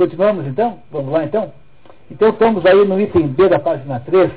Continuamos 0.00 0.46
então? 0.46 0.78
Vamos 0.90 1.12
lá 1.12 1.24
então? 1.24 1.52
Então 2.10 2.30
estamos 2.30 2.64
aí 2.64 2.86
no 2.86 2.98
item 2.98 3.26
B 3.28 3.50
da 3.50 3.58
página 3.58 4.00
3. 4.00 4.32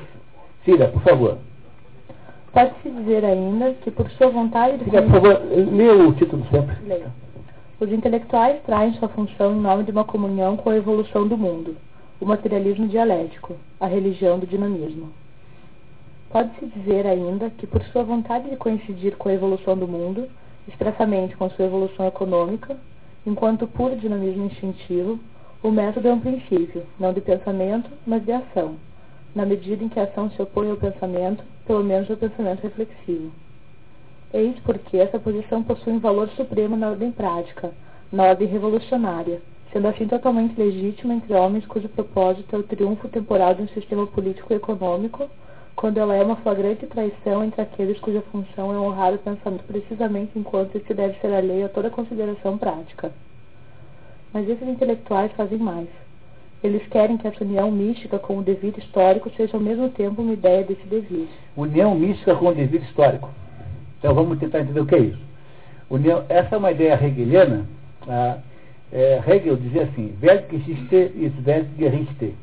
Cira, 0.62 0.88
por 0.88 1.00
favor. 1.00 1.38
Pode-se 2.52 2.90
dizer 2.90 3.24
ainda 3.24 3.72
que 3.82 3.90
por 3.90 4.10
sua 4.10 4.28
vontade 4.28 4.76
de... 4.76 4.84
Cira, 4.84 5.00
por 5.00 5.12
favor, 5.12 5.40
lê 5.72 5.88
o 5.88 6.12
título 6.12 6.46
sempre. 6.50 6.76
Leia. 6.86 7.06
Os 7.80 7.90
intelectuais 7.90 8.60
traem 8.66 8.92
sua 8.96 9.08
função 9.08 9.54
em 9.56 9.60
nome 9.60 9.84
de 9.84 9.90
uma 9.90 10.04
comunhão 10.04 10.54
com 10.54 10.68
a 10.68 10.76
evolução 10.76 11.26
do 11.26 11.38
mundo, 11.38 11.74
o 12.20 12.26
materialismo 12.26 12.86
dialético, 12.86 13.56
a 13.80 13.86
religião 13.86 14.38
do 14.38 14.46
dinamismo. 14.46 15.14
Pode-se 16.28 16.66
dizer 16.66 17.06
ainda 17.06 17.48
que 17.48 17.66
por 17.66 17.82
sua 17.84 18.02
vontade 18.02 18.50
de 18.50 18.56
coincidir 18.56 19.16
com 19.16 19.30
a 19.30 19.32
evolução 19.32 19.78
do 19.78 19.88
mundo, 19.88 20.28
expressamente 20.68 21.34
com 21.38 21.48
sua 21.48 21.64
evolução 21.64 22.06
econômica, 22.06 22.76
enquanto 23.26 23.66
puro 23.66 23.96
dinamismo 23.96 24.44
instintivo, 24.44 25.18
o 25.64 25.70
método 25.70 26.08
é 26.08 26.12
um 26.12 26.20
princípio, 26.20 26.82
não 27.00 27.14
de 27.14 27.22
pensamento, 27.22 27.90
mas 28.06 28.22
de 28.22 28.30
ação, 28.32 28.76
na 29.34 29.46
medida 29.46 29.82
em 29.82 29.88
que 29.88 29.98
a 29.98 30.02
ação 30.02 30.30
se 30.30 30.42
opõe 30.42 30.68
ao 30.68 30.76
pensamento, 30.76 31.42
pelo 31.66 31.82
menos 31.82 32.10
ao 32.10 32.18
pensamento 32.18 32.64
reflexivo. 32.64 33.32
Eis 34.34 34.58
porque 34.58 34.98
essa 34.98 35.18
posição 35.18 35.62
possui 35.62 35.94
um 35.94 36.00
valor 36.00 36.28
supremo 36.36 36.76
na 36.76 36.90
ordem 36.90 37.10
prática, 37.10 37.72
na 38.12 38.24
ordem 38.24 38.46
revolucionária, 38.46 39.40
sendo 39.72 39.88
assim 39.88 40.06
totalmente 40.06 40.54
legítima 40.60 41.14
entre 41.14 41.32
homens 41.32 41.64
cujo 41.64 41.88
propósito 41.88 42.54
é 42.54 42.58
o 42.58 42.62
triunfo 42.62 43.08
temporal 43.08 43.54
de 43.54 43.62
um 43.62 43.68
sistema 43.68 44.06
político 44.06 44.52
e 44.52 44.56
econômico, 44.56 45.30
quando 45.74 45.96
ela 45.96 46.14
é 46.14 46.22
uma 46.22 46.36
flagrante 46.36 46.86
traição 46.86 47.42
entre 47.42 47.62
aqueles 47.62 47.98
cuja 48.00 48.20
função 48.30 48.70
é 48.70 48.78
honrar 48.78 49.14
o 49.14 49.18
pensamento 49.18 49.64
precisamente 49.64 50.38
enquanto 50.38 50.76
esse 50.76 50.92
deve 50.92 51.18
ser 51.20 51.32
alheio 51.32 51.64
a 51.64 51.70
toda 51.70 51.88
consideração 51.88 52.58
prática. 52.58 53.10
Mas 54.34 54.48
esses 54.48 54.68
intelectuais 54.68 55.30
fazem 55.36 55.58
mais. 55.58 55.86
Eles 56.62 56.84
querem 56.88 57.16
que 57.16 57.28
essa 57.28 57.44
união 57.44 57.70
mística 57.70 58.18
com 58.18 58.38
o 58.38 58.42
devir 58.42 58.74
histórico 58.76 59.30
seja 59.36 59.56
ao 59.56 59.62
mesmo 59.62 59.90
tempo 59.90 60.22
uma 60.22 60.32
ideia 60.32 60.64
desse 60.64 60.84
devir. 60.88 61.28
União 61.56 61.94
mística 61.94 62.34
com 62.34 62.48
o 62.48 62.54
devir 62.54 62.82
histórico. 62.82 63.30
Então 63.98 64.12
vamos 64.12 64.38
tentar 64.40 64.60
entender 64.60 64.80
o 64.80 64.86
que 64.86 64.94
é 64.96 64.98
isso. 64.98 65.20
União, 65.88 66.24
essa 66.28 66.56
é 66.56 66.58
uma 66.58 66.72
ideia 66.72 66.98
hegeliana. 67.00 67.64
Ah, 68.08 68.38
é, 68.92 69.22
Hegel 69.24 69.56
dizia 69.56 69.84
assim, 69.84 70.16
Weltgeschichte 70.20 71.12
ist 71.14 71.36
Weltgerichte. 71.46 72.34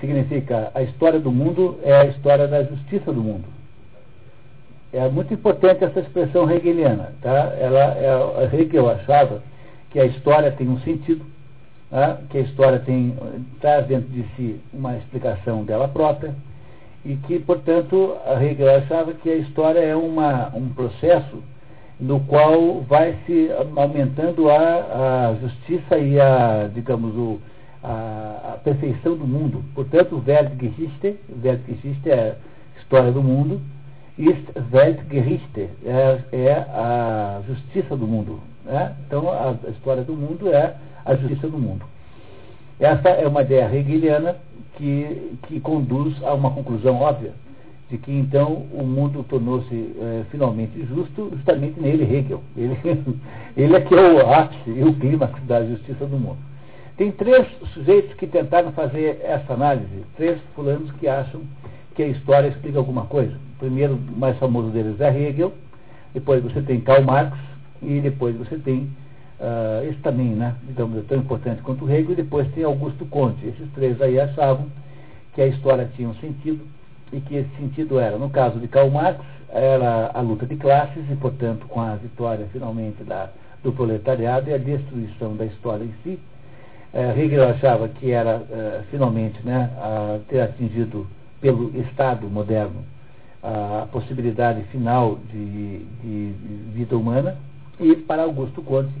Significa, 0.00 0.70
a 0.74 0.82
história 0.82 1.18
do 1.18 1.30
mundo 1.30 1.78
é 1.82 1.92
a 1.94 2.04
história 2.06 2.48
da 2.48 2.62
justiça 2.62 3.12
do 3.12 3.22
mundo. 3.22 3.44
É 4.92 5.08
muito 5.08 5.34
importante 5.34 5.84
essa 5.84 6.00
expressão 6.00 6.50
hegeliana. 6.50 7.12
Tá? 7.20 7.54
Ela, 7.58 7.96
é, 7.98 8.56
Hegel 8.56 8.88
achava 8.88 9.42
que 9.96 10.00
a 10.00 10.04
história 10.04 10.52
tem 10.52 10.68
um 10.68 10.78
sentido, 10.80 11.24
né? 11.90 12.18
que 12.28 12.36
a 12.36 12.42
história 12.42 12.78
tem, 12.80 13.16
traz 13.62 13.86
dentro 13.86 14.10
de 14.10 14.26
si 14.36 14.60
uma 14.70 14.94
explicação 14.94 15.64
dela 15.64 15.88
própria, 15.88 16.34
e 17.02 17.16
que, 17.16 17.38
portanto, 17.38 18.14
a 18.26 18.34
Hegel 18.44 18.76
achava 18.76 19.14
que 19.14 19.30
a 19.30 19.36
história 19.36 19.78
é 19.78 19.96
uma, 19.96 20.54
um 20.54 20.68
processo 20.68 21.42
no 21.98 22.20
qual 22.20 22.82
vai 22.82 23.16
se 23.24 23.48
aumentando 23.74 24.50
a, 24.50 25.30
a 25.30 25.34
justiça 25.40 25.96
e 25.96 26.20
a, 26.20 26.68
digamos, 26.74 27.16
o, 27.16 27.40
a, 27.82 28.52
a, 28.52 28.58
perfeição 28.58 29.16
do 29.16 29.26
mundo. 29.26 29.64
Portanto, 29.74 30.22
Weltgeschichte, 30.26 31.16
Weltgeschichte 31.42 32.10
é 32.10 32.36
a 32.76 32.78
história 32.80 33.10
do 33.12 33.22
mundo, 33.22 33.62
ist 34.18 34.44
Weltgerichte, 34.70 35.70
é, 35.86 36.20
é 36.32 36.52
a 36.52 37.40
justiça 37.48 37.96
do 37.96 38.06
mundo. 38.06 38.42
Né? 38.66 38.94
Então, 39.06 39.30
a, 39.30 39.54
a 39.66 39.70
história 39.70 40.02
do 40.02 40.14
mundo 40.14 40.52
é 40.52 40.74
a 41.04 41.14
justiça 41.14 41.48
do 41.48 41.58
mundo. 41.58 41.84
Essa 42.78 43.08
é 43.10 43.26
uma 43.26 43.42
ideia 43.42 43.72
hegeliana 43.72 44.36
que, 44.76 45.38
que 45.46 45.60
conduz 45.60 46.14
a 46.22 46.34
uma 46.34 46.50
conclusão 46.50 47.00
óbvia, 47.00 47.32
de 47.88 47.96
que 47.96 48.12
então 48.12 48.66
o 48.72 48.82
mundo 48.82 49.24
tornou-se 49.28 49.96
é, 49.98 50.24
finalmente 50.30 50.84
justo 50.84 51.30
justamente 51.32 51.80
nele, 51.80 52.02
Hegel. 52.02 52.42
Ele, 52.56 52.76
ele 53.56 53.76
é 53.76 53.80
que 53.80 53.94
é 53.94 54.12
o 54.12 54.30
ápice 54.30 54.70
e 54.70 54.82
o 54.82 54.92
clímax 54.94 55.42
da 55.44 55.64
justiça 55.64 56.04
do 56.04 56.18
mundo. 56.18 56.38
Tem 56.96 57.12
três 57.12 57.46
sujeitos 57.72 58.14
que 58.14 58.26
tentaram 58.26 58.72
fazer 58.72 59.20
essa 59.22 59.54
análise, 59.54 60.04
três 60.16 60.38
fulanos 60.54 60.90
que 60.92 61.06
acham 61.06 61.42
que 61.94 62.02
a 62.02 62.08
história 62.08 62.48
explica 62.48 62.78
alguma 62.78 63.06
coisa. 63.06 63.34
O 63.56 63.58
primeiro, 63.58 63.98
mais 64.16 64.36
famoso 64.38 64.68
deles 64.70 65.00
é 65.00 65.08
Hegel, 65.08 65.52
depois 66.12 66.42
você 66.42 66.60
tem 66.62 66.80
Karl 66.80 67.04
Marx 67.04 67.36
e 67.86 68.00
depois 68.00 68.36
você 68.36 68.58
tem 68.58 68.90
uh, 69.40 69.88
esse 69.88 69.98
também, 70.00 70.30
né, 70.30 70.54
digamos, 70.66 70.98
é 70.98 71.02
tão 71.02 71.18
importante 71.18 71.62
quanto 71.62 71.84
o 71.84 71.90
Hegel, 71.90 72.12
e 72.12 72.16
depois 72.16 72.50
tem 72.52 72.64
Augusto 72.64 73.06
Conte. 73.06 73.46
Esses 73.46 73.70
três 73.72 74.00
aí 74.02 74.18
achavam 74.18 74.66
que 75.34 75.40
a 75.40 75.46
história 75.46 75.88
tinha 75.94 76.08
um 76.08 76.14
sentido 76.16 76.66
e 77.12 77.20
que 77.20 77.36
esse 77.36 77.50
sentido 77.56 77.98
era, 78.00 78.18
no 78.18 78.28
caso 78.28 78.58
de 78.58 78.66
Karl 78.66 78.90
Marx, 78.90 79.20
era 79.48 80.10
a 80.12 80.20
luta 80.20 80.44
de 80.44 80.56
classes 80.56 81.04
e, 81.08 81.14
portanto, 81.14 81.66
com 81.68 81.80
a 81.80 81.94
vitória 81.94 82.46
finalmente 82.52 83.04
da, 83.04 83.30
do 83.62 83.72
proletariado 83.72 84.50
e 84.50 84.54
a 84.54 84.58
destruição 84.58 85.36
da 85.36 85.44
história 85.44 85.84
em 85.84 85.94
si. 86.02 86.18
Uh, 86.92 87.18
Hegel 87.18 87.48
achava 87.48 87.88
que 87.88 88.10
era 88.10 88.38
uh, 88.38 88.82
finalmente 88.90 89.38
né, 89.44 89.70
a 89.76 90.18
ter 90.28 90.40
atingido 90.40 91.06
pelo 91.40 91.70
Estado 91.78 92.26
moderno 92.28 92.84
a 93.42 93.86
possibilidade 93.92 94.62
final 94.72 95.18
de, 95.30 95.78
de 96.02 96.34
vida 96.74 96.96
humana 96.96 97.36
e 97.80 97.96
para 97.96 98.22
Augusto 98.22 98.62
Conte 98.62 98.92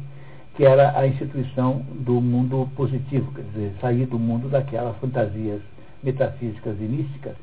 que 0.56 0.64
era 0.64 0.98
a 0.98 1.06
instituição 1.06 1.82
do 2.00 2.14
mundo 2.14 2.66
positivo, 2.74 3.30
quer 3.32 3.42
dizer, 3.42 3.72
sair 3.78 4.06
do 4.06 4.18
mundo 4.18 4.48
daquelas 4.48 4.96
fantasias 4.96 5.60
metafísicas 6.02 6.76
e 6.80 6.84
místicas 6.84 7.34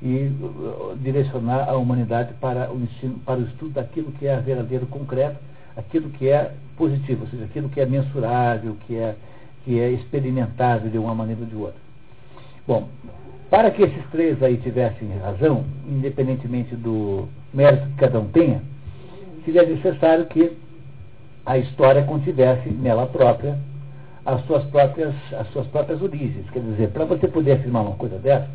e 0.00 0.30
uh, 0.40 0.96
direcionar 1.02 1.68
a 1.68 1.76
humanidade 1.76 2.32
para 2.40 2.72
o 2.72 2.80
ensino, 2.80 3.18
para 3.26 3.40
o 3.40 3.42
estudo 3.42 3.72
daquilo 3.72 4.12
que 4.12 4.26
é 4.26 4.36
verdadeiro 4.36 4.86
concreto, 4.86 5.36
aquilo 5.76 6.10
que 6.10 6.28
é 6.28 6.52
positivo, 6.76 7.24
ou 7.24 7.28
seja, 7.28 7.44
aquilo 7.44 7.68
que 7.68 7.80
é 7.80 7.86
mensurável, 7.86 8.76
que 8.86 8.96
é, 8.96 9.16
que 9.64 9.78
é 9.78 9.90
experimentável 9.90 10.88
de 10.88 10.96
uma 10.96 11.14
maneira 11.14 11.40
ou 11.40 11.46
de 11.48 11.56
outra. 11.56 11.80
Bom, 12.68 12.88
para 13.50 13.70
que 13.72 13.82
esses 13.82 14.04
três 14.12 14.40
aí 14.42 14.56
tivessem 14.58 15.08
razão, 15.18 15.64
independentemente 15.88 16.76
do 16.76 17.28
mérito 17.52 17.88
que 17.88 17.96
cada 17.96 18.20
um 18.20 18.28
tenha, 18.28 18.62
seria 19.44 19.64
necessário 19.64 20.26
que 20.26 20.56
a 21.50 21.58
história 21.58 22.04
contivesse 22.04 22.70
nela 22.70 23.06
própria 23.06 23.58
as 24.24 24.40
suas 24.46 24.62
próprias, 24.66 25.12
as 25.32 25.48
suas 25.48 25.66
próprias 25.66 26.00
origens. 26.00 26.48
Quer 26.52 26.60
dizer, 26.60 26.90
para 26.90 27.04
você 27.04 27.26
poder 27.26 27.52
afirmar 27.52 27.82
uma 27.82 27.96
coisa 27.96 28.18
dessa, 28.18 28.48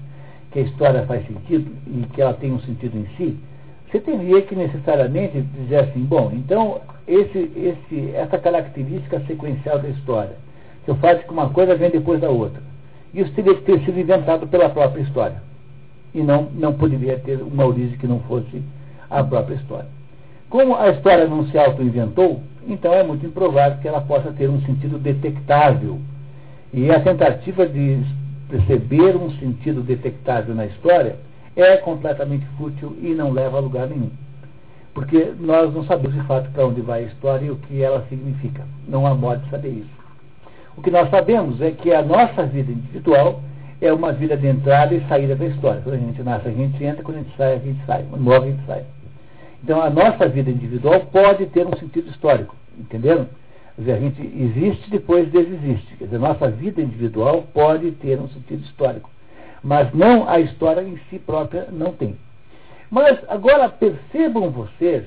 que 0.49 0.59
a 0.59 0.61
história 0.61 1.05
faz 1.05 1.27
sentido 1.27 1.69
e 1.87 2.05
que 2.13 2.21
ela 2.21 2.33
tem 2.33 2.53
um 2.53 2.59
sentido 2.61 2.97
em 2.97 3.05
si, 3.17 3.37
você 3.91 3.99
teria 3.99 4.41
que 4.43 4.55
necessariamente 4.55 5.41
dizer 5.41 5.75
assim, 5.81 6.05
bom, 6.05 6.31
então 6.33 6.79
esse, 7.05 7.51
esse, 7.57 8.15
essa 8.15 8.37
característica 8.37 9.19
sequencial 9.27 9.77
da 9.79 9.89
história, 9.89 10.37
que 10.85 10.91
eu 10.91 10.95
faço 10.95 11.23
que 11.23 11.31
uma 11.31 11.49
coisa 11.49 11.75
vem 11.75 11.89
depois 11.89 12.21
da 12.21 12.29
outra, 12.29 12.61
isso 13.13 13.29
teria 13.33 13.55
que 13.55 13.63
ter 13.63 13.83
sido 13.83 13.99
inventado 13.99 14.47
pela 14.47 14.69
própria 14.69 15.01
história. 15.01 15.43
E 16.13 16.21
não, 16.21 16.43
não 16.53 16.71
poderia 16.71 17.19
ter 17.19 17.41
uma 17.41 17.65
origem 17.65 17.97
que 17.97 18.07
não 18.07 18.21
fosse 18.21 18.63
a 19.09 19.21
própria 19.21 19.55
história. 19.55 19.89
Como 20.49 20.77
a 20.77 20.89
história 20.89 21.27
não 21.27 21.45
se 21.47 21.57
auto-inventou, 21.57 22.39
então 22.67 22.93
é 22.93 23.03
muito 23.03 23.25
improvável 23.25 23.79
que 23.79 23.87
ela 23.87 24.01
possa 24.01 24.31
ter 24.31 24.49
um 24.49 24.61
sentido 24.61 24.97
detectável. 24.97 25.99
E 26.73 26.91
a 26.91 26.99
tentativa 26.99 27.65
de 27.65 28.03
perceber 28.49 29.15
um 29.15 29.29
sentido 29.31 29.81
detectável 29.81 30.53
na 30.53 30.65
história 30.65 31.17
é 31.55 31.77
completamente 31.77 32.45
fútil 32.57 32.95
e 33.01 33.13
não 33.13 33.31
leva 33.31 33.57
a 33.57 33.61
lugar 33.61 33.87
nenhum. 33.87 34.11
Porque 34.93 35.33
nós 35.39 35.73
não 35.73 35.83
sabemos 35.85 36.15
de 36.15 36.23
fato 36.25 36.49
para 36.51 36.65
onde 36.65 36.81
vai 36.81 37.03
a 37.03 37.07
história 37.07 37.45
e 37.45 37.51
o 37.51 37.57
que 37.57 37.81
ela 37.81 38.05
significa. 38.09 38.63
Não 38.87 39.05
há 39.05 39.13
modo 39.13 39.43
de 39.43 39.49
saber 39.49 39.69
isso. 39.69 40.05
O 40.77 40.81
que 40.81 40.91
nós 40.91 41.09
sabemos 41.09 41.61
é 41.61 41.71
que 41.71 41.93
a 41.93 42.01
nossa 42.01 42.45
vida 42.45 42.71
individual 42.71 43.41
é 43.81 43.91
uma 43.91 44.11
vida 44.11 44.35
de 44.35 44.47
entrada 44.47 44.93
e 44.93 45.05
saída 45.07 45.35
da 45.35 45.45
história. 45.45 45.81
Quando 45.81 45.95
a 45.95 45.99
gente 45.99 46.21
nasce, 46.23 46.47
a 46.47 46.51
gente 46.51 46.83
entra, 46.83 47.03
quando 47.03 47.17
a 47.17 47.21
gente 47.21 47.35
sai, 47.37 47.55
a 47.55 47.59
gente 47.59 47.85
sai. 47.85 48.05
Quando 48.09 48.21
morre, 48.21 48.47
a 48.47 48.51
gente 48.51 48.65
sai. 48.65 48.83
Então, 49.65 49.81
a 49.81 49.89
nossa 49.89 50.29
vida 50.29 50.51
individual 50.51 51.07
pode 51.11 51.47
ter 51.47 51.65
um 51.65 51.75
sentido 51.77 52.11
histórico, 52.11 52.55
entenderam? 52.77 53.27
Dizer, 53.75 53.93
a 53.93 53.99
gente 53.99 54.21
existe 54.21 54.91
depois 54.91 55.27
desexiste. 55.31 55.95
Quer 55.97 56.03
dizer, 56.03 56.17
a 56.17 56.19
nossa 56.19 56.51
vida 56.51 56.83
individual 56.83 57.47
pode 57.51 57.89
ter 57.93 58.19
um 58.19 58.27
sentido 58.29 58.63
histórico. 58.63 59.09
Mas 59.63 59.91
não 59.91 60.29
a 60.29 60.39
história 60.39 60.81
em 60.83 60.99
si 61.09 61.17
própria 61.17 61.67
não 61.71 61.93
tem. 61.93 62.15
Mas 62.91 63.17
agora 63.27 63.67
percebam 63.67 64.51
vocês, 64.51 65.03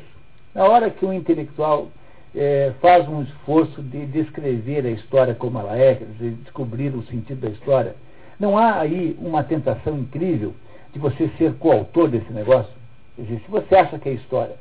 na 0.52 0.64
hora 0.64 0.90
que 0.90 1.06
um 1.06 1.12
intelectual 1.12 1.86
é, 2.34 2.72
faz 2.80 3.08
um 3.08 3.22
esforço 3.22 3.80
de 3.80 4.06
descrever 4.06 4.84
a 4.84 4.90
história 4.90 5.36
como 5.36 5.60
ela 5.60 5.78
é, 5.78 5.94
dizer, 5.94 6.32
descobrir 6.42 6.92
o 6.96 7.04
sentido 7.04 7.42
da 7.42 7.50
história, 7.50 7.94
não 8.40 8.58
há 8.58 8.80
aí 8.80 9.16
uma 9.20 9.44
tentação 9.44 9.96
incrível 9.96 10.52
de 10.92 10.98
você 10.98 11.30
ser 11.38 11.54
coautor 11.60 12.08
desse 12.08 12.32
negócio? 12.32 12.77
Quer 13.18 13.22
dizer, 13.24 13.40
se 13.40 13.50
você 13.50 13.74
acha 13.74 13.98
que 13.98 14.08
a 14.08 14.12
história 14.12 14.54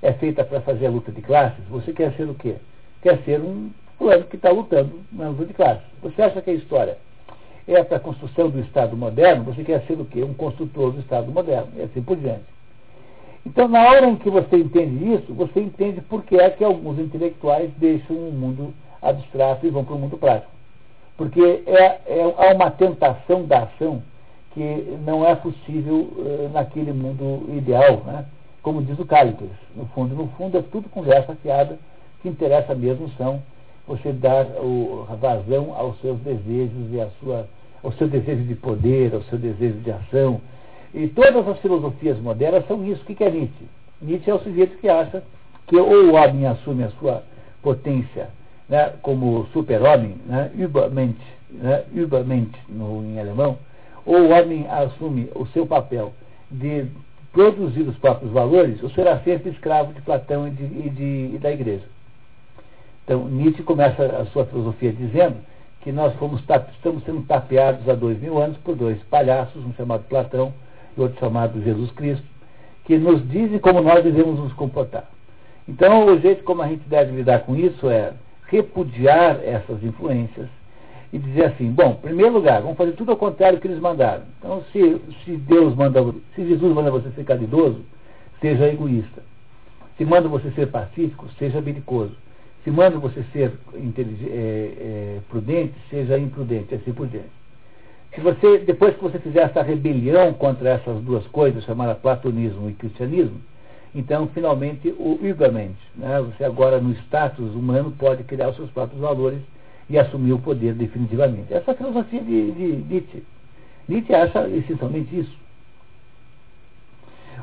é 0.00 0.12
feita 0.12 0.44
para 0.44 0.60
fazer 0.60 0.86
a 0.86 0.90
luta 0.90 1.10
de 1.10 1.20
classes, 1.20 1.64
você 1.68 1.92
quer 1.92 2.12
ser 2.12 2.28
o 2.28 2.34
quê? 2.34 2.54
Quer 3.02 3.18
ser 3.24 3.40
um 3.40 3.70
fulano 3.98 4.22
que 4.26 4.36
está 4.36 4.50
lutando 4.50 5.00
na 5.10 5.30
luta 5.30 5.46
de 5.46 5.52
classe. 5.52 5.82
Você 6.00 6.22
acha 6.22 6.40
que 6.40 6.50
a 6.50 6.54
história 6.54 6.96
é 7.66 7.82
para 7.82 7.96
a 7.96 8.00
construção 8.00 8.48
do 8.50 8.60
Estado 8.60 8.96
moderno? 8.96 9.42
Você 9.52 9.64
quer 9.64 9.84
ser 9.88 9.94
o 9.94 10.04
quê? 10.04 10.22
Um 10.22 10.32
construtor 10.32 10.92
do 10.92 11.00
Estado 11.00 11.32
moderno, 11.32 11.66
e 11.76 11.82
assim 11.82 12.00
por 12.04 12.16
diante. 12.16 12.44
Então, 13.44 13.66
na 13.66 13.82
hora 13.82 14.06
em 14.06 14.14
que 14.14 14.30
você 14.30 14.58
entende 14.58 15.14
isso, 15.14 15.34
você 15.34 15.60
entende 15.60 16.00
por 16.00 16.22
que 16.22 16.36
é 16.36 16.48
que 16.50 16.62
alguns 16.62 17.00
intelectuais 17.00 17.68
deixam 17.78 18.14
o 18.16 18.30
mundo 18.30 18.72
abstrato 19.02 19.66
e 19.66 19.70
vão 19.70 19.84
para 19.84 19.94
o 19.96 19.98
mundo 19.98 20.16
prático. 20.16 20.52
Porque 21.16 21.64
é, 21.66 22.00
é, 22.06 22.34
há 22.38 22.54
uma 22.54 22.70
tentação 22.70 23.44
da 23.44 23.64
ação 23.64 24.00
que 24.54 24.98
não 25.04 25.26
é 25.26 25.34
possível 25.34 25.96
uh, 26.16 26.50
naquele 26.52 26.92
mundo 26.92 27.52
ideal, 27.54 28.02
né? 28.06 28.24
como 28.62 28.82
diz 28.82 28.98
o 28.98 29.04
Cálitos. 29.04 29.50
No 29.76 29.84
fundo, 29.86 30.14
no 30.14 30.28
fundo, 30.28 30.56
é 30.56 30.62
tudo 30.62 30.88
conversa 30.88 31.36
fiada, 31.42 31.78
que 32.22 32.28
interessa 32.28 32.74
mesmo 32.74 33.10
são 33.18 33.42
você 33.86 34.12
dar 34.12 34.46
o, 34.62 35.06
vazão 35.20 35.74
aos 35.74 36.00
seus 36.00 36.18
desejos 36.20 36.90
e 36.90 37.00
a 37.00 37.08
sua, 37.20 37.46
ao 37.82 37.92
seu 37.92 38.08
desejo 38.08 38.44
de 38.44 38.54
poder, 38.54 39.14
ao 39.14 39.22
seu 39.24 39.38
desejo 39.38 39.78
de 39.80 39.90
ação. 39.90 40.40
E 40.94 41.08
todas 41.08 41.46
as 41.46 41.58
filosofias 41.58 42.18
modernas 42.18 42.66
são 42.66 42.82
isso. 42.86 43.02
O 43.02 43.04
que 43.04 43.22
é 43.22 43.30
Nietzsche? 43.30 43.66
Nietzsche 44.00 44.30
é 44.30 44.34
o 44.34 44.40
sujeito 44.40 44.78
que 44.78 44.88
acha 44.88 45.22
que 45.66 45.76
ou 45.76 46.06
o 46.06 46.14
homem 46.14 46.46
assume 46.46 46.84
a 46.84 46.90
sua 46.92 47.22
potência 47.62 48.28
né, 48.68 48.92
como 49.02 49.46
super-homem, 49.52 50.16
né, 50.26 50.50
Übermensch, 50.56 51.20
né, 51.50 51.84
Übermensch 51.92 52.54
no, 52.68 53.04
em 53.04 53.18
alemão, 53.18 53.58
ou 54.04 54.16
o 54.16 54.30
homem 54.30 54.66
assume 54.68 55.30
o 55.34 55.46
seu 55.46 55.66
papel 55.66 56.12
de 56.50 56.86
produzir 57.32 57.82
os 57.82 57.96
próprios 57.98 58.30
valores, 58.32 58.82
ou 58.82 58.90
será 58.90 59.18
sempre 59.20 59.50
escravo 59.50 59.92
de 59.92 60.00
Platão 60.02 60.46
e, 60.46 60.50
de, 60.50 60.64
e, 60.64 60.90
de, 60.90 61.30
e 61.34 61.38
da 61.38 61.50
igreja. 61.50 61.84
Então, 63.04 63.28
Nietzsche 63.28 63.62
começa 63.62 64.04
a 64.04 64.24
sua 64.26 64.46
filosofia 64.46 64.92
dizendo 64.92 65.36
que 65.80 65.92
nós 65.92 66.14
fomos, 66.14 66.40
estamos 66.40 67.04
sendo 67.04 67.22
tapeados 67.26 67.86
há 67.88 67.94
dois 67.94 68.18
mil 68.20 68.40
anos 68.40 68.56
por 68.58 68.74
dois 68.74 69.02
palhaços, 69.04 69.64
um 69.64 69.74
chamado 69.74 70.04
Platão 70.08 70.54
e 70.96 71.00
outro 71.00 71.18
chamado 71.18 71.62
Jesus 71.62 71.90
Cristo, 71.92 72.24
que 72.84 72.96
nos 72.96 73.26
dizem 73.28 73.58
como 73.58 73.82
nós 73.82 74.02
devemos 74.02 74.38
nos 74.38 74.52
comportar. 74.54 75.04
Então, 75.68 76.06
o 76.06 76.20
jeito 76.20 76.44
como 76.44 76.62
a 76.62 76.68
gente 76.68 76.88
deve 76.88 77.16
lidar 77.16 77.40
com 77.40 77.56
isso 77.56 77.88
é 77.88 78.12
repudiar 78.46 79.40
essas 79.42 79.82
influências 79.82 80.48
e 81.14 81.18
dizer 81.20 81.44
assim, 81.44 81.70
bom, 81.70 81.92
em 81.92 82.06
primeiro 82.08 82.32
lugar, 82.32 82.60
vamos 82.60 82.76
fazer 82.76 82.90
tudo 82.92 83.12
ao 83.12 83.16
contrário 83.16 83.56
do 83.56 83.62
que 83.62 83.68
eles 83.68 83.78
mandaram. 83.78 84.24
Então, 84.36 84.64
se, 84.72 85.00
se 85.24 85.36
Deus 85.36 85.72
manda, 85.76 86.02
se 86.34 86.44
Jesus 86.44 86.74
manda 86.74 86.90
você 86.90 87.08
ser 87.10 87.24
caridoso, 87.24 87.82
seja 88.40 88.66
egoísta. 88.66 89.22
Se 89.96 90.04
manda 90.04 90.28
você 90.28 90.50
ser 90.50 90.66
pacífico, 90.72 91.28
seja 91.38 91.60
belicoso. 91.60 92.16
Se 92.64 92.70
manda 92.72 92.98
você 92.98 93.22
ser 93.32 93.52
é, 93.76 94.32
é, 94.32 95.18
prudente, 95.30 95.74
seja 95.88 96.18
imprudente, 96.18 96.74
assim 96.74 96.92
por 96.92 97.06
diante. 97.06 97.30
Se 98.12 98.20
você, 98.20 98.58
depois 98.58 98.96
que 98.96 99.02
você 99.02 99.20
fizer 99.20 99.42
essa 99.42 99.62
rebelião 99.62 100.32
contra 100.32 100.68
essas 100.68 101.00
duas 101.02 101.24
coisas, 101.28 101.62
chamada 101.62 101.94
platonismo 101.94 102.68
e 102.68 102.72
cristianismo, 102.72 103.40
então, 103.94 104.26
finalmente, 104.34 104.88
o 104.98 105.20
Übermensch, 105.22 105.78
né? 105.94 106.20
você 106.20 106.42
agora 106.42 106.80
no 106.80 106.90
status 107.04 107.54
humano 107.54 107.94
pode 107.96 108.24
criar 108.24 108.48
os 108.48 108.56
seus 108.56 108.70
próprios 108.72 109.00
valores 109.00 109.38
e 109.88 109.98
assumir 109.98 110.32
o 110.32 110.38
poder 110.38 110.74
definitivamente. 110.74 111.52
Essa 111.52 111.70
é 111.70 111.74
a 111.74 111.76
filosofia 111.76 112.20
de, 112.20 112.52
de 112.52 112.66
Nietzsche. 112.88 113.22
Nietzsche 113.88 114.14
acha 114.14 114.48
essencialmente 114.48 115.18
isso. 115.18 115.36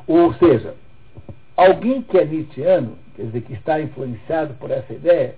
Ou 0.08 0.34
seja, 0.36 0.74
alguém 1.56 2.02
que 2.02 2.18
é 2.18 2.26
Nietzscheano, 2.26 2.98
quer 3.16 3.26
dizer, 3.26 3.42
que 3.42 3.54
está 3.54 3.80
influenciado 3.80 4.54
por 4.56 4.72
essa 4.72 4.94
ideia, 4.94 5.36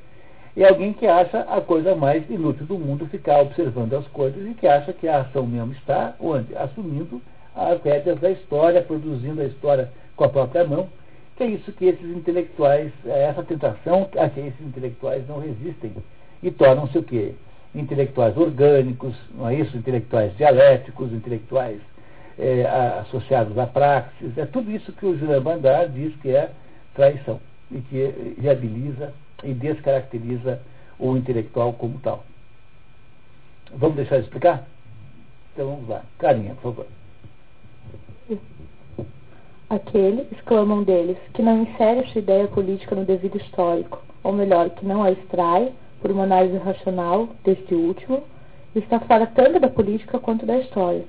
é 0.55 0.67
alguém 0.67 0.93
que 0.93 1.07
acha 1.07 1.39
a 1.41 1.59
coisa 1.61 1.95
mais 1.95 2.29
inútil 2.29 2.65
do 2.65 2.77
mundo 2.77 3.07
ficar 3.07 3.41
observando 3.41 3.93
as 3.95 4.07
coisas 4.07 4.45
e 4.47 4.53
que 4.53 4.67
acha 4.67 4.93
que 4.93 5.07
a 5.07 5.21
ação 5.21 5.47
mesmo 5.47 5.73
está 5.73 6.15
onde? 6.19 6.55
Assumindo 6.55 7.21
as 7.55 7.81
rédeas 7.81 8.19
da 8.19 8.29
história, 8.29 8.81
produzindo 8.81 9.41
a 9.41 9.45
história 9.45 9.91
com 10.15 10.23
a 10.23 10.29
própria 10.29 10.63
mão. 10.65 10.87
Que 11.35 11.43
é 11.43 11.47
isso 11.47 11.71
que 11.71 11.85
esses 11.85 12.05
intelectuais, 12.05 12.91
é 13.05 13.23
essa 13.23 13.41
tentação 13.41 14.07
a 14.15 14.29
que 14.29 14.39
esses 14.39 14.61
intelectuais 14.61 15.27
não 15.27 15.39
resistem 15.39 15.91
e 16.43 16.51
tornam-se 16.51 16.97
o 16.97 17.03
quê? 17.03 17.33
Intelectuais 17.73 18.37
orgânicos, 18.37 19.15
não 19.33 19.47
é 19.47 19.55
isso? 19.55 19.75
Intelectuais 19.75 20.35
dialéticos, 20.37 21.11
intelectuais 21.11 21.79
é, 22.37 22.65
associados 23.01 23.57
à 23.57 23.65
praxis. 23.65 24.37
É 24.37 24.45
tudo 24.45 24.69
isso 24.69 24.91
que 24.91 25.05
o 25.05 25.17
Julian 25.17 25.41
Bandar 25.41 25.89
diz 25.89 26.15
que 26.17 26.29
é 26.29 26.51
traição 26.93 27.39
e 27.71 27.79
que 27.81 28.35
viabiliza 28.37 29.13
e 29.43 29.53
descaracteriza 29.53 30.61
o 30.99 31.17
intelectual 31.17 31.73
como 31.73 31.97
tal. 31.99 32.23
Vamos 33.73 33.95
deixar 33.95 34.17
de 34.17 34.23
explicar? 34.23 34.67
Então 35.53 35.67
vamos 35.67 35.89
lá. 35.89 36.03
Carinha, 36.19 36.55
por 36.55 36.73
favor. 36.73 36.85
Aquele, 39.69 40.27
exclamam 40.31 40.83
deles, 40.83 41.17
que 41.33 41.41
não 41.41 41.63
insere 41.63 42.07
sua 42.09 42.19
ideia 42.19 42.47
política 42.47 42.95
no 42.95 43.05
devido 43.05 43.37
histórico, 43.37 44.03
ou 44.21 44.31
melhor, 44.31 44.69
que 44.69 44.85
não 44.85 45.01
a 45.01 45.11
extrai, 45.11 45.73
por 46.03 46.11
uma 46.11 46.25
análise 46.25 46.57
racional 46.57 47.29
deste 47.45 47.73
último, 47.73 48.21
está 48.75 48.99
fora 48.99 49.25
tanto 49.25 49.57
da 49.57 49.69
política 49.69 50.19
quanto 50.19 50.45
da 50.45 50.59
história, 50.59 51.05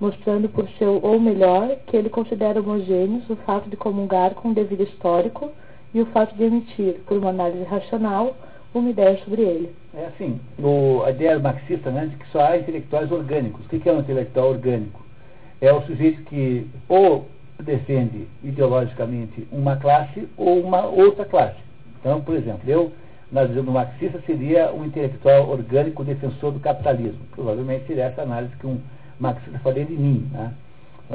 mostrando 0.00 0.48
por 0.48 0.66
seu 0.78 0.98
ou 1.02 1.20
melhor 1.20 1.76
que 1.86 1.94
ele 1.94 2.08
considera 2.08 2.58
homogêneos 2.58 3.28
o 3.28 3.36
fato 3.36 3.68
de 3.68 3.76
comungar 3.76 4.34
com 4.34 4.48
o 4.48 4.54
devido 4.54 4.84
histórico 4.84 5.50
e 5.92 6.00
o 6.00 6.06
fato 6.06 6.34
de 6.34 6.44
emitir, 6.44 6.94
por 7.06 7.18
uma 7.18 7.28
análise 7.28 7.62
racional, 7.64 8.34
uma 8.74 8.88
ideia 8.88 9.18
sobre 9.18 9.42
ele. 9.42 9.74
É 9.94 10.06
assim, 10.06 10.40
o, 10.58 11.02
a 11.04 11.10
ideia 11.10 11.38
marxista 11.38 11.90
né, 11.90 12.06
de 12.06 12.16
que 12.16 12.26
só 12.30 12.40
há 12.40 12.56
intelectuais 12.56 13.12
orgânicos. 13.12 13.66
O 13.66 13.68
que 13.68 13.86
é 13.86 13.92
um 13.92 14.00
intelectual 14.00 14.48
orgânico? 14.48 15.04
É 15.60 15.70
o 15.70 15.82
sujeito 15.82 16.22
que 16.22 16.66
ou 16.88 17.26
defende 17.60 18.26
ideologicamente 18.42 19.46
uma 19.52 19.76
classe 19.76 20.26
ou 20.38 20.60
uma 20.60 20.86
outra 20.86 21.26
classe. 21.26 21.58
Então, 22.00 22.20
por 22.22 22.34
exemplo, 22.34 22.62
eu 22.66 22.92
na 23.30 23.44
visão 23.44 23.64
do 23.64 23.72
marxista, 23.72 24.20
seria 24.26 24.72
um 24.72 24.84
intelectual 24.84 25.48
orgânico 25.50 26.04
defensor 26.04 26.52
do 26.52 26.60
capitalismo. 26.60 27.20
Provavelmente 27.32 27.86
seria 27.86 28.04
essa 28.04 28.22
análise 28.22 28.56
que 28.56 28.66
um 28.66 28.80
marxista 29.20 29.58
faria 29.58 29.84
de 29.84 29.92
mim. 29.92 30.28
Né? 30.32 30.52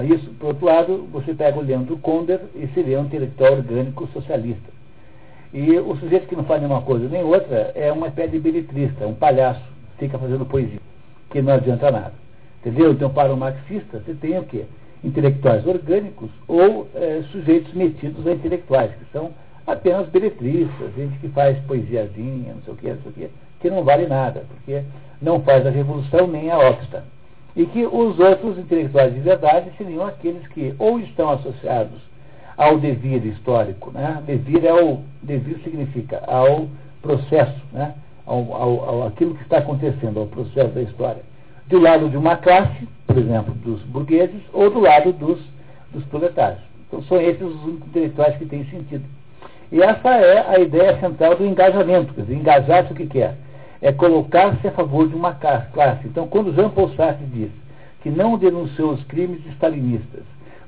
Isso, 0.04 0.30
por 0.40 0.48
outro 0.48 0.66
lado, 0.66 1.08
você 1.12 1.34
pega 1.34 1.58
o 1.58 1.64
Leandro 1.64 1.98
Konder 1.98 2.40
e 2.56 2.68
seria 2.74 3.00
um 3.00 3.06
intelectual 3.06 3.54
orgânico 3.54 4.08
socialista. 4.08 4.72
E 5.54 5.78
o 5.78 5.96
sujeito 5.98 6.28
que 6.28 6.36
não 6.36 6.46
faz 6.46 6.62
nenhuma 6.62 6.82
coisa 6.82 7.08
nem 7.08 7.24
outra 7.24 7.72
é 7.76 7.92
uma 7.92 8.08
espécie 8.08 8.32
de 8.32 8.40
beletrista, 8.40 9.06
um 9.06 9.14
palhaço, 9.14 9.62
fica 10.00 10.18
fazendo 10.18 10.46
poesia, 10.46 10.80
que 11.30 11.42
não 11.44 11.54
adianta 11.54 11.92
nada. 11.92 12.14
Entendeu? 12.60 12.92
Então, 12.92 13.10
para 13.10 13.32
o 13.32 13.38
marxista, 13.38 14.00
você 14.00 14.16
tem 14.16 14.38
o 14.40 14.44
quê? 14.44 14.66
Intelectuais 15.04 15.66
orgânicos 15.68 16.32
ou 16.48 16.88
é, 16.96 17.22
sujeitos 17.32 17.72
metidos 17.74 18.26
a 18.26 18.32
intelectuais, 18.32 18.92
que 18.96 19.06
são 19.12 19.32
apenas 19.66 20.08
beletristas, 20.10 20.94
gente 20.96 21.18
que 21.20 21.30
faz 21.30 21.58
poesiazinha, 21.66 22.54
não 22.54 22.62
sei 22.64 22.74
o 22.74 22.78
que, 22.78 22.90
não 22.90 23.02
sei 23.02 23.12
o 23.12 23.14
que, 23.14 23.30
que 23.62 23.70
não 23.70 23.84
vale 23.84 24.08
nada, 24.08 24.46
porque 24.50 24.84
não 25.22 25.42
faz 25.42 25.66
a 25.66 25.70
revolução 25.70 26.28
nem 26.28 26.52
a 26.52 26.60
obsta. 26.60 27.04
E 27.56 27.66
que 27.66 27.86
os 27.86 28.20
outros 28.20 28.58
intelectuais 28.58 29.14
de 29.14 29.20
verdade 29.20 29.72
seriam 29.78 30.06
aqueles 30.06 30.46
que 30.48 30.74
ou 30.80 31.00
estão 31.00 31.30
associados 31.30 32.02
ao 32.58 32.78
devir 32.78 33.26
histórico, 33.26 33.92
né? 33.92 34.22
Devir 34.26 34.66
é 34.66 34.74
o 34.74 35.00
devir 35.22 35.60
significa 35.64 36.24
ao 36.28 36.68
processo, 37.02 37.62
né? 37.72 37.94
Ao, 38.26 38.54
ao, 38.54 38.90
ao, 38.90 39.08
aquilo 39.08 39.36
que 39.36 39.44
está 39.44 39.58
acontecendo, 39.58 40.20
ao 40.20 40.28
processo 40.28 40.70
da 40.70 40.82
história. 40.82 41.22
Do 41.68 41.80
lado 41.80 42.10
de 42.10 42.18
uma 42.18 42.38
classe, 42.38 42.88
por 43.06 43.18
exemplo, 43.18 43.54
dos 43.56 43.82
burgueses, 43.84 44.42
ou 44.52 44.70
do 44.70 44.80
lado 44.80 45.14
dos, 45.14 45.40
dos 45.92 46.04
proletários. 46.06 46.62
Então 46.88 47.02
são 47.04 47.20
esses 47.20 47.42
os 47.42 47.68
intelectuais 47.68 48.38
que 48.38 48.46
têm 48.46 48.66
sentido. 48.66 49.04
E 49.74 49.82
essa 49.82 50.08
é 50.08 50.56
a 50.56 50.60
ideia 50.60 51.00
central 51.00 51.36
do 51.36 51.44
engajamento. 51.44 52.14
Quer 52.14 52.22
dizer, 52.22 52.36
engajar-se 52.36 52.94
o 52.94 52.96
que 52.96 53.08
quer? 53.08 53.36
É, 53.82 53.92
colocar-se 53.92 54.68
a 54.68 54.72
favor 54.72 55.10
de 55.10 55.16
uma 55.16 55.34
classe. 55.34 56.08
Então, 56.08 56.28
quando 56.28 56.54
Jean 56.54 56.70
Paul 56.70 56.90
Sartre 56.96 57.26
diz 57.26 57.50
que 58.04 58.12
não 58.12 58.38
denunciou 58.38 58.92
os 58.92 59.04
crimes 59.06 59.44
stalinistas 59.54 60.22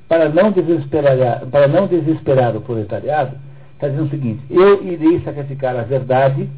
para 0.09 0.27
não 0.27 0.51
desesperar, 0.51 1.45
para 1.45 1.67
não 1.67 1.85
desesperar 1.85 2.57
o 2.57 2.61
proletariado, 2.61 3.37
está 3.75 3.87
dizendo 3.89 4.07
o 4.07 4.09
seguinte, 4.09 4.41
eu 4.49 4.83
irei 4.83 5.21
sacrificar 5.21 5.75
a 5.75 5.83
verdade 5.83 6.49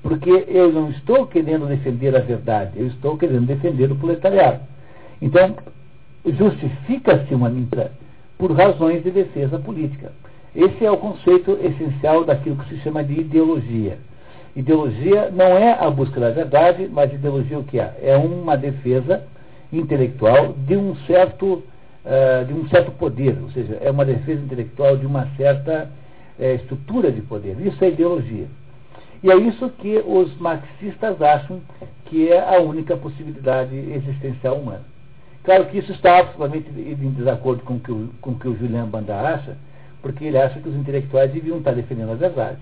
porque 0.00 0.44
eu 0.46 0.70
não 0.72 0.90
estou 0.90 1.26
querendo 1.26 1.66
defender 1.66 2.14
a 2.14 2.20
verdade, 2.20 2.70
eu 2.76 2.86
estou 2.86 3.18
querendo 3.18 3.46
defender 3.46 3.90
o 3.90 3.96
proletariado. 3.96 4.60
Então, 5.20 5.56
justifica-se 6.24 7.34
uma 7.34 7.50
mentira 7.50 7.90
por 8.38 8.52
razões 8.52 9.02
de 9.02 9.10
defesa 9.10 9.58
política. 9.58 10.12
Esse 10.58 10.84
é 10.84 10.90
o 10.90 10.96
conceito 10.96 11.56
essencial 11.62 12.24
daquilo 12.24 12.56
que 12.56 12.74
se 12.74 12.80
chama 12.82 13.04
de 13.04 13.20
ideologia. 13.20 13.96
Ideologia 14.56 15.30
não 15.30 15.46
é 15.46 15.72
a 15.72 15.88
busca 15.88 16.18
da 16.18 16.30
verdade, 16.30 16.90
mas 16.92 17.12
ideologia 17.12 17.60
o 17.60 17.62
que 17.62 17.78
é? 17.78 17.94
É 18.02 18.16
uma 18.16 18.56
defesa 18.56 19.22
intelectual 19.72 20.54
de 20.66 20.76
um 20.76 20.96
certo, 21.06 21.62
uh, 22.04 22.44
de 22.44 22.52
um 22.52 22.68
certo 22.70 22.90
poder, 22.90 23.38
ou 23.40 23.50
seja, 23.50 23.78
é 23.80 23.88
uma 23.88 24.04
defesa 24.04 24.42
intelectual 24.42 24.96
de 24.96 25.06
uma 25.06 25.28
certa 25.36 25.88
uh, 26.36 26.42
estrutura 26.56 27.12
de 27.12 27.20
poder. 27.22 27.56
Isso 27.64 27.84
é 27.84 27.90
ideologia. 27.90 28.48
E 29.22 29.30
é 29.30 29.36
isso 29.36 29.70
que 29.78 30.02
os 30.04 30.36
marxistas 30.40 31.22
acham 31.22 31.60
que 32.06 32.32
é 32.32 32.56
a 32.56 32.60
única 32.60 32.96
possibilidade 32.96 33.76
existencial 33.76 34.56
humana. 34.56 34.82
Claro 35.44 35.66
que 35.66 35.78
isso 35.78 35.92
está 35.92 36.18
absolutamente 36.18 36.68
em 36.76 37.12
desacordo 37.12 37.62
com 37.62 37.74
o 37.74 37.80
que 37.80 37.92
o, 37.92 38.08
com 38.20 38.30
o, 38.30 38.34
que 38.34 38.48
o 38.48 38.56
Julian 38.56 38.86
Bandar 38.86 39.24
acha, 39.24 39.56
porque 40.02 40.24
ele 40.24 40.38
acha 40.38 40.60
que 40.60 40.68
os 40.68 40.76
intelectuais 40.76 41.32
deviam 41.32 41.58
estar 41.58 41.72
defendendo 41.72 42.12
a 42.12 42.14
verdade. 42.14 42.58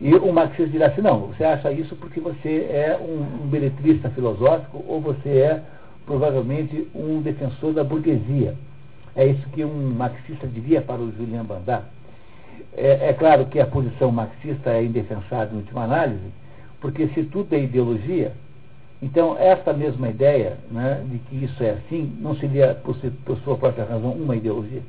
E 0.00 0.14
o 0.14 0.32
marxista 0.32 0.66
dirá 0.66 0.86
assim, 0.88 1.00
não, 1.00 1.28
você 1.28 1.44
acha 1.44 1.70
isso 1.70 1.94
porque 1.96 2.18
você 2.18 2.66
é 2.70 2.98
um, 3.00 3.44
um 3.44 3.48
beletrista 3.48 4.10
filosófico 4.10 4.84
ou 4.88 5.00
você 5.00 5.28
é 5.28 5.62
provavelmente 6.04 6.88
um 6.94 7.20
defensor 7.20 7.72
da 7.72 7.84
burguesia. 7.84 8.56
É 9.14 9.26
isso 9.26 9.48
que 9.50 9.64
um 9.64 9.90
marxista 9.90 10.46
diria 10.46 10.80
para 10.80 11.00
o 11.00 11.12
Julian 11.12 11.44
Bandar. 11.44 11.84
É, 12.74 13.10
é, 13.10 13.12
claro 13.12 13.46
que 13.46 13.60
a 13.60 13.66
posição 13.66 14.10
marxista 14.10 14.70
é 14.70 14.82
indefensável 14.82 15.54
em 15.54 15.60
última 15.60 15.84
análise, 15.84 16.32
porque 16.80 17.06
se 17.08 17.22
tudo 17.24 17.54
é 17.54 17.60
ideologia, 17.60 18.32
então 19.00 19.36
essa 19.38 19.72
mesma 19.72 20.08
ideia 20.08 20.56
né, 20.70 21.04
de 21.08 21.18
que 21.18 21.44
isso 21.44 21.62
é 21.62 21.70
assim 21.70 22.16
não 22.20 22.34
seria, 22.36 22.74
por, 22.74 22.96
por 23.24 23.38
sua 23.40 23.56
própria 23.56 23.84
razão, 23.84 24.12
uma 24.12 24.34
ideologia? 24.34 24.82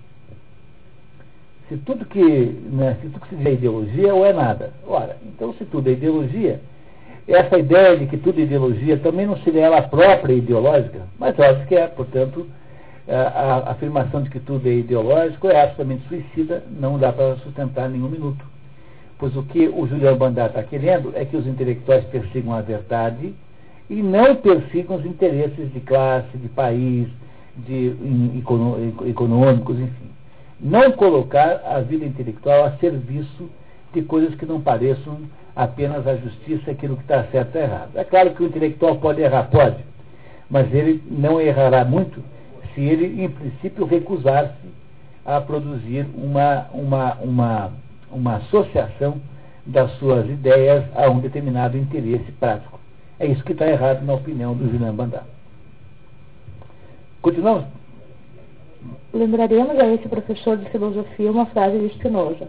Se 1.70 1.78
tudo 1.78 2.06
que, 2.06 2.22
né, 2.22 2.98
se 3.02 3.08
tudo 3.08 3.22
que 3.22 3.30
se 3.30 3.36
diz 3.36 3.46
é 3.46 3.54
ideologia 3.54 4.14
ou 4.14 4.26
é 4.26 4.34
nada. 4.34 4.74
Ora, 4.86 5.18
então 5.26 5.54
se 5.54 5.66
tudo 5.66 5.90
é 5.90 5.94
ideologia, 5.94 6.60
essa 7.28 7.58
ideia 7.58 7.98
de 7.98 8.06
que 8.08 8.18
tudo 8.18 8.40
é 8.40 8.44
ideologia 8.44 8.98
também 8.98 9.26
não 9.26 9.38
seria 9.38 9.66
ela 9.66 9.82
própria 9.82 10.34
ideológica, 10.34 11.08
mas 11.18 11.38
óbvio 11.40 11.66
que 11.68 11.76
é, 11.76 11.88
portanto, 11.88 12.46
a, 13.08 13.72
afirmação 13.72 14.22
de 14.22 14.30
que 14.30 14.40
tudo 14.40 14.68
é 14.68 14.74
ideológico 14.74 15.48
é 15.48 15.62
absolutamente 15.62 16.08
suicida, 16.08 16.64
não 16.80 16.98
dá 16.98 17.12
para 17.12 17.38
sustentar 17.38 17.90
nenhum 17.90 18.10
minuto. 18.10 18.46
Pois 19.18 19.36
o 19.36 19.44
que 19.44 19.68
o 19.70 19.88
Juliano 19.88 20.18
Bandar 20.18 20.48
está 20.48 20.64
querendo 20.64 21.14
é 21.16 21.24
que 21.24 21.38
os 21.38 21.48
intelectuais 21.48 22.04
persigam 22.06 22.54
a 22.54 22.62
verdade 22.62 23.34
e 23.90 24.02
não 24.02 24.36
persigam 24.36 24.98
os 24.98 25.06
interesses 25.06 25.72
de 25.72 25.80
classe, 25.82 26.38
de 26.38 26.50
país, 26.50 27.08
de 27.56 27.74
in, 28.02 28.44
econômicos, 29.06 29.80
enfim. 29.80 30.13
Não 30.64 30.94
colocar 30.94 31.62
a 31.66 31.82
vida 31.82 32.06
intelectual 32.06 32.64
a 32.64 32.72
serviço 32.78 33.50
de 33.94 34.02
coisas 34.02 34.34
que 34.36 34.46
não 34.46 34.62
pareçam 34.62 35.20
apenas 35.54 36.08
a 36.08 36.16
justiça, 36.16 36.72
aquilo 36.72 36.96
que 36.96 37.02
está 37.02 37.26
certo 37.26 37.58
e 37.58 37.60
errado. 37.60 37.92
É 37.96 38.04
claro 38.06 38.34
que 38.34 38.42
o 38.42 38.46
intelectual 38.46 38.96
pode 38.96 39.22
errar, 39.22 39.50
pode, 39.52 39.84
mas 40.50 40.74
ele 40.74 41.04
não 41.06 41.42
errará 41.42 41.84
muito 41.84 42.24
se 42.74 42.80
ele, 42.80 43.22
em 43.22 43.30
princípio, 43.30 43.86
recusar-se 43.86 44.70
a 45.26 45.42
produzir 45.42 46.08
uma, 46.16 46.68
uma, 46.74 47.14
uma, 47.16 47.72
uma 48.10 48.36
associação 48.38 49.22
das 49.66 49.92
suas 49.98 50.30
ideias 50.30 50.86
a 50.96 51.10
um 51.10 51.20
determinado 51.20 51.78
interesse 51.78 52.32
prático. 52.34 52.80
É 53.20 53.28
isso 53.28 53.44
que 53.44 53.52
está 53.52 53.68
errado 53.68 54.04
na 54.06 54.14
opinião 54.14 54.56
do 54.56 54.72
Julian 54.72 54.96
Bandar. 54.96 55.26
Continuamos? 57.22 57.66
Lembraremos 59.14 59.80
a 59.80 59.88
esse 59.88 60.08
professor 60.10 60.58
de 60.58 60.70
filosofia 60.70 61.32
uma 61.32 61.46
frase 61.46 61.78
de 61.78 61.94
Spinoza. 61.96 62.48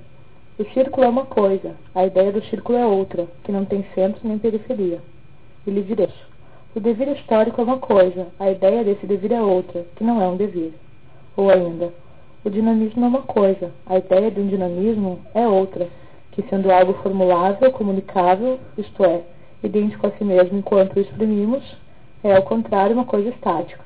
O 0.59 0.65
círculo 0.73 1.05
é 1.05 1.09
uma 1.09 1.27
coisa, 1.27 1.75
a 1.95 2.07
ideia 2.07 2.33
do 2.33 2.45
círculo 2.45 2.79
é 2.79 2.87
outra, 2.87 3.27
que 3.43 3.53
não 3.53 3.65
tem 3.65 3.85
centro 3.95 4.21
nem 4.27 4.39
periferia. 4.39 5.01
E 5.67 5.71
lhe 5.71 5.83
direi. 5.83 6.09
O 6.75 6.81
devir 6.81 7.09
histórico 7.09 7.61
é 7.61 7.65
uma 7.65 7.79
coisa, 7.79 8.29
a 8.39 8.51
ideia 8.51 8.83
desse 8.83 9.07
devir 9.07 9.33
é 9.33 9.43
outra, 9.43 9.85
que 9.95 10.03
não 10.03 10.21
é 10.23 10.27
um 10.27 10.37
devir. 10.37 10.73
Ou 11.37 11.51
ainda, 11.51 11.93
o 12.45 12.51
dinamismo 12.51 13.05
é 13.05 13.09
uma 13.09 13.23
coisa, 13.23 13.71
a 13.87 13.99
ideia 13.99 14.31
de 14.31 14.41
um 14.41 14.49
dinamismo 14.49 15.21
é 15.35 15.47
outra, 15.47 15.89
que 16.33 16.43
sendo 16.49 16.71
algo 16.71 16.95
formulável, 16.95 17.71
comunicável, 17.73 18.59
isto 18.77 19.05
é, 19.05 19.23
idêntico 19.63 20.07
a 20.07 20.11
si 20.11 20.25
mesmo 20.25 20.59
enquanto 20.59 20.97
o 20.97 21.01
exprimimos, 21.01 21.63
é 22.23 22.35
ao 22.35 22.43
contrário 22.43 22.95
uma 22.95 23.05
coisa 23.05 23.29
estática. 23.29 23.85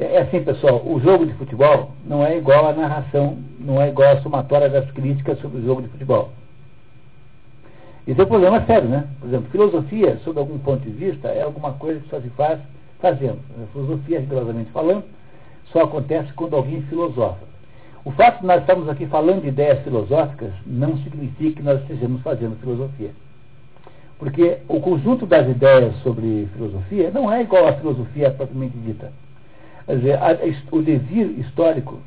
É, 0.00 0.20
assim, 0.20 0.42
pessoal, 0.42 0.80
o 0.82 0.98
jogo 0.98 1.26
de 1.26 1.34
futebol 1.34 1.90
não 2.06 2.24
é 2.24 2.38
igual 2.38 2.66
à 2.66 2.72
narração, 2.72 3.36
não 3.58 3.82
é 3.82 3.90
igual 3.90 4.16
à 4.16 4.22
somatória 4.22 4.70
das 4.70 4.90
críticas 4.92 5.38
sobre 5.40 5.60
o 5.60 5.64
jogo 5.66 5.82
de 5.82 5.88
futebol. 5.88 6.30
Isso 8.06 8.18
é 8.18 8.24
um 8.24 8.28
problema 8.28 8.64
sério, 8.64 8.88
né? 8.88 9.06
Por 9.20 9.28
exemplo, 9.28 9.50
filosofia, 9.50 10.18
sob 10.24 10.38
algum 10.40 10.58
ponto 10.58 10.80
de 10.80 10.90
vista, 10.90 11.28
é 11.28 11.42
alguma 11.42 11.72
coisa 11.72 12.00
que 12.00 12.08
só 12.08 12.18
se 12.18 12.30
faz 12.30 12.58
fazendo. 12.98 13.40
A 13.62 13.66
filosofia, 13.74 14.20
rigorosamente 14.20 14.70
falando, 14.70 15.04
só 15.66 15.82
acontece 15.82 16.32
quando 16.32 16.56
alguém 16.56 16.80
filosofa. 16.84 17.44
O 18.02 18.10
fato 18.12 18.40
de 18.40 18.46
nós 18.46 18.62
estarmos 18.62 18.88
aqui 18.88 19.04
falando 19.04 19.42
de 19.42 19.48
ideias 19.48 19.84
filosóficas 19.84 20.50
não 20.64 20.96
significa 20.96 21.56
que 21.56 21.62
nós 21.62 21.78
estejamos 21.82 22.22
fazendo 22.22 22.58
filosofia. 22.58 23.10
Porque 24.18 24.60
o 24.66 24.80
conjunto 24.80 25.26
das 25.26 25.46
ideias 25.46 25.94
sobre 26.02 26.48
filosofia 26.54 27.10
não 27.10 27.30
é 27.30 27.42
igual 27.42 27.68
à 27.68 27.74
filosofia 27.74 28.30
propriamente 28.30 28.78
dita. 28.78 29.12
Quer 29.90 29.96
dizer, 29.96 30.18
a, 30.22 30.38
o 30.70 30.82
devir 30.82 31.40
histórico 31.40 31.98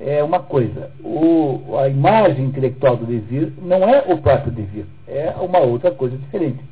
é 0.00 0.24
uma 0.24 0.40
coisa. 0.40 0.90
O, 1.04 1.76
a 1.78 1.86
imagem 1.86 2.46
intelectual 2.46 2.96
do 2.96 3.04
devir 3.04 3.52
não 3.60 3.76
é 3.76 4.10
o 4.10 4.16
próprio 4.16 4.50
devir, 4.50 4.86
é 5.06 5.34
uma 5.38 5.58
outra 5.58 5.90
coisa 5.90 6.16
diferente. 6.16 6.64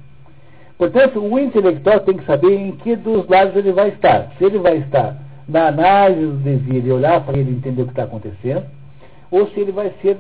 Portanto, 0.78 1.20
o 1.20 1.38
intelectual 1.38 2.00
tem 2.00 2.16
que 2.16 2.24
saber 2.24 2.54
em 2.54 2.72
que 2.76 2.96
dos 2.96 3.28
lados 3.28 3.54
ele 3.56 3.72
vai 3.72 3.90
estar. 3.90 4.32
Se 4.38 4.44
ele 4.44 4.58
vai 4.58 4.78
estar 4.78 5.18
na 5.46 5.66
análise 5.66 6.28
do 6.28 6.38
devir 6.38 6.86
e 6.86 6.90
olhar 6.90 7.22
para 7.26 7.36
ele 7.36 7.50
entender 7.50 7.82
o 7.82 7.84
que 7.84 7.92
está 7.92 8.04
acontecendo, 8.04 8.64
ou 9.30 9.46
se 9.48 9.60
ele 9.60 9.70
vai 9.70 9.92
ser 10.00 10.16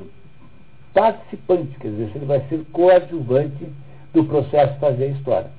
participante, 0.92 1.74
quer 1.80 1.88
dizer, 1.88 2.10
se 2.10 2.18
ele 2.18 2.26
vai 2.26 2.42
ser 2.50 2.62
coadjuvante 2.70 3.66
do 4.12 4.24
processo 4.24 4.74
de 4.74 4.80
fazer 4.80 5.04
a 5.04 5.08
história. 5.08 5.50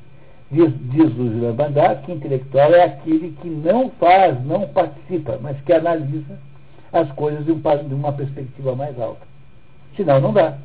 Diz, 0.51 0.71
o 1.17 1.31
Julian 1.31 1.53
Bandar 1.53 2.01
que 2.03 2.11
intelectual 2.11 2.73
é 2.73 2.83
aquele 2.83 3.35
que 3.41 3.49
não 3.49 3.89
faz, 3.99 4.43
não 4.45 4.67
participa, 4.67 5.39
mas 5.41 5.59
que 5.61 5.73
analisa 5.73 6.37
as 6.93 7.11
coisas 7.13 7.43
de, 7.45 7.51
um, 7.51 7.59
de 7.59 7.93
uma 7.93 8.13
perspectiva 8.13 8.75
mais 8.75 8.99
alta. 8.99 9.21
Senão 9.95 10.21
não 10.21 10.31
dá. 10.31 10.57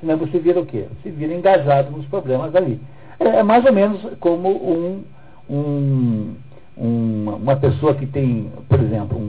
Senão 0.00 0.16
você 0.16 0.38
vira 0.38 0.60
o 0.60 0.66
quê? 0.66 0.86
Você 1.02 1.10
vira 1.10 1.34
engajado 1.34 1.90
nos 1.90 2.06
problemas 2.06 2.54
ali. 2.54 2.80
É, 3.20 3.24
é 3.24 3.42
mais 3.42 3.64
ou 3.64 3.72
menos 3.72 4.00
como 4.20 4.48
um, 4.48 5.04
um, 5.48 6.34
um, 6.76 7.30
uma 7.42 7.56
pessoa 7.56 7.94
que 7.94 8.06
tem, 8.06 8.50
por 8.68 8.80
exemplo, 8.80 9.20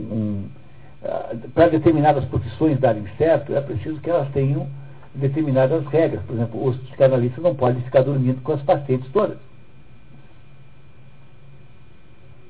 ah, 1.04 1.34
para 1.54 1.68
determinadas 1.68 2.24
profissões 2.24 2.78
darem 2.80 3.04
certo, 3.16 3.54
é 3.54 3.60
preciso 3.60 4.00
que 4.00 4.10
elas 4.10 4.28
tenham 4.32 4.66
determinadas 5.14 5.86
regras. 5.86 6.22
Por 6.22 6.34
exemplo, 6.34 6.64
os 6.66 6.76
psicanalistas 6.78 7.42
não 7.42 7.54
podem 7.54 7.82
ficar 7.82 8.02
dormindo 8.02 8.42
com 8.42 8.52
as 8.52 8.62
pacientes 8.62 9.10
todas. 9.12 9.36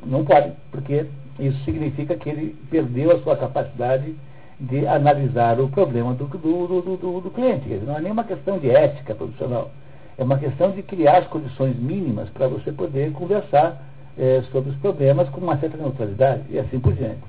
Não 0.05 0.25
podem, 0.25 0.53
porque 0.71 1.07
isso 1.39 1.59
significa 1.65 2.15
que 2.17 2.29
ele 2.29 2.57
perdeu 2.71 3.13
a 3.13 3.19
sua 3.21 3.37
capacidade 3.37 4.15
de 4.61 4.87
analisar 4.87 5.61
o 5.61 5.69
problema 5.69 6.15
do, 6.15 6.27
do, 6.27 6.67
do, 6.67 6.97
do, 6.97 7.21
do 7.21 7.31
cliente. 7.31 7.69
Não 7.87 7.97
é 7.97 8.01
nem 8.01 8.13
uma 8.13 8.25
questão 8.25 8.59
de 8.59 8.71
ética 8.71 9.15
profissional. 9.15 9.71
É 10.17 10.25
uma 10.25 10.39
questão 10.39 10.73
de 10.73 10.83
criar 10.83 11.19
as 11.19 11.27
condições 11.29 11.77
mínimas 11.77 12.29
para 12.31 12.49
você 12.49 12.73
poder 12.73 13.13
conversar 13.13 13.81
é, 14.19 14.43
sobre 14.51 14.71
os 14.71 14.77
problemas 14.79 15.29
com 15.29 15.41
uma 15.41 15.57
certa 15.59 15.77
neutralidade 15.77 16.43
e 16.51 16.59
assim 16.59 16.81
por 16.81 16.93
diante. 16.93 17.21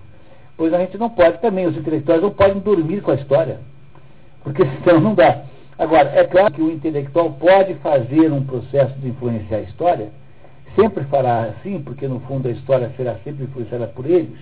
Pois 0.58 0.74
a 0.74 0.80
gente 0.80 0.98
não 0.98 1.10
pode 1.10 1.40
também, 1.40 1.68
os 1.68 1.78
intelectuais 1.78 2.22
não 2.22 2.32
podem 2.32 2.60
dormir 2.60 3.02
com 3.02 3.12
a 3.12 3.16
história, 3.16 3.60
porque 4.44 4.64
senão 4.84 5.00
não 5.00 5.14
dá. 5.14 5.44
Agora, 5.78 6.10
é 6.10 6.26
claro 6.26 6.52
que 6.52 6.62
o 6.62 6.72
intelectual 6.72 7.32
pode 7.34 7.76
fazer 7.76 8.34
um 8.34 8.44
processo 8.44 8.94
de 8.96 9.10
influenciar 9.10 9.60
a 9.60 9.62
história 9.62 10.10
sempre 10.76 11.04
fará 11.06 11.44
assim, 11.44 11.82
porque 11.82 12.08
no 12.08 12.20
fundo 12.22 12.48
a 12.48 12.52
história 12.52 12.92
será 12.96 13.16
sempre 13.24 13.46
influenciada 13.46 13.88
por 13.88 14.06
eles, 14.06 14.40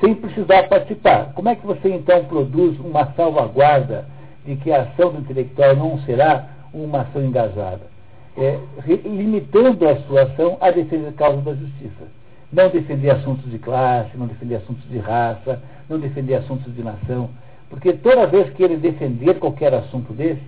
sem 0.00 0.14
precisar 0.14 0.64
participar. 0.68 1.32
Como 1.34 1.48
é 1.48 1.54
que 1.54 1.66
você 1.66 1.88
então 1.88 2.24
produz 2.24 2.78
uma 2.80 3.12
salvaguarda 3.12 4.06
de 4.44 4.56
que 4.56 4.72
a 4.72 4.82
ação 4.82 5.12
do 5.12 5.20
intelectual 5.20 5.76
não 5.76 5.98
será 6.00 6.48
uma 6.72 7.02
ação 7.02 7.24
engajada? 7.24 7.94
É, 8.36 8.58
limitando 9.04 9.88
a 9.88 9.96
sua 10.02 10.22
ação 10.22 10.58
à 10.60 10.70
defesa 10.70 11.04
da 11.04 11.12
causa 11.12 11.40
da 11.40 11.54
justiça. 11.54 12.08
Não 12.52 12.68
defender 12.68 13.10
assuntos 13.10 13.50
de 13.50 13.58
classe, 13.58 14.16
não 14.16 14.26
defender 14.26 14.56
assuntos 14.56 14.88
de 14.88 14.98
raça, 14.98 15.62
não 15.88 15.98
defender 15.98 16.34
assuntos 16.34 16.74
de 16.74 16.82
nação. 16.82 17.30
Porque 17.70 17.92
toda 17.92 18.26
vez 18.26 18.50
que 18.50 18.62
ele 18.62 18.76
defender 18.76 19.38
qualquer 19.38 19.72
assunto 19.74 20.12
desse, 20.12 20.42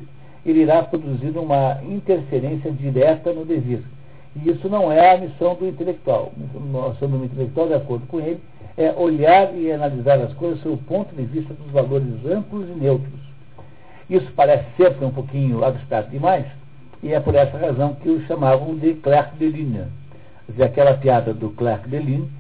ele 0.45 0.61
irá 0.61 0.83
produzir 0.83 1.37
uma 1.37 1.81
interferência 1.85 2.71
direta 2.71 3.33
no 3.33 3.45
dever. 3.45 3.83
E 4.37 4.51
isso 4.51 4.69
não 4.69 4.93
é 4.93 5.15
a 5.15 5.19
missão 5.19 5.55
do 5.55 5.67
intelectual. 5.67 6.33
A 6.37 6.89
missão 6.91 7.09
do 7.09 7.25
intelectual, 7.25 7.69
de 7.69 7.75
acordo 7.75 8.07
com 8.07 8.21
ele, 8.21 8.41
é 8.77 8.93
olhar 8.93 9.55
e 9.57 9.73
analisar 9.73 10.21
as 10.21 10.33
coisas 10.35 10.61
sob 10.61 10.75
o 10.75 10.79
ponto 10.79 11.15
de 11.15 11.23
vista 11.25 11.55
dos 11.55 11.73
valores 11.73 12.05
amplos 12.27 12.69
e 12.69 12.73
neutros. 12.73 13.21
Isso 14.09 14.31
parece 14.37 14.65
sempre 14.77 15.05
um 15.05 15.11
pouquinho 15.11 15.65
abstrato 15.65 16.11
demais, 16.11 16.47
e 17.03 17.13
é 17.13 17.19
por 17.19 17.35
essa 17.35 17.57
razão 17.57 17.95
que 17.95 18.09
o 18.09 18.25
chamavam 18.27 18.77
de 18.77 18.95
Clerc 18.95 19.37
de 19.37 19.49
Ligne. 19.49 19.85
Quer 20.47 20.53
dizer, 20.53 20.65
aquela 20.65 20.95
piada 20.95 21.35
do 21.35 21.51
Clerc 21.51 21.89
de 21.89 21.99
Ligne 21.99 22.31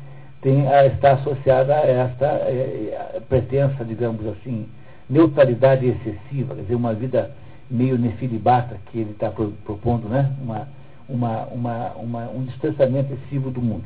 tem, 0.42 0.64
está 0.86 1.12
associada 1.12 1.74
a 1.74 1.86
esta 1.86 2.26
é, 2.26 3.20
pretensa, 3.28 3.84
digamos 3.84 4.24
assim, 4.26 4.68
neutralidade 5.08 5.86
excessiva, 5.86 6.54
quer 6.54 6.62
dizer, 6.62 6.74
uma 6.74 6.94
vida 6.94 7.30
meio 7.70 7.98
nefilibata 7.98 8.76
que 8.86 8.98
ele 9.00 9.10
está 9.10 9.30
propondo, 9.64 10.08
né? 10.08 10.32
Uma, 10.40 10.68
uma, 11.08 11.44
uma, 11.46 11.92
uma, 11.94 12.30
um 12.30 12.44
distanciamento 12.44 13.12
excessivo 13.12 13.50
do 13.50 13.60
mundo. 13.60 13.84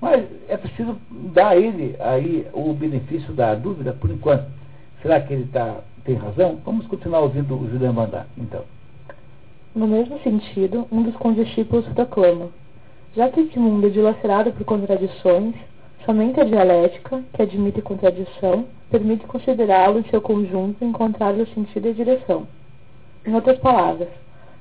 Mas 0.00 0.24
é 0.48 0.56
preciso 0.56 0.96
dar 1.32 1.48
a 1.48 1.56
ele 1.56 1.96
aí 1.98 2.46
o 2.52 2.72
benefício 2.72 3.32
da 3.32 3.54
dúvida 3.54 3.92
por 3.92 4.10
enquanto. 4.10 4.46
Será 5.00 5.20
que 5.20 5.32
ele 5.32 5.48
tá, 5.52 5.80
tem 6.04 6.14
razão? 6.14 6.58
Vamos 6.64 6.86
continuar 6.86 7.20
ouvindo 7.20 7.54
o 7.54 7.70
Julian 7.70 7.92
Mandar, 7.92 8.26
então. 8.36 8.62
No 9.74 9.86
mesmo 9.86 10.18
sentido, 10.20 10.86
um 10.90 11.02
dos 11.02 11.16
condiscípulos 11.16 11.86
proclama: 11.88 12.48
já 13.16 13.28
que 13.28 13.40
este 13.40 13.58
mundo 13.58 13.86
é 13.86 13.90
dilacerado 13.90 14.52
por 14.52 14.64
contradições, 14.64 15.54
somente 16.04 16.40
a 16.40 16.44
dialética, 16.44 17.22
que 17.32 17.42
admite 17.42 17.82
contradição, 17.82 18.66
permite 18.90 19.26
considerá-lo 19.26 19.98
em 19.98 20.04
seu 20.10 20.20
conjunto 20.20 20.76
e 20.82 20.86
encontrar-lhe 20.86 21.46
sentido 21.46 21.88
e 21.88 21.94
direção. 21.94 22.46
Em 23.26 23.34
outras 23.34 23.58
palavras, 23.58 24.08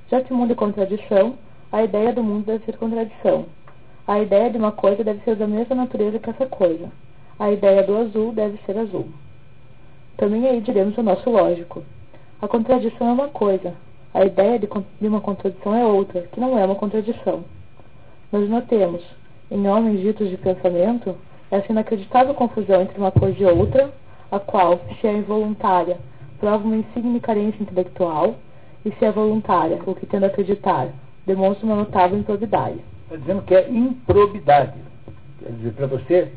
já 0.09 0.21
que 0.21 0.33
o 0.33 0.35
mundo 0.35 0.53
é 0.53 0.55
contradição, 0.55 1.35
a 1.73 1.83
ideia 1.83 2.13
do 2.13 2.23
mundo 2.23 2.45
deve 2.45 2.63
ser 2.65 2.77
contradição. 2.77 3.47
A 4.07 4.19
ideia 4.19 4.47
de 4.51 4.59
uma 4.59 4.71
coisa 4.71 5.03
deve 5.03 5.23
ser 5.23 5.35
da 5.35 5.47
mesma 5.47 5.75
natureza 5.75 6.19
que 6.19 6.29
essa 6.29 6.45
coisa. 6.45 6.91
A 7.39 7.51
ideia 7.51 7.81
do 7.81 7.97
azul 7.97 8.31
deve 8.31 8.59
ser 8.63 8.77
azul. 8.77 9.07
Também 10.15 10.47
aí 10.47 10.61
diremos 10.61 10.95
o 10.99 11.01
nosso 11.01 11.27
lógico. 11.31 11.83
A 12.39 12.47
contradição 12.47 13.07
é 13.07 13.11
uma 13.11 13.29
coisa, 13.29 13.73
a 14.13 14.23
ideia 14.23 14.59
de, 14.59 14.69
de 15.01 15.07
uma 15.07 15.19
contradição 15.19 15.73
é 15.73 15.83
outra, 15.83 16.21
que 16.31 16.39
não 16.39 16.59
é 16.59 16.63
uma 16.63 16.75
contradição. 16.75 17.43
Nós 18.31 18.47
notemos, 18.47 19.01
em 19.49 19.67
homens 19.67 19.99
ditos 19.99 20.29
de 20.29 20.37
pensamento, 20.37 21.15
essa 21.49 21.71
inacreditável 21.71 22.35
confusão 22.35 22.83
entre 22.83 22.99
uma 22.99 23.11
coisa 23.11 23.41
e 23.41 23.45
outra, 23.45 23.91
a 24.31 24.39
qual, 24.39 24.79
se 25.01 25.07
é 25.07 25.13
involuntária, 25.13 25.97
prova 26.39 26.63
uma 26.63 26.75
insigne 26.75 27.19
carência 27.19 27.63
intelectual, 27.63 28.35
e 28.85 28.91
se 28.91 29.05
é 29.05 29.11
voluntária, 29.11 29.81
o 29.87 29.95
que 29.95 30.05
tendo 30.05 30.25
a 30.25 30.27
acreditar, 30.27 30.89
demonstra 31.25 31.65
uma 31.65 31.75
notável 31.75 32.17
improbidade. 32.17 32.79
Está 33.03 33.15
dizendo 33.17 33.41
que 33.43 33.55
é 33.55 33.69
improbidade. 33.69 34.73
Quer 35.39 35.51
dizer, 35.51 35.73
para 35.73 35.87
você 35.87 36.31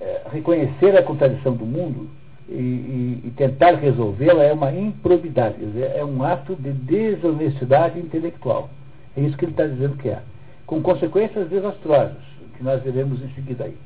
é, 0.00 0.22
reconhecer 0.30 0.96
a 0.96 1.02
contradição 1.02 1.54
do 1.54 1.64
mundo 1.64 2.08
e, 2.48 2.52
e, 2.52 3.22
e 3.24 3.30
tentar 3.36 3.74
resolvê-la 3.74 4.42
é 4.44 4.52
uma 4.52 4.72
improbidade, 4.72 5.58
quer 5.58 5.66
dizer, 5.66 5.92
é 5.96 6.04
um 6.04 6.22
ato 6.22 6.54
de 6.56 6.72
desonestidade 6.72 7.98
intelectual. 7.98 8.68
É 9.16 9.20
isso 9.20 9.36
que 9.36 9.44
ele 9.44 9.52
está 9.52 9.66
dizendo 9.66 9.96
que 9.96 10.08
é. 10.08 10.20
Com 10.66 10.82
consequências 10.82 11.48
desastrosas, 11.48 12.16
que 12.56 12.62
nós 12.62 12.82
veremos 12.82 13.22
em 13.22 13.28
seguida 13.34 13.64
aí. 13.64 13.76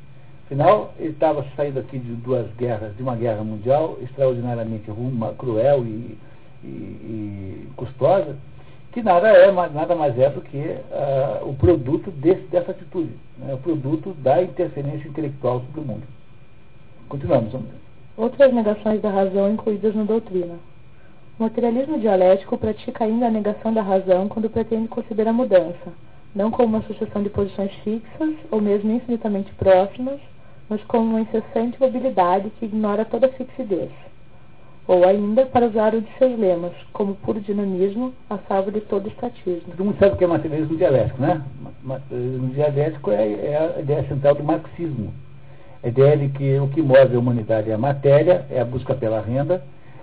Afinal, 0.45 0.95
ele 0.99 1.11
estava 1.11 1.45
saindo 1.57 1.81
aqui 1.81 1.99
de 1.99 2.12
duas 2.12 2.47
guerras, 2.57 2.95
de 2.97 3.03
uma 3.03 3.17
guerra 3.17 3.43
mundial 3.43 3.99
extraordinariamente 4.00 4.88
ruim, 4.91 5.19
cruel 5.37 5.85
e 5.85 6.17
e, 6.65 6.67
e 6.67 7.69
custosa, 7.76 8.37
que 8.97 9.03
nada, 9.03 9.29
é, 9.29 9.53
nada 9.53 9.95
mais 9.95 10.19
é 10.19 10.31
do 10.31 10.41
que 10.41 10.57
uh, 10.57 11.47
o 11.47 11.53
produto 11.53 12.11
desse, 12.11 12.41
dessa 12.47 12.71
atitude, 12.71 13.12
né, 13.37 13.53
o 13.53 13.59
produto 13.59 14.15
da 14.15 14.43
interferência 14.43 15.07
intelectual 15.07 15.61
sobre 15.61 15.81
o 15.81 15.85
mundo. 15.85 16.05
Continuamos. 17.07 17.53
Vamos. 17.53 17.69
Outras 18.17 18.55
negações 18.55 19.03
da 19.03 19.11
razão 19.11 19.53
incluídas 19.53 19.95
na 19.95 20.05
doutrina. 20.05 20.55
O 21.38 21.43
materialismo 21.43 21.99
dialético 21.99 22.57
pratica 22.57 23.05
ainda 23.05 23.26
a 23.26 23.31
negação 23.31 23.71
da 23.71 23.83
razão 23.83 24.29
quando 24.29 24.49
pretende 24.49 24.88
considerar 24.88 25.29
a 25.29 25.35
mudança, 25.35 25.93
não 26.35 26.50
como 26.50 26.79
uma 26.79 26.87
sucessão 26.87 27.23
de 27.23 27.29
posições 27.29 27.75
fixas 27.85 28.35
ou 28.50 28.62
mesmo 28.62 28.91
infinitamente 28.93 29.53
próximas, 29.57 30.19
mas 30.71 30.83
como 30.85 31.11
uma 31.11 31.21
incessante 31.21 31.79
mobilidade 31.79 32.49
que 32.59 32.65
ignora 32.65 33.05
toda 33.05 33.29
fixidez 33.29 33.91
ou 34.88 35.05
ainda 35.05 35.45
para 35.47 35.66
usar 35.66 35.95
o 35.95 36.00
de 36.00 36.09
seus 36.19 36.38
lemas, 36.38 36.73
como 36.93 37.14
puro 37.16 37.40
dinamismo, 37.40 38.12
a 38.31 38.38
salvo 38.49 38.71
de 38.71 38.81
todo 38.81 39.09
estatismo. 39.09 39.73
Todo 39.73 39.85
mundo 39.85 39.97
sabe 39.99 40.14
o 40.14 40.16
que 40.16 40.25
é 40.25 40.26
materialismo 40.26 40.76
dialético, 40.76 41.21
né? 41.21 41.43
Materialismo 41.83 42.49
dialético 42.50 43.11
é, 43.11 43.33
é 43.33 43.75
a 43.76 43.81
ideia 43.81 44.05
central 44.05 44.35
do 44.37 44.45
marxismo. 44.45 45.12
A 45.83 45.88
ideia 45.88 46.16
de 46.16 46.28
que 46.28 46.59
o 46.59 46.69
que 46.69 46.83
move 46.83 47.16
a 47.16 47.18
humanidade 47.18 47.70
é 47.70 47.75
a 47.75 47.79
matéria, 47.79 48.46
é 48.51 48.61
a 48.61 48.64
busca 48.64 48.94
pela 48.94 49.20
renda, 49.20 49.62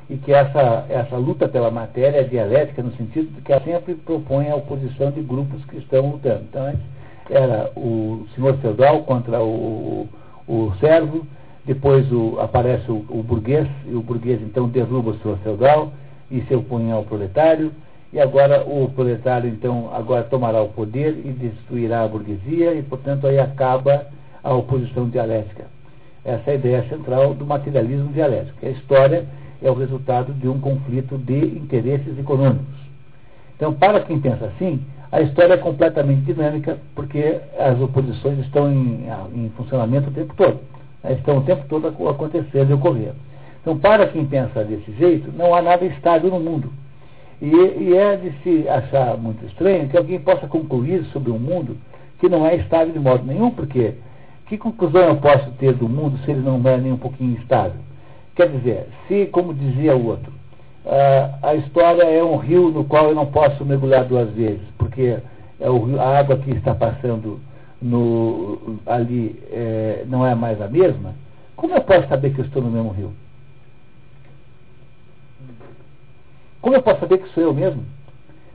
e 0.09 0.17
que 0.17 0.33
essa, 0.33 0.85
essa 0.89 1.15
luta 1.15 1.47
pela 1.47 1.71
matéria 1.71 2.19
é 2.19 2.23
dialética 2.23 2.83
no 2.83 2.91
sentido 2.95 3.33
de 3.35 3.41
que 3.41 3.53
ela 3.53 3.63
sempre 3.63 3.95
propõe 3.95 4.49
a 4.49 4.55
oposição 4.55 5.11
de 5.11 5.21
grupos 5.21 5.63
que 5.65 5.77
estão 5.77 6.11
lutando. 6.11 6.43
Então, 6.49 6.65
antes 6.65 6.81
era 7.29 7.71
o 7.75 8.27
senhor 8.35 8.57
feudal 8.57 9.03
contra 9.03 9.41
o, 9.41 10.09
o 10.47 10.73
servo, 10.79 11.25
depois 11.65 12.11
o, 12.11 12.39
aparece 12.39 12.91
o, 12.91 13.05
o, 13.09 13.23
burguês, 13.23 13.67
e 13.85 13.95
o 13.95 14.01
burguês 14.01 14.41
então 14.41 14.67
derruba 14.67 15.11
o 15.11 15.19
senhor 15.19 15.37
feudal 15.39 15.93
e 16.29 16.41
se 16.41 16.55
opõe 16.55 16.91
ao 16.91 17.03
proletário, 17.03 17.71
e 18.11 18.19
agora 18.19 18.63
o 18.63 18.89
proletário 18.89 19.49
então 19.49 19.89
agora 19.93 20.23
tomará 20.23 20.61
o 20.61 20.69
poder 20.69 21.17
e 21.23 21.29
destruirá 21.31 22.03
a 22.03 22.07
burguesia, 22.07 22.73
e 22.73 22.83
portanto 22.83 23.27
aí 23.27 23.39
acaba 23.39 24.07
a 24.43 24.53
oposição 24.53 25.07
dialética. 25.09 25.65
Essa 26.25 26.51
é 26.51 26.53
a 26.53 26.55
ideia 26.55 26.83
central 26.89 27.33
do 27.33 27.45
materialismo 27.45 28.11
dialético. 28.11 28.65
A 28.65 28.69
história 28.69 29.25
é 29.61 29.71
o 29.71 29.73
resultado 29.73 30.33
de 30.33 30.47
um 30.47 30.59
conflito 30.59 31.17
de 31.17 31.37
interesses 31.37 32.17
econômicos. 32.19 32.83
Então, 33.55 33.73
para 33.73 34.01
quem 34.01 34.19
pensa 34.19 34.45
assim, 34.45 34.81
a 35.11 35.21
história 35.21 35.53
é 35.53 35.57
completamente 35.57 36.21
dinâmica, 36.21 36.77
porque 36.95 37.39
as 37.57 37.79
oposições 37.79 38.39
estão 38.39 38.71
em, 38.71 39.05
em 39.35 39.49
funcionamento 39.55 40.09
o 40.09 40.13
tempo 40.13 40.33
todo 40.35 40.59
estão 41.11 41.37
o 41.37 41.43
tempo 41.43 41.65
todo 41.67 41.87
acontecendo 41.87 42.69
e 42.69 42.73
ocorrendo. 42.73 43.15
Então, 43.61 43.77
para 43.77 44.07
quem 44.07 44.25
pensa 44.25 44.63
desse 44.63 44.91
jeito, 44.93 45.31
não 45.31 45.55
há 45.55 45.61
nada 45.61 45.85
estável 45.85 46.29
no 46.29 46.39
mundo. 46.39 46.71
E, 47.41 47.47
e, 47.47 47.97
é 47.97 48.15
de 48.15 48.31
se 48.43 48.67
achar 48.69 49.17
muito 49.17 49.45
estranho 49.45 49.89
que 49.89 49.97
alguém 49.97 50.19
possa 50.19 50.47
concluir 50.47 51.03
sobre 51.05 51.31
um 51.31 51.39
mundo 51.39 51.77
que 52.19 52.29
não 52.29 52.45
é 52.45 52.55
estável 52.55 52.93
de 52.93 52.99
modo 52.99 53.25
nenhum, 53.25 53.51
porque 53.51 53.95
que 54.47 54.57
conclusão 54.57 55.01
eu 55.01 55.15
posso 55.17 55.49
ter 55.51 55.73
do 55.73 55.89
mundo 55.89 56.17
se 56.19 56.31
ele 56.31 56.41
não 56.41 56.61
é 56.69 56.77
nem 56.77 56.91
um 56.91 56.97
pouquinho 56.97 57.37
estável? 57.37 57.79
Quer 58.35 58.49
dizer, 58.49 58.87
se, 59.07 59.25
como 59.27 59.53
dizia 59.53 59.95
o 59.95 60.07
outro, 60.07 60.31
a, 60.85 61.49
a 61.49 61.55
história 61.55 62.03
é 62.03 62.23
um 62.23 62.37
rio 62.37 62.69
no 62.69 62.83
qual 62.85 63.09
eu 63.09 63.15
não 63.15 63.25
posso 63.25 63.65
mergulhar 63.65 64.05
duas 64.05 64.29
vezes, 64.31 64.61
porque 64.77 65.17
é 65.59 65.67
a 65.99 66.19
água 66.19 66.37
que 66.37 66.51
está 66.51 66.73
passando 66.75 67.39
no, 67.83 68.79
ali 68.85 69.37
é, 69.51 70.05
não 70.07 70.25
é 70.25 70.33
mais 70.33 70.59
a 70.61 70.67
mesma, 70.67 71.13
como 71.55 71.75
eu 71.75 71.81
posso 71.81 72.07
saber 72.07 72.33
que 72.33 72.39
eu 72.39 72.45
estou 72.45 72.61
no 72.61 72.71
mesmo 72.71 72.89
rio? 72.91 73.13
Como 76.61 76.75
eu 76.75 76.81
posso 76.81 77.01
saber 77.01 77.17
que 77.17 77.29
sou 77.29 77.43
eu 77.43 77.53
mesmo? 77.53 77.83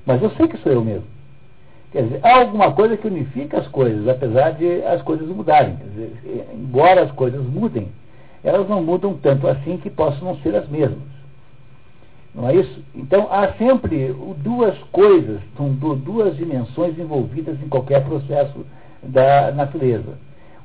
Mas 0.07 0.23
eu 0.23 0.31
sei 0.31 0.49
que 0.49 0.57
sou 0.59 0.73
eu 0.73 0.83
mesmo. 0.83 1.05
Quer 1.93 2.05
dizer, 2.05 2.21
há 2.23 2.39
alguma 2.41 2.73
coisa 2.73 2.97
que 2.97 3.07
unifica 3.07 3.59
as 3.59 3.69
coisas, 3.69 4.09
apesar 4.09 4.53
de 4.53 4.83
as 4.83 5.03
coisas 5.03 5.29
mudarem. 5.29 5.77
Dizer, 5.77 6.49
embora 6.55 7.03
as 7.03 7.13
coisas 7.13 7.43
mudem, 7.43 7.89
elas 8.43 8.67
não 8.69 8.83
mudam 8.83 9.15
tanto 9.15 9.47
assim 9.47 9.77
que 9.77 9.91
possam 9.91 10.25
não 10.25 10.37
ser 10.39 10.55
as 10.57 10.69
mesmas. 10.69 11.19
Não 12.35 12.49
é 12.49 12.55
isso? 12.55 12.83
Então 12.95 13.29
há 13.31 13.53
sempre 13.55 14.15
duas 14.39 14.79
coisas, 14.93 15.41
duas 16.05 16.37
dimensões 16.37 16.99
envolvidas 16.99 17.61
em 17.63 17.69
qualquer 17.69 18.05
processo 18.05 18.65
da 19.03 19.53
natureza. 19.53 20.19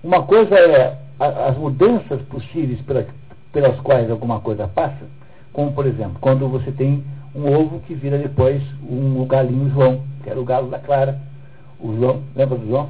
Uma 0.03 0.23
coisa 0.23 0.55
é 0.55 0.97
a, 1.19 1.49
as 1.49 1.57
mudanças 1.57 2.21
possíveis 2.23 2.81
pela, 2.81 3.05
pelas 3.51 3.79
quais 3.81 4.09
alguma 4.09 4.39
coisa 4.39 4.67
passa, 4.67 5.05
como 5.51 5.71
por 5.73 5.85
exemplo, 5.85 6.17
quando 6.19 6.47
você 6.47 6.71
tem 6.71 7.03
um 7.35 7.51
ovo 7.51 7.79
que 7.81 7.93
vira 7.93 8.17
depois 8.17 8.61
um 8.87 9.25
galinho 9.25 9.69
João, 9.71 10.01
que 10.23 10.29
era 10.29 10.39
o 10.39 10.45
galo 10.45 10.69
da 10.69 10.79
Clara. 10.79 11.19
O 11.79 11.95
João, 11.95 12.21
lembra 12.35 12.57
do 12.57 12.67
João? 12.67 12.89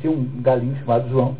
Tinha 0.00 0.12
um 0.12 0.24
galinho 0.40 0.76
chamado 0.76 1.08
João. 1.08 1.36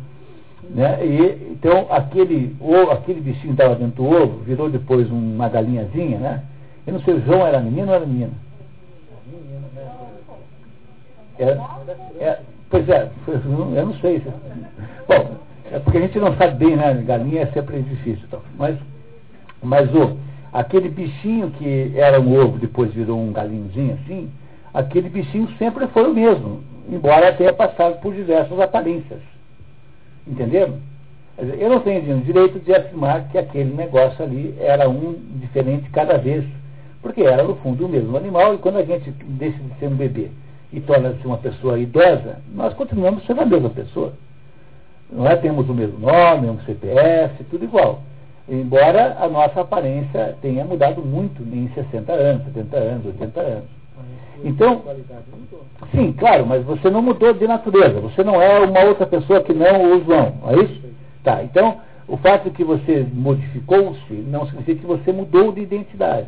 Né? 0.69 1.05
E, 1.05 1.51
então 1.51 1.87
aquele, 1.89 2.55
o, 2.59 2.91
aquele 2.91 3.19
bichinho 3.19 3.55
que 3.55 3.61
estava 3.61 3.75
dentro 3.75 4.03
do 4.03 4.09
ovo 4.09 4.39
virou 4.39 4.69
depois 4.69 5.09
uma 5.11 5.49
galinhazinha, 5.49 6.19
né? 6.19 6.43
Eu 6.85 6.93
não 6.93 7.01
sei, 7.01 7.15
o 7.15 7.25
João 7.25 7.45
era 7.45 7.59
menino 7.59 7.87
ou 7.87 7.95
era 7.95 8.05
menina? 8.05 8.31
Era, 11.37 11.61
era, 12.19 12.41
Pois 12.73 12.89
é, 12.89 13.07
eu 13.27 13.85
não 13.85 13.93
sei. 13.99 14.19
Bom, 15.07 15.35
é 15.71 15.77
porque 15.77 15.99
a 15.99 16.01
gente 16.01 16.17
não 16.17 16.35
sabe 16.35 16.55
bem, 16.65 16.75
né? 16.75 16.91
Galinha 17.05 17.43
é 17.43 17.45
sempre 17.45 17.79
difícil. 17.83 18.23
Então. 18.27 18.41
Mas, 18.57 18.75
mas 19.61 19.93
o, 19.93 20.17
aquele 20.51 20.89
bichinho 20.89 21.51
que 21.51 21.93
era 21.95 22.19
um 22.19 22.35
ovo, 22.35 22.57
depois 22.57 22.91
virou 22.91 23.19
um 23.19 23.31
galinhozinho 23.31 23.93
assim, 24.01 24.27
aquele 24.73 25.07
bichinho 25.07 25.47
sempre 25.59 25.85
foi 25.85 26.09
o 26.09 26.15
mesmo, 26.15 26.63
embora 26.89 27.31
tenha 27.33 27.53
passado 27.53 28.01
por 28.01 28.11
diversas 28.11 28.59
aparências. 28.59 29.19
Entenderam? 30.27 30.79
Eu 31.37 31.69
não 31.69 31.79
tenho 31.79 32.21
direito 32.21 32.59
de 32.59 32.73
afirmar 32.73 33.29
que 33.29 33.37
aquele 33.37 33.71
negócio 33.71 34.25
ali 34.25 34.55
era 34.59 34.89
um 34.89 35.13
diferente 35.35 35.91
cada 35.91 36.17
vez, 36.17 36.43
porque 37.03 37.21
era, 37.21 37.43
no 37.43 37.55
fundo, 37.57 37.85
o 37.85 37.89
mesmo 37.89 38.17
animal, 38.17 38.55
e 38.55 38.57
quando 38.57 38.79
a 38.79 38.83
gente 38.83 39.11
deixa 39.11 39.59
de 39.59 39.79
ser 39.79 39.89
um 39.89 39.95
bebê 39.95 40.31
e 40.73 40.81
torna-se 40.81 41.25
uma 41.25 41.37
pessoa 41.37 41.77
idosa, 41.77 42.39
nós 42.53 42.73
continuamos 42.73 43.23
sendo 43.25 43.41
a 43.41 43.45
mesma 43.45 43.69
pessoa. 43.69 44.13
Não 45.11 45.27
é? 45.27 45.35
Temos 45.35 45.69
o 45.69 45.73
mesmo 45.73 45.99
nome, 45.99 46.47
o 46.47 46.53
mesmo 46.53 46.61
CPF, 46.65 47.43
tudo 47.45 47.63
igual. 47.63 48.01
Embora 48.49 49.15
a 49.19 49.29
nossa 49.29 49.61
aparência 49.61 50.35
tenha 50.41 50.65
mudado 50.65 51.01
muito 51.01 51.43
em 51.43 51.69
60 51.75 52.11
anos, 52.11 52.43
70 52.45 52.77
anos, 52.77 53.05
80 53.05 53.39
anos. 53.39 53.69
Então, 54.43 54.81
sim, 55.91 56.11
claro, 56.11 56.45
mas 56.45 56.65
você 56.65 56.89
não 56.89 57.01
mudou 57.01 57.33
de 57.33 57.47
natureza. 57.47 58.01
Você 58.01 58.23
não 58.23 58.41
é 58.41 58.59
uma 58.59 58.81
outra 58.81 59.05
pessoa 59.05 59.41
que 59.41 59.53
não 59.53 59.93
o 59.93 60.03
João, 60.03 60.33
é 60.47 60.55
isso? 60.63 60.81
Tá, 61.23 61.43
então, 61.43 61.77
o 62.07 62.17
fato 62.17 62.45
de 62.45 62.49
que 62.49 62.63
você 62.63 63.07
modificou-se 63.13 64.13
não 64.13 64.45
significa 64.47 64.81
que 64.81 64.87
você 64.87 65.11
mudou 65.13 65.51
de 65.51 65.61
identidade. 65.61 66.27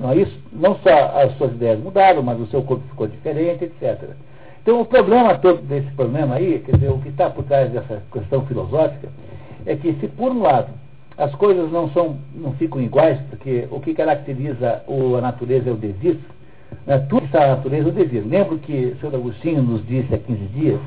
Não, 0.00 0.12
é 0.12 0.16
isso? 0.16 0.38
não 0.52 0.76
só 0.76 1.20
as 1.20 1.36
suas 1.36 1.52
ideias 1.52 1.80
mudaram, 1.80 2.22
mas 2.22 2.40
o 2.40 2.46
seu 2.46 2.62
corpo 2.62 2.84
ficou 2.88 3.08
diferente, 3.08 3.64
etc. 3.64 4.10
Então, 4.62 4.80
o 4.80 4.84
problema 4.84 5.36
todo 5.38 5.62
desse 5.62 5.90
problema 5.92 6.36
aí, 6.36 6.60
quer 6.60 6.76
dizer, 6.76 6.90
o 6.90 6.98
que 6.98 7.08
está 7.08 7.30
por 7.30 7.44
trás 7.44 7.70
dessa 7.70 8.02
questão 8.12 8.46
filosófica, 8.46 9.08
é 9.64 9.74
que 9.74 9.92
se 9.94 10.06
por 10.08 10.30
um 10.30 10.42
lado 10.42 10.68
as 11.18 11.34
coisas 11.34 11.70
não, 11.72 11.88
são, 11.90 12.18
não 12.34 12.52
ficam 12.52 12.80
iguais, 12.80 13.18
porque 13.30 13.66
o 13.70 13.80
que 13.80 13.94
caracteriza 13.94 14.82
o, 14.86 15.16
a 15.16 15.20
natureza 15.20 15.70
é 15.70 15.72
o 15.72 15.76
devir, 15.76 16.18
né? 16.86 16.98
tudo 17.08 17.24
está 17.24 17.40
na 17.40 17.56
natureza 17.56 17.88
é 17.88 17.90
o 17.90 17.94
devir. 17.94 18.24
Lembro 18.26 18.58
que 18.58 18.96
o 18.96 18.96
Sr. 19.00 19.14
Agostinho 19.14 19.62
nos 19.62 19.86
disse 19.86 20.14
há 20.14 20.18
15 20.18 20.40
dias 20.46 20.80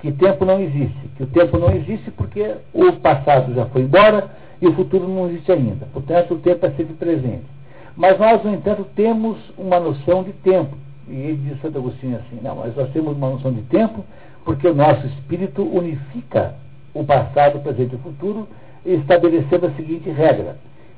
que 0.00 0.12
tempo 0.12 0.44
não 0.44 0.60
existe, 0.60 1.08
que 1.16 1.22
o 1.22 1.26
tempo 1.26 1.58
não 1.58 1.74
existe 1.74 2.10
porque 2.10 2.56
o 2.72 2.92
passado 2.92 3.54
já 3.54 3.66
foi 3.66 3.82
embora 3.82 4.30
e 4.60 4.66
o 4.66 4.74
futuro 4.74 5.08
não 5.08 5.28
existe 5.28 5.50
ainda. 5.50 5.86
Portanto, 5.92 6.34
o 6.34 6.38
tempo 6.38 6.64
é 6.66 6.70
sempre 6.70 6.94
presente. 6.94 7.53
Mas 7.96 8.18
nós, 8.18 8.42
no 8.42 8.52
entanto, 8.52 8.86
temos 8.96 9.38
uma 9.56 9.78
noção 9.78 10.22
de 10.24 10.32
tempo. 10.32 10.76
E 11.08 11.14
ele 11.14 11.36
diz 11.48 11.60
Santo 11.60 11.78
Agostinho 11.78 12.16
assim, 12.16 12.40
não, 12.42 12.56
mas 12.56 12.74
nós 12.74 12.90
temos 12.90 13.16
uma 13.16 13.30
noção 13.30 13.52
de 13.52 13.62
tempo 13.62 14.04
porque 14.44 14.66
o 14.66 14.74
nosso 14.74 15.06
espírito 15.06 15.62
unifica 15.62 16.54
o 16.92 17.04
passado, 17.04 17.58
o 17.58 17.60
presente 17.60 17.92
e 17.92 17.96
o 17.96 18.00
futuro 18.00 18.48
estabelecendo 18.84 19.66
a 19.66 19.70
seguinte 19.72 20.10
regra: 20.10 20.56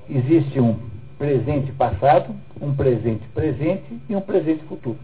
existe 0.09 0.61
um 0.61 0.77
presente 1.19 1.73
passado, 1.73 2.35
um 2.61 2.75
presente 2.75 3.27
presente 3.35 4.01
e 4.09 4.15
um 4.15 4.21
presente 4.21 4.63
futuro. 4.65 4.99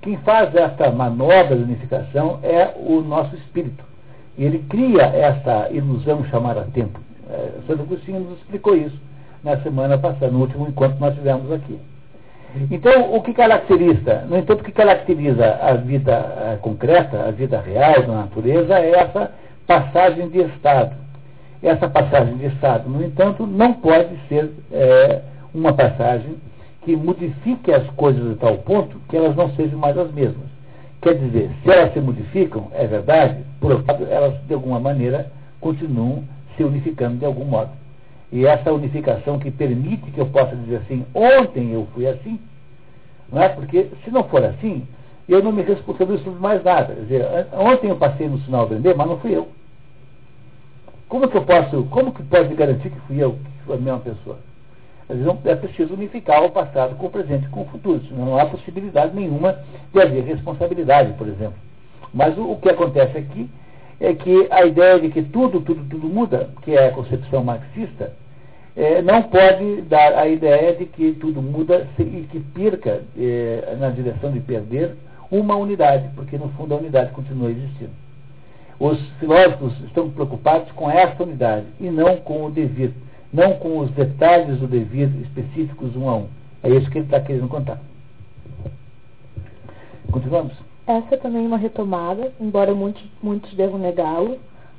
Quem 0.00 0.16
faz 0.18 0.54
esta 0.54 0.90
manobra 0.90 1.56
de 1.56 1.62
unificação 1.62 2.38
é 2.42 2.72
o 2.76 3.00
nosso 3.00 3.34
espírito. 3.36 3.84
E 4.36 4.44
ele 4.44 4.64
cria 4.68 5.02
essa 5.02 5.68
ilusão 5.70 6.24
chamada 6.26 6.68
tempo. 6.72 7.00
É, 7.28 7.50
Santo 7.66 7.82
Agostinho 7.82 8.20
nos 8.20 8.38
explicou 8.38 8.76
isso 8.76 8.96
na 9.42 9.56
semana 9.58 9.98
passada, 9.98 10.30
no 10.30 10.40
último 10.40 10.68
encontro 10.68 10.96
que 10.96 11.00
nós 11.00 11.14
tivemos 11.14 11.52
aqui. 11.52 11.78
Então, 12.70 13.14
o 13.14 13.22
que 13.22 13.34
caracteriza, 13.34 14.24
no 14.28 14.38
entanto, 14.38 14.62
o 14.62 14.64
que 14.64 14.72
caracteriza 14.72 15.58
a 15.60 15.74
vida 15.74 16.16
a 16.16 16.52
eh, 16.52 16.58
concreta, 16.62 17.24
a 17.28 17.30
vida 17.30 17.60
real 17.60 18.02
da 18.02 18.14
natureza 18.14 18.78
é 18.78 18.90
essa 18.90 19.32
passagem 19.66 20.28
de 20.30 20.40
estado 20.40 20.96
essa 21.62 21.88
passagem 21.88 22.36
de 22.36 22.46
estado, 22.46 22.88
no 22.88 23.02
entanto, 23.02 23.46
não 23.46 23.72
pode 23.74 24.16
ser 24.28 24.50
é, 24.72 25.22
uma 25.52 25.72
passagem 25.72 26.36
que 26.84 26.96
modifique 26.96 27.72
as 27.72 27.84
coisas 27.90 28.28
de 28.28 28.36
tal 28.36 28.58
ponto 28.58 28.98
que 29.08 29.16
elas 29.16 29.34
não 29.34 29.50
sejam 29.54 29.78
mais 29.78 29.96
as 29.98 30.12
mesmas. 30.12 30.46
Quer 31.02 31.14
dizer, 31.14 31.50
se 31.62 31.70
elas 31.70 31.92
se 31.92 32.00
modificam, 32.00 32.68
é 32.72 32.86
verdade, 32.86 33.44
por 33.60 33.72
outro 33.72 33.86
lado, 33.86 34.06
elas 34.08 34.34
de 34.46 34.54
alguma 34.54 34.78
maneira 34.78 35.30
continuam 35.60 36.22
se 36.56 36.62
unificando 36.62 37.18
de 37.18 37.24
algum 37.24 37.44
modo. 37.44 37.70
E 38.30 38.46
essa 38.46 38.72
unificação 38.72 39.38
que 39.38 39.50
permite 39.50 40.10
que 40.10 40.20
eu 40.20 40.26
possa 40.26 40.54
dizer 40.54 40.76
assim, 40.76 41.06
ontem 41.14 41.72
eu 41.72 41.88
fui 41.94 42.06
assim, 42.06 42.38
não 43.32 43.42
é? 43.42 43.48
Porque 43.48 43.88
se 44.04 44.10
não 44.10 44.24
for 44.24 44.44
assim, 44.44 44.86
eu 45.28 45.42
não 45.42 45.52
me 45.52 45.62
responsabilizo 45.62 46.30
mais 46.32 46.62
nada. 46.62 46.94
Quer 46.94 47.00
dizer, 47.02 47.26
ontem 47.52 47.88
eu 47.88 47.96
passei 47.96 48.28
no 48.28 48.38
sinal 48.40 48.66
vender, 48.66 48.94
mas 48.94 49.06
não 49.06 49.18
fui 49.18 49.34
eu. 49.34 49.48
Como 51.08 51.28
que 51.28 51.36
eu 51.36 51.44
posso, 51.44 51.84
como 51.84 52.12
que 52.12 52.22
pode 52.22 52.54
garantir 52.54 52.90
que 52.90 53.00
fui 53.00 53.22
eu, 53.22 53.32
que 53.32 53.64
fui 53.64 53.74
a 53.74 53.78
mesma 53.78 54.00
pessoa? 54.00 54.38
É 55.46 55.54
preciso 55.54 55.94
unificar 55.94 56.44
o 56.44 56.50
passado 56.50 56.94
com 56.96 57.06
o 57.06 57.10
presente 57.10 57.46
e 57.46 57.48
com 57.48 57.62
o 57.62 57.66
futuro, 57.66 58.02
senão 58.06 58.26
não 58.26 58.38
há 58.38 58.44
possibilidade 58.44 59.16
nenhuma 59.16 59.58
de 59.90 60.02
haver 60.02 60.22
responsabilidade, 60.24 61.14
por 61.14 61.26
exemplo. 61.26 61.56
Mas 62.12 62.36
o, 62.36 62.52
o 62.52 62.56
que 62.58 62.68
acontece 62.68 63.16
aqui 63.16 63.48
é 64.00 64.14
que 64.14 64.46
a 64.50 64.64
ideia 64.64 65.00
de 65.00 65.08
que 65.10 65.22
tudo, 65.22 65.60
tudo, 65.60 65.84
tudo 65.88 66.08
muda, 66.08 66.50
que 66.62 66.72
é 66.72 66.88
a 66.88 66.92
concepção 66.92 67.42
marxista, 67.42 68.12
é, 68.76 69.02
não 69.02 69.24
pode 69.24 69.82
dar 69.82 70.16
a 70.16 70.28
ideia 70.28 70.74
de 70.76 70.86
que 70.86 71.12
tudo 71.14 71.42
muda 71.42 71.88
e 71.98 72.26
que 72.30 72.38
perca 72.38 73.02
é, 73.18 73.76
na 73.78 73.90
direção 73.90 74.30
de 74.30 74.38
perder 74.40 74.94
uma 75.30 75.56
unidade, 75.56 76.08
porque 76.14 76.38
no 76.38 76.48
fundo 76.50 76.74
a 76.74 76.78
unidade 76.78 77.10
continua 77.10 77.50
existindo. 77.50 77.90
Os 78.78 79.00
filósofos 79.18 79.72
estão 79.84 80.08
preocupados 80.10 80.70
com 80.72 80.88
esta 80.88 81.24
unidade 81.24 81.66
e 81.80 81.90
não 81.90 82.18
com 82.18 82.44
o 82.44 82.50
devir, 82.50 82.92
não 83.32 83.54
com 83.54 83.78
os 83.78 83.90
detalhes 83.90 84.58
do 84.60 84.68
devir 84.68 85.10
específicos 85.22 85.96
um 85.96 86.08
a 86.08 86.16
um. 86.16 86.28
É 86.62 86.70
isso 86.70 86.88
que 86.88 86.98
ele 86.98 87.06
está 87.06 87.20
querendo 87.20 87.48
contar. 87.48 87.80
Continuamos? 90.12 90.67
Essa 90.88 91.16
é 91.16 91.18
também 91.18 91.46
uma 91.46 91.58
retomada, 91.58 92.32
embora 92.40 92.74
muitos, 92.74 93.04
muitos 93.22 93.52
devam 93.52 93.78
negá-lo, 93.78 94.38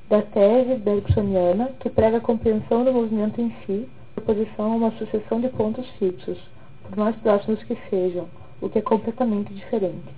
da 0.09 0.23
tese 0.23 0.73
bergsoniana 0.77 1.69
que 1.79 1.87
prega 1.87 2.17
a 2.17 2.19
compreensão 2.19 2.83
do 2.83 2.91
movimento 2.91 3.39
em 3.39 3.53
si, 3.63 3.87
oposição 4.17 4.73
a 4.73 4.75
uma 4.75 4.91
sucessão 4.93 5.39
de 5.39 5.49
pontos 5.49 5.87
fixos, 5.99 6.39
por 6.81 6.97
mais 6.97 7.15
próximos 7.17 7.61
que 7.61 7.77
sejam, 7.91 8.25
o 8.59 8.67
que 8.67 8.79
é 8.79 8.81
completamente 8.81 9.53
diferente. 9.53 10.09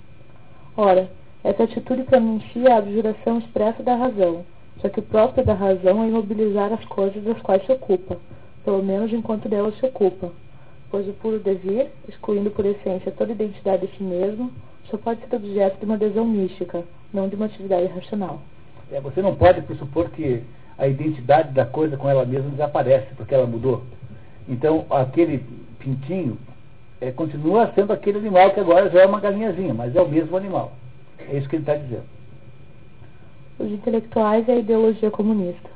Ora, 0.78 1.10
essa 1.44 1.64
atitude 1.64 2.04
pronuncia 2.04 2.74
a 2.74 2.78
abjuração 2.78 3.40
expressa 3.40 3.82
da 3.82 3.94
razão, 3.94 4.46
só 4.80 4.88
que 4.88 5.00
o 5.00 5.02
próprio 5.02 5.44
da 5.44 5.52
razão 5.52 6.02
é 6.02 6.08
imobilizar 6.08 6.72
as 6.72 6.84
coisas 6.86 7.22
das 7.22 7.38
quais 7.42 7.66
se 7.66 7.72
ocupa, 7.72 8.16
pelo 8.64 8.82
menos 8.82 9.12
enquanto 9.12 9.46
delas 9.46 9.76
se 9.76 9.84
ocupa, 9.84 10.30
pois 10.90 11.06
o 11.06 11.12
puro 11.12 11.38
devir, 11.38 11.88
excluindo 12.08 12.50
por 12.50 12.64
essência 12.64 13.12
toda 13.12 13.32
identidade 13.32 13.86
de 13.86 13.94
si 13.94 14.02
mesmo, 14.02 14.50
só 14.92 14.98
pode 14.98 15.20
ser 15.26 15.34
objeto 15.34 15.78
de 15.78 15.86
uma 15.86 15.94
adesão 15.94 16.26
mística, 16.26 16.84
não 17.12 17.26
de 17.26 17.34
uma 17.34 17.46
atividade 17.46 17.86
racional. 17.86 18.42
É, 18.92 19.00
você 19.00 19.22
não 19.22 19.34
pode 19.34 19.62
pressupor 19.62 20.10
que 20.10 20.42
a 20.76 20.86
identidade 20.86 21.52
da 21.52 21.64
coisa 21.64 21.96
com 21.96 22.10
ela 22.10 22.26
mesma 22.26 22.50
desaparece, 22.50 23.14
porque 23.16 23.34
ela 23.34 23.46
mudou. 23.46 23.82
Então, 24.46 24.84
aquele 24.90 25.44
pintinho 25.78 26.36
é, 27.00 27.10
continua 27.10 27.72
sendo 27.74 27.92
aquele 27.92 28.18
animal 28.18 28.50
que 28.50 28.60
agora 28.60 28.90
já 28.90 29.00
é 29.00 29.06
uma 29.06 29.18
galinhazinha, 29.18 29.72
mas 29.72 29.96
é 29.96 30.02
o 30.02 30.08
mesmo 30.08 30.36
animal. 30.36 30.72
É 31.18 31.38
isso 31.38 31.48
que 31.48 31.56
ele 31.56 31.62
está 31.62 31.74
dizendo. 31.74 32.04
Os 33.58 33.70
intelectuais 33.70 34.46
e 34.46 34.50
a 34.50 34.56
ideologia 34.56 35.10
comunista. 35.10 35.70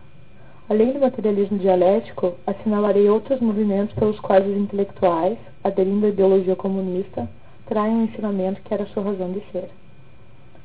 Além 0.68 0.92
do 0.92 1.00
materialismo 1.00 1.58
dialético, 1.58 2.34
assinalarei 2.46 3.08
outros 3.08 3.40
movimentos 3.40 3.94
pelos 3.94 4.18
quais 4.20 4.46
os 4.46 4.56
intelectuais, 4.56 5.38
aderindo 5.64 6.04
à 6.04 6.08
ideologia 6.10 6.56
comunista, 6.56 7.28
traem 7.66 7.94
um 7.94 8.04
ensinamento 8.04 8.62
que 8.62 8.72
era 8.72 8.86
sua 8.86 9.02
razão 9.02 9.32
de 9.32 9.42
ser. 9.52 9.68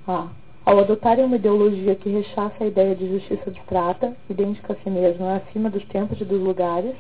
A. 0.08 0.28
Ao 0.64 0.80
adotarem 0.80 1.26
uma 1.26 1.36
ideologia 1.36 1.96
que 1.96 2.10
rechaça 2.10 2.64
a 2.64 2.68
ideia 2.68 2.96
de 2.96 3.10
justiça 3.10 3.50
abstrata, 3.50 4.16
idêntica 4.30 4.74
a 4.74 4.76
si 4.76 4.90
mesma 4.90 5.38
acima 5.38 5.70
dos 5.70 5.84
tempos 5.86 6.22
e 6.22 6.26
dos 6.26 6.40
lugares, 6.40 6.96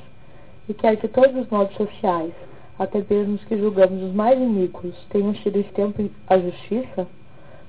e 0.67 0.73
quer 0.73 0.97
que 0.97 1.07
todos 1.07 1.35
os 1.35 1.49
modos 1.49 1.75
sociais, 1.75 2.33
até 2.79 3.03
mesmo 3.07 3.35
os 3.35 3.43
que 3.45 3.57
julgamos 3.57 4.01
os 4.01 4.13
mais 4.13 4.39
iníquos, 4.39 4.95
tenham 5.09 5.31
esse 5.31 5.63
tempo 5.73 6.09
a 6.27 6.37
justiça, 6.39 7.07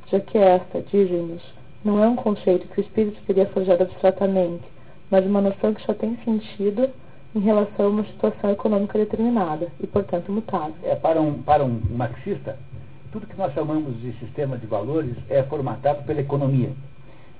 já 0.07 0.21
que 0.21 0.39
esta, 0.39 0.81
dizem-nos, 0.81 1.43
não 1.85 2.03
é 2.03 2.09
um 2.09 2.17
conceito 2.17 2.67
que 2.69 2.81
o 2.81 2.85
espírito 2.85 3.21
teria 3.27 3.47
forjado 3.47 3.83
abstratamente, 3.83 4.65
mas 5.11 5.27
uma 5.27 5.43
noção 5.43 5.75
que 5.75 5.83
só 5.83 5.93
tem 5.93 6.17
sentido 6.25 6.89
em 7.35 7.41
relação 7.41 7.87
a 7.87 7.89
uma 7.89 8.05
situação 8.05 8.51
econômica 8.51 8.99
determinada 8.99 9.69
e, 9.81 9.87
portanto, 9.87 10.31
mutável. 10.31 10.75
É, 10.83 10.95
para, 10.95 11.21
um, 11.21 11.43
para 11.43 11.65
um 11.65 11.81
marxista, 11.91 12.59
tudo 13.11 13.27
que 13.27 13.37
nós 13.37 13.53
chamamos 13.55 14.01
de 14.01 14.13
sistema 14.19 14.59
de 14.59 14.67
valores 14.67 15.17
é 15.29 15.43
formatado 15.45 16.03
pela 16.05 16.21
economia. 16.21 16.71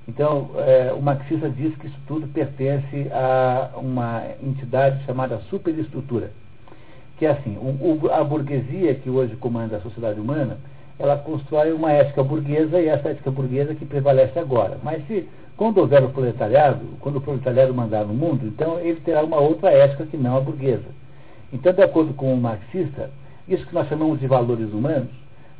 Então, 0.07 0.49
é, 0.57 0.91
o 0.93 1.01
marxista 1.01 1.49
diz 1.49 1.75
que 1.77 1.87
isso 1.87 1.99
tudo 2.07 2.27
pertence 2.27 3.07
a 3.11 3.71
uma 3.77 4.23
entidade 4.41 5.03
chamada 5.05 5.39
superestrutura. 5.49 6.31
Que 7.17 7.25
é 7.25 7.31
assim, 7.31 7.57
o, 7.57 8.11
a 8.11 8.23
burguesia 8.23 8.95
que 8.95 9.09
hoje 9.09 9.35
comanda 9.37 9.77
a 9.77 9.81
sociedade 9.81 10.19
humana 10.19 10.57
ela 11.03 11.17
constrói 11.17 11.73
uma 11.73 11.91
ética 11.91 12.23
burguesa 12.23 12.79
e 12.79 12.87
essa 12.87 13.09
ética 13.09 13.29
burguesa 13.29 13.75
que 13.75 13.85
prevalece 13.85 14.39
agora. 14.39 14.77
Mas 14.81 15.05
se 15.05 15.27
quando 15.57 15.79
houver 15.79 16.01
o 16.03 16.09
proletariado, 16.09 16.79
quando 17.01 17.17
o 17.17 17.21
proletariado 17.21 17.73
mandar 17.73 18.05
no 18.05 18.13
mundo, 18.13 18.47
então 18.47 18.79
ele 18.79 19.01
terá 19.01 19.21
uma 19.21 19.37
outra 19.37 19.69
ética 19.69 20.05
que 20.05 20.17
não 20.17 20.37
a 20.37 20.39
burguesa. 20.39 20.87
Então, 21.51 21.73
de 21.73 21.83
acordo 21.83 22.13
com 22.13 22.33
o 22.33 22.37
marxista, 22.37 23.11
isso 23.47 23.65
que 23.67 23.75
nós 23.75 23.87
chamamos 23.87 24.19
de 24.19 24.27
valores 24.27 24.71
humanos 24.73 25.09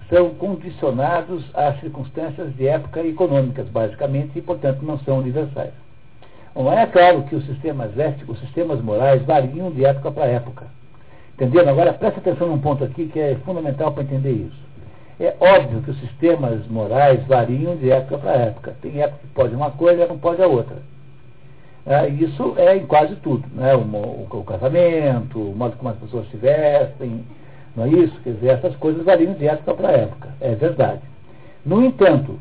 são 0.10 0.29
condicionados 0.32 1.43
às 1.53 1.79
circunstâncias 1.82 2.56
de 2.56 2.67
época 2.67 3.06
econômicas, 3.06 3.67
basicamente, 3.67 4.39
e, 4.39 4.41
portanto, 4.41 4.82
não 4.82 4.97
são 4.99 5.19
universais. 5.19 5.73
Bom, 6.56 6.71
é 6.71 6.86
claro 6.86 7.23
que 7.23 7.36
os 7.36 7.45
sistemas 7.45 7.97
éticos, 7.97 8.38
os 8.38 8.43
sistemas 8.45 8.82
morais 8.82 9.21
variam 9.23 9.71
de 9.71 9.84
época 9.84 10.12
para 10.12 10.25
época. 10.25 10.67
Entendendo? 11.34 11.67
Agora, 11.67 11.93
preste 11.93 12.19
atenção 12.19 12.47
num 12.47 12.60
ponto 12.60 12.84
aqui 12.84 13.08
que 13.08 13.19
é 13.19 13.36
fundamental 13.43 13.91
para 13.91 14.03
entender 14.03 14.32
isso. 14.32 14.72
É 15.19 15.36
óbvio 15.39 15.82
que 15.82 15.91
os 15.91 15.99
sistemas 15.99 16.65
morais 16.67 17.26
variam 17.28 17.76
de 17.76 17.91
época 17.91 18.17
para 18.17 18.32
época. 18.32 18.76
Tem 18.82 19.02
época 19.02 19.19
que 19.21 19.28
pode 19.34 19.56
uma 19.56 19.71
coisa 19.71 20.04
e 20.04 20.08
não 20.08 20.17
pode 20.17 20.41
a 20.41 20.47
outra. 20.47 20.78
É, 21.86 22.08
isso 22.08 22.54
é 22.58 22.78
em 22.78 22.86
quase 22.86 23.15
tudo, 23.17 23.43
né? 23.56 23.76
o, 23.76 23.80
o, 23.80 24.28
o, 24.32 24.43
casamento, 24.45 25.38
o 25.38 25.54
modo 25.54 25.76
como 25.76 25.89
as 25.89 25.97
pessoas 25.97 26.30
se 26.30 26.38
vestem, 26.38 27.26
não 27.76 27.84
é 27.84 27.89
isso? 27.89 28.17
Quer 28.23 28.32
dizer, 28.36 28.47
essas 28.52 28.76
coisas 28.78 29.04
variam 29.04 29.34
de 29.34 29.45
época 29.45 29.73
para 29.73 29.91
época, 29.91 30.30
é 30.39 30.56
verdade. 30.56 31.02
No 31.65 31.84
entanto, 31.84 32.39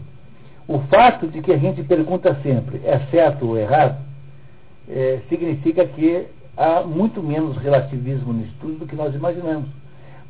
o 0.69 0.79
fato 0.83 1.27
de 1.27 1.43
que 1.43 1.53
a 1.53 1.57
gente 1.57 1.83
pergunta 1.83 2.37
sempre 2.43 2.81
é 2.85 3.01
certo 3.11 3.49
ou 3.49 3.59
errado, 3.59 3.97
é, 4.89 5.21
significa 5.29 5.85
que 5.87 6.27
há 6.57 6.83
muito 6.83 7.21
menos 7.21 7.57
relativismo 7.57 8.33
no 8.33 8.45
estudo 8.45 8.79
do 8.79 8.87
que 8.87 8.95
nós 8.95 9.13
imaginamos. 9.13 9.69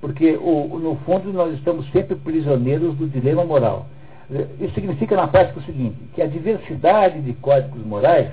Porque, 0.03 0.37
o, 0.37 0.81
no 0.81 0.97
fundo, 1.07 1.33
nós 1.33 1.55
estamos 1.55 1.88
sempre 1.93 2.17
prisioneiros 2.17 2.97
do 2.97 3.07
dilema 3.07 3.45
moral. 3.45 3.87
Isso 4.61 4.75
significa, 4.75 5.15
na 5.15 5.29
prática, 5.29 5.61
o 5.61 5.62
seguinte, 5.62 5.97
que 6.12 6.21
a 6.21 6.27
diversidade 6.27 7.21
de 7.21 7.33
códigos 7.35 7.87
morais, 7.87 8.29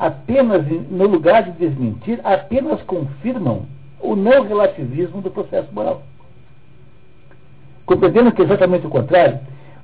apenas, 0.00 0.66
no 0.90 1.06
lugar 1.06 1.44
de 1.44 1.52
desmentir, 1.52 2.20
apenas 2.24 2.82
confirmam 2.82 3.66
o 4.00 4.16
não 4.16 4.42
relativismo 4.48 5.22
do 5.22 5.30
processo 5.30 5.72
moral. 5.72 6.02
Compreendendo 7.86 8.32
que 8.32 8.42
é 8.42 8.44
exatamente 8.44 8.88
o 8.88 8.90
contrário, 8.90 9.38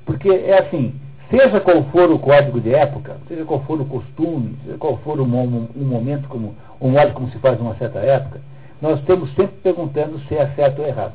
porque 0.05 0.29
é 0.29 0.59
assim, 0.59 0.93
seja 1.31 1.61
qual 1.61 1.85
for 1.85 2.11
o 2.11 2.19
código 2.19 2.61
de 2.61 2.75
época, 2.75 3.17
seja 3.29 3.45
qual 3.45 3.61
for 3.61 3.81
o 3.81 3.85
costume, 3.85 4.57
seja 4.65 4.77
qual 4.77 4.97
for 4.99 5.21
um, 5.21 5.27
momento, 5.27 6.29
como, 6.29 6.57
um 6.81 6.91
modo 6.91 7.13
como 7.13 7.31
se 7.31 7.39
faz 7.39 7.57
numa 7.61 7.77
certa 7.77 8.01
época, 8.01 8.41
nós 8.83 8.99
estamos 8.99 9.31
sempre 9.35 9.55
perguntando 9.63 10.19
se 10.27 10.35
é 10.35 10.47
certo 10.57 10.83
ou 10.83 10.89
errado. 10.89 11.15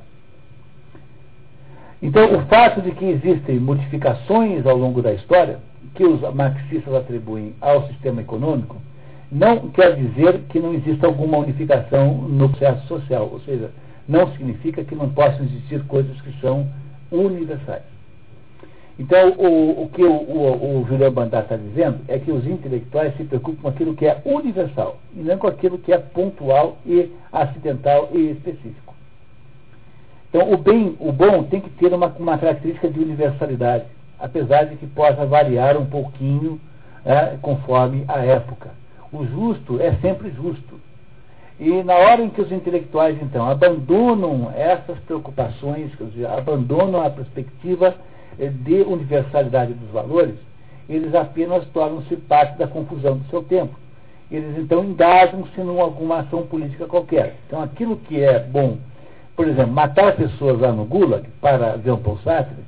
Então, 2.01 2.33
o 2.35 2.45
fato 2.45 2.81
de 2.81 2.91
que 2.91 3.03
existem 3.03 3.59
modificações 3.59 4.65
ao 4.65 4.77
longo 4.77 5.01
da 5.01 5.13
história, 5.13 5.59
que 5.93 6.05
os 6.05 6.21
marxistas 6.33 6.93
atribuem 6.93 7.53
ao 7.59 7.85
sistema 7.87 8.21
econômico, 8.21 8.77
não 9.29 9.69
quer 9.69 9.95
dizer 9.95 10.43
que 10.47 10.59
não 10.59 10.73
exista 10.73 11.07
alguma 11.07 11.39
unificação 11.39 12.13
no 12.13 12.47
processo 12.49 12.87
social, 12.87 13.29
ou 13.31 13.41
seja, 13.41 13.71
não 14.07 14.31
significa 14.31 14.85
que 14.85 14.95
não 14.95 15.09
possam 15.09 15.43
existir 15.43 15.83
coisas 15.87 16.19
que 16.21 16.31
são 16.39 16.65
universais. 17.11 17.96
Então, 18.99 19.29
o, 19.37 19.83
o 19.83 19.89
que 19.89 20.03
o, 20.03 20.11
o, 20.11 20.81
o 20.81 20.85
Julian 20.87 21.11
Bandar 21.11 21.43
está 21.43 21.55
dizendo 21.55 21.99
é 22.07 22.17
que 22.17 22.31
os 22.31 22.47
intelectuais 22.47 23.15
se 23.15 23.23
preocupam 23.25 23.61
com 23.61 23.67
aquilo 23.67 23.95
que 23.95 24.07
é 24.07 24.21
universal, 24.25 24.97
e 25.15 25.19
não 25.19 25.37
com 25.37 25.47
aquilo 25.47 25.77
que 25.77 25.93
é 25.93 25.97
pontual 25.99 26.77
e 26.85 27.11
acidental 27.31 28.09
e 28.11 28.31
específico. 28.31 28.95
Então, 30.29 30.51
o 30.51 30.57
bem, 30.57 30.95
o 30.99 31.11
bom 31.11 31.43
tem 31.43 31.61
que 31.61 31.69
ter 31.71 31.93
uma, 31.93 32.07
uma 32.07 32.37
característica 32.37 32.89
de 32.89 32.99
universalidade, 32.99 33.85
apesar 34.19 34.63
de 34.65 34.75
que 34.77 34.87
possa 34.87 35.25
variar 35.25 35.77
um 35.77 35.85
pouquinho 35.85 36.59
é, 37.05 37.37
conforme 37.41 38.03
a 38.07 38.25
época. 38.25 38.71
O 39.13 39.25
justo 39.25 39.79
é 39.79 39.93
sempre 40.01 40.31
justo. 40.31 40.79
E 41.59 41.83
na 41.83 41.95
hora 41.95 42.21
em 42.21 42.29
que 42.29 42.41
os 42.41 42.51
intelectuais, 42.51 43.17
então, 43.21 43.49
abandonam 43.49 44.51
essas 44.55 44.99
preocupações, 44.99 45.91
abandonam 46.35 47.03
a 47.03 47.09
perspectiva 47.09 47.95
de 48.37 48.81
universalidade 48.81 49.73
dos 49.73 49.89
valores, 49.89 50.35
eles 50.87 51.13
apenas 51.15 51.65
tornam-se 51.67 52.15
parte 52.15 52.57
da 52.57 52.67
confusão 52.67 53.17
do 53.17 53.29
seu 53.29 53.43
tempo. 53.43 53.75
Eles 54.29 54.57
então 54.57 54.83
engajam-se 54.83 55.59
em 55.59 55.79
alguma 55.79 56.19
ação 56.19 56.45
política 56.47 56.85
qualquer. 56.85 57.35
Então 57.47 57.61
aquilo 57.61 57.97
que 57.97 58.21
é 58.21 58.39
bom, 58.39 58.77
por 59.35 59.47
exemplo, 59.47 59.71
matar 59.71 60.15
pessoas 60.15 60.59
lá 60.59 60.71
no 60.71 60.85
Gulag, 60.85 61.27
para 61.41 61.77
Jean 61.77 61.97
Paul 61.97 62.17
Sartre, 62.19 62.63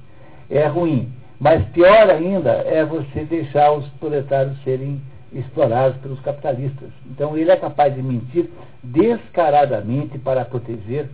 é 0.49 0.65
ruim. 0.67 1.11
Mas 1.39 1.65
pior 1.69 2.09
ainda 2.09 2.51
é 2.51 2.83
você 2.83 3.23
deixar 3.23 3.71
os 3.71 3.87
proletários 3.99 4.61
serem 4.63 5.01
explorados 5.31 5.97
pelos 6.01 6.19
capitalistas. 6.21 6.89
Então 7.09 7.37
ele 7.37 7.51
é 7.51 7.55
capaz 7.55 7.93
de 7.93 8.01
mentir 8.01 8.49
descaradamente 8.83 10.17
para 10.17 10.43
proteger 10.43 11.07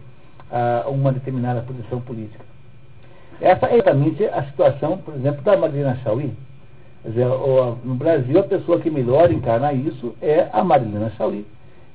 ah, 0.51 0.85
uma 0.87 1.11
determinada 1.11 1.61
posição 1.61 1.99
política. 2.01 2.43
Essa 3.41 3.67
é 3.67 3.75
exatamente 3.75 4.25
a 4.25 4.43
situação, 4.43 4.97
por 4.99 5.15
exemplo, 5.15 5.41
da 5.41 5.57
Marilena 5.57 5.99
Chauí. 6.03 6.33
Dizer, 7.03 7.27
no 7.83 7.95
Brasil, 7.95 8.39
a 8.39 8.43
pessoa 8.43 8.79
que 8.79 8.89
melhor 8.89 9.31
encarna 9.31 9.73
isso 9.73 10.15
é 10.21 10.47
a 10.51 10.63
Marilena 10.63 11.11
Chauí, 11.11 11.45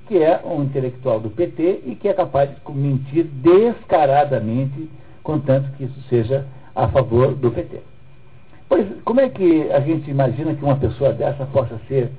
que 0.07 0.19
é 0.19 0.41
um 0.45 0.63
intelectual 0.63 1.19
do 1.21 1.31
PT 1.31 1.83
e 1.87 1.95
que 1.95 2.09
é 2.09 2.13
capaz 2.13 2.51
de 2.51 2.73
mentir 2.73 3.25
descaradamente, 3.25 4.89
contanto 5.23 5.71
que 5.77 5.85
isso 5.85 6.01
seja 6.09 6.47
a 6.75 6.89
favor 6.89 7.35
do 7.35 7.51
PT. 7.51 7.81
Pois, 8.69 8.87
como 9.05 9.21
é 9.21 9.29
que 9.29 9.71
a 9.73 9.81
gente 9.81 10.09
imagina 10.11 10.55
que 10.55 10.65
uma 10.65 10.77
pessoa 10.77 11.13
dessa 11.13 11.45
possa 11.47 11.81
ser 11.89 12.11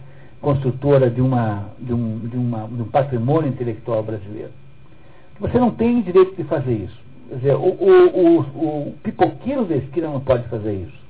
construtora 0.41 1.09
de, 1.09 1.21
uma, 1.21 1.69
de, 1.79 1.93
um, 1.93 2.19
de, 2.19 2.35
uma, 2.35 2.67
de 2.67 2.81
um 2.81 2.87
patrimônio 2.87 3.49
intelectual 3.49 4.03
brasileiro? 4.03 4.51
Você 5.39 5.57
não 5.57 5.71
tem 5.71 6.01
direito 6.01 6.35
de 6.35 6.43
fazer 6.43 6.73
isso. 6.73 7.10
Quer 7.31 7.35
dizer, 7.37 7.55
o, 7.55 7.59
o, 7.59 8.09
o, 8.09 8.87
o 8.89 8.93
pipoqueiro 9.03 9.63
da 9.63 9.77
esquina 9.77 10.09
não 10.09 10.19
pode 10.19 10.49
fazer 10.49 10.73
isso. 10.73 11.01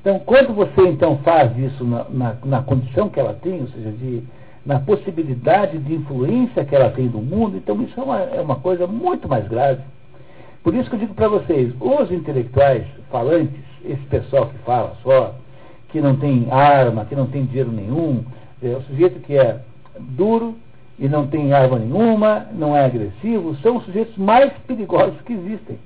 Então, 0.00 0.20
quando 0.20 0.54
você 0.54 0.82
então 0.82 1.18
faz 1.18 1.56
isso 1.58 1.84
na, 1.84 2.06
na, 2.10 2.36
na, 2.44 2.62
condição 2.62 3.08
que 3.08 3.18
ela 3.18 3.34
tem, 3.34 3.60
ou 3.60 3.66
seja, 3.66 3.90
de, 3.90 4.22
na 4.64 4.78
possibilidade 4.78 5.78
de 5.78 5.94
influência 5.94 6.64
que 6.64 6.76
ela 6.76 6.90
tem 6.90 7.06
no 7.06 7.20
mundo, 7.20 7.56
então 7.56 7.82
isso 7.82 7.98
é 7.98 8.04
uma, 8.04 8.20
é 8.20 8.40
uma 8.40 8.54
coisa 8.60 8.86
muito 8.86 9.28
mais 9.28 9.48
grave. 9.48 9.82
Por 10.62 10.76
isso 10.76 10.88
que 10.88 10.94
eu 10.94 11.00
digo 11.00 11.14
para 11.14 11.26
vocês, 11.26 11.74
os 11.80 12.12
intelectuais 12.12 12.86
falantes, 13.10 13.64
esse 13.84 14.02
pessoal 14.02 14.46
que 14.46 14.58
fala 14.58 14.96
só, 15.02 15.34
que 15.88 16.00
não 16.00 16.14
tem 16.14 16.46
arma, 16.52 17.04
que 17.04 17.16
não 17.16 17.26
tem 17.26 17.44
dinheiro 17.46 17.72
nenhum, 17.72 18.24
é, 18.62 18.76
o 18.76 18.82
sujeito 18.82 19.18
que 19.18 19.36
é 19.36 19.58
duro, 19.98 20.54
e 21.02 21.08
não 21.08 21.26
tem 21.26 21.52
arma 21.52 21.80
nenhuma, 21.80 22.46
não 22.52 22.76
é 22.76 22.84
agressivo, 22.84 23.56
são 23.56 23.78
os 23.78 23.84
sujeitos 23.86 24.16
mais 24.16 24.52
perigosos 24.68 25.20
que 25.22 25.32
existem. 25.32 25.76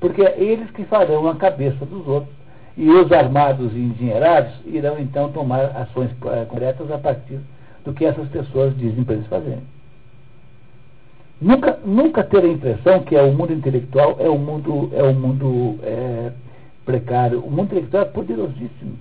Porque 0.00 0.20
é 0.20 0.34
eles 0.36 0.68
que 0.72 0.82
farão 0.86 1.28
a 1.28 1.36
cabeça 1.36 1.86
dos 1.86 2.04
outros. 2.08 2.34
E 2.76 2.90
os 2.90 3.12
armados 3.12 3.72
e 3.72 3.78
endinheirados 3.78 4.52
irão 4.66 4.98
então 4.98 5.30
tomar 5.30 5.66
ações 5.76 6.10
eh, 6.26 6.44
corretas 6.48 6.90
a 6.90 6.98
partir 6.98 7.38
do 7.84 7.92
que 7.92 8.04
essas 8.04 8.26
pessoas 8.30 8.76
dizem 8.76 9.04
para 9.04 9.14
eles 9.14 9.28
fazerem. 9.28 9.62
Nunca, 11.40 11.78
nunca 11.84 12.24
ter 12.24 12.42
a 12.42 12.48
impressão 12.48 13.04
que 13.04 13.14
é 13.14 13.22
o 13.22 13.32
mundo 13.32 13.52
intelectual 13.52 14.16
é 14.18 14.28
um 14.28 14.38
mundo, 14.38 14.90
é 14.92 15.04
um 15.04 15.14
mundo 15.14 15.78
é, 15.84 16.32
precário. 16.84 17.38
O 17.38 17.48
mundo 17.48 17.66
intelectual 17.66 18.02
é 18.02 18.06
poderosíssimo. 18.06 18.98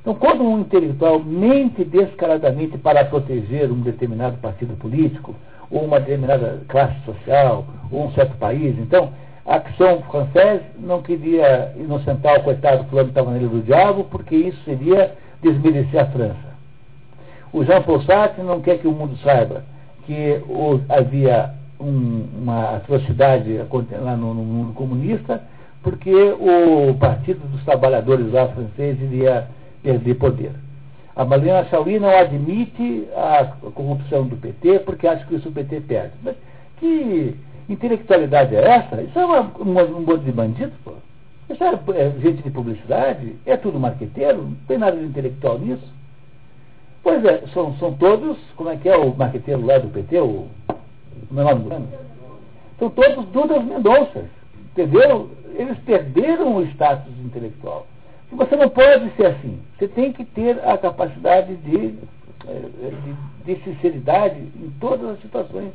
Então, 0.00 0.14
quando 0.14 0.42
um 0.42 0.60
intelectual 0.60 1.18
mente 1.20 1.84
descaradamente 1.84 2.78
para 2.78 3.04
proteger 3.04 3.70
um 3.70 3.80
determinado 3.80 4.38
partido 4.38 4.76
político, 4.76 5.34
ou 5.70 5.84
uma 5.84 6.00
determinada 6.00 6.62
classe 6.68 6.98
social, 7.04 7.66
ou 7.90 8.06
um 8.06 8.12
certo 8.12 8.36
país, 8.36 8.78
então, 8.78 9.10
a 9.44 9.56
Action 9.56 10.02
Française 10.02 10.62
não 10.78 11.02
queria 11.02 11.72
inocentar 11.76 12.38
o 12.38 12.42
coitado 12.42 12.84
fulano 12.84 13.12
na 13.12 13.38
ilha 13.38 13.48
do 13.48 13.62
diabo, 13.62 14.04
porque 14.04 14.36
isso 14.36 14.62
seria 14.64 15.14
desmerecer 15.42 16.00
a 16.00 16.06
França. 16.06 16.48
O 17.52 17.64
Jean 17.64 17.82
Paul 17.82 18.02
Sartre 18.02 18.42
não 18.42 18.60
quer 18.60 18.78
que 18.78 18.86
o 18.86 18.92
mundo 18.92 19.16
saiba 19.18 19.64
que 20.04 20.42
havia 20.88 21.54
um, 21.80 22.26
uma 22.42 22.76
atrocidade 22.76 23.58
lá 24.00 24.16
no, 24.16 24.34
no 24.34 24.42
mundo 24.42 24.74
comunista, 24.74 25.42
porque 25.82 26.12
o 26.12 26.94
Partido 26.98 27.46
dos 27.48 27.64
Trabalhadores 27.64 28.30
lá 28.32 28.48
francês 28.48 29.00
iria 29.00 29.46
perder 29.82 30.14
poder. 30.14 30.52
A 31.14 31.24
Marlena 31.24 31.64
Chauí 31.64 31.98
não 31.98 32.10
admite 32.10 33.08
a 33.16 33.44
corrupção 33.72 34.26
do 34.26 34.36
PT 34.36 34.80
porque 34.80 35.06
acha 35.06 35.26
que 35.26 35.34
isso 35.34 35.48
o 35.48 35.52
PT 35.52 35.80
perde. 35.80 36.12
Mas 36.22 36.36
que 36.78 37.34
intelectualidade 37.68 38.54
é 38.54 38.62
essa? 38.62 39.02
Isso 39.02 39.18
é 39.18 39.24
uma, 39.24 39.40
um, 39.58 39.98
um 39.98 40.04
bando 40.04 40.24
de 40.24 40.32
bandidos, 40.32 40.74
pô. 40.84 40.92
Isso 41.50 41.64
é, 41.64 41.70
é, 41.96 42.10
gente 42.20 42.42
de 42.42 42.50
publicidade? 42.50 43.34
É 43.46 43.56
tudo 43.56 43.80
marqueteiro? 43.80 44.42
Não 44.42 44.54
tem 44.66 44.78
nada 44.78 44.96
de 44.96 45.04
intelectual 45.04 45.58
nisso? 45.58 45.92
Pois 47.02 47.24
é, 47.24 47.42
são, 47.54 47.74
são 47.78 47.94
todos, 47.94 48.36
como 48.54 48.70
é 48.70 48.76
que 48.76 48.88
é 48.88 48.96
o 48.96 49.14
marqueteiro 49.16 49.64
lá 49.64 49.78
do 49.78 49.88
PT, 49.88 50.20
o, 50.20 50.46
meu 51.30 51.44
nome 51.44 51.64
do 51.64 51.88
São 52.78 52.90
todos 52.90 53.24
Dudas 53.26 53.64
Mendonças, 53.64 54.26
entendeu? 54.70 55.30
Eles 55.54 55.78
perderam 55.80 56.56
o 56.56 56.62
status 56.66 57.12
intelectual. 57.24 57.86
Você 58.32 58.56
não 58.56 58.68
pode 58.68 59.10
ser 59.16 59.26
assim. 59.26 59.58
Você 59.76 59.88
tem 59.88 60.12
que 60.12 60.24
ter 60.24 60.58
a 60.68 60.76
capacidade 60.76 61.56
de, 61.56 61.94
eh, 62.46 62.92
de, 63.44 63.54
de 63.54 63.64
sinceridade 63.64 64.38
em 64.38 64.70
todas 64.78 65.10
as 65.10 65.20
situações. 65.22 65.72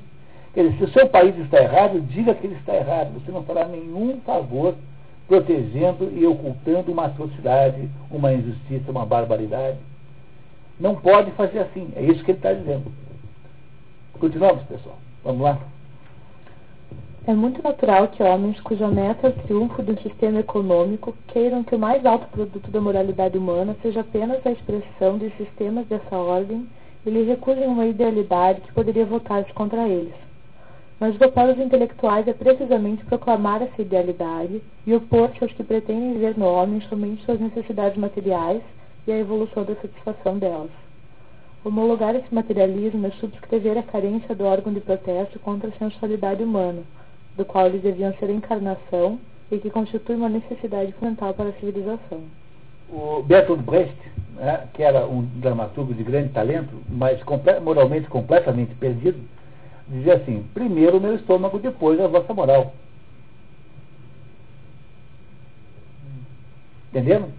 Quer 0.53 0.69
dizer, 0.69 0.77
se 0.77 0.83
o 0.83 0.93
seu 0.93 1.09
país 1.09 1.35
está 1.39 1.61
errado, 1.61 1.99
diga 2.01 2.35
que 2.35 2.45
ele 2.45 2.55
está 2.55 2.75
errado. 2.75 3.13
Você 3.13 3.31
não 3.31 3.43
fará 3.43 3.65
nenhum 3.65 4.19
favor 4.21 4.75
protegendo 5.27 6.11
e 6.13 6.25
ocultando 6.27 6.91
uma 6.91 7.05
atrocidade, 7.05 7.89
uma 8.11 8.33
injustiça, 8.33 8.91
uma 8.91 9.05
barbaridade. 9.05 9.77
Não 10.79 10.95
pode 10.95 11.31
fazer 11.31 11.59
assim. 11.59 11.91
É 11.95 12.03
isso 12.03 12.23
que 12.23 12.31
ele 12.31 12.37
está 12.37 12.53
dizendo. 12.53 12.91
Continuamos, 14.19 14.63
pessoal. 14.63 14.97
Vamos 15.23 15.41
lá. 15.41 15.59
É 17.25 17.33
muito 17.33 17.63
natural 17.63 18.09
que 18.09 18.21
homens 18.21 18.59
cuja 18.59 18.85
meta 18.89 19.27
é 19.27 19.29
o 19.29 19.33
triunfo 19.33 19.81
um 19.81 19.97
sistema 20.01 20.41
econômico 20.41 21.15
queiram 21.27 21.63
que 21.63 21.73
o 21.73 21.79
mais 21.79 22.05
alto 22.05 22.27
produto 22.27 22.69
da 22.69 22.81
moralidade 22.81 23.37
humana 23.37 23.77
seja 23.81 24.01
apenas 24.01 24.45
a 24.45 24.51
expressão 24.51 25.17
de 25.17 25.29
sistemas 25.37 25.87
dessa 25.87 26.17
ordem 26.17 26.67
Eles 27.05 27.25
recusam 27.25 27.67
uma 27.67 27.85
idealidade 27.85 28.59
que 28.59 28.73
poderia 28.73 29.05
voltar-se 29.05 29.53
contra 29.53 29.87
eles. 29.87 30.13
Mas 30.99 31.15
o 31.15 31.19
papel 31.19 31.53
dos 31.53 31.63
intelectuais 31.63 32.27
é 32.27 32.33
precisamente 32.33 33.05
proclamar 33.05 33.61
essa 33.61 33.81
idealidade 33.81 34.61
e 34.85 34.93
opor-se 34.93 35.41
aos 35.41 35.53
que 35.53 35.63
pretendem 35.63 36.19
ver 36.19 36.37
no 36.37 36.45
homem 36.45 36.81
somente 36.89 37.23
suas 37.23 37.39
necessidades 37.39 37.97
materiais 37.97 38.61
e 39.07 39.13
a 39.13 39.17
evolução 39.17 39.63
da 39.63 39.75
satisfação 39.75 40.37
delas. 40.37 40.71
Homologar 41.63 42.13
esse 42.17 42.35
materialismo 42.35 43.07
é 43.07 43.11
subscrever 43.11 43.77
a 43.77 43.83
carência 43.83 44.35
do 44.35 44.43
órgão 44.43 44.73
de 44.73 44.81
protesto 44.81 45.39
contra 45.39 45.69
a 45.69 45.79
sensualidade 45.79 46.43
humana, 46.43 46.83
do 47.35 47.45
qual 47.45 47.67
eles 47.67 47.81
deviam 47.81 48.13
ser 48.15 48.25
a 48.25 48.33
encarnação 48.33 49.19
e 49.51 49.57
que 49.57 49.69
constitui 49.69 50.15
uma 50.15 50.29
necessidade 50.29 50.91
fundamental 50.93 51.33
para 51.33 51.49
a 51.49 51.53
civilização. 51.53 52.21
O 52.89 53.23
Bertolt 53.23 53.61
Brecht, 53.61 53.97
né, 54.35 54.67
que 54.73 54.83
era 54.83 55.05
um 55.05 55.23
dramaturgo 55.39 55.93
de 55.93 56.03
grande 56.03 56.29
talento, 56.29 56.73
mas 56.89 57.19
moralmente 57.61 58.07
completamente 58.07 58.73
perdido, 58.75 59.19
dizia 59.87 60.15
assim: 60.15 60.45
primeiro 60.53 60.97
o 60.97 61.01
meu 61.01 61.15
estômago, 61.15 61.59
depois 61.59 61.99
a 61.99 62.07
vossa 62.07 62.33
moral. 62.33 62.73
Entendendo? 66.89 67.31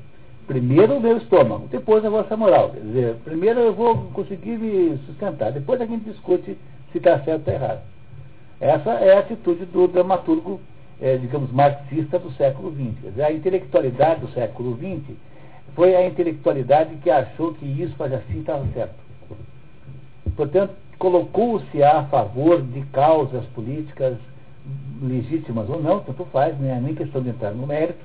Primeiro 0.46 0.96
o 0.96 1.00
meu 1.00 1.16
estômago, 1.16 1.68
depois 1.68 2.04
a 2.04 2.10
vossa 2.10 2.36
moral. 2.36 2.70
Quer 2.70 2.80
dizer, 2.80 3.14
primeiro 3.24 3.60
eu 3.60 3.72
vou 3.72 3.96
conseguir 4.12 4.58
me 4.58 4.98
sustentar, 5.06 5.52
depois 5.52 5.80
a 5.80 5.86
gente 5.86 6.04
discute 6.04 6.58
se 6.92 6.98
está 6.98 7.20
certo 7.20 7.48
ou 7.48 7.54
errado. 7.54 7.93
Essa 8.60 8.90
é 8.92 9.16
a 9.16 9.20
atitude 9.20 9.64
do 9.66 9.88
dramaturgo, 9.88 10.60
é, 11.00 11.16
digamos, 11.16 11.50
marxista 11.50 12.18
do 12.18 12.30
século 12.32 12.72
XX. 12.72 13.18
A 13.18 13.32
intelectualidade 13.32 14.20
do 14.20 14.28
século 14.32 14.76
XX 14.76 15.16
foi 15.74 15.94
a 15.96 16.06
intelectualidade 16.06 16.96
que 16.96 17.10
achou 17.10 17.54
que 17.54 17.66
isso 17.66 17.94
fazia 17.96 18.18
assim 18.18 18.40
estava 18.40 18.64
certo. 18.72 18.94
Portanto, 20.36 20.74
colocou-se 20.98 21.82
a 21.82 22.04
favor 22.04 22.62
de 22.62 22.82
causas 22.86 23.44
políticas 23.46 24.16
legítimas 25.02 25.68
ou 25.68 25.82
não, 25.82 26.00
tanto 26.00 26.24
faz, 26.26 26.56
né? 26.58 26.80
nem 26.82 26.94
questão 26.94 27.22
de 27.22 27.30
entrar 27.30 27.50
no 27.50 27.66
mérito, 27.66 28.04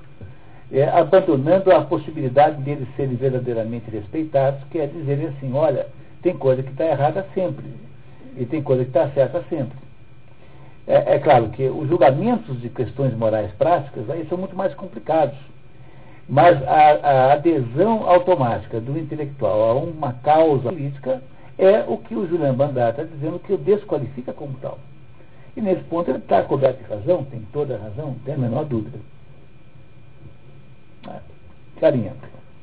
é, 0.71 0.83
abandonando 0.83 1.71
a 1.71 1.81
possibilidade 1.81 2.61
deles 2.61 2.87
serem 2.95 3.15
verdadeiramente 3.15 3.89
respeitados, 3.89 4.61
que 4.69 4.79
é 4.79 4.85
dizerem 4.85 5.27
assim, 5.27 5.53
olha, 5.53 5.87
tem 6.21 6.35
coisa 6.35 6.61
que 6.61 6.71
está 6.71 6.85
errada 6.85 7.25
sempre, 7.33 7.65
e 8.37 8.45
tem 8.45 8.61
coisa 8.61 8.83
que 8.83 8.89
está 8.89 9.09
certa 9.09 9.43
sempre. 9.49 9.77
É, 10.89 11.17
é, 11.17 11.19
claro 11.19 11.49
que 11.49 11.69
os 11.69 11.87
julgamentos 11.87 12.59
de 12.59 12.67
questões 12.67 13.15
morais 13.15 13.51
práticas 13.59 14.09
aí 14.09 14.25
são 14.27 14.39
muito 14.39 14.55
mais 14.55 14.73
complicados. 14.73 15.37
Mas 16.27 16.59
a, 16.67 16.73
a 16.73 17.33
adesão 17.33 18.09
automática 18.09 18.81
do 18.81 18.97
intelectual 18.97 19.69
a 19.69 19.73
uma 19.75 20.13
causa 20.13 20.69
política 20.69 21.21
é 21.59 21.83
o 21.87 21.97
que 21.97 22.15
o 22.15 22.27
Julian 22.27 22.55
Bandar 22.55 22.89
está 22.89 23.03
dizendo 23.03 23.37
que 23.37 23.53
o 23.53 23.57
desqualifica 23.57 24.33
como 24.33 24.55
tal. 24.59 24.79
E 25.55 25.61
nesse 25.61 25.83
ponto 25.83 26.09
ele 26.09 26.17
está 26.17 26.41
coberto 26.41 26.83
de 26.83 26.89
razão, 26.89 27.23
tem 27.25 27.41
toda 27.53 27.75
a 27.75 27.79
razão, 27.79 28.07
não 28.07 28.19
tem 28.25 28.33
a 28.33 28.37
menor 28.37 28.65
dúvida. 28.65 28.97
Carinha. 31.79 32.13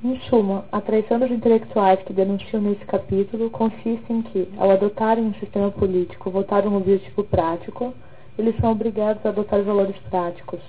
Em 0.02 0.18
suma, 0.28 0.64
a 0.72 0.80
traição 0.80 1.20
dos 1.20 1.30
intelectuais 1.30 2.00
que 2.02 2.12
denunciam 2.12 2.60
nesse 2.60 2.84
capítulo 2.84 3.50
consiste 3.50 4.12
em 4.12 4.22
que, 4.22 4.48
ao 4.58 4.70
adotarem 4.70 5.24
um 5.24 5.34
sistema 5.34 5.70
político 5.70 6.28
voltado 6.28 6.66
a 6.66 6.70
um 6.70 6.76
objetivo 6.76 7.22
prático, 7.22 7.94
eles 8.38 8.56
são 8.58 8.72
obrigados 8.72 9.24
a 9.24 9.30
adotar 9.30 9.62
valores 9.62 9.96
práticos, 10.10 10.60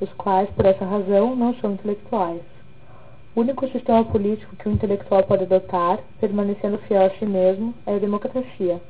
os 0.00 0.12
quais, 0.14 0.48
por 0.50 0.64
essa 0.64 0.84
razão, 0.84 1.34
não 1.34 1.54
são 1.56 1.72
intelectuais. 1.72 2.42
O 3.34 3.40
único 3.40 3.68
sistema 3.68 4.04
político 4.04 4.56
que 4.56 4.68
o 4.68 4.72
intelectual 4.72 5.22
pode 5.22 5.44
adotar, 5.44 5.98
permanecendo 6.20 6.78
fiel 6.78 7.06
a 7.06 7.10
si 7.10 7.26
mesmo, 7.26 7.74
é 7.86 7.94
a 7.94 7.98
democracia, 7.98 8.80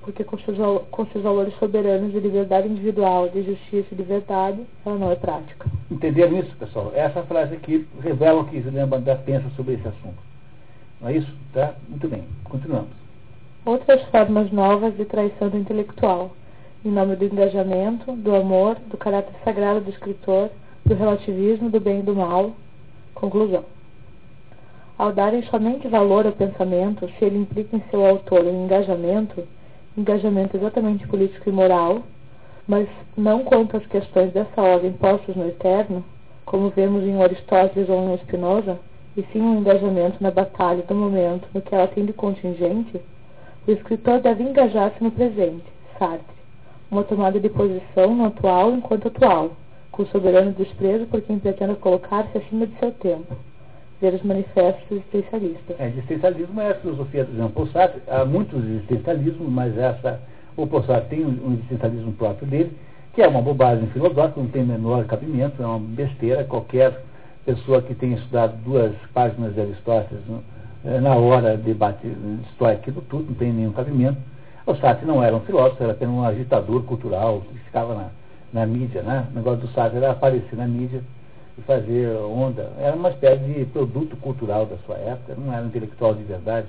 porque 0.00 0.24
com 0.24 0.38
seus, 0.38 0.58
com 0.90 1.06
seus 1.06 1.22
valores 1.22 1.54
soberanos 1.58 2.12
de 2.12 2.18
liberdade 2.18 2.68
individual, 2.68 3.28
de 3.28 3.42
justiça 3.42 3.88
e 3.92 3.94
de 3.94 4.02
verdade, 4.02 4.60
ela 4.84 4.98
não 4.98 5.12
é 5.12 5.16
prática. 5.16 5.68
Entenderam 5.90 6.38
isso, 6.38 6.54
pessoal? 6.56 6.90
Essa 6.94 7.22
frase 7.22 7.54
aqui 7.54 7.86
revela 8.00 8.40
o 8.40 8.46
que 8.46 8.60
Julian 8.60 8.88
Bandar 8.88 9.20
pensa 9.24 9.48
sobre 9.56 9.74
esse 9.74 9.86
assunto. 9.86 10.18
Não 11.00 11.08
é 11.08 11.16
isso? 11.16 11.32
Tá? 11.52 11.74
Muito 11.88 12.08
bem. 12.08 12.24
Continuamos. 12.44 12.90
Outras 13.64 14.02
formas 14.04 14.50
novas 14.50 14.96
de 14.96 15.04
traição 15.04 15.48
do 15.48 15.56
intelectual, 15.56 16.32
em 16.84 16.90
nome 16.90 17.14
do 17.14 17.24
engajamento, 17.24 18.12
do 18.12 18.34
amor, 18.34 18.76
do 18.90 18.96
caráter 18.96 19.32
sagrado 19.44 19.80
do 19.80 19.90
escritor, 19.90 20.50
do 20.84 20.94
relativismo, 20.94 21.70
do 21.70 21.78
bem 21.78 22.00
e 22.00 22.02
do 22.02 22.14
mal. 22.14 22.52
Conclusão. 23.14 23.64
Ao 24.98 25.12
darem 25.12 25.42
somente 25.44 25.86
valor 25.86 26.26
ao 26.26 26.32
pensamento, 26.32 27.08
se 27.18 27.24
ele 27.24 27.38
implica 27.38 27.76
em 27.76 27.82
seu 27.90 28.04
autor 28.04 28.44
um 28.44 28.64
engajamento, 28.64 29.46
engajamento 29.96 30.56
exatamente 30.56 31.06
político 31.06 31.48
e 31.48 31.52
moral, 31.52 32.02
mas 32.66 32.88
não 33.16 33.44
quanto 33.44 33.76
às 33.76 33.86
questões 33.86 34.32
dessa 34.32 34.60
ordem 34.60 34.92
postas 34.92 35.36
no 35.36 35.46
eterno, 35.46 36.04
como 36.44 36.70
vemos 36.70 37.04
em 37.04 37.22
Aristóteles 37.22 37.88
ou 37.88 38.12
em 38.12 38.18
Spinoza, 38.18 38.78
e 39.16 39.22
sim 39.32 39.40
um 39.40 39.58
engajamento 39.58 40.22
na 40.22 40.30
batalha 40.30 40.82
do 40.82 40.94
momento 40.94 41.46
no 41.54 41.60
que 41.60 41.74
ela 41.74 41.86
tem 41.86 42.04
de 42.04 42.12
contingente, 42.12 43.00
o 43.66 43.70
escritor 43.70 44.20
deve 44.20 44.42
engajar-se 44.42 45.02
no 45.02 45.10
presente, 45.10 45.64
Sartre, 45.98 46.31
uma 46.92 47.02
tomada 47.02 47.40
de 47.40 47.48
posição 47.48 48.14
no 48.14 48.26
atual 48.26 48.72
enquanto 48.72 49.08
atual, 49.08 49.52
com 49.90 50.04
soberano 50.06 50.52
desprezo 50.52 51.06
por 51.06 51.22
quem 51.22 51.38
pretenda 51.38 51.74
colocar-se 51.74 52.36
acima 52.36 52.66
de 52.66 52.78
seu 52.78 52.92
tempo 52.92 53.34
ver 54.02 54.14
os 54.14 54.22
manifestos 54.22 54.84
existencialistas. 54.90 55.78
É, 55.78 55.86
existencialismo 55.86 56.60
é 56.60 56.72
a 56.72 56.74
filosofia 56.74 57.24
do 57.24 57.36
Jean 57.36 57.48
Paul 57.50 57.68
Sartre. 57.68 58.02
Há 58.08 58.24
muitos 58.24 58.62
existencialismos, 58.64 59.48
mas 59.48 59.78
essa, 59.78 60.20
o 60.56 60.66
Paul 60.66 60.82
Sartre 60.82 61.16
tem 61.16 61.24
um 61.24 61.54
existencialismo 61.54 62.12
próprio 62.14 62.48
dele, 62.48 62.76
que 63.14 63.22
é 63.22 63.28
uma 63.28 63.40
bobagem 63.40 63.86
filosófica, 63.90 64.40
não 64.40 64.48
tem 64.48 64.64
menor 64.64 65.04
cabimento, 65.04 65.62
é 65.62 65.66
uma 65.66 65.78
besteira. 65.78 66.42
Qualquer 66.42 67.00
pessoa 67.46 67.80
que 67.80 67.94
tenha 67.94 68.16
estudado 68.16 68.56
duas 68.64 68.92
páginas 69.14 69.54
de 69.54 69.60
Aristóteles 69.60 70.22
é, 70.84 70.98
na 70.98 71.14
hora 71.14 71.56
de 71.56 71.62
debate 71.62 72.04
histórico 72.50 72.90
do 72.90 73.02
tudo, 73.02 73.26
não 73.26 73.34
tem 73.34 73.52
nenhum 73.52 73.72
cabimento. 73.72 74.18
O 74.66 74.74
Sartre 74.76 75.06
não 75.06 75.22
era 75.22 75.34
um 75.34 75.40
filósofo, 75.40 75.82
era 75.82 75.92
apenas 75.92 76.14
um 76.14 76.24
agitador 76.24 76.82
cultural 76.84 77.40
que 77.40 77.58
ficava 77.60 77.94
na, 77.94 78.08
na 78.52 78.66
mídia. 78.66 79.02
Né? 79.02 79.26
O 79.32 79.36
negócio 79.36 79.60
do 79.60 79.68
Sartre 79.68 79.98
era 79.98 80.12
aparecer 80.12 80.56
na 80.56 80.66
mídia 80.66 81.02
e 81.58 81.62
fazer 81.62 82.08
onda. 82.18 82.70
Era 82.78 82.94
uma 82.94 83.10
espécie 83.10 83.42
de 83.42 83.64
produto 83.66 84.16
cultural 84.16 84.66
da 84.66 84.76
sua 84.86 84.96
época, 84.96 85.34
não 85.36 85.52
era 85.52 85.62
um 85.62 85.66
intelectual 85.66 86.14
de 86.14 86.22
verdade. 86.22 86.66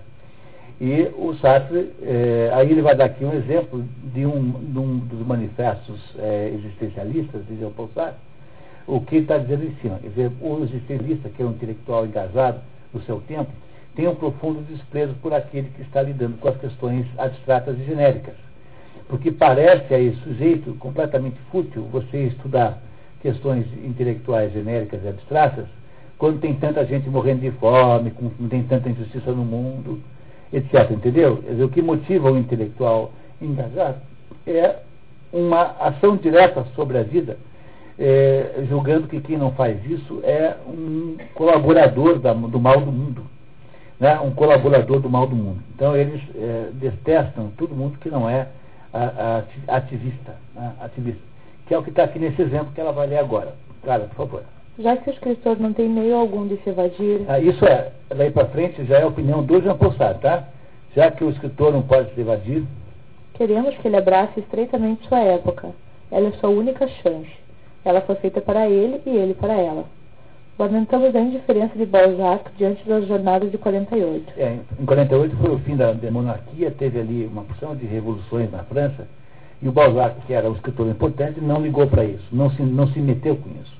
E 0.81 1.03
o 1.15 1.35
Sartre, 1.35 1.91
é, 2.01 2.49
aí 2.53 2.71
ele 2.71 2.81
vai 2.81 2.95
dar 2.95 3.05
aqui 3.05 3.23
um 3.23 3.33
exemplo 3.33 3.83
de 4.13 4.25
um, 4.25 4.51
de 4.51 4.79
um 4.79 4.97
dos 4.97 5.25
manifestos 5.25 6.01
é, 6.17 6.51
existencialistas 6.55 7.45
de 7.45 7.57
Jean 7.57 7.69
Paul 7.71 7.89
Sartre, 7.93 8.19
o 8.87 8.99
que 8.99 9.17
está 9.17 9.37
dizendo 9.37 9.65
em 9.65 9.75
cima. 9.75 9.99
Quer 10.01 10.09
dizer, 10.09 10.31
o 10.41 10.63
existencialista, 10.63 11.29
que 11.29 11.43
é 11.43 11.45
um 11.45 11.51
intelectual 11.51 12.05
engajado 12.05 12.59
no 12.91 13.01
seu 13.03 13.21
tempo, 13.21 13.51
tem 13.95 14.07
um 14.07 14.15
profundo 14.15 14.61
desprezo 14.63 15.13
por 15.21 15.33
aquele 15.33 15.69
que 15.75 15.81
está 15.81 16.01
lidando 16.01 16.37
com 16.37 16.47
as 16.47 16.57
questões 16.57 17.05
abstratas 17.17 17.77
e 17.79 17.83
genéricas. 17.85 18.35
Porque 19.07 19.31
parece 19.31 19.93
a 19.93 19.99
esse 19.99 20.17
sujeito 20.21 20.73
completamente 20.75 21.37
fútil 21.51 21.87
você 21.91 22.23
estudar 22.23 22.81
questões 23.21 23.65
intelectuais 23.83 24.51
genéricas 24.51 25.01
e 25.03 25.07
abstratas, 25.07 25.65
quando 26.17 26.39
tem 26.39 26.53
tanta 26.55 26.85
gente 26.85 27.09
morrendo 27.09 27.41
de 27.41 27.51
fome, 27.51 28.11
quando 28.11 28.49
tem 28.49 28.63
tanta 28.63 28.89
injustiça 28.89 29.31
no 29.31 29.45
mundo, 29.45 29.99
etc. 30.51 30.91
Entendeu? 30.91 31.43
Dizer, 31.47 31.63
o 31.63 31.69
que 31.69 31.81
motiva 31.81 32.31
o 32.31 32.37
intelectual 32.37 33.11
engajado 33.41 33.97
é 34.45 34.77
uma 35.31 35.75
ação 35.79 36.15
direta 36.17 36.65
sobre 36.75 36.97
a 36.97 37.03
vida, 37.03 37.37
é, 37.97 38.63
julgando 38.69 39.07
que 39.07 39.21
quem 39.21 39.37
não 39.37 39.51
faz 39.51 39.83
isso 39.85 40.19
é 40.23 40.55
um 40.67 41.17
colaborador 41.33 42.19
da, 42.19 42.33
do 42.33 42.59
mal 42.59 42.79
do 42.81 42.91
mundo. 42.91 43.23
Né? 44.03 44.19
Um 44.19 44.31
colaborador 44.31 44.99
do 44.99 45.09
mal 45.09 45.25
do 45.25 45.35
mundo. 45.35 45.63
Então 45.73 45.95
eles 45.95 46.21
é, 46.35 46.71
detestam 46.73 47.51
todo 47.57 47.73
mundo 47.73 47.97
que 47.99 48.09
não 48.09 48.29
é 48.29 48.49
a, 48.93 49.43
a, 49.69 49.77
ativista. 49.77 50.35
Né? 50.53 50.73
ativista 50.81 51.21
que 51.65 51.73
é 51.73 51.77
o 51.77 51.83
que 51.83 51.89
está 51.89 52.03
aqui 52.03 52.19
nesse 52.19 52.41
exemplo 52.41 52.73
que 52.73 52.81
ela 52.81 52.91
vai 52.91 53.07
ler 53.07 53.17
agora. 53.17 53.55
Cara, 53.83 54.01
por 54.07 54.15
favor. 54.15 54.43
Já 54.77 54.97
que 54.97 55.09
o 55.09 55.13
escritor 55.13 55.57
não 55.57 55.71
tem 55.71 55.87
meio 55.87 56.17
algum 56.17 56.45
de 56.45 56.57
se 56.57 56.69
evadir. 56.69 57.21
Ah, 57.29 57.39
isso 57.39 57.63
é, 57.65 57.91
daí 58.09 58.29
para 58.29 58.47
frente 58.47 58.83
já 58.83 58.97
é 58.97 59.03
a 59.03 59.07
opinião 59.07 59.41
do 59.41 59.61
Jean 59.61 59.77
Paul 59.77 59.93
Sartre, 59.93 60.21
tá? 60.21 60.43
Já 60.93 61.09
que 61.09 61.23
o 61.23 61.29
escritor 61.29 61.71
não 61.71 61.83
pode 61.83 62.13
se 62.13 62.19
evadir. 62.19 62.65
Queremos 63.35 63.73
que 63.77 63.87
ele 63.87 63.95
abrace 63.95 64.37
estreitamente 64.37 65.07
sua 65.07 65.19
época. 65.19 65.69
Ela 66.11 66.27
é 66.27 66.31
sua 66.33 66.49
única 66.49 66.85
chance. 66.87 67.31
Ela 67.85 68.01
foi 68.01 68.15
feita 68.15 68.41
para 68.41 68.67
ele 68.67 69.01
e 69.05 69.11
ele 69.11 69.33
para 69.33 69.53
ela. 69.53 69.85
Lamentamos 70.57 71.15
a 71.15 71.19
indiferença 71.19 71.75
de 71.75 71.85
Balzac 71.85 72.51
diante 72.57 72.87
das 72.87 73.07
jornadas 73.07 73.51
de 73.51 73.57
48. 73.57 74.33
É, 74.37 74.59
em 74.79 74.85
48 74.85 75.35
foi 75.37 75.55
o 75.55 75.59
fim 75.59 75.75
da, 75.75 75.93
da 75.93 76.11
monarquia, 76.11 76.69
teve 76.71 76.99
ali 76.99 77.25
uma 77.25 77.43
porção 77.43 77.75
de 77.75 77.85
revoluções 77.85 78.51
na 78.51 78.63
França 78.63 79.07
e 79.61 79.67
o 79.67 79.71
Balzac, 79.71 80.15
que 80.27 80.33
era 80.33 80.49
um 80.49 80.53
escritor 80.53 80.87
importante, 80.87 81.41
não 81.41 81.61
ligou 81.61 81.87
para 81.87 82.05
isso, 82.05 82.25
não 82.31 82.51
se, 82.51 82.61
não 82.61 82.87
se 82.87 82.99
meteu 82.99 83.35
com 83.35 83.49
isso. 83.61 83.73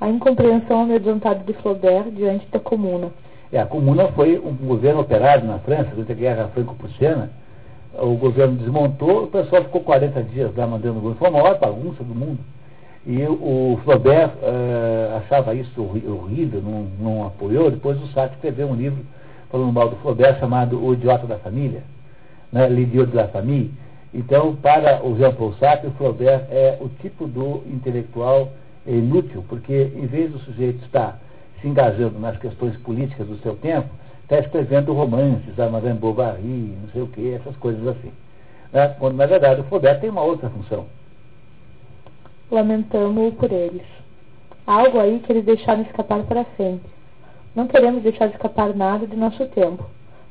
A 0.00 0.08
incompreensão 0.08 0.82
amedrontada 0.82 1.40
de 1.44 1.52
Flaubert 1.54 2.10
diante 2.10 2.46
da 2.50 2.58
comuna. 2.58 3.10
É, 3.52 3.60
a 3.60 3.66
Comuna 3.66 4.08
foi 4.08 4.38
um 4.38 4.52
governo 4.54 5.00
operário 5.00 5.46
na 5.46 5.58
França, 5.60 5.90
durante 5.90 6.12
a 6.12 6.14
Guerra 6.14 6.48
Franco-Prussiana. 6.48 7.30
O 7.98 8.14
governo 8.16 8.56
desmontou, 8.56 9.24
o 9.24 9.26
pessoal 9.28 9.62
ficou 9.64 9.80
40 9.82 10.22
dias 10.24 10.54
lá 10.56 10.66
mandando 10.66 10.98
o 10.98 11.02
governo. 11.02 11.18
Foi 11.18 11.28
a 11.28 11.30
maior 11.30 11.58
bagunça 11.58 12.02
do 12.02 12.14
mundo. 12.14 12.38
E 13.06 13.22
o 13.24 13.78
Flaubert 13.84 14.32
uh, 14.42 15.16
achava 15.18 15.54
isso 15.54 15.80
horrível, 15.80 16.60
não, 16.60 16.86
não, 16.98 17.26
apoiou. 17.26 17.70
Depois 17.70 18.02
o 18.02 18.06
Sartre 18.08 18.34
escreveu 18.34 18.66
um 18.66 18.74
livro 18.74 18.98
falando 19.48 19.72
mal 19.72 19.88
do 19.88 19.96
Flaubert 19.96 20.40
chamado 20.40 20.84
O 20.84 20.92
Idiota 20.92 21.24
da 21.24 21.38
Família, 21.38 21.84
né, 22.52 22.68
L'idiot 22.68 23.08
de 23.08 23.16
la 23.16 23.28
Famille. 23.28 23.72
Então, 24.12 24.56
para 24.56 25.06
o 25.06 25.16
Jean-Paul 25.16 25.54
Sartre, 25.54 25.86
o 25.86 25.92
Flaubert 25.92 26.46
é 26.50 26.78
o 26.80 26.88
tipo 27.00 27.28
do 27.28 27.62
intelectual 27.72 28.50
inútil, 28.84 29.44
porque 29.48 29.92
em 29.94 30.06
vez 30.06 30.32
do 30.32 30.40
sujeito 30.40 30.84
estar 30.84 31.20
se 31.60 31.68
engajando 31.68 32.18
nas 32.18 32.36
questões 32.38 32.76
políticas 32.78 33.28
do 33.28 33.38
seu 33.38 33.54
tempo, 33.54 33.88
está 34.24 34.40
escrevendo 34.40 34.92
romances, 34.92 35.58
a 35.60 35.68
Madame 35.68 36.00
Bovary, 36.00 36.76
não 36.82 36.88
sei 36.92 37.02
o 37.02 37.06
que, 37.06 37.34
essas 37.34 37.56
coisas 37.58 37.86
assim. 37.86 38.10
Né? 38.72 38.88
Quando, 38.98 39.16
na 39.16 39.26
verdade, 39.26 39.60
o 39.60 39.64
Flaubert 39.64 40.00
tem 40.00 40.10
uma 40.10 40.22
outra 40.22 40.50
função. 40.50 40.86
Lamentamos-o 42.50 43.32
por 43.32 43.50
eles. 43.50 43.82
Há 44.66 44.74
algo 44.74 45.00
aí 45.00 45.18
que 45.20 45.32
eles 45.32 45.44
deixaram 45.44 45.82
escapar 45.82 46.22
para 46.24 46.44
sempre. 46.56 46.90
Não 47.54 47.66
queremos 47.66 48.02
deixar 48.02 48.26
escapar 48.26 48.74
nada 48.74 49.06
de 49.06 49.16
nosso 49.16 49.46
tempo. 49.46 49.84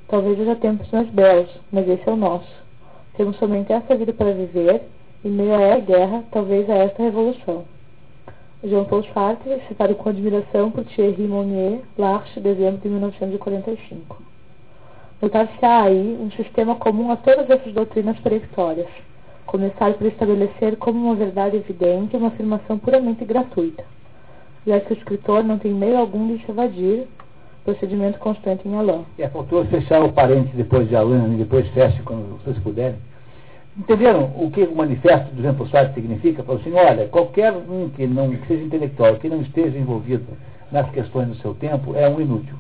Talvez 0.08 0.40
haja 0.40 0.56
tempos 0.56 0.90
mais 0.92 1.10
belos, 1.10 1.50
mas 1.72 1.90
esse 1.90 2.08
é 2.08 2.12
o 2.12 2.16
nosso. 2.16 2.48
Temos 3.18 3.38
somente 3.38 3.74
essa 3.74 3.96
vida 3.96 4.14
para 4.14 4.34
viver, 4.34 4.84
e 5.24 5.28
meio 5.28 5.56
a 5.56 5.80
guerra, 5.80 6.24
talvez 6.32 6.70
a 6.70 6.76
esta 6.76 7.02
revolução. 7.02 7.66
Jean-Paul 8.64 9.04
Sartre, 9.14 9.62
citado 9.68 9.96
com 9.96 10.10
admiração 10.10 10.72
por 10.72 10.86
Thierry 10.86 11.28
Monnier, 11.28 11.82
L'Arche, 11.98 12.40
dezembro 12.40 12.82
de 12.82 12.90
1945. 12.90 14.24
Notar-se-á 15.22 15.84
aí 15.84 16.18
um 16.20 16.32
sistema 16.32 16.76
comum 16.76 17.12
a 17.12 17.18
todas 17.18 17.50
essas 17.50 17.74
doutrinas 17.74 18.20
peremptórias. 18.20 18.88
Começar 19.46 19.94
por 19.94 20.08
estabelecer 20.08 20.76
como 20.78 21.06
uma 21.06 21.16
verdade 21.16 21.58
evidente 21.58 22.18
uma 22.18 22.28
afirmação 22.28 22.78
puramente 22.78 23.24
gratuita, 23.24 23.84
já 24.66 24.80
que 24.80 24.94
o 24.94 24.98
escritor 24.98 25.44
não 25.44 25.58
tem 25.58 25.74
meio 25.74 25.98
algum 25.98 26.36
de 26.36 26.44
se 26.44 26.52
evadir, 26.52 27.08
procedimento 27.64 28.20
constante 28.20 28.68
em 28.68 28.76
Alain. 28.76 29.06
É, 29.18 29.28
faltou 29.28 29.66
fechar 29.66 30.04
o 30.04 30.12
parênteses 30.12 30.56
depois 30.56 30.88
de 30.88 30.96
Alain, 30.96 31.34
e 31.34 31.38
depois 31.38 31.68
feche 31.70 32.02
quando 32.04 32.40
vocês 32.40 32.58
puderem. 32.60 32.98
Entenderam 33.78 34.32
o 34.38 34.50
que 34.52 34.64
o 34.64 34.76
manifesto 34.76 35.34
do 35.36 35.42
Jean 35.42 35.54
Paul 35.54 35.68
significa? 35.94 36.44
Falou 36.44 36.62
assim, 36.62 36.74
olha, 36.74 37.08
qualquer 37.08 37.52
um 37.52 37.90
que 37.90 38.08
não 38.08 38.30
que 38.32 38.48
seja 38.48 38.64
intelectual, 38.64 39.16
que 39.16 39.28
não 39.28 39.42
esteja 39.42 39.78
envolvido 39.78 40.26
nas 40.72 40.90
questões 40.92 41.28
do 41.28 41.36
seu 41.36 41.54
tempo, 41.54 41.94
é 41.96 42.08
um 42.08 42.22
inútil. 42.22 42.56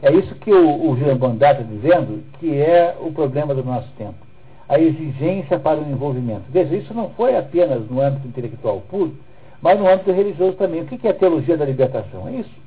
É 0.00 0.10
isso 0.12 0.34
que 0.36 0.50
o, 0.50 0.90
o 0.90 0.96
Jean 0.96 1.16
Bondat 1.16 1.60
está 1.60 1.70
dizendo, 1.70 2.22
que 2.38 2.56
é 2.56 2.96
o 2.98 3.12
problema 3.12 3.54
do 3.54 3.62
nosso 3.62 3.88
tempo. 3.98 4.23
A 4.68 4.78
exigência 4.78 5.58
para 5.58 5.80
o 5.80 5.90
envolvimento. 5.90 6.44
Veja, 6.50 6.74
isso 6.74 6.94
não 6.94 7.10
foi 7.10 7.36
apenas 7.36 7.88
no 7.90 8.00
âmbito 8.00 8.26
intelectual 8.26 8.80
puro, 8.88 9.14
mas 9.60 9.78
no 9.78 9.88
âmbito 9.88 10.12
religioso 10.12 10.56
também. 10.56 10.82
O 10.82 10.86
que 10.86 11.06
é 11.06 11.10
a 11.10 11.14
teologia 11.14 11.56
da 11.56 11.64
libertação? 11.64 12.28
É 12.28 12.32
isso. 12.32 12.64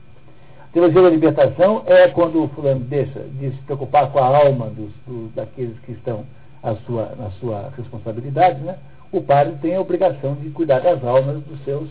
A 0.69 0.73
teologia 0.73 1.01
da 1.01 1.09
libertação 1.09 1.83
é 1.85 2.07
quando 2.09 2.43
o 2.43 2.47
fulano 2.49 2.81
deixa 2.81 3.19
de 3.19 3.51
se 3.51 3.57
preocupar 3.63 4.11
com 4.11 4.19
a 4.19 4.37
alma 4.37 4.69
dos, 4.69 4.91
daqueles 5.33 5.79
que 5.79 5.93
estão 5.93 6.25
a 6.61 6.75
sua, 6.75 7.15
na 7.17 7.29
sua 7.31 7.71
responsabilidade, 7.75 8.59
né? 8.61 8.75
o 9.11 9.21
padre 9.21 9.55
tem 9.61 9.75
a 9.75 9.81
obrigação 9.81 10.35
de 10.35 10.49
cuidar 10.49 10.79
das 10.79 11.03
almas 11.03 11.41
dos 11.43 11.63
seus, 11.63 11.89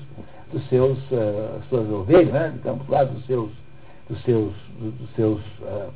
dos 0.52 0.68
seus, 0.68 0.98
uh, 1.10 1.60
suas 1.68 1.88
ovelhas, 1.90 2.32
né? 2.32 2.52
digamos 2.54 2.86
lá, 2.88 3.04
dos 3.04 3.24
seus, 3.26 3.50
dos 4.08 4.22
seus, 4.22 4.52
dos 4.78 5.10
seus 5.14 5.40
uh, 5.62 5.90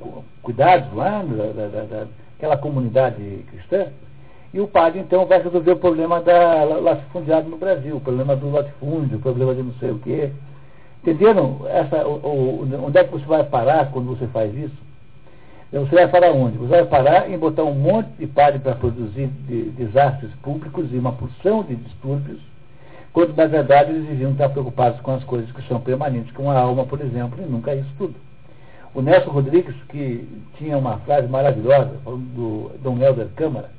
uh, 0.00 0.24
cuidados 0.42 0.92
lá, 0.94 1.22
da, 1.22 1.68
da, 1.68 1.84
da, 1.84 2.06
daquela 2.42 2.56
comunidade 2.56 3.44
cristã. 3.48 3.86
E 4.52 4.60
o 4.60 4.66
padre, 4.66 5.00
então, 5.00 5.24
vai 5.24 5.40
resolver 5.40 5.70
o 5.70 5.76
problema 5.76 6.20
da 6.20 6.64
latifundiário 6.64 7.48
no 7.48 7.56
Brasil, 7.56 7.96
o 7.96 8.00
problema 8.00 8.36
do 8.36 8.50
latifúndio, 8.50 9.16
o 9.16 9.20
problema 9.20 9.54
de 9.54 9.62
não 9.62 9.72
sei 9.74 9.92
o 9.92 9.98
quê. 10.00 10.30
Entenderam 11.00 11.60
essa, 11.68 12.06
o, 12.06 12.18
o, 12.62 12.84
onde 12.84 12.98
é 12.98 13.04
que 13.04 13.12
você 13.12 13.24
vai 13.24 13.44
parar 13.44 13.90
quando 13.90 14.14
você 14.14 14.26
faz 14.26 14.54
isso? 14.54 14.76
Então 15.68 15.86
você 15.86 15.94
vai 15.94 16.08
parar 16.08 16.32
onde? 16.32 16.58
Você 16.58 16.68
vai 16.68 16.84
parar 16.84 17.30
em 17.30 17.38
botar 17.38 17.64
um 17.64 17.74
monte 17.74 18.08
de 18.18 18.26
padre 18.26 18.58
para 18.58 18.74
produzir 18.74 19.28
de, 19.48 19.70
desastres 19.70 20.30
públicos 20.42 20.92
e 20.92 20.98
uma 20.98 21.12
porção 21.12 21.62
de 21.62 21.76
distúrbios, 21.76 22.40
quando 23.12 23.34
na 23.34 23.46
verdade 23.46 23.90
eles 23.90 24.06
deviam 24.06 24.32
estar 24.32 24.50
preocupados 24.50 25.00
com 25.00 25.14
as 25.14 25.24
coisas 25.24 25.50
que 25.50 25.66
são 25.66 25.80
permanentes, 25.80 26.30
como 26.32 26.50
a 26.50 26.58
alma, 26.58 26.84
por 26.84 27.00
exemplo, 27.00 27.42
e 27.42 27.50
nunca 27.50 27.74
isso 27.74 27.90
tudo. 27.96 28.14
O 28.94 29.00
Nelson 29.00 29.30
Rodrigues, 29.30 29.74
que 29.88 30.28
tinha 30.58 30.76
uma 30.76 30.98
frase 30.98 31.26
maravilhosa, 31.26 31.92
falando 32.04 32.24
do 32.34 32.78
Dom 32.82 32.98
Helder 32.98 33.28
Câmara, 33.34 33.70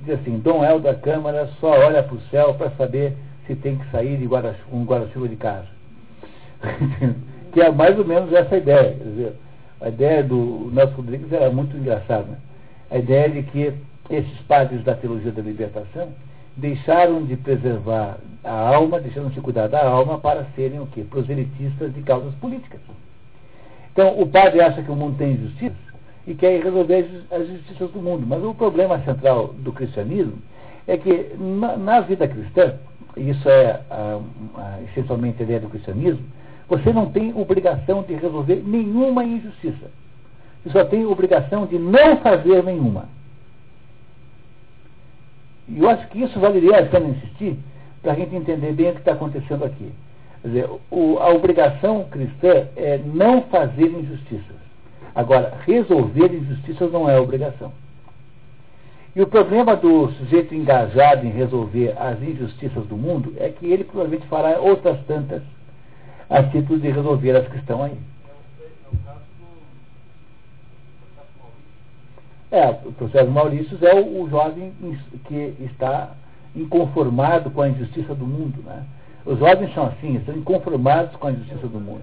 diz 0.00 0.20
assim, 0.20 0.38
Dom 0.38 0.62
Helder 0.64 0.98
Câmara 1.00 1.48
só 1.58 1.70
olha 1.70 2.02
para 2.02 2.14
o 2.14 2.20
céu 2.30 2.54
para 2.54 2.70
saber 2.72 3.14
se 3.46 3.54
tem 3.56 3.76
que 3.76 3.90
sair 3.90 4.18
de 4.18 4.26
guarda, 4.26 4.54
um 4.70 4.84
guarda-chuva 4.84 5.28
de 5.28 5.36
casa. 5.36 5.66
que 7.52 7.60
é 7.60 7.70
mais 7.70 7.98
ou 7.98 8.04
menos 8.04 8.32
essa 8.32 8.56
ideia. 8.56 8.94
Quer 8.94 9.04
dizer, 9.04 9.32
a 9.80 9.88
ideia 9.88 10.22
do 10.22 10.70
Nelson 10.72 10.96
Rodrigues 10.96 11.32
era 11.32 11.50
muito 11.50 11.76
engraçada. 11.76 12.24
Né? 12.24 12.36
A 12.90 12.98
ideia 12.98 13.30
de 13.30 13.42
que 13.44 13.72
esses 14.10 14.38
padres 14.42 14.84
da 14.84 14.94
teologia 14.94 15.32
da 15.32 15.42
libertação 15.42 16.08
deixaram 16.56 17.24
de 17.24 17.36
preservar 17.36 18.18
a 18.44 18.52
alma, 18.52 19.00
deixaram 19.00 19.30
de 19.30 19.40
cuidar 19.40 19.68
da 19.68 19.86
alma 19.86 20.18
para 20.18 20.44
serem 20.54 20.80
o 20.80 20.86
quê? 20.86 21.04
Proselitistas 21.08 21.94
de 21.94 22.02
causas 22.02 22.34
políticas. 22.34 22.80
Então, 23.92 24.20
o 24.20 24.26
padre 24.26 24.60
acha 24.60 24.82
que 24.82 24.90
o 24.90 24.96
mundo 24.96 25.18
tem 25.18 25.32
injustiça 25.32 25.76
e 26.26 26.34
quer 26.34 26.62
resolver 26.62 27.24
as 27.30 27.46
justiças 27.46 27.90
do 27.90 28.00
mundo. 28.00 28.26
Mas 28.26 28.42
o 28.42 28.54
problema 28.54 28.98
central 29.00 29.48
do 29.58 29.72
cristianismo 29.72 30.38
é 30.86 30.96
que 30.96 31.34
na, 31.38 31.76
na 31.76 32.00
vida 32.00 32.26
cristã, 32.26 32.74
isso 33.16 33.48
é 33.48 33.80
essencialmente 34.90 35.42
a 35.42 35.44
ideia 35.44 35.60
do 35.60 35.68
cristianismo, 35.68 36.24
você 36.68 36.92
não 36.92 37.10
tem 37.10 37.34
obrigação 37.36 38.02
de 38.02 38.14
resolver 38.14 38.62
nenhuma 38.64 39.24
injustiça. 39.24 39.90
Você 40.64 40.70
só 40.70 40.84
tem 40.84 41.04
obrigação 41.04 41.66
de 41.66 41.78
não 41.78 42.16
fazer 42.18 42.62
nenhuma. 42.62 43.08
E 45.68 45.80
eu 45.80 45.90
acho 45.90 46.06
que 46.08 46.22
isso 46.22 46.38
valeria 46.40 46.78
a 46.78 46.86
pena 46.86 47.08
insistir 47.08 47.58
para 48.00 48.12
a 48.12 48.14
gente 48.14 48.34
entender 48.34 48.72
bem 48.72 48.90
o 48.90 48.92
que 48.94 49.00
está 49.00 49.12
acontecendo 49.12 49.64
aqui. 49.64 49.92
Quer 50.42 50.48
dizer, 50.48 50.70
o, 50.90 51.18
a 51.18 51.28
obrigação 51.30 52.04
cristã 52.10 52.66
é 52.76 53.00
não 53.04 53.42
fazer 53.42 53.86
injustiças. 53.86 54.56
Agora, 55.14 55.54
resolver 55.64 56.34
injustiças 56.34 56.90
não 56.90 57.08
é 57.08 57.18
obrigação. 57.18 57.72
E 59.14 59.20
o 59.20 59.26
problema 59.26 59.76
do 59.76 60.10
sujeito 60.12 60.54
engajado 60.54 61.26
em 61.26 61.30
resolver 61.30 61.94
as 61.98 62.20
injustiças 62.22 62.84
do 62.86 62.96
mundo 62.96 63.34
é 63.36 63.50
que 63.50 63.66
ele 63.66 63.84
provavelmente 63.84 64.26
fará 64.26 64.58
outras 64.58 64.98
tantas 65.06 65.42
a 66.30 66.42
título 66.44 66.80
de 66.80 66.90
resolver 66.90 67.36
as 67.36 67.46
que 67.46 67.58
estão 67.58 67.82
aí. 67.82 67.98
É, 72.50 72.68
o 72.84 72.92
processo 72.92 73.30
Maurício 73.30 73.78
é 73.82 73.94
o, 73.94 74.22
o, 74.22 74.30
jovem 74.30 74.72
que 75.26 75.54
está 75.60 76.14
inconformado 76.54 77.50
com 77.50 77.62
a 77.62 77.68
injustiça 77.68 78.14
do 78.14 78.26
mundo. 78.26 78.62
Né? 78.62 78.82
Os 79.24 79.38
jovens 79.38 79.72
são 79.74 79.86
assim, 79.86 80.16
estão 80.16 80.34
inconformados 80.36 81.14
com 81.16 81.28
a 81.28 81.32
injustiça 81.32 81.66
do 81.68 81.80
mundo. 81.80 82.02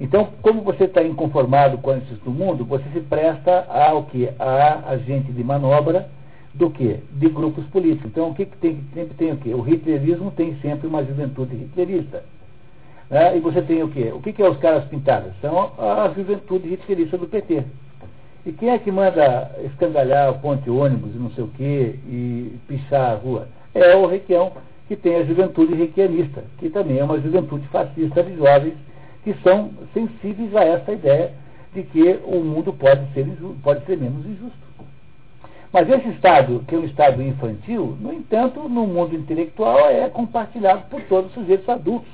Então, 0.00 0.28
como 0.42 0.62
você 0.62 0.84
está 0.84 1.02
inconformado 1.02 1.78
com 1.78 1.90
a 1.90 1.96
injustiça 1.96 2.24
do 2.24 2.30
mundo, 2.30 2.64
você 2.64 2.84
se 2.92 3.00
presta 3.00 3.66
ao 3.68 4.04
que? 4.04 4.28
A 4.38 4.90
agente 4.90 5.32
de 5.32 5.44
manobra 5.44 6.08
do 6.52 6.70
que? 6.70 7.00
De 7.12 7.28
grupos 7.28 7.64
políticos. 7.66 8.10
Então, 8.10 8.30
o 8.30 8.34
que, 8.34 8.46
que 8.46 8.56
tem? 8.58 8.84
Sempre 8.94 9.14
tem 9.14 9.32
o 9.32 9.36
quê? 9.36 9.54
O 9.54 9.62
hitlerismo 9.62 10.30
tem 10.30 10.56
sempre 10.60 10.86
uma 10.86 11.04
juventude 11.04 11.54
hitlerista. 11.54 12.24
Né? 13.10 13.36
E 13.36 13.40
você 13.40 13.60
tem 13.62 13.82
o 13.82 13.88
quê? 13.88 14.12
O 14.14 14.20
que, 14.20 14.32
que 14.32 14.42
é 14.42 14.48
os 14.48 14.58
caras 14.58 14.84
pintados? 14.84 15.32
São 15.40 15.72
a 15.78 16.12
juventude 16.16 16.72
hitlerista 16.72 17.18
do 17.18 17.26
PT. 17.26 17.64
E 18.46 18.52
quem 18.52 18.70
é 18.70 18.78
que 18.78 18.90
manda 18.90 19.50
escangalhar 19.64 20.30
o 20.30 20.38
ponte 20.38 20.68
ônibus 20.68 21.14
e 21.14 21.18
não 21.18 21.30
sei 21.30 21.44
o 21.44 21.48
quê 21.48 21.98
e 22.06 22.58
pichar 22.68 23.12
a 23.12 23.14
rua? 23.14 23.48
É 23.74 23.96
o 23.96 24.06
Requião, 24.06 24.52
que 24.88 24.96
tem 24.96 25.16
a 25.16 25.24
juventude 25.24 25.74
requianista, 25.74 26.44
que 26.58 26.68
também 26.68 26.98
é 26.98 27.04
uma 27.04 27.20
juventude 27.20 27.66
fascista 27.68 28.22
de 28.22 28.36
jovens 28.36 28.74
que 29.22 29.34
são 29.42 29.70
sensíveis 29.94 30.54
a 30.54 30.64
essa 30.64 30.92
ideia 30.92 31.32
de 31.72 31.82
que 31.82 32.20
o 32.24 32.40
mundo 32.40 32.72
pode 32.72 33.12
ser, 33.12 33.26
pode 33.62 33.84
ser 33.86 33.96
menos 33.96 34.24
injusto. 34.26 34.64
Mas 35.72 35.88
esse 35.88 36.08
estado, 36.10 36.62
que 36.68 36.74
é 36.74 36.78
um 36.78 36.84
estado 36.84 37.20
infantil, 37.20 37.96
no 38.00 38.12
entanto, 38.12 38.68
no 38.68 38.86
mundo 38.86 39.16
intelectual 39.16 39.88
é 39.88 40.08
compartilhado 40.08 40.84
por 40.88 41.02
todos 41.02 41.30
os 41.30 41.34
sujeitos 41.34 41.68
adultos. 41.68 42.12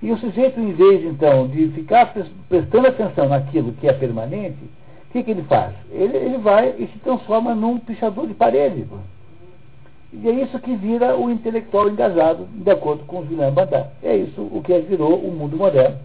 E 0.00 0.12
o 0.12 0.18
sujeito, 0.18 0.60
em 0.60 0.72
vez, 0.72 1.04
então, 1.04 1.48
de 1.48 1.68
ficar 1.70 2.14
prestando 2.48 2.86
atenção 2.86 3.28
naquilo 3.28 3.72
que 3.72 3.88
é 3.88 3.92
permanente, 3.92 4.62
o 5.08 5.12
que, 5.12 5.22
que 5.24 5.30
ele 5.30 5.42
faz? 5.44 5.74
Ele, 5.90 6.16
ele 6.16 6.38
vai 6.38 6.74
e 6.78 6.86
se 6.86 6.98
transforma 7.00 7.54
num 7.54 7.78
pichador 7.78 8.28
de 8.28 8.34
parede. 8.34 8.86
E 10.12 10.28
é 10.28 10.32
isso 10.32 10.58
que 10.60 10.74
vira 10.76 11.16
o 11.16 11.30
intelectual 11.30 11.88
engajado, 11.88 12.46
de 12.52 12.70
acordo 12.70 13.04
com 13.04 13.20
o 13.20 13.26
Julian 13.26 13.52
Bandar. 13.52 13.90
É 14.02 14.16
isso 14.16 14.40
o 14.40 14.62
que 14.62 14.78
virou 14.80 15.18
o 15.18 15.32
mundo 15.32 15.56
moderno. 15.56 15.98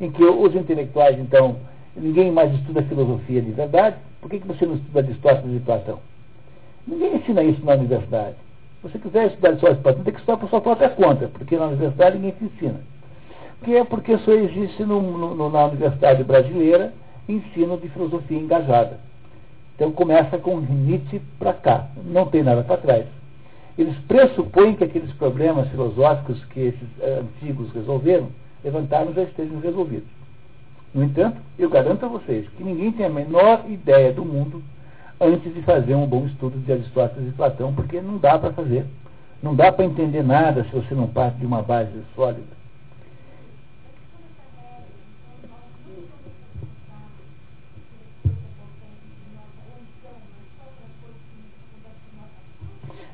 em 0.00 0.10
que 0.10 0.24
os 0.24 0.54
intelectuais, 0.54 1.18
então, 1.18 1.56
ninguém 1.94 2.32
mais 2.32 2.54
estuda 2.54 2.82
filosofia 2.82 3.42
de 3.42 3.50
verdade, 3.50 3.96
por 4.20 4.30
que, 4.30 4.40
que 4.40 4.46
você 4.46 4.64
não 4.64 4.76
estuda 4.76 5.00
Aristóteles 5.00 5.56
e 5.56 5.60
Platão? 5.60 5.98
Ninguém 6.86 7.16
ensina 7.16 7.42
isso 7.42 7.64
na 7.64 7.74
universidade. 7.74 8.36
Se 8.80 8.88
você 8.88 8.98
quiser 8.98 9.26
estudar 9.26 9.48
Aristóteles 9.50 9.80
e 9.80 9.82
Platão, 9.82 10.04
tem 10.04 10.12
que 10.14 10.20
estudar 10.20 10.38
por 10.38 10.48
sua 10.48 10.60
própria 10.60 10.88
conta, 10.88 11.28
porque 11.28 11.56
na 11.56 11.66
universidade 11.66 12.16
ninguém 12.16 12.32
te 12.32 12.44
ensina. 12.44 12.80
Que 13.62 13.76
é 13.76 13.84
porque 13.84 14.16
só 14.18 14.32
existe 14.32 14.82
no, 14.84 15.02
no, 15.02 15.50
na 15.50 15.66
universidade 15.66 16.24
brasileira 16.24 16.94
ensino 17.28 17.76
de 17.76 17.88
filosofia 17.90 18.38
engajada. 18.38 18.98
Então 19.74 19.92
começa 19.92 20.38
com 20.38 20.60
Nietzsche 20.60 21.20
para 21.38 21.52
cá, 21.52 21.88
não 22.04 22.26
tem 22.26 22.42
nada 22.42 22.62
para 22.62 22.76
trás. 22.78 23.19
Eles 23.78 23.96
pressupõem 24.08 24.74
que 24.74 24.84
aqueles 24.84 25.12
problemas 25.12 25.68
filosóficos 25.68 26.44
que 26.46 26.60
esses 26.60 26.88
uh, 26.98 27.20
antigos 27.20 27.72
resolveram, 27.72 28.28
levantaram 28.62 29.12
já 29.14 29.22
estejam 29.22 29.60
resolvidos. 29.60 30.08
No 30.92 31.04
entanto, 31.04 31.40
eu 31.58 31.70
garanto 31.70 32.04
a 32.04 32.08
vocês 32.08 32.48
que 32.56 32.64
ninguém 32.64 32.92
tem 32.92 33.06
a 33.06 33.10
menor 33.10 33.64
ideia 33.68 34.12
do 34.12 34.24
mundo 34.24 34.62
antes 35.20 35.54
de 35.54 35.62
fazer 35.62 35.94
um 35.94 36.06
bom 36.06 36.26
estudo 36.26 36.58
de 36.58 36.72
Aristóteles 36.72 37.28
e 37.28 37.32
Platão, 37.32 37.72
porque 37.74 38.00
não 38.00 38.18
dá 38.18 38.38
para 38.38 38.52
fazer. 38.52 38.86
Não 39.42 39.54
dá 39.54 39.72
para 39.72 39.84
entender 39.84 40.22
nada 40.22 40.64
se 40.64 40.70
você 40.70 40.94
não 40.94 41.06
parte 41.06 41.38
de 41.38 41.46
uma 41.46 41.62
base 41.62 41.92
sólida. 42.14 42.59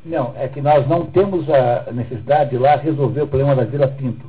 Não, 0.07 0.33
é 0.37 0.47
que 0.47 0.61
nós 0.61 0.87
não 0.87 1.07
temos 1.07 1.51
a 1.51 1.91
necessidade 1.91 2.51
de 2.51 2.59
lá 2.59 2.77
resolver 2.77 3.23
o 3.23 3.27
problema 3.27 3.57
da 3.57 3.65
Vila 3.65 3.89
Pinto. 3.89 4.25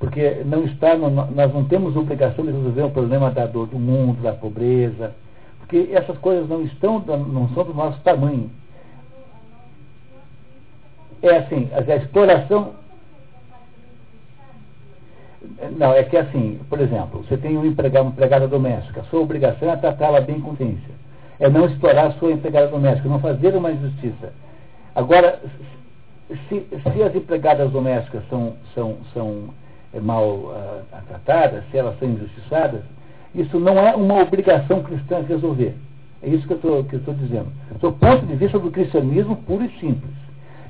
Porque 0.00 0.42
não 0.44 0.64
está 0.64 0.96
no, 0.96 1.08
nós 1.08 1.54
não 1.54 1.64
temos 1.64 1.96
obrigação 1.96 2.44
de 2.44 2.50
resolver 2.50 2.82
o 2.82 2.90
problema 2.90 3.30
da 3.30 3.46
dor 3.46 3.68
do 3.68 3.78
mundo, 3.78 4.20
da 4.20 4.32
pobreza, 4.32 5.14
porque 5.58 5.90
essas 5.92 6.18
coisas 6.18 6.48
não 6.48 6.62
estão, 6.62 6.98
não 6.98 7.48
são 7.50 7.62
do 7.62 7.72
nosso 7.72 8.00
tamanho. 8.00 8.50
É 11.22 11.36
assim, 11.38 11.70
a 11.72 11.96
exploração. 11.96 12.72
Não, 15.78 15.92
é 15.92 16.02
que 16.02 16.16
assim, 16.16 16.58
por 16.68 16.80
exemplo, 16.80 17.22
você 17.22 17.36
tem 17.36 17.56
um 17.56 17.64
empregado, 17.64 18.02
uma 18.06 18.10
empregada 18.10 18.48
doméstica, 18.48 19.04
sua 19.04 19.20
obrigação 19.20 19.70
é 19.70 19.76
tratá-la 19.76 20.20
bem 20.20 20.40
com 20.40 20.50
consciência. 20.50 20.96
É 21.38 21.48
não 21.48 21.66
explorar 21.66 22.06
a 22.06 22.12
sua 22.14 22.32
empregada 22.32 22.66
doméstica, 22.66 23.08
não 23.08 23.20
fazer 23.20 23.54
uma 23.54 23.70
injustiça 23.70 24.32
Agora, 24.96 25.38
se, 26.48 26.66
se 26.70 27.02
as 27.02 27.14
empregadas 27.14 27.70
domésticas 27.70 28.22
são, 28.30 28.54
são, 28.74 28.96
são 29.12 29.50
é, 29.92 30.00
mal 30.00 30.26
uh, 30.26 30.82
tratadas, 31.06 31.64
se 31.70 31.76
elas 31.76 31.98
são 31.98 32.08
injustiçadas, 32.08 32.80
isso 33.34 33.60
não 33.60 33.78
é 33.78 33.94
uma 33.94 34.22
obrigação 34.22 34.82
cristã 34.82 35.22
resolver. 35.28 35.74
É 36.22 36.30
isso 36.30 36.46
que 36.46 36.54
eu 36.54 36.80
estou 36.80 37.14
dizendo. 37.14 37.48
Do 37.78 37.92
ponto 37.92 38.24
de 38.24 38.36
vista 38.36 38.58
do 38.58 38.70
cristianismo 38.70 39.36
puro 39.36 39.66
e 39.66 39.68
simples. 39.78 40.14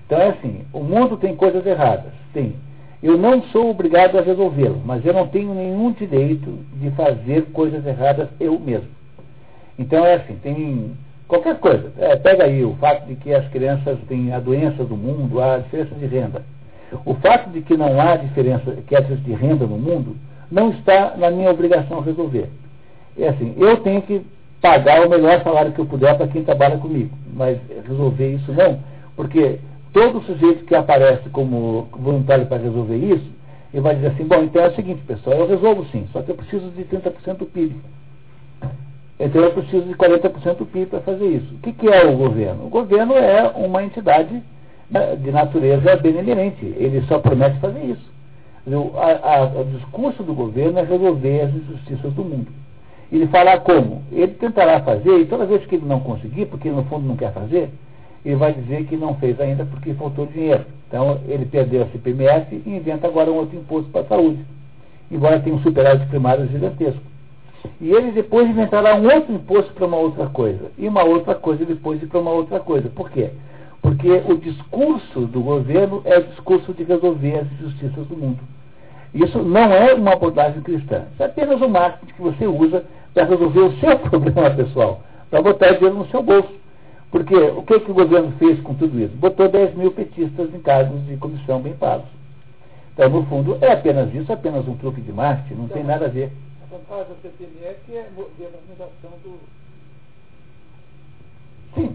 Então 0.04 0.18
é 0.18 0.30
assim, 0.30 0.64
o 0.72 0.80
mundo 0.80 1.16
tem 1.16 1.36
coisas 1.36 1.64
erradas. 1.64 2.12
Tem. 2.32 2.56
Eu 3.00 3.16
não 3.16 3.42
sou 3.44 3.70
obrigado 3.70 4.18
a 4.18 4.22
resolvê-lo, 4.22 4.82
mas 4.84 5.06
eu 5.06 5.14
não 5.14 5.28
tenho 5.28 5.54
nenhum 5.54 5.92
direito 5.92 6.50
de 6.74 6.90
fazer 6.90 7.46
coisas 7.52 7.86
erradas 7.86 8.28
eu 8.40 8.58
mesmo. 8.58 8.88
Então 9.78 10.04
é 10.04 10.14
assim, 10.14 10.34
tem 10.42 10.96
Qualquer 11.28 11.58
coisa. 11.58 11.92
É, 11.98 12.16
pega 12.16 12.44
aí 12.44 12.64
o 12.64 12.74
fato 12.76 13.06
de 13.06 13.16
que 13.16 13.34
as 13.34 13.46
crianças 13.48 13.98
têm 14.08 14.32
a 14.32 14.38
doença 14.38 14.84
do 14.84 14.96
mundo, 14.96 15.40
a 15.40 15.58
diferença 15.58 15.94
de 15.94 16.06
renda. 16.06 16.42
O 17.04 17.14
fato 17.14 17.50
de 17.50 17.62
que 17.62 17.76
não 17.76 18.00
há 18.00 18.16
diferença, 18.16 18.72
que 18.86 18.94
há 18.94 19.00
diferença 19.00 19.24
de 19.24 19.34
renda 19.34 19.66
no 19.66 19.76
mundo, 19.76 20.16
não 20.50 20.70
está 20.70 21.16
na 21.16 21.30
minha 21.30 21.50
obrigação 21.50 22.00
resolver. 22.00 22.48
É 23.18 23.28
assim, 23.28 23.54
eu 23.56 23.78
tenho 23.78 24.02
que 24.02 24.24
pagar 24.60 25.04
o 25.06 25.10
melhor 25.10 25.42
salário 25.42 25.72
que 25.72 25.80
eu 25.80 25.86
puder 25.86 26.16
para 26.16 26.28
quem 26.28 26.44
trabalha 26.44 26.78
comigo, 26.78 27.10
mas 27.32 27.58
resolver 27.86 28.34
isso 28.34 28.52
não, 28.52 28.80
porque 29.14 29.58
todo 29.92 30.22
sujeito 30.22 30.64
que 30.64 30.74
aparece 30.74 31.28
como 31.30 31.88
voluntário 31.92 32.46
para 32.46 32.62
resolver 32.62 32.96
isso, 32.96 33.30
ele 33.72 33.82
vai 33.82 33.94
dizer 33.94 34.08
assim, 34.08 34.24
bom, 34.24 34.42
então 34.42 34.62
é 34.62 34.68
o 34.68 34.74
seguinte, 34.74 35.02
pessoal, 35.06 35.38
eu 35.38 35.48
resolvo 35.48 35.84
sim, 35.86 36.06
só 36.12 36.22
que 36.22 36.30
eu 36.30 36.34
preciso 36.34 36.70
de 36.70 36.84
30% 36.84 37.38
do 37.38 37.46
PIB. 37.46 37.76
Então 39.18 39.42
eu 39.42 39.52
preciso 39.52 39.82
de 39.86 39.94
40% 39.94 40.56
do 40.56 40.66
PIB 40.66 40.86
para 40.86 41.00
fazer 41.00 41.26
isso. 41.26 41.54
O 41.54 41.58
que, 41.58 41.72
que, 41.72 41.88
é 41.88 42.04
o 42.04 42.16
governo? 42.16 42.66
O 42.66 42.68
governo 42.68 43.14
é 43.14 43.50
uma 43.56 43.82
entidade 43.82 44.42
né, 44.90 45.16
de 45.16 45.30
natureza 45.30 45.96
benemerente. 45.96 46.64
Ele 46.76 47.02
só 47.08 47.18
promete 47.18 47.58
fazer 47.58 47.82
isso. 47.84 48.16
O, 48.66 48.98
a, 48.98 49.36
a, 49.36 49.44
o 49.60 49.64
discurso 49.64 50.22
do 50.22 50.34
governo 50.34 50.78
é 50.78 50.82
resolver 50.82 51.40
as 51.42 51.54
injustiças 51.54 52.12
do 52.12 52.24
mundo. 52.24 52.48
Ele 53.10 53.26
falar 53.28 53.60
como? 53.60 54.02
Ele 54.10 54.32
tentará 54.34 54.80
fazer, 54.80 55.20
e 55.20 55.26
toda 55.26 55.46
vez 55.46 55.64
que 55.64 55.76
ele 55.76 55.86
não 55.86 56.00
conseguir, 56.00 56.46
porque 56.46 56.68
ele 56.68 56.76
no 56.76 56.84
fundo 56.84 57.06
não 57.06 57.16
quer 57.16 57.32
fazer, 57.32 57.70
ele 58.24 58.34
vai 58.34 58.52
dizer 58.52 58.84
que 58.86 58.96
não 58.96 59.14
fez 59.14 59.40
ainda 59.40 59.64
porque 59.64 59.94
faltou 59.94 60.26
dinheiro. 60.26 60.64
Então 60.88 61.20
ele 61.28 61.46
perdeu 61.46 61.84
a 61.84 61.86
CPMF 61.86 62.62
e 62.66 62.76
inventa 62.76 63.06
agora 63.06 63.30
um 63.30 63.36
outro 63.36 63.56
imposto 63.56 63.88
para 63.90 64.00
a 64.00 64.06
saúde. 64.06 64.44
Embora 65.10 65.38
tenha 65.38 65.54
um 65.54 65.62
superávit 65.62 66.08
primário 66.08 66.48
gigantesco. 66.48 67.00
E 67.80 67.90
ele 67.90 68.12
depois 68.12 68.48
inventará 68.48 68.94
um 68.94 69.04
outro 69.04 69.34
imposto 69.34 69.72
para 69.72 69.86
uma 69.86 69.96
outra 69.96 70.26
coisa. 70.26 70.70
E 70.78 70.86
uma 70.88 71.04
outra 71.04 71.34
coisa 71.34 71.64
depois 71.64 72.02
para 72.04 72.20
uma 72.20 72.30
outra 72.30 72.60
coisa. 72.60 72.88
Por 72.88 73.10
quê? 73.10 73.30
Porque 73.82 74.10
o 74.28 74.36
discurso 74.36 75.20
do 75.26 75.40
governo 75.40 76.02
é 76.04 76.18
o 76.18 76.24
discurso 76.24 76.72
de 76.72 76.84
resolver 76.84 77.38
as 77.38 77.52
injustiças 77.52 78.06
do 78.06 78.16
mundo. 78.16 78.40
Isso 79.14 79.38
não 79.42 79.72
é 79.72 79.94
uma 79.94 80.12
abordagem 80.12 80.60
cristã. 80.62 81.04
Isso 81.12 81.22
é 81.22 81.26
apenas 81.26 81.60
um 81.62 81.68
marketing 81.68 82.12
que 82.12 82.20
você 82.20 82.46
usa 82.46 82.84
para 83.14 83.24
resolver 83.24 83.60
o 83.60 83.72
seu 83.78 83.98
problema 84.10 84.50
pessoal, 84.50 85.00
para 85.30 85.40
botar 85.40 85.72
dinheiro 85.72 85.96
no 85.96 86.06
seu 86.08 86.22
bolso. 86.22 86.52
Porque 87.10 87.34
o 87.34 87.62
que, 87.62 87.80
que 87.80 87.90
o 87.90 87.94
governo 87.94 88.32
fez 88.38 88.60
com 88.60 88.74
tudo 88.74 89.00
isso? 89.00 89.16
Botou 89.16 89.48
10 89.48 89.74
mil 89.74 89.92
petistas 89.92 90.52
em 90.54 90.60
cargos 90.60 91.06
de 91.06 91.16
comissão 91.16 91.60
bem 91.60 91.72
pagos. 91.72 92.06
Então, 92.92 93.08
no 93.08 93.24
fundo, 93.26 93.56
é 93.60 93.72
apenas 93.72 94.12
isso, 94.14 94.32
apenas 94.32 94.66
um 94.66 94.74
truque 94.74 95.00
de 95.00 95.12
marketing, 95.12 95.54
não 95.60 95.68
tem 95.68 95.84
nada 95.84 96.06
a 96.06 96.08
ver 96.08 96.32
vantagem 96.76 97.08
da 97.08 97.14
CPMF 97.22 97.96
é 97.96 98.10
modernização 98.14 99.10
do. 99.22 99.38
Sim. 101.74 101.94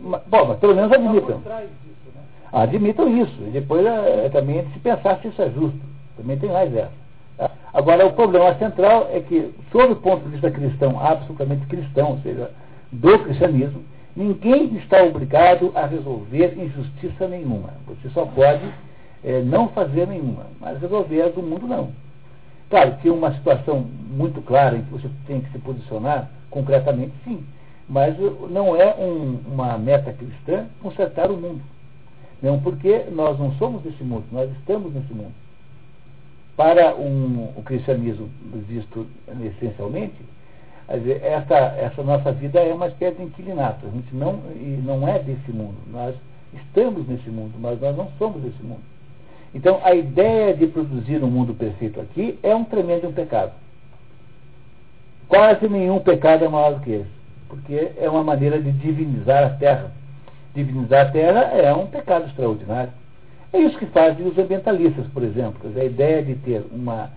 Mas, 0.00 0.22
bom, 0.26 0.46
mas 0.46 0.58
pelo 0.58 0.74
menos 0.74 0.92
admitam. 0.92 1.38
Isso, 1.38 2.10
né? 2.14 2.22
Admitam 2.52 3.22
isso. 3.22 3.42
E 3.42 3.50
depois 3.50 3.84
é, 3.84 4.28
também 4.30 4.66
se 4.72 4.78
pensar 4.78 5.20
se 5.20 5.28
isso 5.28 5.42
é 5.42 5.50
justo. 5.50 5.80
Também 6.16 6.38
tem 6.38 6.50
mais 6.50 6.74
essa. 6.74 6.92
Tá? 7.36 7.50
Agora, 7.72 8.06
o 8.06 8.12
problema 8.12 8.54
central 8.56 9.08
é 9.12 9.20
que, 9.20 9.52
sob 9.70 9.92
o 9.92 9.96
ponto 9.96 10.24
de 10.24 10.30
vista 10.30 10.50
cristão, 10.50 10.98
absolutamente 11.00 11.66
cristão, 11.66 12.12
ou 12.12 12.18
seja, 12.20 12.50
do 12.92 13.18
cristianismo, 13.20 13.82
ninguém 14.16 14.76
está 14.76 15.02
obrigado 15.02 15.72
a 15.74 15.86
resolver 15.86 16.58
injustiça 16.58 17.28
nenhuma. 17.28 17.74
Você 17.86 18.08
só 18.10 18.24
pode 18.26 18.72
é, 19.22 19.40
não 19.42 19.68
fazer 19.68 20.06
nenhuma, 20.06 20.46
mas 20.60 20.80
resolver 20.80 21.22
as 21.22 21.34
do 21.34 21.42
mundo 21.42 21.66
não. 21.66 21.92
Claro, 22.70 22.96
que 22.98 23.10
uma 23.10 23.34
situação 23.34 23.80
muito 23.80 24.40
clara 24.42 24.76
em 24.76 24.82
que 24.82 24.92
você 24.92 25.10
tem 25.26 25.40
que 25.40 25.50
se 25.50 25.58
posicionar 25.58 26.30
concretamente, 26.50 27.12
sim. 27.24 27.44
Mas 27.88 28.16
não 28.48 28.76
é 28.76 28.94
um, 28.94 29.40
uma 29.52 29.76
meta 29.76 30.12
cristã 30.12 30.66
consertar 30.80 31.30
o 31.32 31.36
mundo. 31.36 31.60
Não, 32.40 32.60
porque 32.60 33.06
nós 33.10 33.38
não 33.38 33.52
somos 33.56 33.82
desse 33.82 34.04
mundo, 34.04 34.24
nós 34.30 34.48
estamos 34.52 34.94
nesse 34.94 35.12
mundo. 35.12 35.34
Para 36.56 36.94
um, 36.94 37.52
o 37.56 37.62
cristianismo 37.64 38.30
visto 38.68 39.06
essencialmente, 39.44 40.14
essa, 41.22 41.56
essa 41.56 42.02
nossa 42.02 42.32
vida 42.32 42.60
é 42.60 42.72
uma 42.72 42.86
espécie 42.86 43.16
de 43.16 43.24
inquilinato. 43.24 43.86
A 43.86 43.90
gente 43.90 44.14
não, 44.14 44.34
não 44.84 45.08
é 45.08 45.18
desse 45.18 45.50
mundo. 45.50 45.76
Nós 45.90 46.14
estamos 46.52 47.06
nesse 47.08 47.30
mundo, 47.30 47.54
mas 47.58 47.80
nós 47.80 47.96
não 47.96 48.08
somos 48.18 48.42
desse 48.42 48.62
mundo. 48.62 48.82
Então, 49.54 49.80
a 49.82 49.94
ideia 49.94 50.54
de 50.54 50.66
produzir 50.66 51.22
um 51.22 51.30
mundo 51.30 51.54
perfeito 51.54 52.00
aqui 52.00 52.38
é 52.42 52.54
um 52.54 52.64
tremendo 52.64 53.12
pecado. 53.12 53.52
Quase 55.28 55.68
nenhum 55.68 55.98
pecado 56.00 56.44
é 56.44 56.48
maior 56.48 56.74
do 56.74 56.80
que 56.80 56.92
esse, 56.92 57.10
porque 57.48 57.92
é 57.98 58.08
uma 58.08 58.22
maneira 58.22 58.60
de 58.60 58.70
divinizar 58.72 59.44
a 59.44 59.50
terra. 59.50 59.92
Divinizar 60.54 61.06
a 61.06 61.10
terra 61.10 61.40
é 61.52 61.72
um 61.72 61.86
pecado 61.86 62.26
extraordinário. 62.26 62.92
É 63.52 63.58
isso 63.58 63.78
que 63.78 63.86
fazem 63.86 64.26
os 64.26 64.38
ambientalistas, 64.38 65.06
por 65.08 65.24
exemplo. 65.24 65.70
A 65.76 65.84
ideia 65.84 66.22
de 66.22 66.36
ter 66.36 66.64
uma, 66.70 67.10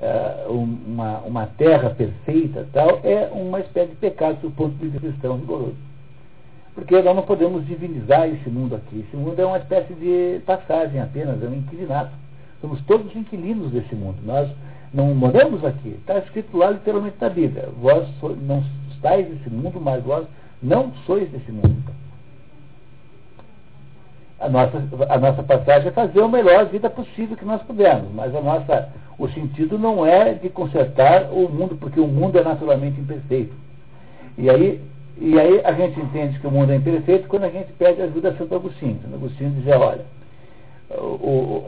uh, 0.00 0.52
uma, 0.52 1.18
uma 1.20 1.46
terra 1.46 1.90
perfeita 1.90 2.68
tal, 2.72 3.00
é 3.02 3.28
uma 3.32 3.58
espécie 3.60 3.90
de 3.90 3.96
pecado 3.96 4.40
do 4.40 4.50
ponto 4.52 4.76
de 4.76 4.86
vista 4.86 5.00
cristão 5.00 5.38
rigoroso. 5.38 5.89
Porque 6.74 7.00
nós 7.02 7.16
não 7.16 7.22
podemos 7.22 7.66
divinizar 7.66 8.28
esse 8.28 8.48
mundo 8.48 8.76
aqui. 8.76 9.04
Esse 9.06 9.16
mundo 9.16 9.38
é 9.40 9.44
uma 9.44 9.58
espécie 9.58 9.92
de 9.94 10.40
passagem 10.46 11.00
apenas, 11.00 11.42
é 11.42 11.46
um 11.46 11.54
inquilinato. 11.54 12.12
Somos 12.60 12.80
todos 12.82 13.14
inquilinos 13.16 13.72
desse 13.72 13.94
mundo. 13.94 14.18
Nós 14.24 14.48
não 14.92 15.14
moramos 15.14 15.64
aqui. 15.64 15.90
Está 15.90 16.18
escrito 16.18 16.56
lá 16.56 16.70
literalmente 16.70 17.16
na 17.20 17.28
Bíblia. 17.28 17.68
Vós 17.80 18.08
não 18.42 18.62
estáis 18.92 19.28
nesse 19.28 19.50
mundo, 19.50 19.80
mas 19.80 20.02
vós 20.04 20.26
não 20.62 20.92
sois 21.06 21.28
desse 21.30 21.50
mundo. 21.50 21.90
A 24.38 24.48
nossa, 24.48 24.82
a 25.08 25.18
nossa 25.18 25.42
passagem 25.42 25.88
é 25.88 25.92
fazer 25.92 26.22
a 26.22 26.28
melhor 26.28 26.66
vida 26.66 26.88
possível 26.88 27.36
que 27.36 27.44
nós 27.44 27.60
pudermos, 27.62 28.10
mas 28.14 28.34
a 28.34 28.40
nossa 28.40 28.88
O 29.18 29.28
sentido 29.28 29.78
não 29.78 30.06
é 30.06 30.32
de 30.32 30.48
consertar 30.48 31.30
o 31.30 31.46
mundo, 31.46 31.76
porque 31.76 32.00
o 32.00 32.06
mundo 32.06 32.38
é 32.38 32.42
naturalmente 32.42 32.98
imperfeito. 32.98 33.54
E 34.38 34.48
aí, 34.48 34.80
e 35.20 35.38
aí 35.38 35.60
a 35.64 35.72
gente 35.72 36.00
entende 36.00 36.38
que 36.38 36.46
o 36.46 36.50
mundo 36.50 36.72
é 36.72 36.76
imperfeito 36.76 37.28
quando 37.28 37.44
a 37.44 37.50
gente 37.50 37.70
pede 37.74 38.00
ajuda 38.00 38.30
a 38.30 38.36
Santo 38.36 38.54
Agostinho. 38.54 38.98
Santo 39.02 39.14
Agostinho 39.14 39.50
dizia, 39.50 39.78
olha, 39.78 40.04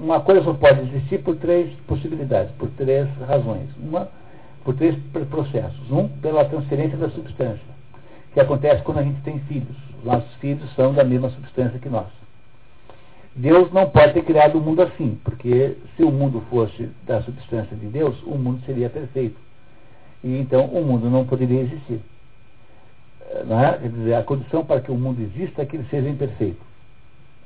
uma 0.00 0.20
coisa 0.20 0.42
só 0.42 0.54
pode 0.54 0.80
existir 0.88 1.18
por 1.18 1.36
três 1.36 1.70
possibilidades, 1.86 2.50
por 2.56 2.70
três 2.70 3.06
razões. 3.28 3.68
Uma, 3.76 4.08
por 4.64 4.74
três 4.74 4.96
processos. 5.28 5.90
Um, 5.90 6.08
pela 6.08 6.46
transferência 6.46 6.96
da 6.96 7.10
substância, 7.10 7.60
que 8.32 8.40
acontece 8.40 8.82
quando 8.82 8.98
a 8.98 9.02
gente 9.02 9.20
tem 9.20 9.38
filhos. 9.40 9.76
Nossos 10.02 10.32
filhos 10.36 10.74
são 10.74 10.94
da 10.94 11.04
mesma 11.04 11.28
substância 11.28 11.78
que 11.78 11.90
nós. 11.90 12.08
Deus 13.36 13.70
não 13.70 13.88
pode 13.88 14.14
ter 14.14 14.24
criado 14.24 14.56
o 14.58 14.60
mundo 14.60 14.82
assim, 14.82 15.18
porque 15.24 15.76
se 15.96 16.02
o 16.02 16.10
mundo 16.10 16.42
fosse 16.50 16.88
da 17.06 17.22
substância 17.22 17.76
de 17.76 17.86
Deus, 17.86 18.20
o 18.24 18.36
mundo 18.36 18.62
seria 18.64 18.90
perfeito. 18.90 19.36
E 20.24 20.38
então 20.38 20.66
o 20.66 20.84
mundo 20.84 21.10
não 21.10 21.26
poderia 21.26 21.60
existir. 21.60 22.00
Não 23.46 23.64
é? 23.64 23.78
Quer 23.78 23.88
dizer, 23.88 24.14
a 24.14 24.22
condição 24.22 24.64
para 24.64 24.80
que 24.80 24.90
o 24.90 24.94
mundo 24.94 25.20
exista 25.22 25.62
é 25.62 25.66
que 25.66 25.76
ele 25.76 25.86
seja 25.90 26.08
imperfeito. 26.08 26.60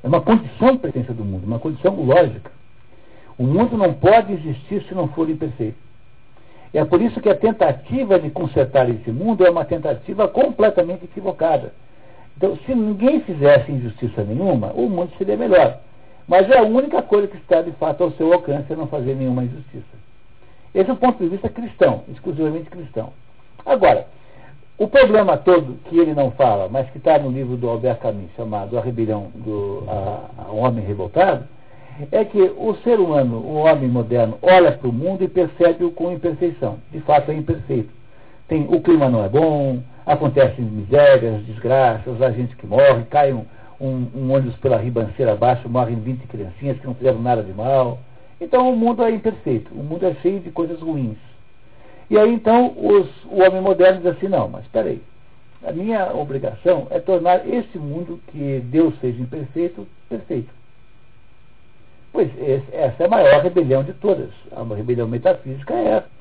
É 0.02 0.08
uma 0.08 0.20
condição 0.20 0.72
de 0.72 0.78
presença 0.78 1.12
do 1.12 1.24
mundo, 1.24 1.44
uma 1.44 1.58
condição 1.58 1.94
lógica. 1.94 2.50
O 3.38 3.44
mundo 3.44 3.76
não 3.76 3.92
pode 3.92 4.32
existir 4.32 4.82
se 4.84 4.94
não 4.94 5.08
for 5.08 5.28
imperfeito. 5.28 5.76
É 6.72 6.84
por 6.84 7.00
isso 7.00 7.20
que 7.20 7.28
a 7.28 7.34
tentativa 7.34 8.18
de 8.18 8.30
consertar 8.30 8.88
esse 8.90 9.10
mundo 9.10 9.46
é 9.46 9.50
uma 9.50 9.64
tentativa 9.64 10.28
completamente 10.28 11.04
equivocada. 11.04 11.72
Então, 12.36 12.56
se 12.66 12.74
ninguém 12.74 13.20
fizesse 13.20 13.72
injustiça 13.72 14.22
nenhuma, 14.22 14.72
o 14.74 14.88
mundo 14.88 15.10
seria 15.16 15.36
melhor. 15.36 15.78
Mas 16.28 16.50
é 16.50 16.58
a 16.58 16.62
única 16.62 17.00
coisa 17.02 17.28
que 17.28 17.36
está 17.36 17.62
de 17.62 17.72
fato 17.72 18.02
ao 18.02 18.10
seu 18.12 18.32
alcance 18.32 18.70
é 18.72 18.76
não 18.76 18.88
fazer 18.88 19.14
nenhuma 19.14 19.44
injustiça. 19.44 19.96
Esse 20.74 20.90
é 20.90 20.92
o 20.92 20.96
ponto 20.96 21.22
de 21.22 21.30
vista 21.30 21.48
cristão, 21.48 22.02
exclusivamente 22.08 22.68
cristão. 22.68 23.12
Agora, 23.64 24.06
o 24.78 24.88
problema 24.88 25.38
todo 25.38 25.78
que 25.84 25.98
ele 25.98 26.12
não 26.12 26.30
fala, 26.32 26.68
mas 26.68 26.88
que 26.90 26.98
está 26.98 27.18
no 27.18 27.30
livro 27.30 27.56
do 27.56 27.68
Albert 27.68 27.98
Camus, 27.98 28.30
chamado 28.36 28.78
A 28.78 28.82
Rebelião 28.82 29.28
do 29.34 29.84
a, 29.88 30.44
a 30.48 30.52
Homem 30.52 30.84
Revoltado, 30.84 31.44
é 32.12 32.24
que 32.24 32.38
o 32.38 32.74
ser 32.84 33.00
humano, 33.00 33.38
o 33.38 33.54
homem 33.54 33.88
moderno, 33.88 34.36
olha 34.42 34.72
para 34.72 34.88
o 34.88 34.92
mundo 34.92 35.24
e 35.24 35.28
percebe-o 35.28 35.92
com 35.92 36.12
imperfeição. 36.12 36.76
De 36.92 37.00
fato, 37.00 37.30
é 37.30 37.34
imperfeito. 37.34 37.88
Tem, 38.48 38.66
o 38.68 38.80
clima 38.82 39.08
não 39.08 39.24
é 39.24 39.28
bom, 39.30 39.80
acontecem 40.04 40.64
misérias, 40.64 41.42
desgraças, 41.46 42.20
a 42.20 42.30
gente 42.30 42.54
que 42.56 42.66
morre, 42.66 43.04
cai 43.08 43.32
um, 43.32 43.44
um, 43.80 44.06
um 44.14 44.32
ônibus 44.32 44.56
pela 44.56 44.76
ribanceira 44.76 45.32
abaixo, 45.32 45.68
morrem 45.68 45.96
20 45.96 46.26
criancinhas 46.26 46.78
que 46.78 46.86
não 46.86 46.94
fizeram 46.94 47.20
nada 47.20 47.42
de 47.42 47.52
mal. 47.52 47.98
Então 48.38 48.70
o 48.70 48.76
mundo 48.76 49.02
é 49.02 49.10
imperfeito, 49.10 49.72
o 49.74 49.82
mundo 49.82 50.04
é 50.04 50.14
cheio 50.16 50.40
de 50.40 50.50
coisas 50.50 50.80
ruins. 50.80 51.16
E 52.08 52.18
aí 52.18 52.32
então 52.32 52.74
os, 52.76 53.08
o 53.24 53.42
homem 53.42 53.60
moderno 53.60 54.00
diz 54.00 54.16
assim, 54.16 54.28
não, 54.28 54.48
mas 54.48 54.64
espera 54.64 54.88
aí, 54.88 55.02
a 55.64 55.72
minha 55.72 56.14
obrigação 56.14 56.86
é 56.90 57.00
tornar 57.00 57.48
esse 57.48 57.78
mundo 57.78 58.20
que 58.28 58.60
Deus 58.66 58.94
fez 58.98 59.18
imperfeito, 59.18 59.86
perfeito. 60.08 60.54
Pois 62.12 62.30
essa 62.72 63.02
é 63.02 63.06
a 63.06 63.10
maior 63.10 63.42
rebelião 63.42 63.82
de 63.82 63.92
todas. 63.94 64.30
A 64.52 64.62
rebelião 64.74 65.08
metafísica 65.08 65.74
é 65.74 65.88
essa. 65.88 66.16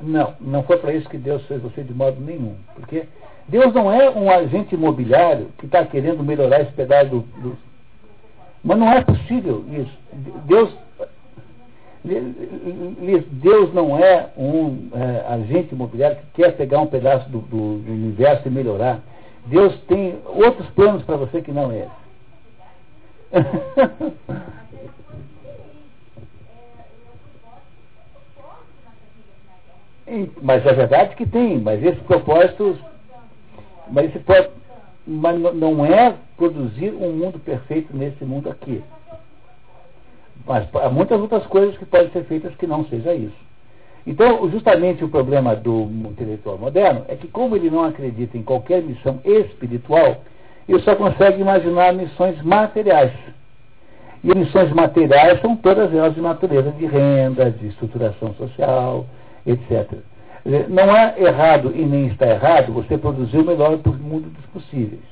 Não, 0.00 0.34
não 0.40 0.62
foi 0.62 0.78
para 0.78 0.94
isso 0.94 1.08
que 1.08 1.18
Deus 1.18 1.44
fez 1.46 1.60
você 1.62 1.82
de 1.82 1.92
modo 1.92 2.20
nenhum. 2.20 2.56
Porque 2.74 3.06
Deus 3.50 3.74
não 3.74 3.92
é 3.92 4.08
um 4.08 4.30
agente 4.30 4.76
imobiliário 4.76 5.48
que 5.58 5.66
está 5.66 5.84
querendo 5.84 6.22
melhorar 6.22 6.60
esse 6.60 6.70
pedaço 6.70 7.10
do, 7.10 7.20
do. 7.20 7.58
Mas 8.62 8.78
não 8.78 8.92
é 8.92 9.02
possível 9.02 9.64
isso. 9.72 9.98
Deus 10.46 10.70
Deus 13.32 13.74
não 13.74 13.98
é 13.98 14.28
um 14.38 14.88
é, 14.94 15.24
agente 15.34 15.74
imobiliário 15.74 16.16
que 16.16 16.42
quer 16.42 16.56
pegar 16.56 16.80
um 16.80 16.86
pedaço 16.86 17.28
do, 17.28 17.40
do, 17.40 17.78
do, 17.78 17.92
universo 17.92 18.46
e 18.46 18.50
melhorar. 18.50 19.00
Deus 19.46 19.78
tem 19.82 20.18
outros 20.24 20.66
planos 20.70 21.02
para 21.02 21.16
você 21.16 21.42
que 21.42 21.52
não 21.52 21.70
é 21.72 21.88
mas 30.42 30.66
é 30.66 30.72
verdade 30.72 31.14
que 31.16 31.26
tem, 31.26 31.58
mas 31.58 31.82
esse 31.84 32.00
propósito, 32.00 32.76
mas, 33.90 34.06
esse, 34.06 34.50
mas 35.06 35.40
não 35.54 35.84
é 35.84 36.14
produzir 36.36 36.92
um 36.94 37.12
mundo 37.12 37.38
perfeito 37.38 37.96
nesse 37.96 38.24
mundo 38.24 38.48
aqui. 38.48 38.82
Mas 40.46 40.66
há 40.74 40.88
muitas 40.88 41.20
outras 41.20 41.46
coisas 41.46 41.76
que 41.76 41.84
podem 41.84 42.10
ser 42.10 42.24
feitas 42.24 42.54
que 42.56 42.66
não 42.66 42.84
seja 42.86 43.14
isso. 43.14 43.50
Então, 44.06 44.48
justamente 44.50 45.04
o 45.04 45.08
problema 45.08 45.54
do 45.54 45.82
intelectual 46.10 46.56
moderno 46.56 47.04
é 47.08 47.16
que, 47.16 47.28
como 47.28 47.54
ele 47.54 47.70
não 47.70 47.84
acredita 47.84 48.38
em 48.38 48.42
qualquer 48.42 48.82
missão 48.82 49.20
espiritual, 49.24 50.22
ele 50.68 50.80
só 50.80 50.94
consegue 50.96 51.40
imaginar 51.40 51.92
missões 51.92 52.40
materiais. 52.42 53.12
E 54.22 54.34
missões 54.34 54.72
materiais 54.72 55.40
são 55.40 55.56
todas 55.56 55.92
elas 55.94 56.14
de 56.14 56.20
natureza 56.20 56.70
de 56.72 56.86
renda, 56.86 57.50
de 57.50 57.68
estruturação 57.68 58.34
social, 58.34 59.06
etc. 59.46 59.98
Não 60.68 60.96
é 60.96 61.14
errado 61.18 61.72
e 61.74 61.84
nem 61.84 62.06
está 62.06 62.26
errado 62.26 62.72
você 62.72 62.96
produzir 62.96 63.38
o 63.38 63.44
melhor 63.44 63.76
do 63.76 63.92
mundo 63.92 64.30
dos 64.30 64.46
possíveis. 64.46 65.02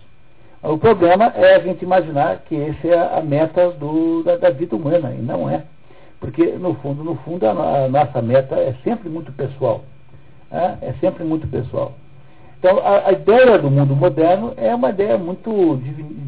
O 0.63 0.77
problema 0.77 1.27
é 1.37 1.55
a 1.55 1.61
gente 1.61 1.85
imaginar 1.85 2.39
que 2.49 2.57
essa 2.57 2.89
é 2.89 3.19
a 3.19 3.23
meta 3.23 3.71
do, 3.73 4.23
da, 4.25 4.37
da, 4.37 4.51
vida 4.51 4.75
humana, 4.75 5.15
e 5.17 5.23
não 5.23 5.49
é. 5.49 5.63
Porque, 6.19 6.45
no 6.47 6.75
fundo, 6.75 7.05
no 7.05 7.15
fundo, 7.17 7.47
a, 7.47 7.85
a 7.85 7.89
nossa 7.89 8.21
meta 8.21 8.57
é 8.57 8.75
sempre 8.83 9.09
muito 9.09 9.31
pessoal. 9.33 9.85
É, 10.51 10.89
é 10.89 10.95
sempre 11.01 11.23
muito 11.23 11.47
pessoal. 11.47 11.93
Então, 12.59 12.79
a, 12.79 13.09
a, 13.09 13.13
ideia 13.13 13.57
do 13.57 13.71
mundo 13.71 13.95
moderno 13.95 14.53
é 14.57 14.75
uma 14.75 14.91
ideia 14.91 15.17
muito 15.17 15.81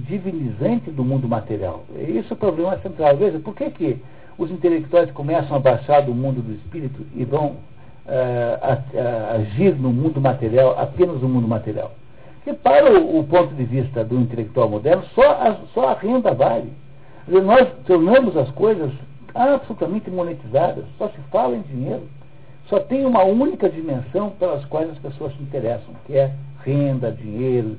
divinizante 0.06 0.90
do 0.90 1.02
mundo 1.02 1.26
material. 1.26 1.84
E 1.96 2.18
isso 2.18 2.32
é 2.32 2.34
o 2.34 2.38
problema 2.38 2.78
central. 2.78 3.16
Veja, 3.16 3.40
por 3.40 3.54
que, 3.56 3.68
que 3.70 4.02
os 4.38 4.48
intelectuais 4.48 5.10
começam 5.10 5.56
a 5.56 5.60
baixar 5.60 6.02
do 6.02 6.14
mundo 6.14 6.40
do 6.40 6.52
espírito 6.52 7.04
e 7.16 7.24
vão 7.24 7.56
agir 9.34 9.74
no 9.76 9.92
mundo 9.92 10.20
material, 10.20 10.78
apenas 10.78 11.20
no 11.20 11.28
mundo 11.28 11.48
material? 11.48 11.92
que 12.44 12.54
para 12.54 12.98
o, 12.98 13.20
o, 13.20 13.24
ponto 13.24 13.54
de 13.54 13.64
vista 13.64 14.02
do 14.04 14.18
intelectual 14.18 14.68
moderno, 14.68 15.04
só 15.14 15.30
a, 15.30 15.56
só 15.74 15.88
a 15.90 15.94
renda 15.94 16.32
vale. 16.32 16.72
Dizer, 17.26 17.42
nós 17.42 17.68
tornamos 17.86 18.36
as 18.36 18.50
coisas 18.52 18.90
absolutamente 19.34 20.10
monetizadas, 20.10 20.84
só 20.98 21.08
se 21.08 21.20
fala 21.30 21.56
em 21.56 21.62
dinheiro. 21.62 22.02
Só 22.68 22.78
tem 22.80 23.04
uma 23.04 23.24
única 23.24 23.68
dimensão 23.68 24.30
pelas 24.30 24.64
quais 24.66 24.90
as 24.90 24.98
pessoas 24.98 25.34
se 25.36 25.42
interessam, 25.42 25.94
que 26.06 26.16
é 26.16 26.32
renda, 26.64 27.10
dinheiro, 27.10 27.76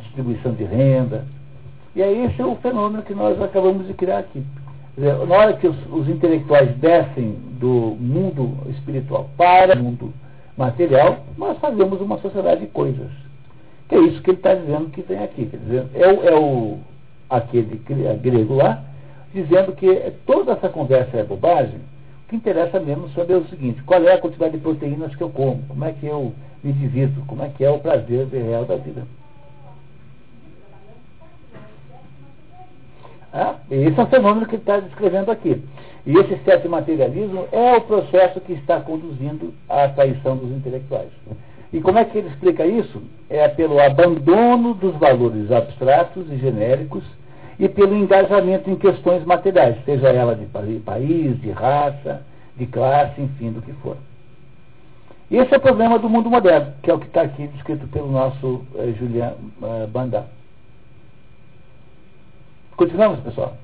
distribuição 0.00 0.52
de 0.52 0.64
renda. 0.64 1.24
E 1.94 2.02
aí 2.02 2.24
esse 2.24 2.40
é 2.40 2.44
o 2.44 2.56
fenômeno 2.56 3.02
que 3.02 3.14
nós 3.14 3.40
acabamos 3.40 3.86
de 3.86 3.94
criar 3.94 4.18
aqui. 4.18 4.44
Dizer, 4.96 5.26
na 5.26 5.34
hora 5.34 5.52
que 5.54 5.66
os, 5.66 5.76
os 5.90 6.08
intelectuais 6.08 6.76
descem 6.76 7.32
do 7.58 7.96
mundo 7.98 8.58
espiritual 8.70 9.30
para 9.36 9.78
o 9.78 9.82
mundo 9.82 10.12
material, 10.56 11.24
nós 11.38 11.58
fazemos 11.58 12.00
uma 12.00 12.18
sociedade 12.18 12.60
de 12.62 12.66
coisas. 12.66 13.10
É 13.90 13.98
isso 13.98 14.22
que 14.22 14.30
ele 14.30 14.38
está 14.38 14.54
dizendo 14.54 14.90
que 14.90 15.02
tem 15.02 15.18
aqui. 15.18 15.46
Quer 15.46 15.56
dizer, 15.58 15.86
é, 15.94 16.08
o, 16.08 16.28
é 16.28 16.34
o, 16.38 16.78
aquele 17.28 17.76
grego 18.22 18.54
lá, 18.54 18.82
dizendo 19.32 19.72
que 19.72 20.12
toda 20.26 20.52
essa 20.52 20.68
conversa 20.68 21.18
é 21.18 21.24
bobagem. 21.24 21.80
O 22.24 22.28
que 22.28 22.36
interessa 22.36 22.80
mesmo 22.80 23.08
saber 23.10 23.34
o 23.34 23.48
seguinte, 23.48 23.82
qual 23.82 24.02
é 24.02 24.14
a 24.14 24.20
quantidade 24.20 24.52
de 24.52 24.62
proteínas 24.62 25.14
que 25.14 25.22
eu 25.22 25.30
como, 25.30 25.62
como 25.68 25.84
é 25.84 25.92
que 25.92 26.06
eu 26.06 26.32
me 26.62 26.72
divido, 26.72 27.22
como 27.26 27.42
é 27.42 27.48
que 27.48 27.64
é 27.64 27.70
o 27.70 27.78
prazer 27.78 28.28
real 28.28 28.64
da 28.64 28.76
vida. 28.76 29.06
Ah, 33.32 33.56
esse 33.70 33.98
é 33.98 34.02
o 34.02 34.06
fenômeno 34.06 34.46
que 34.46 34.56
ele 34.56 34.62
está 34.62 34.78
descrevendo 34.78 35.30
aqui. 35.30 35.62
E 36.04 36.16
esse 36.18 36.36
certo 36.44 36.68
materialismo 36.68 37.46
é 37.50 37.76
o 37.76 37.80
processo 37.80 38.40
que 38.40 38.52
está 38.52 38.80
conduzindo 38.80 39.54
à 39.68 39.88
traição 39.88 40.36
dos 40.36 40.50
intelectuais. 40.50 41.08
E 41.72 41.80
como 41.80 41.98
é 41.98 42.04
que 42.04 42.18
ele 42.18 42.28
explica 42.28 42.66
isso? 42.66 43.02
É 43.30 43.48
pelo 43.48 43.80
abandono 43.80 44.74
dos 44.74 44.94
valores 44.96 45.50
abstratos 45.50 46.30
e 46.30 46.36
genéricos 46.36 47.04
e 47.58 47.68
pelo 47.68 47.96
engajamento 47.96 48.68
em 48.68 48.76
questões 48.76 49.24
materiais, 49.24 49.76
seja 49.84 50.08
ela 50.08 50.34
de 50.34 50.44
país, 50.80 51.40
de 51.40 51.50
raça, 51.50 52.22
de 52.56 52.66
classe, 52.66 53.20
enfim, 53.20 53.52
do 53.52 53.62
que 53.62 53.72
for. 53.74 53.96
Esse 55.30 55.54
é 55.54 55.56
o 55.56 55.60
problema 55.60 55.98
do 55.98 56.10
mundo 56.10 56.28
moderno, 56.28 56.74
que 56.82 56.90
é 56.90 56.94
o 56.94 56.98
que 56.98 57.06
está 57.06 57.22
aqui 57.22 57.46
descrito 57.46 57.86
pelo 57.88 58.10
nosso 58.10 58.66
eh, 58.76 58.92
Julian 58.98 59.32
eh, 59.62 59.86
Bandar. 59.86 60.26
Continuamos, 62.76 63.20
pessoal. 63.20 63.56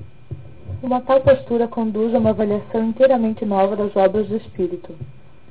Uma 0.83 1.01
tal 1.01 1.21
postura 1.23 1.67
conduz 1.67 2.15
a 2.15 2.19
uma 2.19 2.31
avaliação 2.31 2.85
inteiramente 2.85 3.45
nova 3.45 3.75
das 3.75 3.95
obras 3.97 4.29
do 4.29 4.37
Espírito 4.37 4.95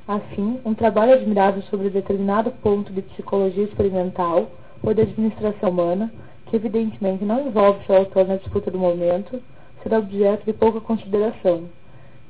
Assim, 0.08 0.58
um 0.64 0.72
trabalho 0.72 1.12
admirável 1.12 1.60
sobre 1.64 1.90
determinado 1.90 2.50
ponto 2.62 2.90
de 2.90 3.02
psicologia 3.02 3.64
experimental 3.64 4.48
ou 4.82 4.94
de 4.94 5.02
administração 5.02 5.68
humana, 5.68 6.10
que 6.46 6.56
evidentemente 6.56 7.26
não 7.26 7.46
envolve 7.46 7.84
seu 7.84 7.94
autor 7.94 8.26
na 8.26 8.36
disputa 8.36 8.70
do 8.70 8.78
momento, 8.78 9.42
será 9.82 9.98
objeto 9.98 10.46
de 10.46 10.54
pouca 10.54 10.80
consideração, 10.80 11.64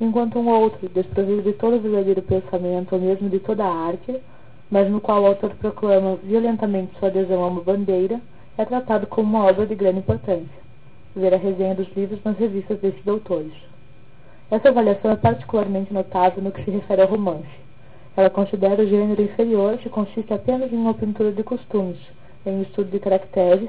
enquanto 0.00 0.40
um 0.40 0.48
outro, 0.48 0.88
desprovido 0.88 1.42
de 1.42 1.52
todo 1.52 1.78
verdadeiro 1.78 2.22
pensamento 2.22 2.94
ou 2.94 3.00
mesmo 3.00 3.28
de 3.28 3.38
toda 3.38 3.64
a 3.64 3.86
arte, 3.86 4.18
mas 4.68 4.90
no 4.90 5.00
qual 5.00 5.22
o 5.22 5.26
autor 5.26 5.50
proclama 5.50 6.16
violentamente 6.16 6.98
sua 6.98 7.10
adesão 7.10 7.44
a 7.44 7.46
uma 7.46 7.62
bandeira, 7.62 8.20
é 8.56 8.64
tratado 8.64 9.06
como 9.06 9.36
uma 9.36 9.46
obra 9.46 9.66
de 9.66 9.76
grande 9.76 10.00
importância. 10.00 10.67
Ver 11.18 11.34
a 11.34 11.36
resenha 11.36 11.74
dos 11.74 11.88
livros 11.96 12.22
nas 12.22 12.38
revistas 12.38 12.78
desses 12.78 13.06
autores. 13.08 13.52
Essa 14.50 14.68
avaliação 14.68 15.10
é 15.10 15.16
particularmente 15.16 15.92
notável 15.92 16.42
no 16.42 16.52
que 16.52 16.64
se 16.64 16.70
refere 16.70 17.02
ao 17.02 17.08
romance. 17.08 17.48
Ela 18.16 18.30
considera 18.30 18.82
o 18.82 18.86
gênero 18.86 19.20
inferior 19.20 19.78
se 19.82 19.88
consiste 19.88 20.32
apenas 20.32 20.72
em 20.72 20.76
uma 20.76 20.94
pintura 20.94 21.32
de 21.32 21.42
costumes, 21.42 21.98
em 22.46 22.52
um 22.52 22.62
estudo 22.62 22.90
de 22.90 23.00
caracteres, 23.00 23.68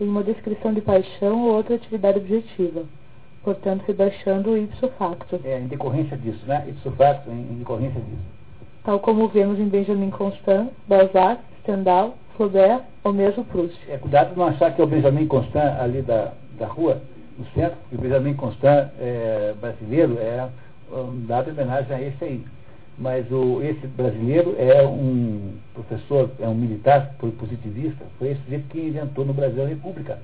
em 0.00 0.08
uma 0.08 0.22
descrição 0.22 0.72
de 0.72 0.80
paixão 0.80 1.44
ou 1.44 1.56
outra 1.56 1.74
atividade 1.74 2.18
objetiva, 2.18 2.84
portanto 3.44 3.84
rebaixando 3.86 4.50
o 4.50 4.56
ipso 4.56 4.88
facto. 4.98 5.38
É, 5.44 5.60
em 5.60 5.66
decorrência 5.66 6.16
disso, 6.16 6.44
né? 6.46 6.64
Ipso 6.66 6.90
facto, 6.92 7.30
em, 7.30 7.52
em 7.52 7.58
decorrência 7.58 8.00
disso. 8.00 8.36
Tal 8.84 8.98
como 9.00 9.28
vemos 9.28 9.58
em 9.58 9.68
Benjamin 9.68 10.10
Constant, 10.10 10.70
Balzac, 10.88 11.42
Stendhal, 11.60 12.16
Flaubert 12.36 12.82
ou 13.04 13.12
mesmo 13.12 13.44
Proust. 13.44 13.78
É, 13.88 13.96
cuidado 13.96 14.36
não 14.36 14.46
achar 14.46 14.74
que 14.74 14.80
é 14.80 14.84
o 14.84 14.86
Benjamin 14.86 15.26
Constant 15.26 15.78
ali 15.80 16.02
da, 16.02 16.32
da 16.58 16.66
rua, 16.66 17.00
no 17.38 17.44
centro, 17.54 17.76
que 17.88 17.96
o 17.96 18.00
Benjamin 18.00 18.34
Constant 18.34 18.88
é, 18.98 19.54
brasileiro 19.60 20.18
é 20.18 20.48
um 20.90 21.26
dado 21.26 21.50
homenagem 21.50 21.94
a 21.94 22.02
esse 22.02 22.24
aí. 22.24 22.44
Mas 22.98 23.30
o, 23.30 23.62
esse 23.62 23.86
brasileiro 23.88 24.54
é 24.58 24.82
um 24.86 25.52
professor, 25.74 26.30
é 26.40 26.48
um 26.48 26.54
militar, 26.54 27.14
foi 27.18 27.30
positivista, 27.32 28.04
foi 28.18 28.30
esse 28.30 28.40
jeito 28.48 28.68
que 28.68 28.80
inventou 28.80 29.24
no 29.24 29.34
Brasil 29.34 29.64
a 29.64 29.68
República, 29.68 30.18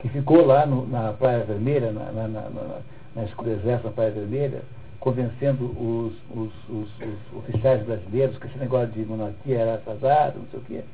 que 0.00 0.08
ficou 0.08 0.44
lá 0.44 0.66
no, 0.66 0.86
na 0.86 1.14
Praia 1.14 1.44
Vermelha, 1.44 1.90
na, 1.90 2.12
na, 2.12 2.28
na, 2.28 2.40
na, 2.50 2.78
na 3.16 3.22
Exército, 3.22 3.86
na 3.86 3.92
Praia 3.92 4.10
Vermelha, 4.10 4.62
convencendo 5.00 5.64
os, 5.64 6.12
os, 6.30 6.52
os, 6.68 6.88
os, 7.00 7.38
oficiais 7.38 7.82
brasileiros 7.84 8.36
que 8.36 8.46
esse 8.46 8.58
negócio 8.58 8.88
de 8.88 9.04
monarquia 9.04 9.58
era 9.58 9.74
atrasado, 9.74 10.38
não 10.38 10.46
sei 10.50 10.60
o 10.60 10.62
quê. 10.64 10.84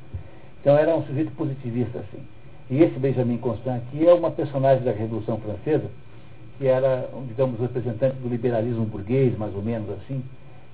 Então 0.60 0.76
era 0.76 0.96
um 0.96 1.04
sujeito 1.04 1.32
positivista, 1.32 1.98
assim. 1.98 2.22
E 2.70 2.82
esse 2.82 2.98
Benjamin 2.98 3.38
Constant 3.38 3.76
aqui 3.76 4.06
é 4.06 4.12
uma 4.12 4.30
personagem 4.30 4.84
da 4.84 4.92
Revolução 4.92 5.38
Francesa, 5.38 5.90
que 6.58 6.66
era, 6.66 7.08
digamos, 7.26 7.58
representante 7.60 8.16
do 8.16 8.28
liberalismo 8.28 8.84
burguês, 8.84 9.36
mais 9.38 9.54
ou 9.54 9.62
menos 9.62 9.88
assim, 9.90 10.22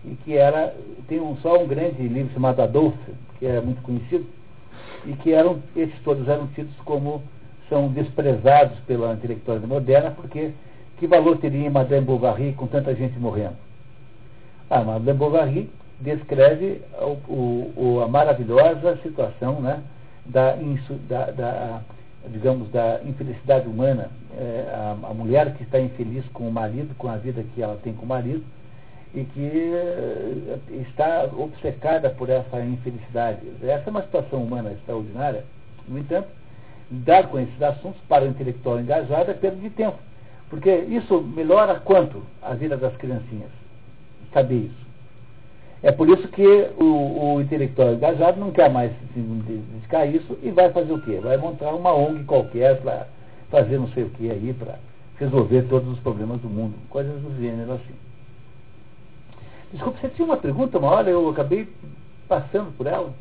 e 0.04 0.14
que 0.16 0.36
era, 0.36 0.74
tem 1.06 1.20
um, 1.20 1.36
só 1.36 1.62
um 1.62 1.66
grande 1.66 2.02
livro 2.02 2.32
chamado 2.32 2.60
Adolphe, 2.60 3.12
que 3.38 3.46
é 3.46 3.60
muito 3.60 3.80
conhecido, 3.82 4.26
e 5.06 5.12
que 5.12 5.32
eram, 5.32 5.62
esses 5.76 5.98
todos 6.02 6.26
eram 6.28 6.46
tidos 6.48 6.74
como, 6.84 7.22
são 7.68 7.88
desprezados 7.88 8.78
pela 8.80 9.12
intelectualidade 9.14 9.72
moderna, 9.72 10.10
porque 10.10 10.52
que 10.98 11.06
valor 11.06 11.38
teria 11.38 11.66
em 11.66 11.70
Madame 11.70 12.06
Bovary 12.06 12.52
com 12.52 12.66
tanta 12.66 12.94
gente 12.94 13.18
morrendo? 13.18 13.56
Ah, 14.68 14.82
Madame 14.82 15.18
Bovary 15.18 15.70
descreve 16.00 16.80
o, 17.28 17.70
o, 17.76 18.00
a 18.02 18.08
maravilhosa 18.08 18.98
situação 19.02 19.60
né, 19.60 19.82
da, 20.26 20.56
da, 21.08 21.30
da, 21.30 21.82
digamos, 22.28 22.70
da 22.70 23.00
infelicidade 23.04 23.68
humana. 23.68 24.10
É, 24.36 24.72
a, 24.74 25.10
a, 25.10 25.14
mulher 25.14 25.54
que 25.54 25.62
está 25.62 25.78
infeliz 25.78 26.24
com 26.32 26.48
o 26.48 26.52
marido, 26.52 26.94
com 26.96 27.08
a 27.08 27.16
vida 27.16 27.44
que 27.54 27.62
ela 27.62 27.78
tem 27.82 27.92
com 27.92 28.04
o 28.04 28.08
marido, 28.08 28.44
e 29.14 29.24
que 29.24 29.72
eh, 29.72 30.58
está 30.88 31.24
obcecada 31.36 32.10
por 32.10 32.28
essa 32.28 32.60
infelicidade. 32.60 33.40
Essa 33.62 33.84
é 33.86 33.90
uma 33.90 34.02
situação 34.02 34.42
humana 34.42 34.72
extraordinária. 34.72 35.44
No 35.86 36.00
entanto, 36.00 36.26
lidar 36.90 37.28
com 37.28 37.38
esses 37.38 37.62
assuntos 37.62 38.00
para 38.08 38.24
o 38.24 38.28
intelectual 38.28 38.80
engajado 38.80 39.30
é 39.30 39.34
perda 39.34 39.56
de 39.58 39.70
tempo. 39.70 39.98
Porque 40.50 40.70
isso 40.70 41.22
melhora 41.22 41.76
quanto 41.76 42.22
a 42.42 42.54
vida 42.54 42.76
das 42.76 42.96
criancinhas? 42.96 43.50
Saber 44.32 44.66
isso. 44.66 44.83
É 45.84 45.92
por 45.92 46.08
isso 46.08 46.26
que 46.28 46.46
o, 46.78 47.34
o 47.34 47.42
intelectual 47.42 47.92
engajado 47.92 48.40
não 48.40 48.50
quer 48.50 48.70
mais 48.70 48.90
dedicar 49.14 50.06
isso 50.06 50.38
e 50.42 50.50
vai 50.50 50.72
fazer 50.72 50.90
o 50.90 51.02
quê? 51.02 51.20
Vai 51.22 51.36
montar 51.36 51.74
uma 51.74 51.92
ONG 51.92 52.24
qualquer 52.24 52.80
para 52.80 53.06
fazer 53.50 53.78
não 53.78 53.88
sei 53.88 54.04
o 54.04 54.08
que 54.08 54.30
aí, 54.30 54.54
para 54.54 54.78
resolver 55.18 55.60
todos 55.68 55.86
os 55.92 55.98
problemas 55.98 56.40
do 56.40 56.48
mundo. 56.48 56.74
Coisas 56.88 57.20
do 57.20 57.36
gênero 57.38 57.74
assim. 57.74 57.94
Desculpe, 59.72 60.00
você 60.00 60.08
tinha 60.08 60.24
uma 60.24 60.38
pergunta 60.38 60.78
uma 60.78 60.88
hora, 60.88 61.10
eu 61.10 61.28
acabei 61.28 61.68
passando 62.26 62.74
por 62.78 62.86
ela. 62.86 63.12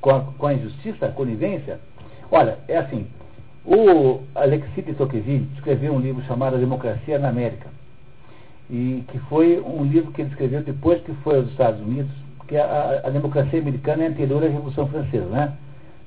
Com 0.00 0.10
a, 0.10 0.20
com 0.38 0.46
a 0.46 0.54
injustiça, 0.54 1.04
a 1.04 1.12
conivência? 1.12 1.78
Olha, 2.30 2.56
é 2.66 2.78
assim, 2.78 3.06
o 3.64 4.22
Alexis 4.34 4.84
de 4.84 4.94
Tocqueville 4.94 5.48
escreveu 5.54 5.92
um 5.92 6.00
livro 6.00 6.22
chamado 6.24 6.58
Democracia 6.58 7.18
na 7.18 7.28
América, 7.28 7.68
e 8.70 9.04
que 9.08 9.18
foi 9.20 9.60
um 9.60 9.84
livro 9.84 10.12
que 10.12 10.22
ele 10.22 10.30
escreveu 10.30 10.62
depois 10.62 11.02
que 11.02 11.12
foi 11.24 11.36
aos 11.36 11.48
Estados 11.50 11.80
Unidos, 11.80 12.10
porque 12.38 12.56
a, 12.56 13.02
a 13.04 13.10
democracia 13.10 13.60
americana 13.60 14.04
é 14.04 14.06
anterior 14.08 14.42
à 14.42 14.48
Revolução 14.48 14.86
Francesa, 14.88 15.26
né? 15.26 15.52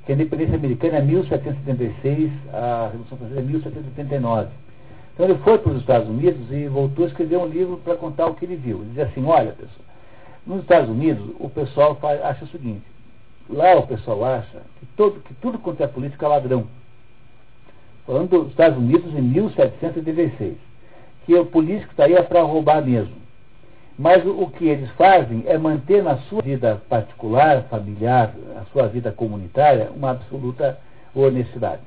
que 0.06 0.12
a 0.12 0.16
independência 0.16 0.56
americana 0.56 0.98
é 0.98 1.02
1776, 1.02 2.32
a 2.54 2.88
Revolução 2.88 3.18
Francesa 3.18 3.40
é 3.40 3.44
1789. 3.44 4.50
Então 5.14 5.26
ele 5.26 5.38
foi 5.40 5.58
para 5.60 5.72
os 5.72 5.80
Estados 5.80 6.10
Unidos 6.10 6.52
e 6.52 6.68
voltou 6.68 7.06
a 7.06 7.08
escrever 7.08 7.38
um 7.38 7.46
livro 7.46 7.78
para 7.78 7.96
contar 7.96 8.26
o 8.28 8.36
que 8.36 8.46
ele 8.46 8.56
viu. 8.56 8.80
Ele 8.80 8.90
dizia 8.90 9.06
assim, 9.06 9.24
olha 9.24 9.52
pessoal, 9.52 9.86
nos 10.46 10.62
Estados 10.62 10.90
Unidos 10.90 11.36
o 11.40 11.50
pessoal 11.50 11.96
faz, 11.96 12.22
acha 12.22 12.44
o 12.44 12.48
seguinte, 12.48 12.84
lá 13.50 13.76
o 13.76 13.88
pessoal 13.88 14.26
acha 14.26 14.62
que, 14.80 14.86
todo, 14.98 15.22
que 15.22 15.34
tudo 15.36 15.60
quanto 15.60 15.82
é 15.84 15.88
política 15.88 16.26
é 16.26 16.30
ladrão. 16.30 16.68
Falando 18.06 18.30
dos 18.30 18.50
Estados 18.50 18.78
Unidos 18.78 19.14
em 19.16 19.22
1716, 19.22 20.56
que 21.26 21.36
o 21.36 21.46
político 21.46 21.92
está 21.92 22.06
aí 22.06 22.14
é 22.14 22.22
para 22.22 22.42
roubar 22.42 22.84
mesmo. 22.84 23.24
Mas 23.98 24.26
o, 24.26 24.48
que 24.48 24.68
eles 24.68 24.90
fazem 24.92 25.44
é 25.46 25.58
manter 25.58 26.04
na 26.04 26.18
sua 26.18 26.42
vida 26.42 26.82
particular, 26.90 27.64
familiar, 27.70 28.34
na 28.56 28.66
sua 28.66 28.88
vida 28.88 29.12
comunitária, 29.12 29.92
uma 29.96 30.12
absoluta 30.12 30.80
honestidade. 31.14 31.82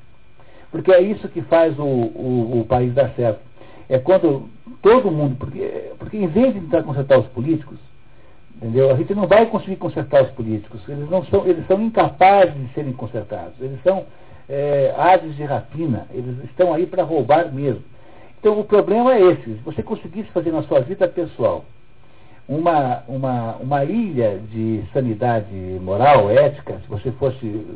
Porque 0.70 0.92
é 0.92 1.00
isso 1.00 1.28
que 1.28 1.42
faz 1.42 1.76
o, 1.78 1.82
o, 1.82 2.60
o 2.60 2.66
país 2.66 2.94
dar 2.94 3.10
certo. 3.10 3.40
É 3.88 3.98
quando 3.98 4.48
todo 4.80 5.10
mundo, 5.10 5.36
porque, 5.36 5.92
porque 5.98 6.16
em 6.16 6.28
vez 6.28 6.54
de 6.54 6.60
tentar 6.60 6.84
consertar 6.84 7.18
os 7.18 7.26
políticos, 7.28 7.78
entendeu? 8.56 8.90
A 8.90 8.96
gente 8.96 9.14
não 9.14 9.26
vai 9.26 9.46
conseguir 9.46 9.76
consertar 9.76 10.22
os 10.22 10.30
políticos. 10.30 10.80
Eles 10.88 11.10
não 11.10 11.24
são, 11.24 11.46
eles 11.46 11.66
são 11.66 11.82
incapazes 11.82 12.54
de 12.54 12.72
serem 12.72 12.92
consertados. 12.92 13.54
Eles 13.60 13.82
são 13.82 14.04
é, 14.48 14.94
aves 14.96 15.34
de 15.36 15.44
rapina. 15.44 16.06
Eles 16.10 16.44
estão 16.44 16.72
aí 16.72 16.86
para 16.86 17.02
roubar 17.02 17.52
mesmo. 17.52 17.82
Então 18.38 18.58
o 18.58 18.64
problema 18.64 19.14
é 19.14 19.20
esse. 19.20 19.42
Se 19.42 19.60
você 19.64 19.82
conseguisse 19.82 20.30
fazer 20.30 20.52
na 20.52 20.62
sua 20.64 20.80
vida 20.80 21.08
pessoal 21.08 21.64
uma, 22.48 23.02
uma, 23.08 23.56
uma 23.56 23.84
ilha 23.84 24.38
de 24.52 24.84
sanidade 24.92 25.54
moral, 25.80 26.30
ética, 26.30 26.78
se 26.80 26.88
você 26.88 27.10
fosse 27.12 27.66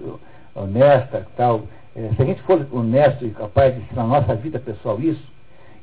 honesta 0.54 1.26
tal, 1.36 1.62
é, 1.96 2.10
se 2.14 2.22
a 2.22 2.24
gente 2.24 2.42
for 2.42 2.64
honesto 2.72 3.26
e 3.26 3.30
capaz 3.30 3.74
de 3.74 3.94
na 3.94 4.04
nossa 4.04 4.34
vida 4.36 4.58
pessoal 4.58 5.00
isso, 5.00 5.22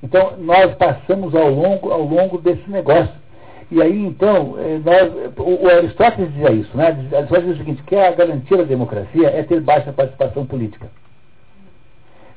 então 0.01 0.37
nós 0.37 0.73
passamos 0.75 1.35
ao 1.35 1.49
longo, 1.49 1.91
ao 1.91 2.03
longo 2.03 2.37
desse 2.37 2.69
negócio. 2.69 3.13
E 3.69 3.81
aí 3.81 4.05
então, 4.05 4.55
é, 4.57 4.79
nós, 4.79 5.33
o, 5.37 5.67
Aristóteles 5.67 6.31
dizia 6.33 6.51
isso, 6.51 6.77
né? 6.77 6.87
Aristóteles 6.87 7.27
dizia 7.29 7.53
o 7.53 7.57
seguinte, 7.57 7.83
que 7.83 7.95
a 7.95 8.11
garantia 8.11 8.57
da 8.57 8.63
democracia 8.63 9.27
é 9.27 9.43
ter 9.43 9.59
baixa 9.59 9.91
participação 9.91 10.45
política. 10.45 10.87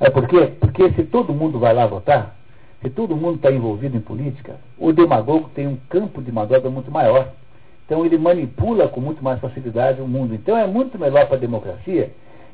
É 0.00 0.10
por 0.10 0.26
quê? 0.26 0.52
Porque 0.58 0.90
se 0.92 1.04
todo 1.04 1.32
mundo 1.32 1.58
vai 1.58 1.72
lá 1.72 1.86
votar, 1.86 2.34
se 2.82 2.90
todo 2.90 3.14
mundo 3.14 3.36
está 3.36 3.50
envolvido 3.50 3.96
em 3.96 4.00
política, 4.00 4.56
o 4.78 4.92
demagogo 4.92 5.50
tem 5.54 5.68
um 5.68 5.76
campo 5.88 6.22
de 6.22 6.32
manobra 6.32 6.70
muito 6.70 6.90
maior. 6.90 7.28
Então 7.84 8.04
ele 8.04 8.16
manipula 8.16 8.88
com 8.88 9.00
muito 9.00 9.22
mais 9.22 9.38
facilidade 9.40 10.00
o 10.00 10.08
mundo. 10.08 10.34
Então 10.34 10.56
é 10.56 10.66
muito 10.66 10.98
melhor 10.98 11.26
para 11.26 11.36
a 11.36 11.40
democracia 11.40 12.10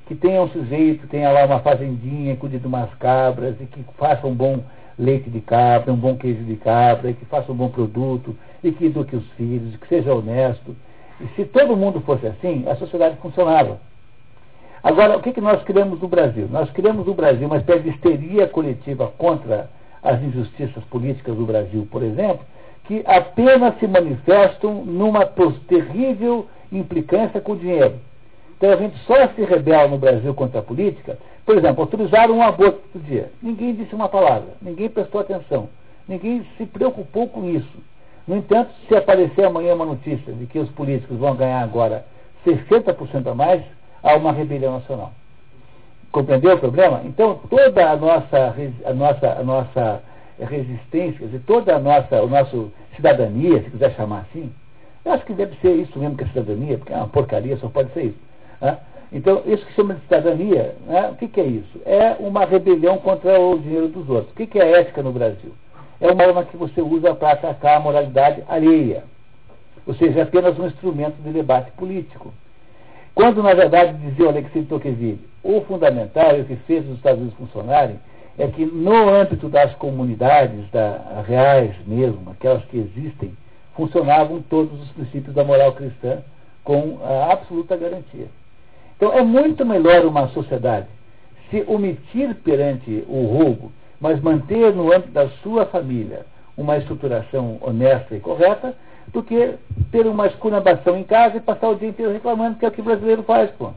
que 0.07 0.15
tenha 0.15 0.41
um 0.41 0.49
sujeito, 0.49 1.07
tenha 1.09 1.31
lá 1.31 1.45
uma 1.45 1.61
fazendinha, 1.61 2.37
cuide 2.37 2.59
de 2.59 2.67
umas 2.67 2.93
cabras 2.95 3.57
e 3.61 3.67
que 3.67 3.85
faça 3.99 4.27
um 4.27 4.35
bom 4.35 4.63
leite 4.99 5.29
de 5.29 5.41
cabra, 5.41 5.93
um 5.93 5.97
bom 5.97 6.17
queijo 6.17 6.43
de 6.45 6.57
cabra, 6.57 7.11
e 7.11 7.15
que 7.15 7.25
faça 7.27 7.53
um 7.53 7.57
bom 7.57 7.69
produto, 7.69 8.37
e 8.63 8.73
que 8.73 8.87
eduque 8.87 9.15
os 9.15 9.27
filhos, 9.33 9.75
e 9.75 9.79
que 9.79 9.89
seja 9.89 10.15
honesto. 10.15 10.75
E 11.21 11.27
se 11.35 11.45
todo 11.45 11.77
mundo 11.77 12.01
fosse 12.01 12.27
assim, 12.27 12.65
a 12.69 12.77
sociedade 12.77 13.17
funcionava. 13.17 13.79
Agora, 14.83 15.17
o 15.17 15.21
que, 15.21 15.33
que 15.33 15.41
nós 15.41 15.63
criamos 15.63 16.01
no 16.01 16.09
Brasil? 16.09 16.49
Nós 16.51 16.71
criamos 16.71 17.07
no 17.07 17.15
Brasil 17.15 17.47
uma 17.47 17.57
espécie 17.57 17.83
de 17.83 17.91
histeria 17.91 18.47
coletiva 18.47 19.13
contra 19.19 19.69
as 20.03 20.23
injustiças 20.23 20.85
políticas 20.85 21.35
do 21.35 21.45
Brasil, 21.45 21.89
por 21.91 22.03
exemplo, 22.03 22.41
que 22.85 23.03
apenas 23.05 23.79
se 23.79 23.87
manifestam 23.87 24.85
numa 24.85 25.27
terrível 25.67 26.47
implicância 26.71 27.41
com 27.41 27.53
o 27.53 27.57
dinheiro. 27.57 27.95
Então 28.57 28.71
a 28.73 28.77
gente 28.77 28.97
só 29.01 29.29
se 29.29 29.43
rebela 29.43 29.89
no 29.89 29.99
Brasil 29.99 30.33
contra 30.35 30.61
a 30.61 30.63
política. 30.63 31.19
Por 31.47 31.57
exemplo, 31.57 31.83
autorizaram 31.83 32.39
um 32.39 32.43
aborto 32.43 32.81
todo 32.93 33.05
dia. 33.05 33.31
Ninguém 33.41 33.73
disse 33.73 33.95
uma 33.95 34.09
palavra, 34.09 34.49
ninguém 34.61 34.91
prestou 34.91 35.21
atenção, 35.21 35.69
ninguém 36.09 36.45
se 36.59 36.67
preocupou 36.67 37.29
com 37.29 37.49
isso. 37.49 37.79
No 38.27 38.37
entanto, 38.37 38.73
se 38.89 38.97
aparecer 38.97 39.45
amanhã 39.45 39.75
uma 39.75 39.87
notícia 39.87 40.33
de 40.33 40.47
que 40.47 40.59
os 40.59 40.69
políticos 40.71 41.17
vão 41.17 41.37
ganhar 41.37 41.63
agora 41.63 42.05
60% 42.45 43.31
a 43.31 43.35
mais, 43.35 43.63
há 44.03 44.17
uma 44.17 44.33
rebelião 44.33 44.73
nacional. 44.73 45.13
Compreendeu 46.11 46.55
o 46.55 46.59
problema? 46.59 47.03
Então, 47.05 47.39
toda 47.49 47.91
a 47.91 47.97
nossa, 47.97 48.55
a 48.85 48.93
nossa, 48.93 49.33
a 49.39 49.43
nossa 49.45 50.03
resistência, 50.41 51.27
dizer, 51.27 51.43
toda 51.47 51.77
a 51.77 51.79
nossa, 51.79 52.17
a 52.17 52.27
nossa 52.27 52.69
cidadania, 52.97 53.63
se 53.63 53.71
quiser 53.71 53.95
chamar 53.95 54.27
assim, 54.29 54.53
eu 55.05 55.13
acho 55.13 55.25
que 55.25 55.33
deve 55.33 55.55
ser 55.61 55.75
isso 55.77 55.97
mesmo 55.97 56.17
que 56.17 56.25
a 56.25 56.29
cidadania, 56.29 56.79
porque 56.79 56.93
é 56.93 56.97
uma 56.97 57.07
porcaria, 57.07 57.57
só 57.59 57.69
pode 57.69 57.93
ser 57.93 58.07
isso. 58.07 58.19
Né? 58.61 58.77
Então, 59.13 59.43
isso 59.47 59.65
que 59.67 59.75
chama 59.75 59.95
de 59.95 60.01
cidadania, 60.03 60.75
né? 60.87 61.11
o 61.13 61.15
que, 61.15 61.29
que, 61.29 61.41
é 61.41 61.45
isso? 61.45 61.81
É 61.85 62.17
uma 62.19 62.45
rebelião 62.45 62.99
contra 62.99 63.41
o 63.41 63.59
dinheiro 63.59 63.89
dos 63.89 64.09
outros. 64.09 64.33
O 64.33 64.35
que, 64.35 64.47
que 64.47 64.59
é 64.59 64.81
ética 64.81 65.03
no 65.03 65.13
Brasil? 65.13 65.53
É 66.01 66.11
uma 66.11 66.25
arma 66.25 66.45
que 66.45 66.57
você 66.57 66.83
usa 66.83 67.15
para 67.15 67.33
atacar 67.33 67.77
a 67.77 67.81
moralidade 67.81 68.43
alheia. 68.49 69.05
Ou 69.87 69.95
seja, 69.95 70.21
é 70.21 70.23
apenas 70.23 70.59
um 70.59 70.67
instrumento 70.67 71.17
de 71.23 71.31
debate 71.31 71.71
político. 71.73 72.35
Quando, 73.15 73.43
na 73.43 73.55
verdade, 73.55 73.95
dizia 73.99 74.27
o 74.27 74.29
Alexei 74.29 74.65
Tocqueville, 74.65 75.27
o 75.43 75.61
fundamental 75.63 76.37
e 76.37 76.41
o 76.43 76.45
que 76.45 76.57
fez 76.57 76.85
os 76.87 76.97
Estados 76.97 77.21
Unidos 77.21 77.39
funcionarem 77.39 77.99
é 78.37 78.47
que 78.49 78.67
no 78.67 79.09
âmbito 79.09 79.49
das 79.49 79.75
comunidades 79.77 80.69
da, 80.71 81.23
reais 81.27 81.75
mesmo, 81.87 82.31
aquelas 82.31 82.63
que 82.67 82.77
existem, 82.77 83.33
funcionavam 83.75 84.43
todos 84.43 84.79
os 84.81 84.89
princípios 84.91 85.35
da 85.35 85.45
moral 85.45 85.73
cristã 85.73 86.19
com 86.65 86.99
absoluta 87.31 87.77
garantia. 87.77 88.27
Então 88.97 89.13
é 89.13 89.23
muito 89.23 89.65
melhor 89.65 90.05
uma 90.05 90.29
sociedade 90.29 90.87
se 91.51 91.65
omitir 91.67 92.35
perante 92.37 93.05
o 93.09 93.27
roubo, 93.27 93.73
mas 94.01 94.21
manter 94.21 94.75
no 94.75 94.93
âmbito 94.93 95.13
da 95.13 95.29
sua 95.43 95.67
família 95.67 96.27
uma 96.57 96.77
estruturação 96.79 97.59
honesta 97.61 98.17
e 98.17 98.21
correta, 98.21 98.75
do 99.13 99.23
que 99.23 99.55
ter 99.93 100.07
uma 100.07 100.27
esculhambação 100.27 100.97
em 100.97 101.05
casa 101.05 101.37
e 101.37 101.41
passar 101.41 101.69
o 101.69 101.77
dia 101.77 101.89
inteiro 101.89 102.13
reclamando, 102.13 102.59
que 102.59 102.65
é 102.65 102.69
o 102.69 102.73
que 102.73 102.81
o 102.81 102.85
brasileiro 102.85 103.23
faz, 103.23 103.51
pô. 103.53 103.71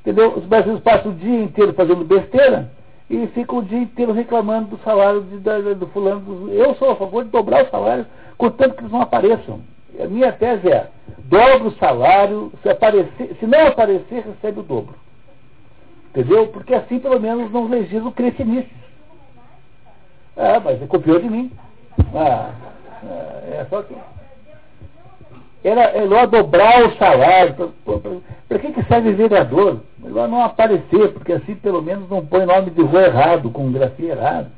Entendeu? 0.00 0.34
Os 0.36 0.44
brasileiros 0.44 0.82
passam 0.82 1.10
o 1.10 1.14
dia 1.14 1.42
inteiro 1.42 1.74
fazendo 1.74 2.04
besteira 2.04 2.70
e 3.10 3.26
ficam 3.28 3.58
o 3.58 3.62
dia 3.62 3.78
inteiro 3.78 4.12
reclamando 4.12 4.76
do 4.76 4.82
salário 4.82 5.22
de, 5.22 5.38
da, 5.38 5.58
do 5.58 5.86
fulano. 5.88 6.50
Eu 6.52 6.74
sou 6.76 6.90
a 6.90 6.96
favor 6.96 7.24
de 7.24 7.30
dobrar 7.30 7.64
o 7.64 7.70
salário, 7.70 8.06
contanto 8.38 8.76
que 8.76 8.82
eles 8.82 8.92
não 8.92 9.02
apareçam. 9.02 9.60
A 10.00 10.06
minha 10.06 10.32
tese 10.32 10.68
é, 10.68 10.88
dobra 11.24 11.68
o 11.68 11.76
salário, 11.76 12.52
se, 12.62 12.68
aparecer, 12.68 13.36
se 13.38 13.46
não 13.46 13.68
aparecer, 13.68 14.24
recebe 14.24 14.60
o 14.60 14.62
dobro. 14.62 14.94
Entendeu? 16.10 16.48
Porque 16.48 16.74
assim 16.74 16.98
pelo 16.98 17.20
menos 17.20 17.50
não 17.52 17.68
legislam 17.68 18.12
crescinices. 18.12 18.70
Ah, 20.36 20.60
mas 20.62 20.78
você 20.78 20.86
copiou 20.86 21.18
de 21.18 21.28
mim. 21.28 21.50
Ah, 22.14 22.50
é 23.52 23.66
só 23.70 23.82
que. 23.82 23.94
Era 25.64 25.92
melhor 25.92 26.26
dobrar 26.26 26.86
o 26.86 26.96
salário. 26.96 27.72
Para 28.48 28.58
que, 28.58 28.72
que 28.72 28.84
serve 28.84 29.12
vereador? 29.12 29.80
Melhor 29.98 30.28
não 30.28 30.42
aparecer, 30.42 31.12
porque 31.12 31.32
assim 31.32 31.54
pelo 31.56 31.82
menos 31.82 32.08
não 32.08 32.24
põe 32.24 32.46
nome 32.46 32.70
de 32.70 32.82
rua 32.82 33.02
errado, 33.02 33.50
com 33.50 33.72
grafia 33.72 34.12
errado. 34.12 34.48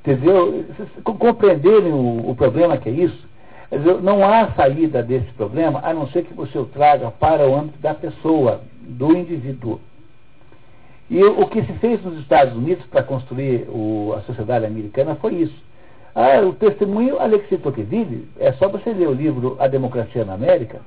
Entendeu? 0.00 0.64
Compreenderem 1.02 1.92
o, 1.92 2.30
o 2.30 2.34
problema 2.36 2.76
que 2.76 2.88
é 2.88 2.92
isso? 2.92 3.28
Não 4.02 4.24
há 4.24 4.50
saída 4.52 5.02
desse 5.02 5.30
problema 5.32 5.80
a 5.84 5.94
não 5.94 6.08
ser 6.08 6.24
que 6.24 6.34
você 6.34 6.58
o 6.58 6.64
traga 6.64 7.10
para 7.10 7.48
o 7.48 7.54
âmbito 7.54 7.78
da 7.78 7.94
pessoa, 7.94 8.62
do 8.80 9.16
indivíduo. 9.16 9.80
E 11.08 11.22
o 11.22 11.46
que 11.46 11.62
se 11.62 11.72
fez 11.74 12.02
nos 12.04 12.18
Estados 12.20 12.54
Unidos 12.54 12.84
para 12.86 13.02
construir 13.02 13.68
o, 13.68 14.14
a 14.16 14.22
sociedade 14.22 14.64
americana 14.64 15.16
foi 15.16 15.34
isso. 15.34 15.70
Ah, 16.14 16.40
o 16.40 16.52
testemunho 16.52 17.20
Alexei 17.20 17.58
Tocqueville, 17.58 18.28
é 18.38 18.52
só 18.52 18.68
você 18.68 18.92
ler 18.92 19.08
o 19.08 19.12
livro 19.12 19.56
A 19.60 19.68
Democracia 19.68 20.24
na 20.24 20.34
América. 20.34 20.80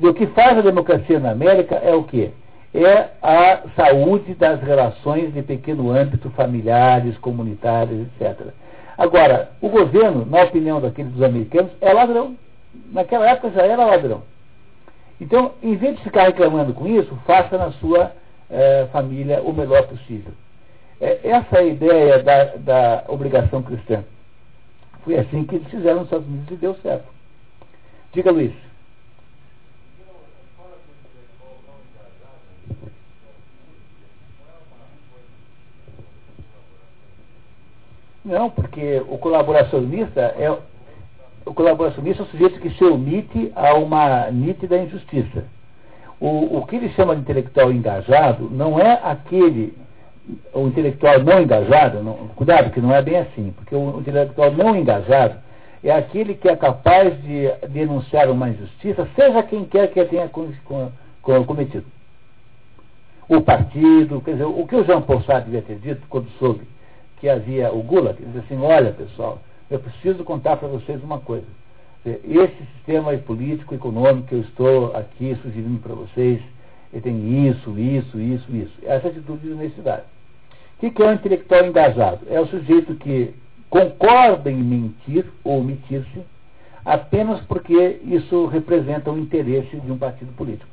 E 0.00 0.06
o 0.06 0.14
que 0.14 0.26
faz 0.28 0.58
a 0.58 0.62
democracia 0.62 1.18
na 1.18 1.30
América 1.30 1.74
é 1.76 1.92
o 1.94 2.04
quê? 2.04 2.30
É 2.72 3.08
a 3.20 3.62
saúde 3.74 4.34
das 4.34 4.60
relações 4.62 5.32
de 5.32 5.42
pequeno 5.42 5.90
âmbito, 5.90 6.30
familiares, 6.30 7.16
comunitárias, 7.18 8.06
etc. 8.20 8.48
Agora, 8.98 9.52
o 9.60 9.68
governo, 9.68 10.26
na 10.26 10.42
opinião 10.42 10.80
daqueles 10.80 11.12
dos 11.12 11.22
americanos, 11.22 11.70
é 11.80 11.92
ladrão. 11.92 12.36
Naquela 12.90 13.30
época 13.30 13.52
já 13.52 13.62
era 13.62 13.86
ladrão. 13.86 14.24
Então, 15.20 15.52
em 15.62 15.76
vez 15.76 15.96
de 15.96 16.02
ficar 16.02 16.24
reclamando 16.24 16.74
com 16.74 16.86
isso, 16.88 17.16
faça 17.24 17.56
na 17.56 17.70
sua 17.72 18.12
eh, 18.50 18.88
família 18.92 19.40
o 19.42 19.52
melhor 19.52 19.86
possível. 19.86 20.32
É, 21.00 21.28
essa 21.28 21.58
é 21.58 21.60
a 21.60 21.64
ideia 21.64 22.22
da, 22.24 22.44
da 22.56 23.04
obrigação 23.06 23.62
cristã. 23.62 24.04
Foi 25.04 25.16
assim 25.16 25.44
que 25.44 25.54
eles 25.54 25.68
fizeram 25.68 25.98
nos 25.98 26.06
Estados 26.06 26.26
Unidos 26.26 26.50
e 26.50 26.56
deu 26.56 26.74
certo. 26.82 27.06
Diga, 28.12 28.32
Luiz. 28.32 28.52
Não, 38.24 38.50
porque 38.50 39.02
o 39.08 39.18
colaboracionista 39.18 40.20
é 40.20 40.50
o 41.46 41.54
colaboracionista 41.54 42.22
é 42.22 42.26
o 42.26 42.28
sujeito 42.28 42.60
que 42.60 42.70
se 42.70 42.84
omite 42.84 43.50
a 43.56 43.74
uma 43.74 44.30
nítida 44.30 44.76
injustiça. 44.76 45.44
O, 46.20 46.58
o 46.58 46.66
que 46.66 46.76
ele 46.76 46.90
chama 46.90 47.14
de 47.14 47.22
intelectual 47.22 47.72
engajado 47.72 48.50
não 48.50 48.78
é 48.78 49.00
aquele 49.02 49.74
o 50.52 50.66
intelectual 50.66 51.20
não 51.20 51.40
engajado, 51.40 52.02
não, 52.02 52.28
cuidado 52.36 52.70
que 52.70 52.80
não 52.80 52.94
é 52.94 53.00
bem 53.00 53.16
assim, 53.16 53.50
porque 53.56 53.74
o, 53.74 54.00
intelectual 54.00 54.52
não 54.52 54.76
engajado 54.76 55.36
é 55.82 55.90
aquele 55.90 56.34
que 56.34 56.48
é 56.48 56.56
capaz 56.56 57.18
de 57.22 57.50
denunciar 57.68 58.28
uma 58.28 58.50
injustiça, 58.50 59.08
seja 59.14 59.42
quem 59.42 59.64
quer 59.64 59.90
que 59.90 60.00
a 60.00 60.06
tenha 60.06 60.28
cometido. 60.28 61.86
O 63.28 63.40
partido, 63.40 64.20
quer 64.20 64.32
dizer, 64.32 64.44
o 64.44 64.66
que 64.66 64.76
o 64.76 64.84
Jean 64.84 65.00
Paul 65.00 65.22
Sartre 65.22 65.50
devia 65.50 65.62
ter 65.62 65.76
dito 65.76 66.02
quando 66.08 66.28
soube 66.38 66.66
que 67.20 67.28
havia 67.28 67.72
o 67.72 67.82
Gulag, 67.82 68.20
ele 68.20 68.30
disse 68.32 68.52
assim, 68.52 68.62
olha 68.62 68.92
pessoal, 68.92 69.40
eu 69.70 69.78
preciso 69.78 70.24
contar 70.24 70.56
para 70.56 70.68
vocês 70.68 71.02
uma 71.02 71.18
coisa. 71.18 71.46
Esse 72.04 72.56
sistema 72.76 73.16
político, 73.18 73.74
econômico 73.74 74.28
que 74.28 74.34
eu 74.34 74.40
estou 74.40 74.96
aqui 74.96 75.36
sugerindo 75.42 75.80
para 75.80 75.94
vocês, 75.94 76.40
ele 76.92 77.02
tem 77.02 77.48
isso, 77.48 77.78
isso, 77.78 78.18
isso, 78.18 78.56
isso. 78.56 78.72
Essa 78.82 79.08
atitude 79.08 79.46
de 79.46 79.52
honestidade. 79.52 80.04
O 80.80 80.90
que, 80.90 81.02
é 81.02 81.06
um 81.06 81.12
intelectual 81.12 81.66
engajado? 81.66 82.20
É 82.30 82.40
o 82.40 82.46
sujeito 82.46 82.94
que 82.94 83.34
concorda 83.68 84.50
em 84.50 84.62
mentir 84.62 85.26
ou 85.44 85.58
omitir-se 85.58 86.22
apenas 86.84 87.40
porque 87.42 88.00
isso 88.04 88.46
representa 88.46 89.10
o 89.10 89.18
interesse 89.18 89.78
de 89.78 89.92
um 89.92 89.98
partido 89.98 90.32
político. 90.32 90.70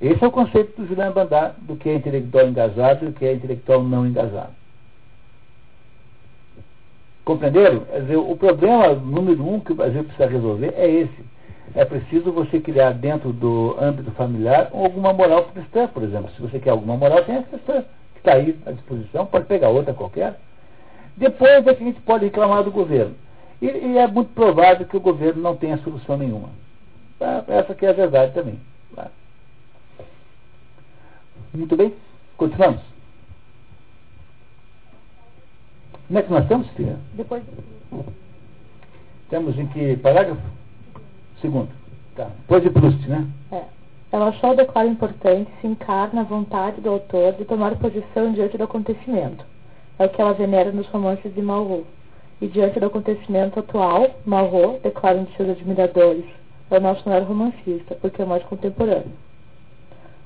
Esse 0.00 0.24
é 0.24 0.26
o 0.26 0.32
conceito 0.32 0.80
do 0.80 0.88
Julian 0.88 1.12
Bandar 1.12 1.54
do 1.60 1.76
que 1.76 1.88
é 1.88 1.94
intelectual 1.94 2.48
engajado 2.48 3.04
e 3.04 3.08
o 3.08 3.12
que 3.12 3.24
é 3.24 3.34
intelectual 3.34 3.82
não 3.82 4.06
engajado. 4.06 4.52
Compreenderam? 7.26 7.82
Dizer, 8.02 8.16
o 8.16 8.36
problema 8.36 8.94
número 8.94 9.44
um 9.44 9.58
que 9.58 9.72
o 9.72 9.74
Brasil 9.74 10.04
precisa 10.04 10.28
resolver 10.28 10.72
é 10.76 10.88
esse. 10.88 11.26
É 11.74 11.84
preciso 11.84 12.30
você 12.30 12.60
criar 12.60 12.92
dentro 12.92 13.32
do 13.32 13.76
âmbito 13.80 14.12
familiar 14.12 14.70
alguma 14.72 15.12
moral 15.12 15.42
cristã, 15.46 15.88
por 15.88 16.04
exemplo. 16.04 16.30
Se 16.36 16.40
você 16.40 16.60
quer 16.60 16.70
alguma 16.70 16.96
moral, 16.96 17.24
tem 17.24 17.38
a 17.38 17.42
cristã, 17.42 17.82
que 18.12 18.18
está 18.18 18.34
aí 18.34 18.56
à 18.64 18.70
disposição, 18.70 19.26
pode 19.26 19.46
pegar 19.46 19.70
outra 19.70 19.92
qualquer. 19.92 20.38
Depois 21.16 21.66
é 21.66 21.74
que 21.74 21.82
a 21.82 21.86
gente 21.86 22.00
pode 22.02 22.26
reclamar 22.26 22.62
do 22.62 22.70
governo. 22.70 23.16
E, 23.60 23.66
e, 23.66 23.98
é 23.98 24.06
muito 24.06 24.32
provável 24.32 24.86
que 24.86 24.96
o 24.96 25.00
governo 25.00 25.42
não 25.42 25.56
tenha 25.56 25.78
solução 25.78 26.16
nenhuma. 26.16 26.50
Tá? 27.18 27.42
Essa 27.48 27.74
que 27.74 27.84
é 27.84 27.88
a 27.88 27.92
verdade 27.92 28.34
também. 28.34 28.60
Tá? 28.94 29.08
Muito 31.52 31.76
bem, 31.76 31.92
continuamos. 32.36 32.95
Como 36.06 36.18
é 36.18 36.22
que 36.22 36.30
nós 36.30 36.42
estamos, 36.42 36.68
filha? 36.70 36.96
Depois. 37.14 37.42
Temos 39.28 39.58
em 39.58 39.66
que 39.66 39.96
parágrafo? 39.96 40.40
Segundo. 41.40 41.68
Tá. 42.14 42.30
Depois 42.42 42.62
de 42.62 42.70
Proust, 42.70 43.08
né? 43.08 43.26
É. 43.50 43.62
Ela 44.12 44.28
achou 44.28 44.50
o 44.50 44.56
declaro 44.56 44.88
importante 44.88 45.50
se 45.60 45.66
encarna 45.66 46.20
a 46.20 46.24
vontade 46.24 46.80
do 46.80 46.90
autor 46.90 47.32
de 47.32 47.44
tomar 47.44 47.76
posição 47.76 48.32
diante 48.32 48.56
do 48.56 48.64
acontecimento. 48.64 49.44
É 49.98 50.06
o 50.06 50.08
que 50.08 50.20
ela 50.20 50.32
venera 50.32 50.70
nos 50.70 50.86
romances 50.88 51.34
de 51.34 51.42
Malraux. 51.42 51.86
E 52.40 52.46
diante 52.46 52.78
do 52.78 52.86
acontecimento 52.86 53.58
atual, 53.58 54.10
Malraux, 54.24 54.80
declara 54.82 55.18
um 55.18 55.24
de 55.24 55.36
seus 55.36 55.50
admiradores, 55.50 56.24
é 56.70 56.78
o 56.78 56.80
nosso 56.80 57.08
maior 57.08 57.24
romancista, 57.24 57.96
porque 58.00 58.22
é 58.22 58.24
mais 58.24 58.42
contemporâneo. 58.44 59.12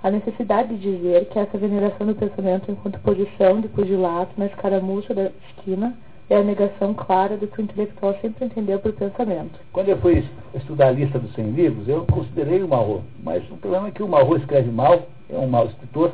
A 0.02 0.10
necessidade 0.10 0.76
de 0.76 0.96
dizer 0.96 1.26
que 1.26 1.38
essa 1.38 1.58
veneração 1.58 2.06
do 2.06 2.14
pensamento 2.14 2.70
enquanto 2.70 2.98
posição 3.00 3.60
de 3.60 3.68
pugilato 3.68 4.32
na 4.38 4.46
escaramuça 4.46 5.12
da 5.12 5.30
esquina 5.48 5.94
é 6.30 6.36
a 6.36 6.42
negação 6.42 6.94
clara 6.94 7.36
do 7.36 7.46
que 7.46 7.60
o 7.60 7.64
intelectual 7.64 8.16
sempre 8.22 8.46
entendeu 8.46 8.78
por 8.78 8.92
pensamento. 8.92 9.58
Quando 9.72 9.88
eu 9.88 9.98
fui 9.98 10.24
estudar 10.54 10.88
a 10.88 10.92
lista 10.92 11.18
dos 11.18 11.34
100 11.34 11.50
livros, 11.50 11.88
eu 11.88 12.06
considerei 12.06 12.62
o 12.62 12.68
Marro, 12.68 13.02
mas 13.22 13.42
o 13.50 13.56
problema 13.56 13.88
é 13.88 13.90
que 13.90 14.02
o 14.02 14.08
Marro 14.08 14.36
escreve 14.36 14.70
mal, 14.70 15.02
é 15.28 15.36
um 15.36 15.48
mau 15.48 15.66
escritor, 15.66 16.12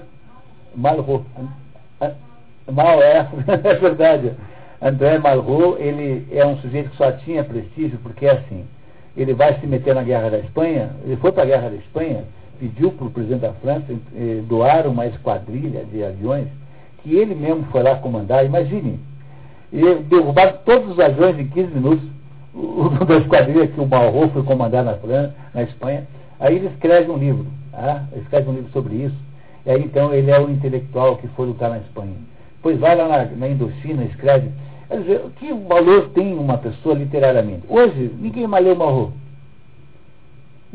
Malraux. 0.75 1.25
Mal 2.73 3.03
é, 3.03 3.29
é 3.63 3.75
verdade. 3.75 4.33
André 4.83 5.19
Malraux, 5.19 5.79
ele 5.79 6.27
é 6.33 6.45
um 6.45 6.57
sujeito 6.59 6.91
que 6.91 6.97
só 6.97 7.13
tinha 7.13 7.45
prestígio 7.45 7.99
porque 8.03 8.27
é 8.27 8.33
assim. 8.33 8.65
Ele 9.17 9.33
vai 9.33 9.61
se 9.61 9.67
meter 9.67 9.95
na 9.95 10.03
guerra 10.03 10.31
da 10.31 10.39
Espanha, 10.39 10.91
ele 11.05 11.17
foi 11.17 11.31
para 11.31 11.45
a 11.45 11.47
guerra 11.47 11.69
da 11.71 11.77
Espanha, 11.77 12.25
pediu 12.59 12.91
para 12.93 13.07
o 13.07 13.11
presidente 13.11 13.41
da 13.41 13.53
França 13.55 13.87
eh, 14.15 14.43
doar 14.49 14.87
uma 14.87 15.07
esquadrilha 15.07 15.85
de 15.85 16.03
aviões 16.03 16.49
que 17.03 17.15
ele 17.15 17.35
mesmo 17.35 17.65
foi 17.71 17.83
lá 17.83 17.97
comandar, 17.97 18.45
imagine. 18.45 18.99
E 19.73 19.95
derrubaram 20.05 20.59
todos 20.65 20.93
os 20.93 21.01
aviões 21.01 21.39
em 21.39 21.47
15 21.47 21.75
minutos, 21.75 22.05
o, 22.53 22.89
da 23.05 23.19
esquadrilha 23.19 23.67
que 23.69 23.81
o 23.81 23.87
Malraux 23.87 24.33
foi 24.33 24.43
comandar 24.43 24.85
na 24.85 24.95
França, 24.95 25.35
na 25.55 25.63
Espanha. 25.63 26.07
Aí 26.41 26.57
ele 26.57 26.67
escreve 26.67 27.11
um 27.11 27.17
livro, 27.17 27.47
ele 28.13 28.23
escreve 28.23 28.51
um 28.51 28.55
livro 28.55 28.71
sobre 28.73 28.97
isso. 28.97 29.17
E 29.65 29.71
aí 29.71 29.83
então 29.83 30.13
ele 30.13 30.31
é 30.31 30.39
o 30.39 30.51
intelectual 30.51 31.17
que 31.17 31.29
foi 31.29 31.47
lutar 31.47 31.71
na 31.71 31.79
Espanha. 31.79 32.15
Pois 32.63 32.79
vai 32.79 32.97
lá 32.97 33.09
na, 33.09 33.25
na 33.25 33.49
Indochina, 33.49 34.05
escreve. 34.05 34.51
Quer 34.89 35.01
dizer, 35.01 35.21
que 35.39 35.53
valor 35.53 36.11
tem 36.11 36.35
uma 36.35 36.59
pessoa 36.59 36.95
literariamente? 36.95 37.63
Hoje, 37.69 38.11
ninguém 38.21 38.47
mais 38.47 38.65
lê 38.65 38.73
o 38.73 38.77
Malraux. 38.77 39.13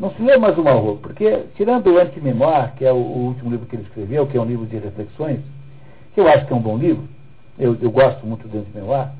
Não 0.02 0.10
se 0.10 0.20
lê 0.20 0.36
mais 0.36 0.58
o 0.58 0.64
Malraux, 0.64 0.98
porque, 1.00 1.44
tirando 1.54 1.86
o 1.86 1.96
Anti-Memoir, 1.96 2.74
que 2.74 2.84
é 2.84 2.90
o, 2.90 2.96
o, 2.96 3.26
último 3.28 3.52
livro 3.52 3.66
que 3.66 3.76
ele 3.76 3.84
escreveu, 3.84 4.26
que 4.26 4.36
é 4.36 4.40
um 4.40 4.44
livro 4.44 4.66
de 4.66 4.76
reflexões, 4.76 5.38
que 6.12 6.20
eu 6.20 6.26
acho 6.26 6.44
que 6.44 6.52
é 6.52 6.56
um 6.56 6.60
bom 6.60 6.76
livro, 6.76 7.04
eu, 7.56 7.76
eu 7.80 7.88
gosto 7.88 8.26
muito 8.26 8.48
do 8.48 8.58
Anti-Memoir, 8.58 9.12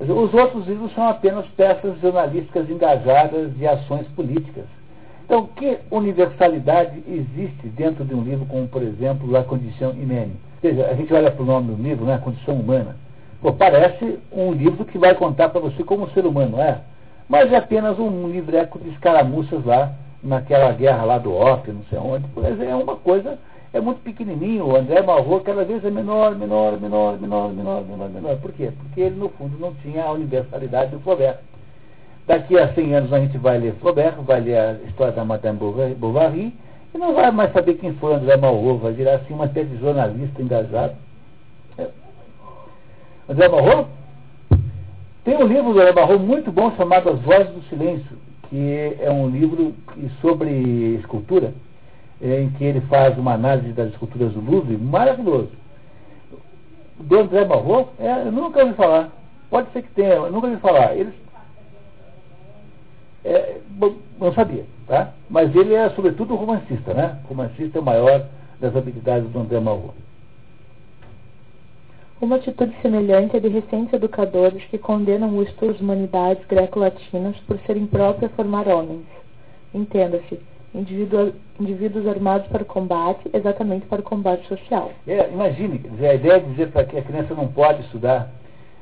os 0.00 0.32
outros 0.32 0.66
livros 0.66 0.90
são 0.94 1.06
apenas 1.06 1.44
peças 1.48 2.00
jornalísticas 2.00 2.70
engajadas 2.70 3.54
de 3.58 3.66
ações 3.66 4.06
políticas. 4.16 4.64
Então, 5.26 5.48
que 5.48 5.76
universalidade 5.90 7.04
existe 7.06 7.68
dentro 7.68 8.02
de 8.02 8.14
um 8.14 8.22
livro 8.22 8.46
como, 8.46 8.66
por 8.66 8.82
exemplo, 8.82 9.30
La 9.30 9.44
Condição 9.44 9.90
Humaine? 9.90 10.38
Ou 10.54 10.70
seja, 10.70 10.86
a 10.86 10.94
gente 10.94 11.12
olha 11.12 11.30
para 11.30 11.42
o 11.42 11.46
nome 11.46 11.74
do 11.74 11.82
livro, 11.82 12.06
né, 12.06 12.18
Condição 12.24 12.54
Humana. 12.54 12.96
Pô, 13.42 13.52
parece 13.52 14.18
um 14.32 14.50
livro 14.52 14.86
que 14.86 14.96
vai 14.96 15.14
contar 15.14 15.50
para 15.50 15.60
você 15.60 15.84
como 15.84 16.08
ser 16.12 16.24
humano 16.24 16.58
é, 16.58 16.78
mas 17.28 17.52
é 17.52 17.56
apenas 17.56 17.98
um 17.98 18.28
livreco 18.28 18.78
de 18.78 18.88
escaramuças 18.88 19.62
lá, 19.66 19.92
naquela 20.22 20.72
guerra 20.72 21.04
lá 21.04 21.18
do 21.18 21.32
ópio, 21.34 21.74
não 21.74 21.84
sei 21.84 21.98
onde. 21.98 22.24
É 22.64 22.74
uma 22.74 22.96
coisa, 22.96 23.38
é 23.72 23.80
muito 23.80 24.00
pequenininho. 24.02 24.66
O 24.66 24.76
André 24.76 25.02
Malraux 25.02 25.42
cada 25.42 25.64
vez 25.64 25.84
é 25.84 25.90
menor, 25.90 26.36
menor, 26.36 26.78
menor, 26.78 27.18
menor, 27.18 27.52
menor, 27.52 27.84
menor, 27.84 28.08
menor. 28.08 28.36
Por 28.36 28.52
quê? 28.52 28.70
Porque 28.76 29.00
ele, 29.00 29.16
no 29.16 29.28
fundo, 29.30 29.58
não 29.58 29.74
tinha 29.74 30.04
a 30.04 30.12
universalidade 30.12 30.92
do 30.92 31.00
Flaubert. 31.00 31.38
Daqui 32.26 32.56
a 32.56 32.72
100 32.72 32.94
anos 32.94 33.12
a 33.12 33.18
gente 33.18 33.36
vai 33.38 33.58
ler 33.58 33.74
Flaubert, 33.80 34.14
vai 34.22 34.40
ler 34.40 34.56
a 34.56 34.72
história 34.86 35.12
da 35.12 35.24
Madame 35.24 35.58
Bovary, 35.58 36.54
e 36.94 36.98
não 36.98 37.14
vai 37.14 37.30
mais 37.32 37.52
saber 37.52 37.74
quem 37.74 37.94
foi 37.94 38.14
André 38.14 38.36
Malraux, 38.36 38.80
vai 38.80 38.92
virar 38.92 39.14
assim 39.14 39.34
uma 39.34 39.46
espécie 39.46 39.70
de 39.70 39.78
jornalista 39.78 40.40
engajado. 40.40 40.94
É. 41.78 41.88
André 43.28 43.48
Malraux? 43.48 43.88
Tem 45.24 45.36
um 45.36 45.46
livro 45.46 45.72
do 45.72 45.80
André 45.80 45.92
Malraux 45.92 46.22
muito 46.22 46.52
bom 46.52 46.70
chamado 46.76 47.10
As 47.10 47.20
Vozes 47.20 47.48
do 47.48 47.62
Silêncio, 47.68 48.16
que 48.52 48.98
é 49.00 49.10
um 49.10 49.30
livro 49.30 49.74
sobre 50.20 50.50
escultura, 50.96 51.54
em 52.20 52.50
que 52.50 52.62
ele 52.62 52.82
faz 52.82 53.16
uma 53.16 53.32
análise 53.32 53.72
das 53.72 53.88
esculturas 53.88 54.30
do 54.34 54.42
Louvre, 54.42 54.76
maravilhoso. 54.76 55.48
Do 57.00 57.18
André 57.18 57.46
Malraux? 57.46 57.88
É, 57.98 58.26
eu 58.26 58.30
nunca 58.30 58.62
ouvi 58.62 58.74
falar. 58.74 59.10
Pode 59.48 59.72
ser 59.72 59.80
que 59.80 59.88
tenha, 59.94 60.10
eu 60.10 60.30
nunca 60.30 60.48
ouvi 60.48 60.60
falar. 60.60 60.94
Eles 60.94 61.14
é, 63.24 63.56
bom, 63.70 63.94
não 64.20 64.34
sabia, 64.34 64.66
tá? 64.86 65.14
Mas 65.30 65.56
ele 65.56 65.74
é, 65.74 65.88
sobretudo, 65.90 66.34
romancista, 66.34 66.92
né? 66.92 67.20
Romancista 67.26 67.78
é 67.78 67.80
o 67.80 67.84
maior 67.84 68.26
das 68.60 68.76
habilidades 68.76 69.30
do 69.30 69.38
André 69.38 69.60
Malraux. 69.60 69.94
Uma 72.22 72.36
atitude 72.36 72.72
semelhante 72.80 73.36
é 73.36 73.40
de 73.40 73.48
recentes 73.48 73.92
educadores 73.92 74.64
que 74.70 74.78
condenam 74.78 75.28
o 75.36 75.42
estudo 75.42 75.76
humanidades 75.80 76.42
greco-latinas 76.46 77.36
por 77.46 77.58
ser 77.66 77.76
impróprio 77.76 78.30
a 78.32 78.36
formar 78.36 78.68
homens. 78.68 79.04
Entenda-se, 79.74 80.38
indivíduos, 80.72 82.06
armados 82.06 82.46
para 82.46 82.62
o 82.62 82.66
combate, 82.66 83.28
exatamente 83.34 83.86
para 83.86 84.00
o 84.00 84.04
combate 84.04 84.46
social. 84.46 84.92
É, 85.06 85.28
imagine, 85.30 85.80
a 86.00 86.14
ideia 86.14 86.40
de 86.40 86.50
dizer 86.50 86.70
para 86.70 86.84
que 86.84 86.96
a 86.96 87.02
criança 87.02 87.34
não 87.34 87.48
pode 87.48 87.82
estudar 87.82 88.30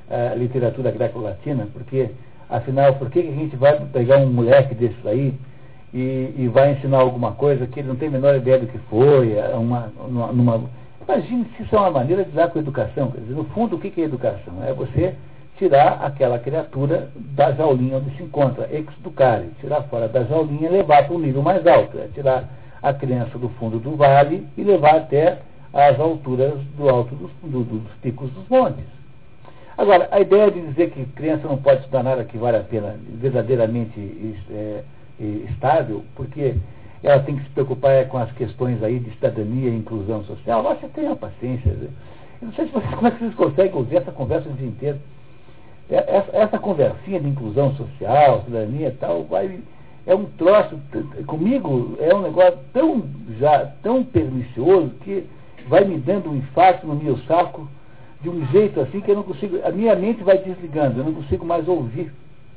uh, 0.08 0.38
literatura 0.38 0.92
greco-latina, 0.92 1.66
porque 1.72 2.10
Afinal, 2.50 2.96
por 2.96 3.08
que, 3.08 3.22
que 3.22 3.28
a 3.28 3.32
gente 3.32 3.54
vai 3.54 3.78
pegar 3.92 4.18
um 4.18 4.26
moleque 4.26 4.74
desse 4.74 4.96
aí 5.06 5.32
e, 5.94 6.34
e, 6.36 6.50
vai 6.52 6.72
ensinar 6.72 6.98
alguma 6.98 7.32
coisa 7.32 7.64
que 7.66 7.78
ele 7.78 7.88
não 7.88 7.94
tem 7.94 8.08
a 8.08 8.10
menor 8.10 8.34
ideia 8.34 8.58
do 8.58 8.66
que 8.66 8.78
foi? 8.90 9.34
É 9.34 9.54
uma, 9.54 9.92
numa, 10.08 10.32
numa... 10.32 10.70
Imagine 11.10 11.44
se 11.56 11.64
isso 11.64 11.74
é 11.74 11.78
uma 11.78 11.90
maneira 11.90 12.24
de 12.24 12.30
dar 12.30 12.48
com 12.50 12.58
a 12.58 12.62
educação. 12.62 13.10
Quer 13.10 13.20
dizer, 13.22 13.34
no 13.34 13.44
fundo, 13.46 13.74
o 13.74 13.80
que, 13.80 14.00
é 14.00 14.04
educação? 14.04 14.62
É 14.64 14.72
você 14.72 15.16
tirar 15.58 16.04
aquela 16.04 16.38
criatura 16.38 17.10
da 17.16 17.50
jaulinha 17.50 17.96
onde 17.96 18.16
se 18.16 18.22
encontra, 18.22 18.68
exducare, 18.72 19.50
tirar 19.60 19.82
fora 19.82 20.06
da 20.06 20.22
jaulinha 20.22 20.68
e 20.68 20.72
levar 20.72 21.06
para 21.06 21.16
um 21.16 21.18
nível 21.18 21.42
mais 21.42 21.66
alto. 21.66 21.98
É 21.98 22.06
tirar 22.14 22.44
a 22.80 22.94
criança 22.94 23.36
do 23.38 23.48
fundo 23.50 23.80
do 23.80 23.96
vale 23.96 24.46
e 24.56 24.62
levar 24.62 24.94
até 24.94 25.38
as 25.72 25.98
alturas 25.98 26.60
do 26.76 26.88
alto 26.88 27.12
dos, 27.16 27.30
do, 27.42 27.64
dos 27.64 27.92
picos 28.00 28.30
dos 28.30 28.48
montes. 28.48 28.84
Agora, 29.76 30.08
a 30.12 30.20
ideia 30.20 30.48
de 30.48 30.60
dizer 30.60 30.90
que 30.90 31.04
criança 31.06 31.48
não 31.48 31.56
pode 31.56 31.80
estudar 31.80 32.04
nada 32.04 32.24
que 32.24 32.38
vale 32.38 32.56
a 32.56 32.62
pena, 32.62 32.96
verdadeiramente 33.14 34.36
é, 34.50 34.82
estável, 35.48 36.04
porque 36.14 36.54
ela 37.02 37.22
tem 37.22 37.36
que 37.36 37.44
se 37.44 37.50
preocupar 37.50 37.92
é, 37.92 38.04
com 38.04 38.18
as 38.18 38.30
questões 38.32 38.82
aí 38.82 38.98
de 38.98 39.10
cidadania 39.12 39.70
e 39.70 39.76
inclusão 39.76 40.22
social, 40.24 40.62
você 40.62 40.86
tenha 40.88 41.16
paciência. 41.16 41.70
Eu 41.70 41.90
não 42.42 42.52
sei 42.52 42.66
se 42.66 42.72
vocês, 42.72 42.90
como 42.94 43.06
é 43.06 43.10
que 43.10 43.18
vocês 43.18 43.34
conseguem 43.34 43.74
ouvir 43.74 43.96
essa 43.96 44.12
conversa 44.12 44.48
o 44.48 44.52
dia 44.52 44.68
inteiro. 44.68 44.98
É, 45.88 46.16
essa, 46.16 46.36
essa 46.36 46.58
conversinha 46.58 47.20
de 47.20 47.28
inclusão 47.28 47.74
social, 47.74 48.42
cidadania 48.44 48.88
e 48.88 48.92
tal, 48.92 49.24
vai, 49.24 49.60
é 50.06 50.14
um 50.14 50.26
troço, 50.26 50.78
comigo 51.26 51.96
é 51.98 52.14
um 52.14 52.22
negócio 52.22 52.58
tão, 52.72 53.02
já, 53.38 53.66
tão 53.82 54.04
pernicioso 54.04 54.90
que 55.02 55.26
vai 55.68 55.84
me 55.84 55.96
dando 55.98 56.30
um 56.30 56.36
infarto 56.36 56.86
no 56.86 56.94
meu 56.94 57.16
saco 57.20 57.66
de 58.20 58.28
um 58.28 58.46
jeito 58.48 58.80
assim 58.80 59.00
que 59.00 59.10
eu 59.10 59.16
não 59.16 59.22
consigo, 59.22 59.58
a 59.64 59.70
minha 59.70 59.96
mente 59.96 60.22
vai 60.22 60.36
desligando, 60.38 61.00
eu 61.00 61.04
não 61.04 61.14
consigo 61.14 61.46
mais 61.46 61.66
ouvir. 61.66 62.12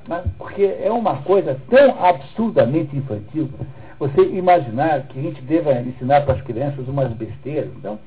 Né? 0.08 0.22
Porque 0.38 0.64
é 0.64 0.92
uma 0.92 1.18
coisa 1.22 1.58
tão 1.70 2.04
absurdamente 2.04 2.96
infantil 2.96 3.50
você 4.00 4.22
imaginar 4.22 5.04
que 5.04 5.20
a 5.20 5.22
gente 5.22 5.42
deva 5.42 5.74
ensinar 5.82 6.22
para 6.22 6.36
as 6.36 6.42
crianças 6.42 6.88
umas 6.88 7.12
besteiras. 7.14 7.70
Então, 7.78 8.00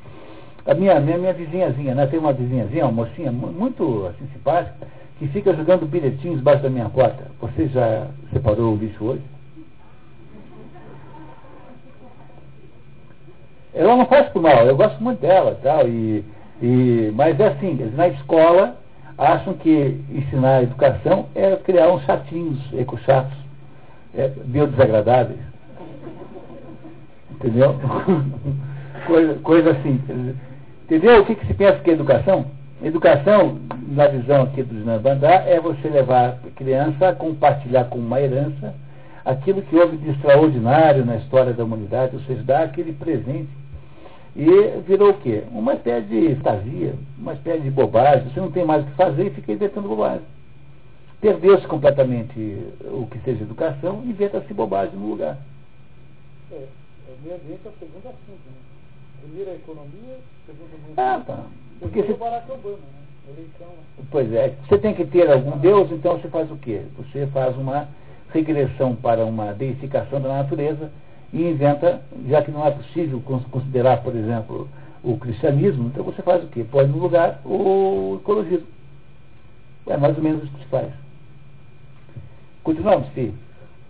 a 0.66 0.74
minha, 0.74 0.98
minha, 1.00 1.18
minha 1.18 1.32
vizinhazinha, 1.32 1.94
né? 1.94 2.06
tem 2.06 2.18
uma 2.18 2.32
vizinhazinha, 2.32 2.86
uma 2.86 3.04
mocinha 3.04 3.30
muito 3.30 4.06
assim, 4.06 4.26
simpática, 4.32 4.86
que 5.18 5.28
fica 5.28 5.54
jogando 5.54 5.86
bilhetinhos 5.86 6.40
embaixo 6.40 6.62
da 6.62 6.70
minha 6.70 6.88
porta. 6.88 7.30
Você 7.40 7.68
já 7.68 8.08
separou 8.32 8.74
o 8.74 8.76
lixo 8.76 9.04
hoje? 9.04 9.22
Ela 13.72 13.96
não 13.96 14.06
faz 14.06 14.28
por 14.30 14.42
mal, 14.42 14.66
eu 14.66 14.76
gosto 14.76 15.02
muito 15.02 15.20
dela 15.20 15.58
tal, 15.62 15.86
e 15.86 16.24
e, 16.62 17.12
mas 17.14 17.38
é 17.38 17.48
assim, 17.48 17.74
na 17.94 18.08
escola 18.08 18.76
acham 19.18 19.54
que 19.54 20.00
ensinar 20.10 20.56
a 20.56 20.62
educação 20.62 21.26
é 21.34 21.54
criar 21.56 21.88
uns 21.90 22.02
chatinhos, 22.04 22.58
ecochatos, 22.72 23.36
é, 24.14 24.28
biodesagradáveis. 24.28 25.40
Entendeu? 27.36 27.76
coisa, 29.06 29.34
coisa 29.42 29.70
assim. 29.70 30.00
Entendeu 30.84 31.20
o 31.20 31.24
que, 31.24 31.34
que 31.34 31.46
se 31.46 31.54
pensa 31.54 31.80
que 31.80 31.90
é 31.90 31.94
educação? 31.94 32.46
Educação, 32.82 33.58
na 33.88 34.06
visão 34.06 34.42
aqui 34.42 34.62
do 34.62 35.00
Bandá, 35.00 35.44
é 35.46 35.58
você 35.60 35.88
levar 35.88 36.38
a 36.46 36.50
criança 36.54 37.08
a 37.08 37.14
compartilhar 37.14 37.84
com 37.84 37.98
uma 37.98 38.20
herança 38.20 38.74
aquilo 39.24 39.62
que 39.62 39.76
houve 39.76 39.96
de 39.96 40.10
extraordinário 40.10 41.04
na 41.04 41.16
história 41.16 41.52
da 41.52 41.64
humanidade, 41.64 42.14
ou 42.14 42.22
seja, 42.22 42.42
dar 42.42 42.62
aquele 42.64 42.92
presente 42.92 43.48
e 44.36 44.80
virou 44.86 45.10
o 45.10 45.14
quê? 45.14 45.44
Uma 45.50 45.74
espécie 45.74 46.06
de 46.06 46.34
fantasia, 46.36 46.94
uma 47.18 47.32
espécie 47.32 47.62
de 47.62 47.70
bobagem. 47.70 48.28
Você 48.28 48.38
não 48.38 48.52
tem 48.52 48.64
mais 48.64 48.84
o 48.84 48.86
que 48.86 48.92
fazer 48.92 49.26
e 49.26 49.30
fica 49.30 49.52
inventando 49.52 49.88
bobagem. 49.88 50.26
Perdeu-se 51.20 51.66
completamente 51.66 52.38
o 52.84 53.08
que 53.10 53.18
seja 53.20 53.42
educação 53.42 54.02
e 54.04 54.10
inventa-se 54.10 54.52
bobagem 54.52 54.94
no 54.94 55.08
lugar. 55.08 55.38
É 56.52 56.85
o 57.18 57.24
meio 57.24 57.36
ambiente 57.36 57.60
é 57.64 57.68
o 57.68 57.72
segundo 57.78 58.06
assunto. 58.06 58.46
Né? 58.46 58.56
Primeiro 59.22 59.50
a 59.50 59.54
economia, 59.54 60.18
segundo 60.46 60.74
o 60.74 60.82
meio 60.82 60.94
Ah, 60.96 61.22
tá. 61.26 61.46
Porque 61.80 62.02
você... 62.02 62.14
Barack 62.14 62.50
Obama, 62.50 62.76
né? 62.76 63.06
Eleição, 63.28 63.66
né? 63.68 64.04
Pois 64.10 64.32
é. 64.32 64.54
Você 64.68 64.78
tem 64.78 64.94
que 64.94 65.04
ter 65.04 65.30
algum 65.30 65.58
Deus, 65.58 65.90
então 65.90 66.18
você 66.18 66.28
faz 66.28 66.50
o 66.50 66.56
quê? 66.56 66.82
Você 66.96 67.26
faz 67.28 67.56
uma 67.56 67.88
regressão 68.32 68.94
para 68.94 69.24
uma 69.24 69.52
deificação 69.52 70.20
da 70.20 70.28
natureza 70.28 70.90
e 71.32 71.42
inventa, 71.42 72.02
já 72.28 72.42
que 72.42 72.50
não 72.50 72.64
é 72.66 72.70
possível 72.70 73.20
considerar, 73.50 74.02
por 74.02 74.14
exemplo, 74.14 74.68
o 75.02 75.16
cristianismo, 75.18 75.88
então 75.88 76.04
você 76.04 76.22
faz 76.22 76.42
o 76.44 76.48
quê? 76.48 76.64
Põe 76.70 76.86
no 76.86 76.98
lugar 76.98 77.40
o 77.44 78.18
ecologismo. 78.20 78.66
É 79.86 79.96
mais 79.96 80.16
ou 80.16 80.22
menos 80.22 80.42
isso 80.42 80.52
que 80.52 80.60
se 80.60 80.66
faz. 80.66 80.92
Continuamos, 82.62 83.08
Fih. 83.10 83.32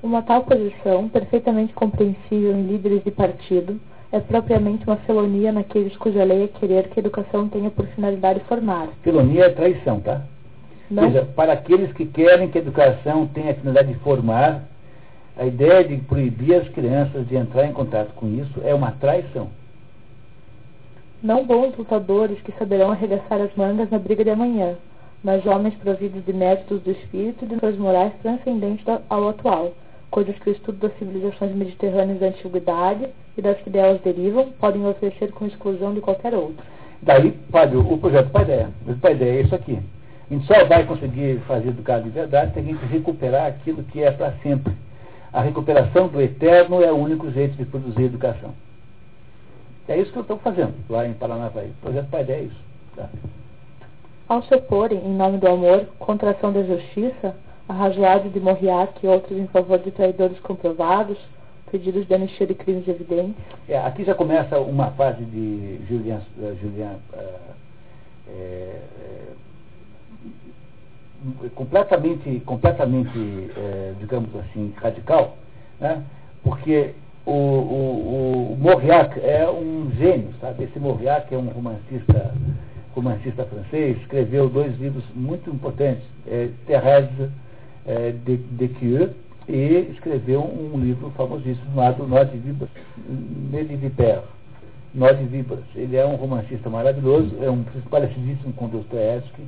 Uma 0.03 0.23
tal 0.23 0.45
posição, 0.45 1.09
perfeitamente 1.09 1.73
compreensível 1.73 2.53
em 2.53 2.67
líderes 2.67 3.03
de 3.03 3.11
partido, 3.11 3.81
é 4.13 4.21
propriamente 4.21 4.87
uma 4.87 4.97
felonia 4.99 5.51
naqueles 5.51 5.97
cuja 5.97 6.23
lei 6.23 6.45
é 6.45 6.49
querer 6.49 6.89
que 6.89 7.01
a 7.01 7.03
educação 7.03 7.49
tenha 7.49 7.71
por 7.71 7.87
finalidade 7.89 8.41
formar. 8.41 8.89
Felonia 9.03 9.47
é 9.47 9.51
traição, 9.51 10.01
tá? 10.01 10.23
Não, 10.91 11.05
Ou 11.05 11.11
seja, 11.11 11.25
para 11.35 11.53
aqueles 11.53 11.93
que 11.93 12.07
querem 12.07 12.49
que 12.49 12.59
a 12.59 12.61
educação 12.61 13.27
tenha 13.27 13.51
a 13.51 13.55
finalidade 13.55 13.93
de 13.93 13.99
formar, 14.01 14.63
a 15.37 15.45
ideia 15.45 15.85
de 15.85 15.97
proibir 15.99 16.55
as 16.55 16.69
crianças 16.69 17.27
de 17.27 17.37
entrar 17.37 17.67
em 17.67 17.73
contato 17.73 18.15
com 18.15 18.27
isso 18.29 18.61
é 18.65 18.75
uma 18.75 18.93
traição. 18.93 19.49
não 21.23 21.45
bons 21.45 21.77
lutadores 21.77 22.41
que 22.43 22.53
saberão 22.53 22.93
arregaçar 22.93 23.41
as 23.41 23.55
mangas 23.57 23.91
na 23.91 23.99
briga 23.99 24.23
de 24.23 24.31
amanhã, 24.31 24.77
mas 25.25 25.45
homens 25.45 25.75
providos 25.75 26.25
de 26.25 26.33
métodos 26.33 26.83
do 26.83 26.93
espírito 26.93 27.45
e 27.45 27.49
de 27.49 27.59
suas 27.59 27.77
morais 27.77 28.13
transcendentes 28.23 28.87
ao 29.11 29.29
atual, 29.29 29.73
coisas 30.17 30.39
que 30.39 30.49
o 30.49 30.53
estudo 30.53 30.79
das 30.79 30.99
civilizações 30.99 31.55
mediterrâneas 31.55 32.19
da 32.19 32.29
antiguidade 32.29 33.07
e 33.37 33.43
das 33.43 33.59
que 33.59 33.69
delas 33.69 34.01
derivam 34.01 34.51
podem 34.53 34.83
oferecer 34.87 35.31
com 35.33 35.45
exclusão 35.45 35.93
de 35.93 36.01
qualquer 36.01 36.33
outro. 36.33 36.65
Daí, 37.03 37.33
padre, 37.53 37.77
o 37.77 37.99
projeto 37.99 38.31
Paideia. 38.31 38.71
O 38.89 38.95
Paideia 38.95 39.41
é 39.41 39.43
isso 39.43 39.55
aqui. 39.55 39.79
A 40.31 40.33
gente 40.33 40.47
só 40.47 40.65
vai 40.65 40.87
conseguir 40.87 41.39
fazer 41.41 41.69
educado 41.69 42.05
de 42.05 42.09
verdade 42.09 42.55
se 42.55 42.61
a 42.61 42.63
gente 42.63 42.83
recuperar 42.87 43.45
aquilo 43.45 43.83
que 43.85 44.03
é 44.03 44.11
para 44.11 44.33
sempre. 44.43 44.73
A 45.35 45.43
recuperação 45.43 46.09
do 46.09 46.23
eterno 46.23 46.83
é 46.83 46.91
o 46.91 46.97
único 46.97 47.31
jeito 47.31 47.55
de 47.55 47.67
produzir 47.67 48.05
educação. 48.05 48.55
É 49.87 49.99
isso 49.99 50.11
que 50.13 50.17
eu 50.17 50.23
estou 50.23 50.39
fazendo 50.39 50.73
lá 50.89 51.07
em 51.07 51.13
Paranavaí. 51.13 51.69
O 51.69 51.83
projeto 51.83 52.09
Paideia 52.09 52.39
é 52.39 52.45
isso. 52.45 52.65
Tá? 52.97 53.11
Ao 54.27 54.43
se 54.45 54.55
oporem, 54.55 54.99
em 54.99 55.15
nome 55.15 55.37
do 55.37 55.47
amor, 55.47 55.85
contra 55.99 56.29
a 56.29 56.33
ação 56.33 56.55
da 56.55 56.63
justiça, 56.63 57.37
a 57.69 57.73
razoável 57.73 58.31
de 58.31 58.41
Moriarty 58.41 59.05
e 59.05 59.09
outros 59.09 59.37
em 59.39 59.47
favor 59.49 59.79
de 59.79 59.91
traidores 59.91 60.39
comprovados, 60.41 61.19
pedidos 61.71 62.07
de 62.07 62.15
anistia 62.15 62.47
de 62.47 62.55
crimes 62.55 62.87
evidentes, 62.87 63.35
É, 63.69 63.79
aqui 63.79 64.05
já 64.05 64.15
começa 64.15 64.59
uma 64.61 64.93
fase 64.93 65.25
de 65.25 65.81
Julian, 65.89 66.21
eh, 66.41 66.55
Julian 66.63 66.97
eh, 67.13 67.41
eh, 68.29 68.83
completamente, 71.57 72.41
completamente 72.47 73.51
digamos 73.99 74.31
assim, 74.37 74.73
radical, 74.77 75.37
né? 75.81 76.05
porque 76.45 76.95
o, 77.25 77.33
o, 77.33 78.53
o 78.53 78.59
Mauriac 78.61 79.19
é 79.19 79.49
um 79.51 79.91
gênio, 79.99 80.33
sabe? 80.41 80.65
Esse 80.65 80.79
Mauriac 80.79 81.35
é 81.35 81.37
um 81.37 81.49
romancista, 81.49 82.33
romancista 82.95 83.45
francês, 83.45 83.97
escreveu 84.03 84.49
dois 84.49 84.79
livros 84.79 85.05
muito 85.17 85.51
importantes, 85.51 86.05
é, 86.29 86.51
Thérèse 86.69 87.29
eh, 87.87 88.15
de, 88.25 88.37
de 88.37 88.69
Thieu, 88.69 89.11
e 89.49 89.89
escreveu 89.93 90.43
um 90.43 90.79
livro 90.81 91.11
famosíssimo 91.11 91.67
chamado 91.67 92.07
Nó 92.07 92.25
de 92.25 92.37
Vibras, 92.39 92.71
Nele 93.51 93.77
Viper, 93.77 94.23
Nó 94.93 95.13
de 95.13 95.25
Vibras. 95.25 95.65
Ele 95.75 95.97
é 95.97 96.05
um 96.05 96.17
romancista 96.17 96.69
maravilhoso, 96.69 97.31
é 97.41 97.51
um 97.51 97.63
parecidíssimo 97.89 98.53
com 98.55 98.69
Dostoiévski, 98.69 99.43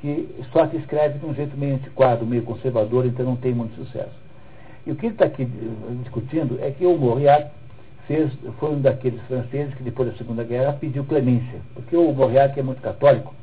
que 0.00 0.28
só 0.52 0.66
que 0.66 0.78
escreve 0.78 1.18
de 1.18 1.26
um 1.26 1.34
jeito 1.34 1.56
meio 1.56 1.74
antiquado, 1.74 2.26
meio 2.26 2.42
conservador, 2.42 3.06
então 3.06 3.24
não 3.24 3.36
tem 3.36 3.54
muito 3.54 3.74
sucesso. 3.76 4.18
E 4.86 4.90
o 4.90 4.96
que 4.96 5.06
ele 5.06 5.14
está 5.14 5.26
aqui 5.26 5.42
eh, 5.42 5.94
discutindo 6.02 6.58
é 6.60 6.70
que 6.70 6.84
o 6.84 6.98
Mauriac 6.98 7.50
fez, 8.08 8.32
foi 8.58 8.70
um 8.72 8.80
daqueles 8.80 9.20
franceses 9.22 9.74
que 9.74 9.82
depois 9.82 10.10
da 10.10 10.16
Segunda 10.16 10.42
Guerra 10.42 10.72
pediu 10.72 11.04
clemência, 11.04 11.60
porque 11.74 11.96
o 11.96 12.12
Mauriac 12.12 12.58
é 12.58 12.62
muito 12.62 12.80
católico, 12.80 13.34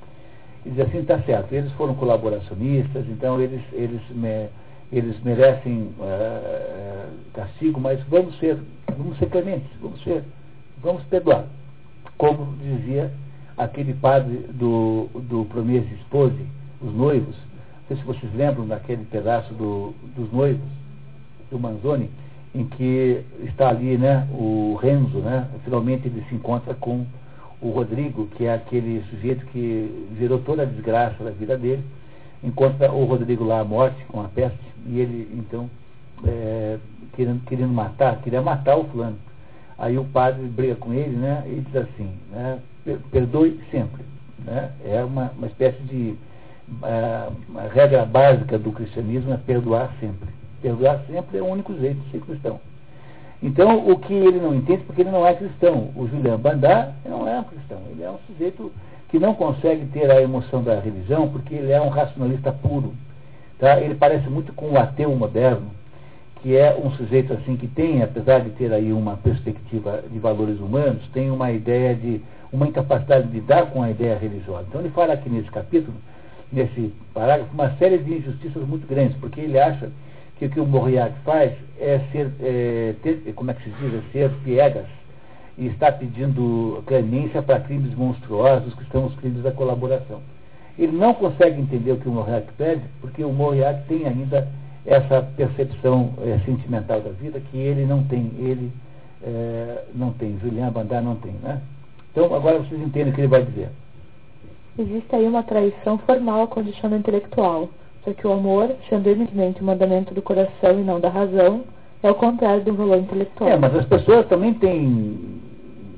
e 0.66 0.70
diz 0.70 0.80
assim, 0.80 1.00
está 1.00 1.20
certo, 1.22 1.54
eles 1.54 1.72
foram 1.74 1.96
colaboracionistas, 1.96 3.06
então 3.10 3.40
eles, 3.40 3.62
eles, 3.74 4.02
me- 4.12 4.50
eles 4.92 5.22
merecem 5.24 5.90
eh, 6.02 7.06
castigo, 7.34 7.80
mas 7.80 8.02
vamos 8.08 8.38
ser, 8.40 8.58
vamos 8.98 9.18
ser 9.18 9.30
clementes, 9.30 9.70
vamos 9.82 10.02
ser, 10.04 10.24
vamos 10.82 11.04
perdoar. 11.04 11.46
Como 12.18 12.56
dizia 12.58 13.12
aquele 13.58 13.94
padre 13.94 14.46
do, 14.54 15.10
do 15.30 15.46
Promesse 15.46 15.94
Esposi, 15.96 16.46
os 16.82 16.94
noivos, 16.94 17.36
não 17.36 17.88
sei 17.88 17.98
se 17.98 18.04
vocês 18.04 18.34
lembram 18.36 18.68
daquele 18.68 19.06
pedaço 19.06 19.54
do, 19.54 19.94
dos 20.16 20.32
noivos, 20.32 20.68
do 21.50 21.58
Manzoni, 21.58 22.10
em 22.54 22.66
que 22.66 23.24
está 23.44 23.70
ali 23.70 23.98
né, 23.98 24.28
o 24.32 24.78
Renzo, 24.82 25.20
né, 25.20 25.48
finalmente 25.64 26.08
ele 26.08 26.24
se 26.28 26.36
encontra 26.36 26.74
com 26.74 27.06
o 27.62 27.70
Rodrigo, 27.70 28.28
que 28.28 28.46
é 28.46 28.54
aquele 28.54 29.04
sujeito 29.10 29.46
que 29.48 30.08
gerou 30.20 30.40
toda 30.40 30.64
a 30.64 30.66
desgraça 30.66 31.24
da 31.24 31.32
vida 31.32 31.58
dele, 31.58 31.84
encontra 32.44 32.92
o 32.92 33.06
Rodrigo 33.06 33.44
lá 33.44 33.60
à 33.62 33.64
morte 33.64 34.04
com 34.06 34.22
a 34.22 34.28
peste, 34.28 34.60
e 34.86 35.00
ele 35.00 35.28
então 35.34 35.70
é, 36.26 36.78
querendo, 37.16 37.44
querendo 37.46 37.74
matar, 37.74 38.22
queria 38.22 38.42
matar 38.42 38.78
o 38.78 38.86
fulano. 38.86 39.18
Aí 39.78 39.98
o 39.98 40.06
padre 40.06 40.44
briga 40.48 40.76
com 40.76 40.94
ele, 40.94 41.16
né, 41.16 41.44
e 41.48 41.62
diz 41.62 41.76
assim, 41.76 42.12
né, 42.32 42.60
"Per- 42.84 43.00
perdoe 43.12 43.60
sempre. 43.72 44.04
Né? 44.44 44.72
É 44.86 45.04
uma, 45.04 45.32
uma 45.38 45.48
espécie 45.48 45.82
de 45.84 46.16
uma 47.50 47.64
regra 47.74 48.06
básica 48.06 48.58
do 48.58 48.72
cristianismo 48.72 49.34
é 49.34 49.38
perdoar 49.38 49.92
sempre. 50.00 50.30
Perdoar 50.62 51.00
sempre 51.08 51.38
é 51.38 51.42
o 51.42 51.46
único 51.46 51.78
jeito 51.78 52.00
de 52.02 52.12
ser 52.12 52.22
cristão. 52.22 52.60
Então, 53.42 53.88
o 53.90 54.00
que 54.00 54.14
ele 54.14 54.40
não 54.40 54.56
entende, 54.56 54.84
porque 54.84 55.02
ele 55.02 55.12
não 55.12 55.26
é 55.26 55.34
cristão. 55.34 55.92
O 55.96 56.08
Julian 56.08 56.38
Bandar 56.38 56.94
não 57.06 57.28
é 57.28 57.40
um 57.40 57.44
cristão. 57.44 57.80
Ele 57.92 58.04
é 58.04 58.10
um 58.10 58.18
sujeito 58.26 58.72
que 59.10 59.20
não 59.20 59.34
consegue 59.34 59.86
ter 59.88 60.10
a 60.10 60.22
emoção 60.22 60.64
da 60.64 60.80
religião, 60.80 61.30
porque 61.30 61.54
ele 61.54 61.72
é 61.72 61.80
um 61.80 61.90
racionalista 61.90 62.52
puro. 62.52 62.94
Tá? 63.60 63.80
Ele 63.80 63.96
parece 63.96 64.28
muito 64.30 64.54
com 64.54 64.72
o 64.72 64.78
ateu 64.78 65.16
moderno, 65.16 65.68
que 66.42 66.56
é 66.56 66.76
um 66.76 66.92
sujeito 66.92 67.34
assim 67.34 67.56
que 67.56 67.68
tem, 67.68 68.02
apesar 68.02 68.40
de 68.40 68.50
ter 68.52 68.72
aí 68.72 68.92
uma 68.92 69.18
perspectiva 69.18 70.04
de 70.10 70.20
valores 70.20 70.60
humanos, 70.60 71.08
tem 71.14 71.32
uma 71.32 71.52
ideia 71.52 71.96
de, 71.96 72.22
uma 72.52 72.68
incapacidade 72.68 73.28
de 73.28 73.34
lidar 73.34 73.68
com 73.68 73.82
a 73.82 73.90
ideia 73.90 74.18
religiosa. 74.18 74.66
Então 74.68 74.82
ele 74.82 74.90
fala 74.92 75.14
aqui 75.14 75.30
nesse 75.30 75.50
capítulo, 75.50 75.96
nesse 76.52 76.94
parágrafo, 77.14 77.54
uma 77.54 77.72
série 77.78 77.98
de 77.98 78.18
injustiças 78.18 78.68
muito 78.68 78.88
grandes, 78.88 79.18
porque 79.18 79.42
ele 79.42 79.60
acha 79.60 79.90
que 80.38 80.46
o 80.46 80.50
que 80.50 80.60
o 80.60 80.66
Mauriac 80.66 81.14
faz 81.24 81.54
é 81.80 82.00
ser, 82.12 82.32
é, 82.42 82.94
ter, 83.02 83.34
como 83.36 83.52
é 83.52 83.54
que 83.54 83.64
se 83.64 83.70
diz, 83.70 83.94
é 83.94 84.02
ser 84.12 84.32
piegas 84.44 84.86
e 85.58 85.68
está 85.68 85.92
pedindo 85.92 86.84
clemência 86.86 87.42
para 87.42 87.60
crimes 87.60 87.96
monstruosos 87.96 88.74
que 88.76 88.86
são 88.92 89.06
os 89.06 89.16
crimes 89.16 89.42
da 89.42 89.52
colaboração. 89.52 90.22
Ele 90.78 90.96
não 90.96 91.14
consegue 91.14 91.60
entender 91.60 91.92
o 91.92 91.98
que 91.98 92.08
o 92.08 92.12
Mauriac 92.12 92.48
pede, 92.54 92.84
porque 93.02 93.24
o 93.24 93.34
Mauriac 93.34 93.88
tem 93.88 94.06
ainda 94.06 94.48
essa 94.86 95.22
percepção 95.36 96.14
é, 96.22 96.40
sentimental 96.46 97.02
da 97.02 97.10
vida 97.10 97.40
que 97.40 97.58
ele 97.58 97.86
não 97.86 98.04
tem, 98.04 98.32
ele 98.38 98.72
é, 99.24 99.86
não 99.96 100.14
tem, 100.14 100.38
Julian 100.40 100.72
Bandar 100.72 101.04
não 101.04 101.16
tem, 101.16 101.34
né? 101.44 101.60
Então 102.12 102.34
agora 102.34 102.60
vocês 102.60 102.80
entendem 102.80 103.12
o 103.12 103.16
que 103.16 103.22
ele 103.22 103.28
vai 103.28 103.44
dizer. 103.44 103.70
Existe 104.78 105.16
aí 105.16 105.28
uma 105.28 105.42
traição 105.42 105.98
formal 105.98 106.44
à 106.44 106.48
condição 106.48 106.96
intelectual, 106.96 107.70
que 108.14 108.28
o 108.28 108.32
amor, 108.32 108.76
sendo 108.90 109.08
evidentemente 109.08 109.62
um 109.62 109.66
mandamento 109.66 110.14
do 110.14 110.22
coração 110.22 110.80
e 110.80 110.84
não 110.84 111.00
da 111.00 111.10
razão, 111.10 111.64
é 112.04 112.10
o 112.10 112.16
contrário 112.16 112.64
do 112.64 112.74
valor 112.74 112.98
intelectual. 112.98 113.50
É, 113.50 113.58
mas 113.58 113.76
as 113.76 113.86
pessoas 113.86 114.28
também 114.28 114.54
têm 114.54 115.42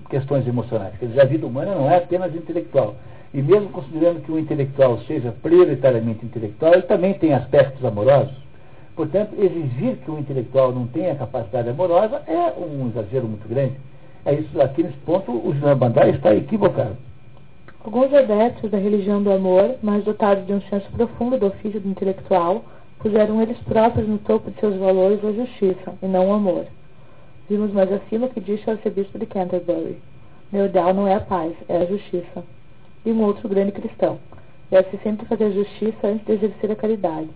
questões 0.09 0.47
emocionais. 0.47 0.97
Quer 0.97 1.07
dizer, 1.07 1.21
a 1.21 1.25
vida 1.25 1.45
humana 1.45 1.75
não 1.75 1.89
é 1.89 1.97
apenas 1.97 2.33
intelectual. 2.35 2.95
E 3.33 3.41
mesmo 3.41 3.69
considerando 3.69 4.21
que 4.21 4.31
o 4.31 4.39
intelectual 4.39 4.97
seja 5.01 5.31
prioritariamente 5.31 6.25
intelectual, 6.25 6.73
ele 6.73 6.81
também 6.83 7.13
tem 7.13 7.33
aspectos 7.33 7.83
amorosos. 7.85 8.33
Portanto, 8.95 9.33
exigir 9.37 9.97
que 9.97 10.11
o 10.11 10.17
intelectual 10.17 10.73
não 10.73 10.87
tenha 10.87 11.15
capacidade 11.15 11.69
amorosa 11.69 12.21
é 12.27 12.53
um 12.59 12.89
exagero 12.89 13.27
muito 13.27 13.47
grande. 13.47 13.75
É 14.25 14.33
isso, 14.33 14.61
aqui 14.61 14.83
nesse 14.83 14.97
ponto, 14.97 15.31
o 15.31 15.53
Julian 15.53 15.77
Bandar 15.77 16.09
está 16.09 16.35
equivocado. 16.35 16.97
Alguns 17.83 18.13
adeptos 18.13 18.69
da 18.69 18.77
religião 18.77 19.23
do 19.23 19.31
amor, 19.31 19.75
mais 19.81 20.03
dotados 20.03 20.45
de 20.45 20.51
um 20.51 20.61
senso 20.63 20.89
profundo 20.91 21.37
do 21.37 21.47
ofício 21.47 21.79
do 21.79 21.87
intelectual, 21.87 22.65
puseram 22.99 23.41
eles 23.41 23.57
próprios 23.59 24.07
no 24.07 24.17
topo 24.17 24.51
de 24.51 24.59
seus 24.59 24.75
valores 24.75 25.23
a 25.23 25.31
justiça, 25.31 25.93
e 26.01 26.05
não 26.05 26.29
o 26.29 26.33
amor. 26.33 26.65
Vimos 27.49 27.71
mais 27.71 27.91
acima 27.91 28.27
o 28.27 28.29
que 28.29 28.41
disse 28.41 28.67
o 28.67 28.71
arcebispo 28.71 29.17
de 29.17 29.25
Canterbury. 29.25 29.97
Meu 30.51 30.65
ideal 30.65 30.93
não 30.93 31.07
é 31.07 31.15
a 31.15 31.21
paz, 31.21 31.53
é 31.69 31.77
a 31.77 31.85
justiça. 31.85 32.43
E 33.05 33.11
um 33.11 33.23
outro 33.23 33.47
grande 33.47 33.71
cristão. 33.71 34.19
Deve-se 34.69 34.97
sempre 35.01 35.25
fazer 35.25 35.51
justiça 35.51 36.07
antes 36.07 36.25
de 36.25 36.33
exercer 36.33 36.71
a 36.71 36.75
caridade. 36.75 37.29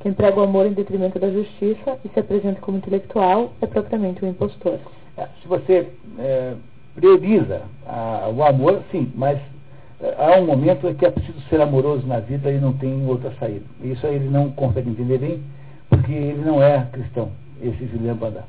Quem 0.00 0.12
prega 0.12 0.40
o 0.40 0.44
amor 0.44 0.66
em 0.66 0.72
detrimento 0.72 1.18
da 1.18 1.30
justiça 1.30 1.98
e 2.04 2.08
se 2.08 2.18
apresenta 2.18 2.60
como 2.60 2.78
intelectual 2.78 3.52
é 3.60 3.66
propriamente 3.66 4.24
um 4.24 4.28
impostor. 4.28 4.78
É, 5.16 5.28
se 5.40 5.46
você 5.46 5.88
é, 6.18 6.54
prioriza 6.94 7.62
a, 7.86 8.30
o 8.34 8.42
amor, 8.42 8.82
sim, 8.90 9.12
mas 9.14 9.38
há 10.18 10.38
um 10.38 10.46
momento 10.46 10.88
em 10.88 10.94
que 10.94 11.06
é 11.06 11.10
preciso 11.10 11.40
ser 11.48 11.60
amoroso 11.60 12.06
na 12.06 12.20
vida 12.20 12.50
e 12.50 12.58
não 12.58 12.72
tem 12.72 13.06
outra 13.06 13.32
saída. 13.38 13.64
Isso 13.82 14.06
ele 14.06 14.28
não 14.28 14.50
consegue 14.50 14.90
entender 14.90 15.18
bem, 15.18 15.42
porque 15.88 16.12
ele 16.12 16.44
não 16.44 16.62
é 16.62 16.86
cristão, 16.92 17.30
esse 17.62 17.86
Julian 17.86 18.16
Bandar. 18.16 18.44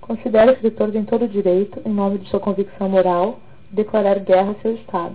Considera 0.00 0.52
o 0.52 0.54
escritor 0.54 0.92
tem 0.92 1.04
todo 1.04 1.24
o 1.24 1.28
direito, 1.28 1.80
em 1.84 1.92
nome 1.92 2.18
de 2.18 2.28
sua 2.28 2.40
convicção 2.40 2.88
moral, 2.88 3.40
de 3.70 3.76
declarar 3.76 4.20
guerra 4.20 4.52
a 4.52 4.62
seu 4.62 4.74
Estado, 4.74 5.14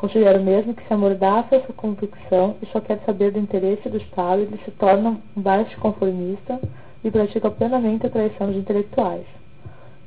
Considero 0.00 0.42
mesmo 0.42 0.72
que 0.72 0.82
se 0.86 0.94
amordaça 0.94 1.56
essa 1.56 1.74
convicção 1.74 2.56
e 2.62 2.66
só 2.72 2.80
quer 2.80 2.98
saber 3.04 3.32
do 3.32 3.38
interesse 3.38 3.86
do 3.86 3.98
Estado, 3.98 4.40
ele 4.40 4.58
se 4.64 4.70
torna 4.70 5.20
um 5.36 5.42
baixo 5.42 5.78
conformista 5.78 6.58
e 7.04 7.10
pratica 7.10 7.50
plenamente 7.50 8.06
a 8.06 8.10
traição 8.10 8.46
dos 8.46 8.56
intelectuais. 8.56 9.26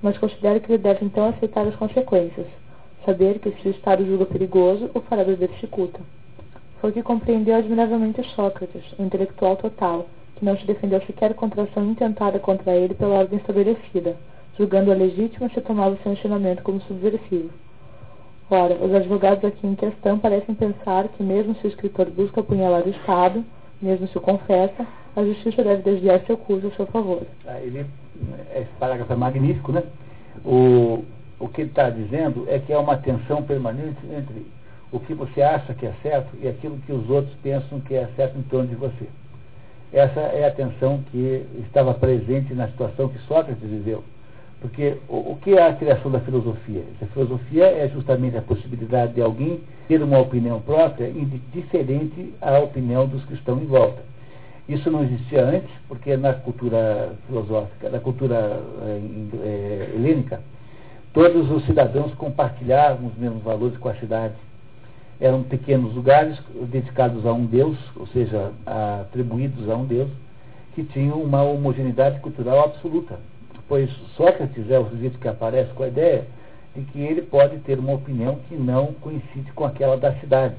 Mas 0.02 0.18
considero 0.18 0.60
que 0.62 0.72
ele 0.72 0.82
deve 0.82 1.06
então 1.06 1.30
aceitar 1.30 1.68
as 1.68 1.76
consequências, 1.76 2.48
saber 3.06 3.40
que 3.40 3.52
se 3.62 3.68
o 3.68 3.72
Estado 3.72 4.06
julga 4.06 4.26
perigoso, 4.26 4.90
o 4.94 5.02
fará 5.02 5.24
beber 5.24 5.50
cicuta. 5.60 6.00
Foi 6.80 6.90
o 6.90 6.94
que 6.94 7.04
compreendeu 7.04 7.56
admiravelmente 7.56 8.24
Sócrates, 8.36 8.84
o 8.98 9.04
intelectual 9.04 9.56
total, 9.56 10.08
que 10.36 10.46
não 10.46 10.58
se 10.58 10.66
defendeu 10.66 11.02
sequer 11.02 11.34
contra 11.34 11.64
ação 11.64 11.86
intentada 11.90 12.40
contra 12.40 12.76
ele 12.76 12.94
pela 12.94 13.16
ordem 13.16 13.40
estabelecida, 13.40 14.16
julgando-a 14.58 14.96
legítima 14.96 15.50
se 15.50 15.62
tomava 15.62 15.98
seu 16.04 16.12
ensinamento 16.12 16.64
como 16.64 16.82
subversivo. 16.82 17.50
Ora, 18.50 18.76
os 18.76 18.94
advogados 18.94 19.44
aqui 19.46 19.66
em 19.66 19.76
questão 19.76 20.20
parecem 20.20 20.54
pensar 20.54 21.08
que 21.10 21.24
mesmo 21.24 21.56
se 21.56 21.66
o 21.66 21.70
escritor 21.70 22.10
busca 22.10 22.42
apunhalar 22.42 22.86
o 22.86 22.90
Estado, 22.90 23.44
mesmo 23.82 24.08
se 24.08 24.18
o 24.18 24.22
confessa, 24.22 24.86
a 25.16 25.24
justiça 25.24 25.64
deve 25.64 25.84
desviar 25.84 26.20
seu 26.26 26.38
curso 26.38 26.68
a 26.68 26.72
seu 26.72 26.86
favor. 26.88 27.24
Ah, 27.48 27.60
ele, 27.60 27.86
esse 28.56 28.70
parágrafo 28.80 29.14
é 29.14 29.16
magnífico, 29.16 29.72
né? 29.72 29.84
O, 30.46 31.04
o 31.44 31.50
que 31.50 31.60
ele 31.60 31.70
está 31.72 31.90
dizendo 31.90 32.46
é 32.48 32.58
que 32.58 32.72
há 32.72 32.80
uma 32.80 32.96
tensão 32.96 33.44
permanente 33.44 34.00
entre 34.18 34.46
o 34.94 35.00
que 35.00 35.14
você 35.14 35.42
acha 35.42 35.74
que 35.74 35.86
é 35.86 35.94
certo 36.02 36.38
e 36.42 36.48
aquilo 36.48 36.78
que 36.86 36.94
os 36.94 37.10
outros 37.10 37.36
pensam 37.44 37.82
que 37.82 37.94
é 37.96 38.08
certo 38.16 38.38
em 38.38 38.44
torno 38.44 38.70
de 38.70 38.76
você. 38.76 39.06
Essa 39.92 40.22
é 40.22 40.48
a 40.48 40.52
tensão 40.52 41.04
que 41.12 41.46
estava 41.66 41.94
presente 41.96 42.54
na 42.54 42.70
situação 42.70 43.10
que 43.10 43.20
Sócrates 43.28 43.70
viveu. 43.70 44.06
Porque 44.62 44.96
o, 45.10 45.34
o, 45.34 45.40
que 45.42 45.58
é 45.58 45.68
a 45.68 45.74
criação 45.74 46.10
da 46.10 46.22
filosofia? 46.22 46.84
A 47.02 47.06
filosofia 47.08 47.66
é 47.66 47.90
justamente 47.90 48.38
a 48.38 48.42
possibilidade 48.42 49.14
de 49.14 49.22
alguém 49.22 49.60
ter 49.90 50.02
uma 50.02 50.20
opinião 50.20 50.62
própria 50.62 51.12
diferente 51.52 52.34
à 52.40 52.58
opinião 52.60 53.06
dos 53.06 53.26
que 53.26 53.34
estão 53.34 53.58
em 53.58 53.66
volta. 53.66 54.02
Isso 54.70 54.90
não 54.90 55.04
existia 55.04 55.44
antes, 55.44 55.70
porque 55.90 56.16
na 56.16 56.34
cultura 56.36 57.16
filosófica, 57.28 57.90
na 57.90 58.00
cultura 58.00 58.62
é, 59.44 59.90
helênica, 59.94 60.40
todos 61.14 61.50
os 61.52 61.66
cidadãos 61.66 62.14
compartilhavam 62.16 63.08
os 63.08 63.18
mesmos 63.18 63.44
valores 63.44 63.78
com 63.78 63.90
a 63.90 63.96
cidade. 63.96 64.34
Eram 65.22 65.44
pequenos 65.44 65.94
lugares 65.94 66.38
dedicados 66.70 67.26
a 67.26 67.32
um 67.32 67.46
Deus, 67.46 67.78
ou 67.96 68.08
seja, 68.08 68.52
atribuídos 68.66 69.70
a 69.70 69.76
um 69.76 69.86
Deus, 69.86 70.10
que 70.76 70.84
tinham 70.84 71.22
uma 71.22 71.44
homogeneidade 71.44 72.20
cultural 72.20 72.66
absoluta 72.66 73.18
pois 73.68 73.90
Sócrates 74.16 74.70
é 74.70 74.78
o 74.78 74.90
sujeito 74.90 75.18
que 75.18 75.28
aparece 75.28 75.74
com 75.74 75.84
a 75.84 75.88
ideia 75.88 76.26
de 76.76 76.84
que 76.84 77.00
ele 77.00 77.22
pode 77.22 77.58
ter 77.60 77.80
uma 77.80 77.94
opinião 77.94 78.38
que 78.48 78.56
não 78.56 78.94
coincide 78.94 79.52
com 79.54 79.66
aquela 79.66 79.98
da 79.98 80.14
cidade. 80.20 80.56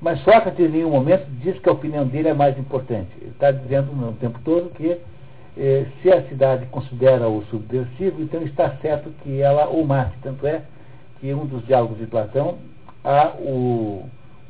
Mas 0.00 0.20
Sócrates, 0.22 0.58
em 0.58 0.68
nenhum 0.68 0.90
momento, 0.90 1.24
diz 1.40 1.58
que 1.58 1.68
a 1.68 1.72
opinião 1.72 2.06
dele 2.06 2.28
é 2.28 2.34
mais 2.34 2.58
importante. 2.58 3.08
Ele 3.20 3.30
está 3.30 3.50
dizendo 3.50 3.92
o 3.92 4.12
tempo 4.14 4.38
todo 4.44 4.74
que 4.74 4.98
se 5.54 6.10
a 6.10 6.22
cidade 6.28 6.66
considera 6.66 7.28
o 7.28 7.44
subversivo, 7.44 8.22
então 8.22 8.42
está 8.42 8.70
certo 8.82 9.10
que 9.22 9.40
ela 9.40 9.68
o 9.68 9.86
mate. 9.86 10.16
Tanto 10.22 10.46
é 10.46 10.62
que 11.20 11.32
um 11.32 11.46
dos 11.46 11.64
diálogos 11.66 11.98
de 11.98 12.06
Platão 12.06 12.58
há 13.04 13.32
o 13.38 14.04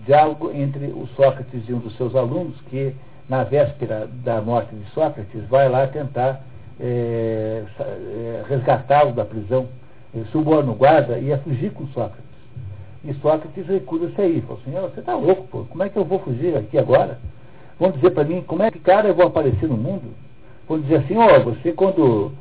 diálogo 0.07 0.51
entre 0.53 0.87
o 0.87 1.07
Sócrates 1.15 1.69
e 1.69 1.73
um 1.73 1.79
dos 1.79 1.97
seus 1.97 2.15
alunos, 2.15 2.59
que 2.71 2.95
na 3.29 3.45
véspera 3.45 4.09
da 4.25 4.41
morte 4.41 4.75
de 4.75 4.85
Sócrates 4.91 5.45
vai 5.49 5.69
lá 5.69 5.87
tentar 5.87 6.43
é, 6.81 7.63
é, 7.81 8.45
resgatá-lo 8.49 9.13
da 9.13 9.25
prisão, 9.25 9.69
ele 10.15 10.25
suborna 10.27 10.73
guarda 10.73 11.19
e 11.19 11.27
ia 11.27 11.39
fugir 11.39 11.71
com 11.73 11.87
Sócrates. 11.89 12.25
E 13.05 13.13
Sócrates 13.15 13.67
recusa-se 13.67 14.21
aí. 14.21 14.41
Falou 14.43 14.61
assim, 14.63 14.73
você 14.73 15.01
está 15.01 15.15
louco, 15.15 15.47
pô, 15.49 15.65
como 15.65 15.83
é 15.83 15.89
que 15.89 15.99
eu 15.99 16.05
vou 16.05 16.19
fugir 16.21 16.57
aqui 16.57 16.79
agora? 16.79 17.19
Vão 17.79 17.91
dizer 17.91 18.11
para 18.11 18.25
mim, 18.25 18.43
como 18.43 18.63
é 18.63 18.71
que 18.71 18.79
cara 18.79 19.09
eu 19.09 19.15
vou 19.15 19.27
aparecer 19.27 19.69
no 19.69 19.77
mundo? 19.77 20.15
Vão 20.69 20.81
dizer 20.81 20.97
assim, 20.97 21.17
ó, 21.17 21.37
oh, 21.37 21.41
você 21.45 21.73
quando 21.73 22.33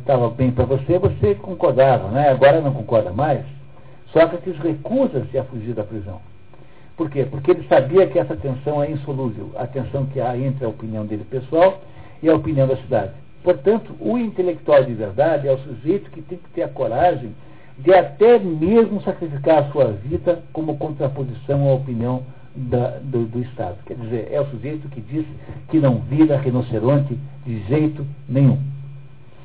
estava 0.00 0.28
bem 0.30 0.50
para 0.50 0.64
você, 0.64 0.98
você 0.98 1.34
concordava, 1.34 2.08
né? 2.08 2.28
agora 2.28 2.60
não 2.60 2.72
concorda 2.72 3.10
mais. 3.10 3.44
Sócrates 4.12 4.56
recusa-se 4.58 5.36
a 5.38 5.44
fugir 5.44 5.74
da 5.74 5.82
prisão. 5.82 6.20
Por 6.96 7.10
quê? 7.10 7.26
Porque 7.28 7.50
ele 7.50 7.66
sabia 7.66 8.06
que 8.06 8.18
essa 8.18 8.36
tensão 8.36 8.82
é 8.82 8.90
insolúvel, 8.90 9.50
a 9.56 9.66
tensão 9.66 10.06
que 10.06 10.20
há 10.20 10.36
entre 10.38 10.64
a 10.64 10.68
opinião 10.68 11.04
dele 11.04 11.24
pessoal 11.28 11.80
e 12.22 12.28
a 12.28 12.34
opinião 12.34 12.68
da 12.68 12.76
cidade. 12.76 13.12
Portanto, 13.42 13.94
o 13.98 14.16
intelectual 14.16 14.84
de 14.84 14.94
verdade 14.94 15.48
é 15.48 15.52
o 15.52 15.58
sujeito 15.58 16.10
que 16.10 16.22
tem 16.22 16.38
que 16.38 16.48
ter 16.50 16.62
a 16.62 16.68
coragem 16.68 17.34
de 17.78 17.92
até 17.92 18.38
mesmo 18.38 19.02
sacrificar 19.02 19.58
a 19.58 19.72
sua 19.72 19.86
vida 19.86 20.42
como 20.52 20.78
contraposição 20.78 21.68
à 21.68 21.74
opinião 21.74 22.22
da, 22.54 22.98
do, 23.02 23.26
do, 23.26 23.40
Estado. 23.40 23.76
Quer 23.84 23.96
dizer, 23.96 24.28
é 24.30 24.40
o 24.40 24.46
sujeito 24.46 24.88
que 24.88 25.00
diz 25.00 25.24
que 25.68 25.78
não 25.78 25.98
vira 26.00 26.36
rinoceronte 26.36 27.18
de 27.44 27.60
jeito 27.64 28.06
nenhum. 28.28 28.58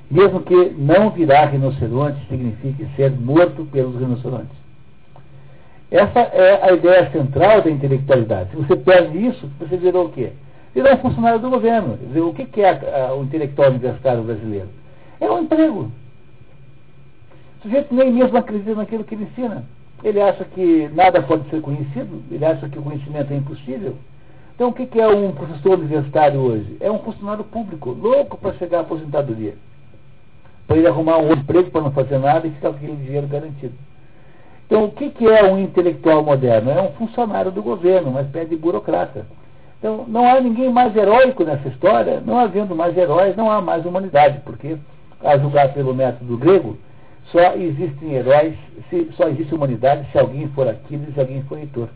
Mesmo 0.10 0.42
que 0.42 0.74
não 0.78 1.10
virar 1.12 1.46
rinoceronte 1.46 2.20
signifique 2.28 2.88
ser 2.96 3.12
morto 3.12 3.66
pelos 3.66 4.00
rinocerontes. 4.00 4.58
Essa 5.92 6.20
é 6.20 6.70
a 6.70 6.72
ideia 6.72 7.10
central 7.12 7.62
da 7.64 7.70
intelectualidade. 7.70 8.52
Se 8.52 8.58
você 8.58 8.76
perde 8.76 9.18
isso, 9.26 9.50
você 9.60 9.76
virou 9.76 10.06
o 10.06 10.10
quê? 10.10 10.32
É 10.76 10.94
um 10.94 10.98
funcionário 11.00 11.40
do 11.40 11.50
governo. 11.50 11.98
Dizer, 11.98 12.22
o 12.22 12.34
que 12.34 12.62
é 12.62 12.70
a, 12.70 13.08
a, 13.08 13.16
o 13.16 13.24
intelectual 13.24 13.72
universitário 13.72 14.24
brasileiro? 14.24 14.70
É 15.20 15.30
um 15.30 15.42
emprego. 15.42 15.92
O 17.60 17.62
sujeito 17.64 17.94
nem 17.94 18.12
mesmo 18.12 18.38
acredita 18.38 18.76
naquilo 18.76 19.04
que 19.04 19.16
ele 19.16 19.24
ensina. 19.24 19.66
Ele 20.04 20.22
acha 20.22 20.46
que 20.46 20.90
nada 20.94 21.22
pode 21.22 21.50
ser 21.50 21.62
conhecido, 21.62 22.24
ele 22.32 22.46
acha 22.46 22.70
que 22.70 22.80
o 22.80 22.82
conhecimento 22.82 23.34
é 23.34 23.36
impossível. 23.36 23.96
Então, 24.56 24.70
o 24.70 24.74
que 24.74 25.00
é 25.00 25.08
um 25.08 25.32
professor 25.32 25.80
universitário 25.80 26.40
hoje? 26.40 26.78
É 26.80 26.92
um 26.92 27.00
funcionário 27.00 27.44
público, 27.46 27.92
louco 27.92 28.38
para 28.38 28.54
chegar 28.54 28.80
à 28.80 28.82
aposentadoria. 28.82 29.56
Para 30.68 30.78
ele 30.78 30.88
arrumar 30.88 31.18
um 31.18 31.32
emprego 31.32 31.72
para 31.72 31.82
não 31.82 31.92
fazer 31.92 32.18
nada 32.18 32.46
e 32.46 32.52
ficar 32.52 32.70
com 32.70 32.76
aquele 32.76 32.96
dinheiro 32.98 33.28
garantido. 33.28 33.74
Então, 34.66 34.84
o 34.84 34.92
que 34.92 35.28
é 35.28 35.44
um 35.44 35.58
intelectual 35.58 36.24
moderno? 36.24 36.70
É 36.70 36.82
um 36.82 36.92
funcionário 36.92 37.52
do 37.52 37.64
governo, 37.64 38.12
uma 38.12 38.22
espécie 38.22 38.50
de 38.50 38.56
burocrata. 38.56 39.26
Então, 39.80 40.06
não 40.08 40.28
há 40.28 40.40
ninguém 40.42 40.72
mais 40.72 40.96
heróico 40.96 41.44
nessa 41.44 41.70
história, 41.70 42.22
não 42.26 42.38
havendo 42.38 42.76
mais 42.76 42.96
heróis, 42.98 43.36
não 43.36 43.50
há 43.50 43.62
mais 43.62 43.86
humanidade, 43.86 44.42
porque, 44.44 44.78
a 45.24 45.38
julgar 45.38 45.74
pelo 45.74 45.96
método 45.96 46.38
grego, 46.38 46.78
só 47.32 47.56
existem 47.56 48.14
heróis, 48.14 48.56
se, 48.90 49.10
só 49.16 49.28
existe 49.30 49.54
humanidade 49.54 50.08
se 50.12 50.18
alguém 50.18 50.48
for 50.50 50.68
Aquiles 50.68 51.16
e 51.16 51.20
alguém 51.20 51.44
for 51.44 51.58
Heitor. 51.58 51.90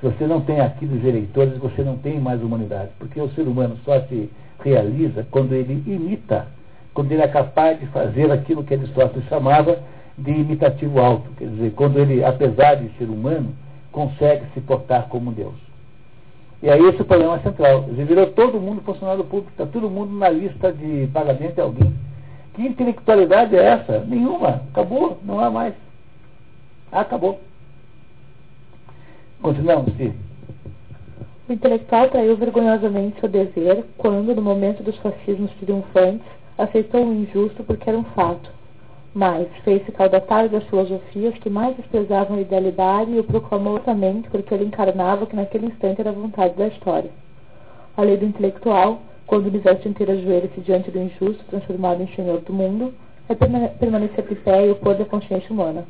Se 0.00 0.06
você 0.06 0.26
não 0.26 0.40
tem 0.40 0.60
Aquiles 0.60 1.02
e 1.02 1.08
eleitores, 1.08 1.56
você 1.58 1.82
não 1.82 1.96
tem 1.98 2.18
mais 2.18 2.42
humanidade, 2.42 2.90
porque 2.98 3.20
o 3.20 3.28
ser 3.30 3.42
humano 3.42 3.76
só 3.84 4.00
se 4.02 4.30
realiza 4.62 5.26
quando 5.30 5.54
ele 5.54 5.82
imita, 5.86 6.46
quando 6.92 7.12
ele 7.12 7.22
é 7.22 7.28
capaz 7.28 7.78
de 7.78 7.86
fazer 7.86 8.30
aquilo 8.30 8.64
que 8.64 8.74
Aristóteles 8.74 9.28
chamava 9.28 9.78
de 10.16 10.30
imitativo 10.30 11.00
alto, 11.00 11.30
quer 11.36 11.48
dizer, 11.48 11.72
quando 11.72 11.98
ele, 11.98 12.24
apesar 12.24 12.76
de 12.76 12.88
ser 12.96 13.04
humano, 13.04 13.54
consegue 13.90 14.44
se 14.54 14.60
portar 14.60 15.08
como 15.08 15.32
Deus. 15.32 15.54
E 16.62 16.70
aí 16.70 16.80
esse 16.86 16.98
é 16.98 17.02
o 17.02 17.04
problema 17.04 17.38
central. 17.40 17.84
Já 17.94 18.04
virou 18.04 18.26
todo 18.28 18.60
mundo 18.60 18.80
funcionário 18.82 19.24
público, 19.24 19.50
está 19.50 19.66
todo 19.66 19.90
mundo 19.90 20.16
na 20.16 20.30
lista 20.30 20.72
de 20.72 21.08
pagamento 21.12 21.54
de 21.54 21.60
alguém. 21.60 21.92
Que 22.54 22.62
intelectualidade 22.62 23.56
é 23.56 23.64
essa? 23.64 24.00
Nenhuma. 24.00 24.62
Acabou, 24.70 25.18
não 25.24 25.40
há 25.40 25.50
mais. 25.50 25.74
Acabou. 26.90 27.40
Continuamos, 29.42 29.94
Sim. 29.96 30.14
O 31.46 31.52
intelectual 31.52 32.08
traiu 32.08 32.36
vergonhosamente 32.36 33.20
seu 33.20 33.28
dever 33.28 33.84
quando, 33.98 34.34
no 34.34 34.40
momento 34.40 34.82
dos 34.82 34.96
fascismos 34.98 35.50
triunfantes, 35.60 36.26
aceitou 36.56 37.04
o 37.04 37.12
injusto 37.12 37.62
porque 37.64 37.90
era 37.90 37.98
um 37.98 38.04
fato 38.04 38.50
mas 39.14 39.46
fez-se 39.62 39.92
caudatário 39.92 40.50
das 40.50 40.64
filosofias 40.64 41.34
que 41.38 41.48
mais 41.48 41.76
desprezavam 41.76 42.36
a 42.36 42.40
idealidade 42.40 43.12
e 43.12 43.20
o 43.20 43.24
proclamou 43.24 43.80
somente 43.84 44.28
porque 44.28 44.52
ele 44.52 44.64
encarnava 44.64 45.24
que 45.24 45.36
naquele 45.36 45.66
instante 45.66 46.00
era 46.00 46.10
a 46.10 46.14
vontade 46.14 46.54
da 46.54 46.66
história. 46.66 47.10
A 47.96 48.02
lei 48.02 48.16
do 48.16 48.24
intelectual, 48.24 49.00
quando 49.26 49.46
o 49.46 49.48
universo 49.48 49.88
inteiro 49.88 50.12
ajoelha-se 50.12 50.60
diante 50.60 50.90
do 50.90 50.98
injusto 50.98 51.44
transformado 51.48 52.02
em 52.02 52.08
senhor 52.08 52.40
do 52.40 52.52
mundo, 52.52 52.92
é 53.28 53.34
permanecer 53.34 54.26
de 54.26 54.34
pé 54.34 54.66
e 54.66 54.70
opor 54.70 54.94
da 54.94 55.04
consciência 55.04 55.50
humana. 55.50 55.84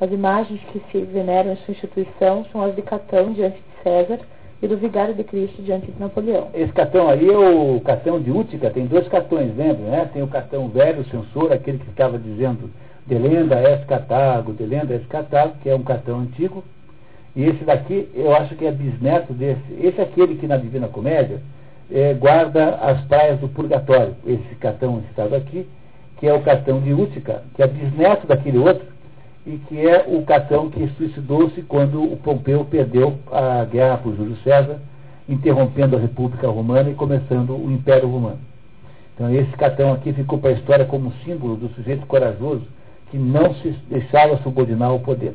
As 0.00 0.10
imagens 0.10 0.60
que 0.72 0.80
se 0.90 1.04
veneram 1.04 1.52
em 1.52 1.56
sua 1.56 1.72
instituição 1.72 2.44
são 2.50 2.62
as 2.62 2.74
de 2.74 2.82
Catão 2.82 3.32
diante 3.32 3.56
de 3.56 3.82
César 3.82 4.18
e 4.62 4.66
do 4.66 4.76
Vigário 4.76 5.14
de 5.14 5.24
Cristo 5.24 5.62
diante 5.62 5.90
de 5.90 5.98
Napoleão. 5.98 6.48
Esse 6.54 6.72
cartão 6.72 7.08
aí 7.08 7.28
é 7.28 7.38
o 7.38 7.80
cartão 7.80 8.20
de 8.20 8.30
Útica, 8.30 8.70
tem 8.70 8.86
dois 8.86 9.08
cartões, 9.08 9.56
lembra? 9.56 9.90
Né? 9.90 10.10
Tem 10.12 10.22
o 10.22 10.28
cartão 10.28 10.68
velho, 10.68 11.00
o 11.00 11.04
censor, 11.04 11.52
aquele 11.52 11.78
que 11.78 11.86
ficava 11.86 12.18
dizendo 12.18 12.70
Delenda 13.06 13.60
es 13.62 13.84
Catálogo, 13.84 14.52
Delenda 14.52 14.94
es 14.94 15.06
Catálogo, 15.06 15.56
que 15.62 15.68
é 15.68 15.74
um 15.74 15.82
cartão 15.82 16.20
antigo. 16.20 16.62
E 17.34 17.44
esse 17.44 17.64
daqui, 17.64 18.08
eu 18.14 18.34
acho 18.34 18.54
que 18.56 18.66
é 18.66 18.72
bisneto 18.72 19.32
desse. 19.32 19.72
Esse 19.80 20.00
é 20.00 20.02
aquele 20.02 20.36
que 20.36 20.46
na 20.46 20.56
Divina 20.56 20.88
Comédia 20.88 21.40
é, 21.90 22.14
guarda 22.14 22.76
as 22.76 23.00
praias 23.02 23.40
do 23.40 23.48
purgatório. 23.48 24.14
Esse 24.26 24.54
cartão 24.56 25.02
citado 25.08 25.34
aqui, 25.34 25.68
que 26.18 26.26
é 26.26 26.34
o 26.34 26.42
cartão 26.42 26.80
de 26.80 26.92
Útica, 26.92 27.42
que 27.54 27.62
é 27.62 27.66
bisneto 27.66 28.26
daquele 28.26 28.58
outro, 28.58 28.86
e 29.46 29.56
que 29.56 29.86
é 29.86 30.04
o 30.06 30.22
Catão 30.22 30.68
que 30.70 30.86
suicidou-se 30.96 31.62
quando 31.62 32.02
o 32.02 32.16
Pompeu 32.16 32.64
perdeu 32.64 33.18
a 33.32 33.64
guerra 33.64 33.96
por 33.98 34.14
Júlio 34.14 34.36
César, 34.44 34.78
interrompendo 35.28 35.96
a 35.96 36.00
República 36.00 36.48
Romana 36.48 36.90
e 36.90 36.94
começando 36.94 37.56
o 37.56 37.70
Império 37.70 38.08
Romano. 38.08 38.38
Então 39.14 39.32
esse 39.34 39.50
Catão 39.52 39.92
aqui 39.92 40.12
ficou 40.12 40.38
para 40.38 40.50
a 40.50 40.54
história 40.54 40.84
como 40.84 41.12
símbolo 41.24 41.56
do 41.56 41.68
sujeito 41.70 42.06
corajoso 42.06 42.66
que 43.10 43.18
não 43.18 43.54
se 43.54 43.70
deixava 43.88 44.36
subordinar 44.38 44.90
ao 44.90 45.00
poder. 45.00 45.34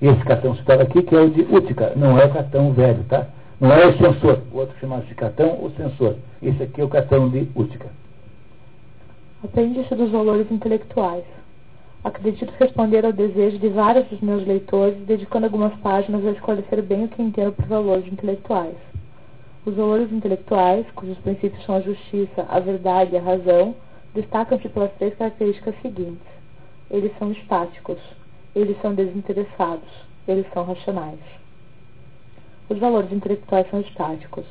Esse 0.00 0.22
Catão 0.24 0.54
citado 0.56 0.82
aqui, 0.82 1.02
que 1.02 1.14
é 1.14 1.20
o 1.20 1.30
de 1.30 1.42
Útica, 1.42 1.92
não 1.96 2.18
é 2.18 2.24
o 2.26 2.32
Catão 2.32 2.72
velho, 2.72 3.04
tá? 3.08 3.26
Não 3.58 3.72
é 3.72 3.86
o 3.86 3.96
censor. 3.96 4.42
O 4.52 4.58
outro 4.58 4.78
chamava-se 4.78 5.14
Catão, 5.14 5.64
o 5.64 5.72
censor. 5.76 6.16
Esse 6.42 6.62
aqui 6.62 6.78
é 6.78 6.84
o 6.84 6.88
Catão 6.88 7.30
de 7.30 7.48
Útica. 7.54 7.88
Apêndice 9.42 9.94
dos 9.94 10.10
valores 10.10 10.50
intelectuais. 10.50 11.24
Acredito 12.04 12.52
responder 12.58 13.06
ao 13.06 13.12
desejo 13.12 13.58
de 13.58 13.68
vários 13.70 14.06
dos 14.08 14.20
meus 14.20 14.46
leitores, 14.46 14.98
dedicando 15.06 15.46
algumas 15.46 15.74
páginas 15.80 16.24
a 16.26 16.32
esclarecer 16.32 16.82
bem 16.82 17.04
o 17.04 17.08
que 17.08 17.22
entendo 17.22 17.52
por 17.52 17.64
valores 17.64 18.06
intelectuais. 18.12 18.76
Os 19.64 19.74
valores 19.74 20.12
intelectuais, 20.12 20.84
cujos 20.94 21.16
princípios 21.18 21.64
são 21.64 21.76
a 21.76 21.80
justiça, 21.80 22.44
a 22.50 22.60
verdade 22.60 23.14
e 23.14 23.18
a 23.18 23.22
razão, 23.22 23.74
destacam-se 24.14 24.68
pelas 24.68 24.92
três 24.98 25.14
características 25.14 25.74
seguintes. 25.80 26.28
Eles 26.90 27.10
são 27.18 27.32
estáticos, 27.32 27.98
eles 28.54 28.78
são 28.82 28.94
desinteressados, 28.94 29.88
eles 30.28 30.46
são 30.52 30.62
racionais. 30.62 31.45
Os 32.68 32.78
valores 32.78 33.12
intelectuais 33.12 33.68
são 33.70 33.80
estáticos. 33.80 34.44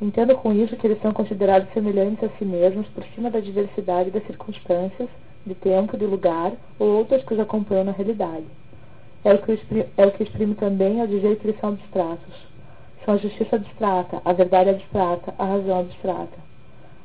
Entendo 0.00 0.34
com 0.36 0.52
isso 0.52 0.76
que 0.76 0.86
eles 0.86 1.00
são 1.02 1.12
considerados 1.12 1.72
semelhantes 1.72 2.24
a 2.24 2.38
si 2.38 2.44
mesmos 2.44 2.86
por 2.88 3.04
cima 3.14 3.30
da 3.30 3.40
diversidade 3.40 4.10
das 4.10 4.26
circunstâncias, 4.26 5.08
de 5.44 5.54
tempo, 5.54 5.96
de 5.96 6.06
lugar 6.06 6.52
ou 6.78 6.88
outras 6.98 7.22
que 7.24 7.34
os 7.34 7.40
acompanham 7.40 7.84
na 7.84 7.92
realidade. 7.92 8.46
É 9.24 9.34
o 9.34 9.38
que 9.38 9.52
exprime, 9.52 9.86
é 9.96 10.06
o 10.06 10.10
que 10.10 10.22
exprime 10.22 10.54
também 10.54 11.00
ao 11.00 11.06
dizer 11.06 11.36
que 11.36 11.46
eles 11.46 11.60
são 11.60 11.70
abstratos. 11.70 12.34
São 13.04 13.14
a 13.14 13.18
justiça 13.18 13.56
abstrata, 13.56 14.22
a 14.24 14.32
verdade 14.32 14.70
abstrata, 14.70 15.34
a 15.38 15.44
razão 15.44 15.80
abstrata. 15.80 16.38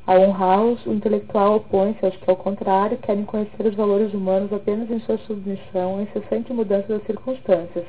Ao 0.06 0.18
honrá-los, 0.20 0.86
o 0.86 0.92
intelectual 0.92 1.56
opõe-se 1.56 2.04
aos 2.04 2.16
que, 2.16 2.30
ao 2.30 2.36
contrário, 2.36 2.96
querem 2.98 3.24
conhecer 3.24 3.66
os 3.66 3.74
valores 3.74 4.14
humanos 4.14 4.52
apenas 4.52 4.90
em 4.90 5.00
sua 5.00 5.18
submissão 5.18 5.98
à 5.98 6.02
incessante 6.02 6.52
mudança 6.52 6.88
das 6.88 7.04
circunstâncias, 7.04 7.84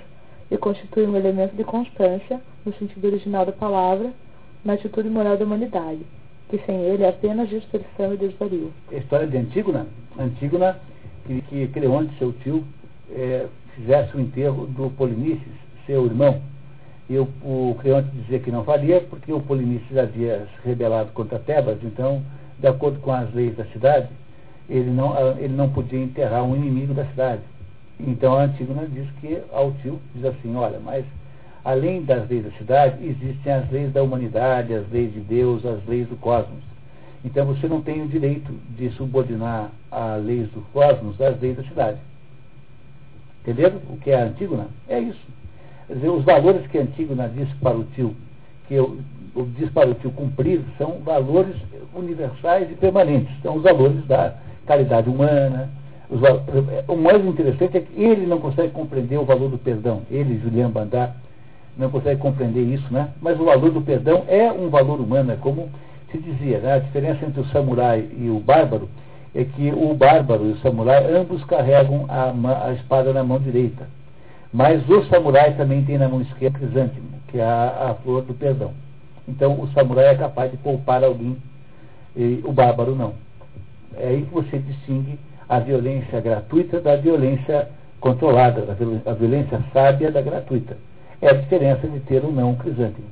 e 0.52 0.58
constitui 0.58 1.06
um 1.06 1.16
elemento 1.16 1.56
de 1.56 1.64
constância, 1.64 2.42
no 2.66 2.74
sentido 2.74 3.06
original 3.06 3.46
da 3.46 3.52
palavra, 3.52 4.12
na 4.64 4.74
atitude 4.74 5.10
moral 5.10 5.38
da 5.38 5.46
humanidade, 5.46 6.00
que 6.50 6.58
sem 6.66 6.76
ele 6.76 7.04
é 7.04 7.10
apenas 7.10 7.50
dispersão 7.50 8.14
e 8.14 8.18
desvario. 8.18 8.74
A 8.92 8.96
história 8.96 9.28
de 9.28 9.38
Antígona, 9.38 9.88
Antígona 10.18 10.78
que, 11.26 11.42
que 11.44 11.68
Creonte, 11.68 12.18
seu 12.18 12.34
tio, 12.34 12.64
é, 13.12 13.46
fizesse 13.76 14.18
o 14.18 14.20
enterro 14.20 14.66
do 14.66 14.90
Polinices, 14.92 15.54
seu 15.86 16.06
irmão. 16.06 16.42
E 17.08 17.18
o, 17.18 17.24
o 17.44 17.76
Creonte 17.80 18.10
dizia 18.10 18.40
que 18.40 18.52
não 18.52 18.64
faria, 18.64 19.02
porque 19.02 19.32
o 19.32 19.40
Polinices 19.40 19.98
havia 19.98 20.48
se 20.48 20.68
rebelado 20.68 21.12
contra 21.12 21.40
Tebas, 21.40 21.78
então, 21.84 22.24
de 22.58 22.68
acordo 22.68 23.00
com 23.00 23.12
as 23.12 23.32
leis 23.34 23.56
da 23.56 23.66
cidade, 23.66 24.10
ele 24.68 24.90
não, 24.90 25.16
ele 25.38 25.54
não 25.54 25.70
podia 25.70 26.00
enterrar 26.00 26.44
um 26.44 26.56
inimigo 26.56 26.94
da 26.94 27.06
cidade. 27.06 27.42
Então 28.00 28.36
a 28.36 28.44
Antígona 28.44 28.88
diz 28.88 29.10
que 29.20 29.42
ao 29.52 29.72
tio 29.82 30.00
diz 30.16 30.24
assim, 30.26 30.56
olha, 30.56 30.80
mas 30.80 31.06
além 31.66 32.04
das 32.04 32.30
leis 32.30 32.46
da 32.46 32.52
cidade, 32.52 33.06
existem 33.06 33.52
as 33.52 33.70
leis 33.70 33.92
da 33.92 34.02
humanidade, 34.02 34.74
as 34.74 34.90
leis 34.90 35.14
de 35.14 35.20
Deus, 35.20 35.66
as 35.66 35.86
leis 35.86 36.08
do 36.08 36.16
cosmos. 36.16 36.64
Então 37.24 37.46
você 37.46 37.68
não 37.68 37.82
tem 37.82 38.02
o 38.02 38.08
direito 38.08 38.52
de 38.78 38.90
subordinar 38.92 39.70
as 39.92 40.24
leis 40.24 40.50
do 40.52 40.62
cosmos 40.72 41.20
às 41.20 41.40
leis 41.42 41.58
da 41.58 41.64
cidade. 41.64 41.98
Entenderam 43.42 43.80
o 43.90 43.98
que 43.98 44.12
é 44.12 44.22
a 44.22 44.26
Antígona? 44.26 44.68
É 44.88 45.00
isso. 45.00 45.28
Quer 45.88 45.96
dizer, 45.96 46.10
os 46.10 46.24
valores 46.24 46.66
que 46.68 46.78
a 46.78 46.82
Antígona 46.82 47.28
diz 47.30 47.52
para 47.62 47.76
o 47.76 47.84
tio, 47.96 48.16
que 48.68 48.76
eu 48.76 48.98
diz 49.58 49.70
para 49.72 49.90
o 49.90 49.94
tio 49.96 50.12
cumprir, 50.12 50.62
são 50.78 51.00
valores 51.00 51.56
universais 51.94 52.72
e 52.72 52.76
permanentes. 52.76 53.34
São 53.42 53.58
os 53.58 53.64
valores 53.64 54.06
da 54.06 54.36
caridade 54.66 55.10
humana. 55.10 55.70
Os, 56.10 56.22
o 56.88 56.96
mais 56.96 57.24
interessante 57.24 57.78
é 57.78 57.82
que 57.82 58.02
ele 58.02 58.26
não 58.26 58.40
consegue 58.40 58.72
compreender 58.74 59.18
o 59.18 59.26
valor 59.26 59.50
do 59.50 59.58
perdão. 59.58 60.02
Ele, 60.10 60.40
Julian 60.40 60.70
Bandar, 60.70 61.16
não 61.78 61.90
consegue 61.90 62.20
compreender 62.20 62.62
isso, 62.62 62.92
né? 62.92 63.10
Mas 63.22 63.40
o 63.40 63.46
valor 63.46 63.72
do 63.72 63.82
perdão 63.82 64.24
é 64.28 64.52
um 64.52 64.70
valor 64.70 65.00
humano, 65.00 65.32
é 65.32 65.36
como 65.36 65.70
se 66.12 66.18
dizia, 66.18 66.60
né? 66.60 66.74
a 66.74 66.80
diferença 66.80 67.26
entre 67.26 67.40
o 67.40 67.46
samurai 67.46 68.08
e 68.18 68.30
o 68.30 68.40
bárbaro 68.40 68.90
é 69.34 69.44
que 69.44 69.72
o 69.72 69.94
bárbaro 69.94 70.48
e 70.48 70.52
o 70.54 70.58
samurai 70.58 71.06
ambos 71.14 71.44
carregam 71.46 72.06
a, 72.10 72.34
a 72.66 72.74
espada 72.74 73.14
na 73.14 73.24
mão 73.24 73.40
direita. 73.40 73.88
Mas 74.52 74.88
o 74.90 75.06
samurai 75.06 75.56
também 75.56 75.84
tem 75.84 76.00
na 76.00 76.10
mão 76.10 76.22
esquerda 76.22 76.58
o 76.58 76.62
crisântimo, 76.62 77.08
que 77.28 77.38
é 77.38 77.44
a, 77.44 77.92
a 77.92 77.94
flor 78.02 78.24
do 78.24 78.34
perdão. 78.34 78.72
Então 79.28 79.62
o 79.62 79.68
samurai 79.74 80.08
é 80.08 80.16
capaz 80.16 80.50
de 80.50 80.58
poupar 80.58 81.04
alguém, 81.04 81.38
e 82.16 82.42
o 82.44 82.52
bárbaro 82.52 82.96
não. 82.96 83.14
É 83.96 84.08
aí 84.08 84.24
que 84.24 84.34
você 84.34 84.58
distingue 84.58 85.20
a 85.50 85.60
violência 85.60 86.22
gratuita 86.22 86.80
da 86.80 86.96
violência 86.96 87.68
controlada, 88.00 88.64
a 89.06 89.14
violência 89.14 89.60
sábia 89.74 90.12
da 90.12 90.22
gratuita 90.22 90.78
é 91.22 91.30
a 91.30 91.34
diferença 91.34 91.88
de 91.88 92.00
ter 92.02 92.24
ou 92.24 92.32
não 92.32 92.52
um 92.52 92.56
crisântemo. 92.56 93.08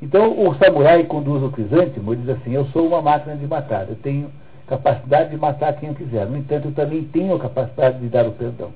Então, 0.00 0.46
o 0.46 0.54
samurai 0.54 1.02
conduz 1.04 1.42
o 1.42 1.50
crisântemo, 1.50 2.12
ele 2.12 2.22
diz 2.22 2.30
assim, 2.30 2.52
eu 2.52 2.64
sou 2.66 2.86
uma 2.86 3.02
máquina 3.02 3.36
de 3.36 3.46
matar, 3.46 3.88
eu 3.88 3.96
tenho 3.96 4.30
capacidade 4.68 5.30
de 5.30 5.36
matar 5.36 5.74
quem 5.74 5.88
eu 5.88 5.94
quiser. 5.94 6.26
No 6.26 6.36
entanto, 6.36 6.68
eu 6.68 6.72
também 6.72 7.02
tenho 7.04 7.34
a 7.34 7.40
capacidade 7.40 7.98
de 7.98 8.08
dar 8.08 8.26
o 8.26 8.32
perdão. 8.32 8.70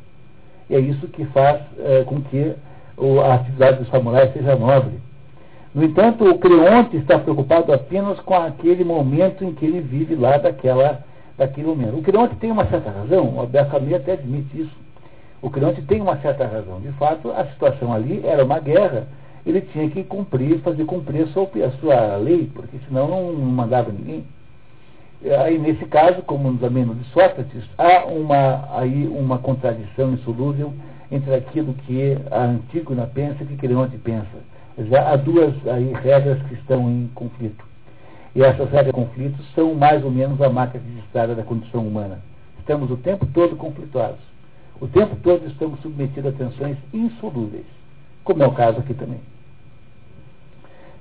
E 0.68 0.74
é 0.74 0.80
isso 0.80 1.06
que 1.08 1.24
faz 1.26 1.60
é, 1.78 2.02
com 2.04 2.20
que 2.22 2.54
o, 2.96 3.20
a 3.20 3.34
atividade 3.34 3.78
do 3.78 3.90
samurai 3.90 4.30
seja 4.32 4.56
nobre. 4.56 5.00
No 5.74 5.84
entanto, 5.84 6.28
o 6.28 6.38
Creonte 6.38 6.96
está 6.96 7.18
preocupado 7.18 7.72
apenas 7.72 8.18
com 8.20 8.34
aquele 8.34 8.84
momento 8.84 9.44
em 9.44 9.52
que 9.54 9.64
ele 9.64 9.80
vive 9.80 10.14
lá 10.14 10.36
daquela, 10.36 11.02
daquele 11.36 11.66
momento. 11.66 11.98
O 11.98 12.02
Creonte 12.02 12.36
tem 12.36 12.50
uma 12.50 12.66
certa 12.66 12.90
razão, 12.90 13.34
o 13.34 13.40
Albert 13.40 13.70
Camus 13.70 13.94
até 13.94 14.12
admite 14.12 14.60
isso. 14.60 14.76
O 15.40 15.50
Creonte 15.50 15.82
tem 15.82 16.00
uma 16.00 16.16
certa 16.18 16.46
razão. 16.46 16.80
De 16.80 16.92
fato, 16.92 17.32
a 17.32 17.44
situação 17.46 17.92
ali 17.92 18.20
era 18.24 18.44
uma 18.44 18.60
guerra. 18.60 19.08
Ele 19.44 19.60
tinha 19.60 19.90
que 19.90 20.04
cumprir, 20.04 20.60
fazer 20.60 20.84
cumprir 20.84 21.24
a 21.24 21.26
sua, 21.28 21.50
a 21.66 21.70
sua 21.80 22.16
lei, 22.16 22.48
porque 22.54 22.78
senão 22.86 23.08
não 23.08 23.32
mandava 23.34 23.90
ninguém. 23.90 24.24
Aí, 25.40 25.58
nesse 25.58 25.84
caso, 25.86 26.22
como 26.22 26.50
nos 26.50 26.62
ameno 26.62 26.94
de 26.94 27.04
Sócrates, 27.10 27.64
há 27.76 28.06
uma, 28.06 28.68
aí 28.78 29.06
uma 29.08 29.38
contradição 29.38 30.12
insolúvel 30.12 30.72
entre 31.10 31.34
aquilo 31.34 31.74
que 31.74 32.16
a 32.30 32.44
Antígona 32.44 33.06
pensa 33.06 33.42
e 33.42 33.46
que 33.46 33.56
Creonte 33.56 33.96
pensa. 33.98 34.26
Já 34.78 35.10
há 35.10 35.16
duas 35.16 35.54
aí, 35.66 35.92
regras 35.92 36.40
que 36.44 36.54
estão 36.54 36.88
em 36.88 37.10
conflito. 37.14 37.71
E 38.34 38.42
essas 38.42 38.70
regras 38.70 38.86
de 38.86 38.92
conflito 38.92 39.42
são 39.54 39.74
mais 39.74 40.02
ou 40.04 40.10
menos 40.10 40.40
a 40.40 40.48
marca 40.48 40.78
registrada 40.78 41.34
da 41.34 41.42
condição 41.42 41.86
humana. 41.86 42.20
Estamos 42.58 42.90
o 42.90 42.96
tempo 42.96 43.26
todo 43.26 43.56
conflituados. 43.56 44.20
O 44.80 44.88
tempo 44.88 45.16
todo 45.22 45.46
estamos 45.46 45.80
submetidos 45.80 46.34
a 46.34 46.36
tensões 46.36 46.76
insolúveis, 46.92 47.66
como 48.24 48.42
é 48.42 48.46
o 48.46 48.52
caso 48.52 48.78
aqui 48.78 48.94
também. 48.94 49.20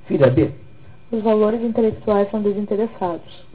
Filha 0.05 0.29
B. 0.29 0.51
Os 1.11 1.23
valores 1.23 1.61
intelectuais 1.61 2.29
são 2.29 2.41
desinteressados. 2.41 3.45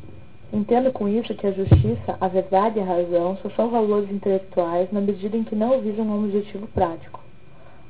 Entendo 0.53 0.93
com 0.93 1.09
isso 1.09 1.35
que 1.35 1.47
a 1.47 1.53
justiça, 1.53 2.16
a 2.20 2.28
verdade 2.28 2.78
e 2.78 2.82
a 2.82 2.85
razão 2.85 3.36
só 3.43 3.51
são 3.51 3.69
valores 3.69 4.11
intelectuais 4.11 4.90
na 4.90 5.01
medida 5.01 5.36
em 5.36 5.44
que 5.44 5.55
não 5.55 5.81
visam 5.81 6.07
um 6.07 6.24
objetivo 6.24 6.66
prático. 6.69 7.20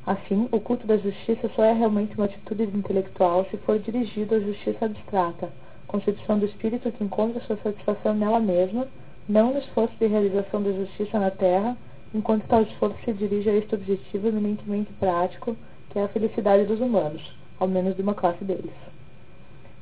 Assim, 0.07 0.49
o 0.51 0.61
culto 0.61 0.87
da 0.87 0.97
justiça 0.97 1.51
só 1.55 1.65
é 1.65 1.73
realmente 1.73 2.17
uma 2.17 2.27
atitude 2.27 2.65
intelectual 2.65 3.45
se 3.51 3.57
for 3.59 3.79
dirigido 3.79 4.35
à 4.35 4.41
justiça 4.41 4.87
abstrata, 4.87 5.51
concepção 5.97 6.39
do 6.39 6.45
espírito 6.45 6.93
que 6.93 7.03
encontra 7.03 7.41
sua 7.41 7.57
satisfação 7.57 8.15
nela 8.15 8.39
mesma, 8.39 8.87
não 9.27 9.55
no 9.55 9.59
esforço 9.59 9.95
de 9.99 10.07
realização 10.07 10.63
da 10.63 10.71
justiça 10.71 11.19
na 11.19 11.31
terra, 11.31 11.75
enquanto 12.15 12.47
tal 12.47 12.63
esforço 12.63 12.99
se 13.03 13.15
dirige 13.15 13.49
a 13.49 13.55
este 13.55 13.75
objetivo 13.75 14.29
eminentemente 14.29 14.93
prático, 15.01 15.57
que 15.91 15.99
é 15.99 16.05
a 16.05 16.09
felicidade 16.09 16.65
dos 16.65 16.81
humanos, 16.81 17.23
ao 17.59 17.67
menos 17.67 17.97
de 17.97 18.03
uma 18.03 18.15
classe 18.15 18.45
deles. 18.45 18.73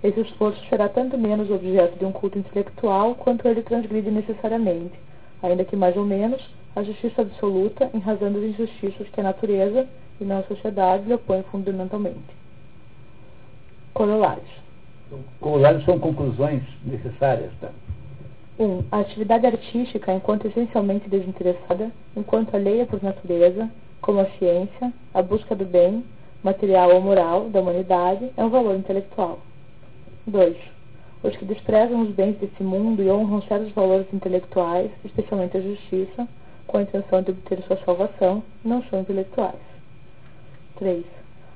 Esse 0.05 0.20
esforço 0.20 0.65
será 0.69 0.89
tanto 0.89 1.19
menos 1.19 1.51
objeto 1.51 1.99
de 1.99 2.05
um 2.05 2.12
culto 2.12 2.39
intelectual, 2.39 3.16
quanto 3.16 3.49
ele 3.49 3.62
transgride 3.62 4.11
necessariamente, 4.11 4.95
ainda 5.43 5.65
que 5.65 5.74
mais 5.74 5.97
ou 5.97 6.05
menos, 6.05 6.41
a 6.77 6.82
justiça 6.85 7.23
absoluta 7.23 7.91
em 7.93 7.99
razão 7.99 8.32
das 8.32 8.43
injustiças 8.43 9.09
que 9.09 9.20
a 9.20 9.24
natureza, 9.24 9.89
e 10.20 10.24
não 10.24 10.39
a 10.39 10.45
sociedade, 10.45 11.07
lhe 11.07 11.15
opõe 11.15 11.43
fundamentalmente. 11.51 12.36
Corolários. 13.93 14.64
Corolários 15.41 15.85
são 15.85 15.99
conclusões 15.99 16.63
necessárias, 16.85 17.53
tá? 17.61 17.71
1. 18.59 18.65
Um, 18.65 18.85
a 18.91 19.01
atividade 19.01 19.47
artística, 19.47 20.13
enquanto 20.13 20.47
essencialmente 20.47 21.09
desinteressada, 21.09 21.91
enquanto 22.17 22.55
alheia 22.55 22.87
por 22.87 23.03
natureza, 23.03 23.69
como 24.01 24.21
a 24.21 24.27
ciência, 24.39 24.93
a 25.13 25.23
busca 25.23 25.55
do 25.55 25.65
bem, 25.65 26.05
material 26.43 26.95
ou 26.95 27.01
moral, 27.01 27.49
da 27.49 27.61
humanidade, 27.61 28.31
é 28.37 28.45
um 28.45 28.51
valor 28.51 28.77
intelectual. 28.77 29.41
2. 30.27 30.57
Os 31.23 31.37
que 31.37 31.45
desprezam 31.45 32.03
os 32.03 32.11
bens 32.11 32.37
desse 32.37 32.63
mundo 32.63 33.03
e 33.03 33.11
honram 33.11 33.41
certos 33.43 33.73
valores 33.73 34.07
intelectuais, 34.13 34.91
especialmente 35.05 35.57
a 35.57 35.61
justiça, 35.61 36.29
com 36.67 36.79
a 36.79 36.83
intenção 36.83 37.23
de 37.23 37.31
obter 37.31 37.63
sua 37.63 37.79
salvação, 37.85 38.43
não 38.65 38.83
são 38.85 39.01
intelectuais. 39.01 39.61
3. 40.79 41.05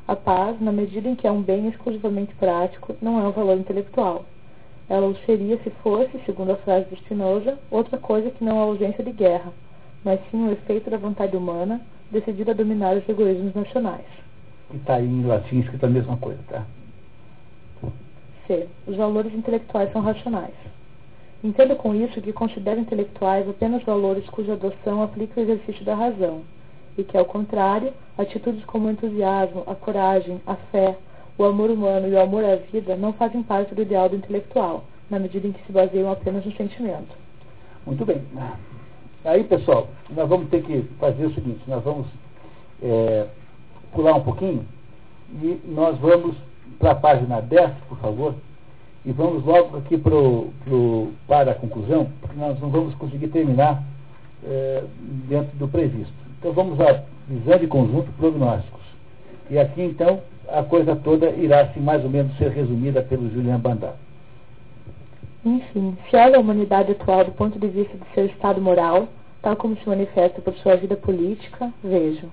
A 0.09 0.17
paz, 0.17 0.59
na 0.59 0.73
medida 0.73 1.07
em 1.07 1.15
que 1.15 1.27
é 1.27 1.31
um 1.31 1.43
bem 1.43 1.69
exclusivamente 1.69 2.35
prático, 2.37 2.97
não 3.03 3.21
é 3.21 3.29
um 3.29 3.31
valor 3.31 3.59
intelectual. 3.59 4.25
Ela 4.89 5.07
o 5.07 5.15
seria 5.27 5.59
se 5.59 5.69
fosse, 5.83 6.19
segundo 6.25 6.53
a 6.53 6.57
frase 6.57 6.89
de 6.89 6.97
Spinoza, 6.97 7.59
outra 7.71 7.99
coisa 7.99 8.31
que 8.31 8.43
não 8.43 8.59
a 8.59 8.63
ausência 8.63 9.05
de 9.05 9.13
guerra, 9.13 9.53
mas 10.03 10.19
sim 10.31 10.49
o 10.49 10.51
efeito 10.51 10.89
da 10.89 10.97
vontade 10.97 11.37
humana 11.37 11.83
decidida 12.11 12.53
a 12.53 12.55
dominar 12.55 12.97
os 12.97 13.07
egoísmos 13.07 13.55
nacionais. 13.55 14.07
E 14.73 14.79
está 14.79 14.95
aí 14.95 15.07
em 15.07 15.27
latim 15.27 15.61
escrito 15.61 15.85
a 15.85 15.91
mesma 15.91 16.17
coisa, 16.17 16.41
tá? 16.49 16.65
C. 18.47 18.67
Os 18.87 18.97
valores 18.97 19.35
intelectuais 19.35 19.93
são 19.93 20.01
racionais. 20.01 20.55
Entendo 21.45 21.77
com 21.77 21.95
isso 21.95 22.23
que 22.23 22.33
considero 22.33 22.81
intelectuais 22.81 23.47
apenas 23.47 23.83
valores 23.83 24.27
cuja 24.31 24.55
adoção 24.55 25.03
aplica 25.03 25.39
o 25.39 25.43
exercício 25.43 25.85
da 25.85 25.95
razão, 25.95 26.41
e 26.99 27.05
que, 27.05 27.17
ao 27.17 27.25
contrário, 27.25 27.93
atitudes 28.19 28.65
como 28.65 28.89
o 28.89 28.91
entusiasmo, 28.91 29.63
a 29.67 29.75
coragem, 29.77 30.41
a 30.45 30.57
fé, 30.57 30.99
o 31.39 31.45
amor 31.45 31.71
humano 31.71 32.09
e 32.09 32.13
o 32.13 32.21
amor 32.21 32.45
à 32.45 32.57
vida 32.57 32.97
não 32.97 33.13
fazem 33.13 33.43
parte 33.45 33.73
do 33.73 33.83
ideal 33.83 34.09
do 34.09 34.17
intelectual, 34.17 34.83
na 35.09 35.21
medida 35.21 35.47
em 35.47 35.53
que 35.53 35.65
se 35.65 35.73
baseiam 35.73 36.11
apenas 36.11 36.45
no 36.45 36.53
sentimento. 36.57 37.17
Muito 37.87 38.05
bem. 38.05 38.21
Aí, 39.25 39.45
pessoal, 39.45 39.89
nós 40.11 40.29
vamos 40.29 40.51
ter 40.51 40.63
que 40.65 40.83
fazer 40.99 41.27
o 41.27 41.35
seguinte, 41.35 41.61
nós 41.69 41.83
vamos 41.85 42.09
é, 42.83 43.27
pular 43.93 44.15
um 44.15 44.23
pouquinho 44.23 44.67
e 45.41 45.61
nós 45.67 45.97
vamos 45.99 46.37
para 46.81 46.91
a 46.91 46.95
página 46.97 47.41
10, 47.41 47.71
por 47.89 47.99
favor, 47.99 48.35
e 49.05 49.13
vamos 49.13 49.45
logo 49.45 49.77
aqui 49.77 49.97
pro, 49.97 50.49
pro, 50.65 51.13
para 51.29 51.53
a 51.53 51.55
conclusão, 51.55 52.11
porque 52.21 52.37
nós 52.39 52.61
não 52.61 52.71
vamos 52.71 52.95
conseguir 52.97 53.29
terminar 53.29 53.85
é, 54.45 54.83
dentro 55.29 55.57
do 55.57 55.69
previsto. 55.69 56.28
Então 56.39 56.53
vamos 56.53 56.81
à 56.81 57.03
visão 57.29 57.59
de 57.59 57.67
conjunto 57.67 58.11
prognósticos. 58.13 58.83
E 59.51 59.59
aqui 59.59 59.83
então 59.83 60.21
a 60.49 60.63
coisa 60.63 60.97
toda 60.97 61.31
irá 61.31 61.63
assim, 61.63 61.81
mais 61.81 62.03
ou 62.05 62.11
menos 62.11 62.37
ser 62.37 62.51
resumida 62.51 63.03
pelo 63.03 63.31
Julian 63.31 63.59
Bandar. 63.59 63.95
Enfim, 65.45 65.97
se 66.09 66.17
olha 66.17 66.37
a 66.37 66.41
humanidade 66.41 66.93
atual 66.93 67.25
do 67.25 67.33
ponto 67.33 67.59
de 67.59 67.67
vista 67.69 67.97
de 67.97 68.05
seu 68.15 68.27
estado 68.27 68.61
moral, 68.61 69.09
tal 69.43 69.57
como 69.57 69.77
se 69.77 69.89
manifesta 69.89 70.41
por 70.41 70.55
sua 70.55 70.77
vida 70.77 70.97
política, 70.97 71.73
vejo. 71.83 72.29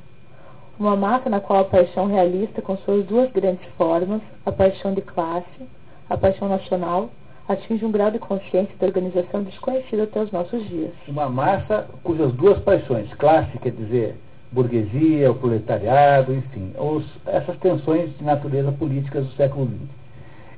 Uma 0.80 0.95
massa 0.95 1.30
na 1.30 1.40
qual 1.40 1.61
a 1.61 1.65
paixão 1.65 2.07
realista, 2.07 2.61
com 2.61 2.76
suas 2.77 3.06
duas 3.06 3.32
grandes 3.32 3.65
formas, 3.77 4.22
a 4.45 4.52
paixão 4.52 4.94
de 4.94 5.02
classe, 5.02 5.69
a 6.10 6.18
paixão 6.18 6.49
nacional, 6.49 7.10
atinge 7.47 7.85
um 7.85 7.91
grau 7.91 8.09
de 8.11 8.19
consciência 8.19 8.73
da 8.80 8.88
organização 8.88 9.43
desconhecido 9.43 10.03
até 10.03 10.22
os 10.22 10.31
nossos 10.31 10.67
dias. 10.67 10.91
Uma 11.07 11.30
massa 11.30 11.88
cujas 12.03 12.31
duas 12.34 12.57
paixões, 12.59 13.13
classe, 13.15 13.57
quer 13.59 13.72
dizer, 13.72 14.15
burguesia, 14.51 15.31
o 15.31 15.35
proletariado, 15.35 16.34
enfim, 16.34 16.72
os, 16.77 17.05
essas 17.26 17.57
tensões 17.57 18.15
de 18.17 18.23
natureza 18.23 18.72
política 18.72 19.22
do 19.22 19.31
século 19.34 19.67
XX. 19.67 20.05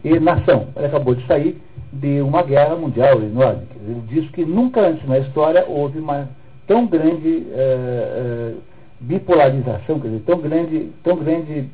E 0.03 0.19
nação, 0.19 0.67
ele 0.75 0.85
acabou 0.85 1.15
de 1.15 1.25
sair 1.25 1.61
de 1.91 2.21
uma 2.21 2.43
guerra 2.43 2.75
mundial 2.75 3.21
enorme. 3.21 3.63
Ele 3.75 4.01
diz 4.07 4.29
que 4.31 4.45
nunca 4.45 4.81
antes 4.81 5.05
na 5.07 5.17
história 5.19 5.65
houve 5.67 5.99
uma 5.99 6.29
tão 6.67 6.85
grande 6.85 7.47
uh, 7.47 8.55
uh, 8.55 8.61
bipolarização, 8.99 9.99
quer 9.99 10.09
dizer, 10.09 10.23
tão 10.25 10.39
grande, 10.39 10.91
tão 11.03 11.15
grande 11.17 11.69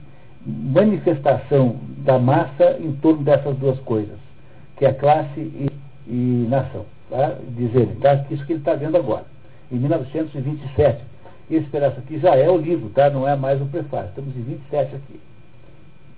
manifestação 0.46 1.78
da 2.00 2.20
massa 2.20 2.78
em 2.80 2.92
torno 2.94 3.24
dessas 3.24 3.56
duas 3.58 3.80
coisas, 3.80 4.18
que 4.84 4.88
é 4.88 4.92
classe 4.92 5.40
e, 5.40 5.70
e 6.08 6.48
nação. 6.50 6.86
Tá? 7.10 7.38
Diz 7.56 7.74
ele, 7.74 7.96
tá? 8.02 8.26
isso 8.30 8.46
que 8.46 8.52
ele 8.52 8.60
está 8.60 8.74
vendo 8.74 8.98
agora. 8.98 9.24
Em 9.72 9.78
1927, 9.78 11.02
esse 11.50 11.68
pedaço 11.68 12.00
aqui 12.00 12.20
já 12.20 12.36
é 12.36 12.50
o 12.50 12.58
livro, 12.58 12.90
tá? 12.90 13.10
não 13.10 13.26
é 13.26 13.34
mais 13.34 13.62
o 13.62 13.66
prefácio. 13.66 14.10
Estamos 14.10 14.36
em 14.36 14.42
27 14.42 14.96
aqui. 14.96 15.20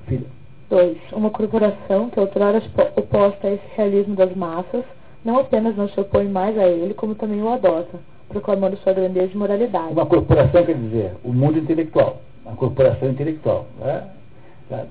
Filha. 0.07 0.25
2. 0.71 0.97
Uma 1.13 1.29
corporação 1.29 2.09
que 2.09 2.19
outrora 2.19 2.59
oposta 2.95 3.47
a 3.47 3.51
esse 3.53 3.63
realismo 3.75 4.15
das 4.15 4.35
massas, 4.35 4.83
não 5.23 5.37
apenas 5.37 5.77
não 5.77 5.87
se 5.87 5.99
opõe 5.99 6.27
mais 6.27 6.57
a 6.57 6.67
ele, 6.67 6.95
como 6.95 7.13
também 7.13 7.43
o 7.43 7.49
adota, 7.49 7.99
proclamando 8.29 8.77
sua 8.77 8.93
grandeza 8.93 9.31
e 9.31 9.37
moralidade. 9.37 9.93
Uma 9.93 10.07
corporação 10.07 10.65
quer 10.65 10.75
dizer 10.75 11.11
o 11.23 11.31
mundo 11.31 11.59
intelectual, 11.59 12.19
a 12.47 12.53
corporação 12.53 13.09
intelectual. 13.09 13.67
Né? 13.79 14.07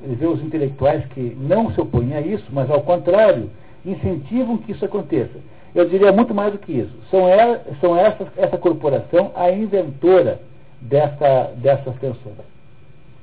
Ele 0.05 0.15
vê 0.15 0.27
os 0.27 0.41
intelectuais 0.41 1.05
que 1.07 1.37
não 1.41 1.73
se 1.73 1.81
opõem 1.81 2.15
a 2.15 2.21
isso, 2.21 2.47
mas 2.53 2.71
ao 2.71 2.83
contrário, 2.83 3.51
incentivam 3.85 4.59
que 4.59 4.73
isso 4.73 4.85
aconteça. 4.85 5.39
Eu 5.74 5.89
diria 5.89 6.12
muito 6.12 6.35
mais 6.35 6.52
do 6.52 6.59
que 6.59 6.73
isso. 6.73 6.93
São, 7.11 7.28
ela, 7.28 7.61
são 7.81 7.97
essa, 7.97 8.27
essa 8.36 8.56
corporação 8.56 9.32
a 9.35 9.51
inventora 9.51 10.40
dessa, 10.81 11.52
dessas 11.56 11.94
tensões. 11.97 12.36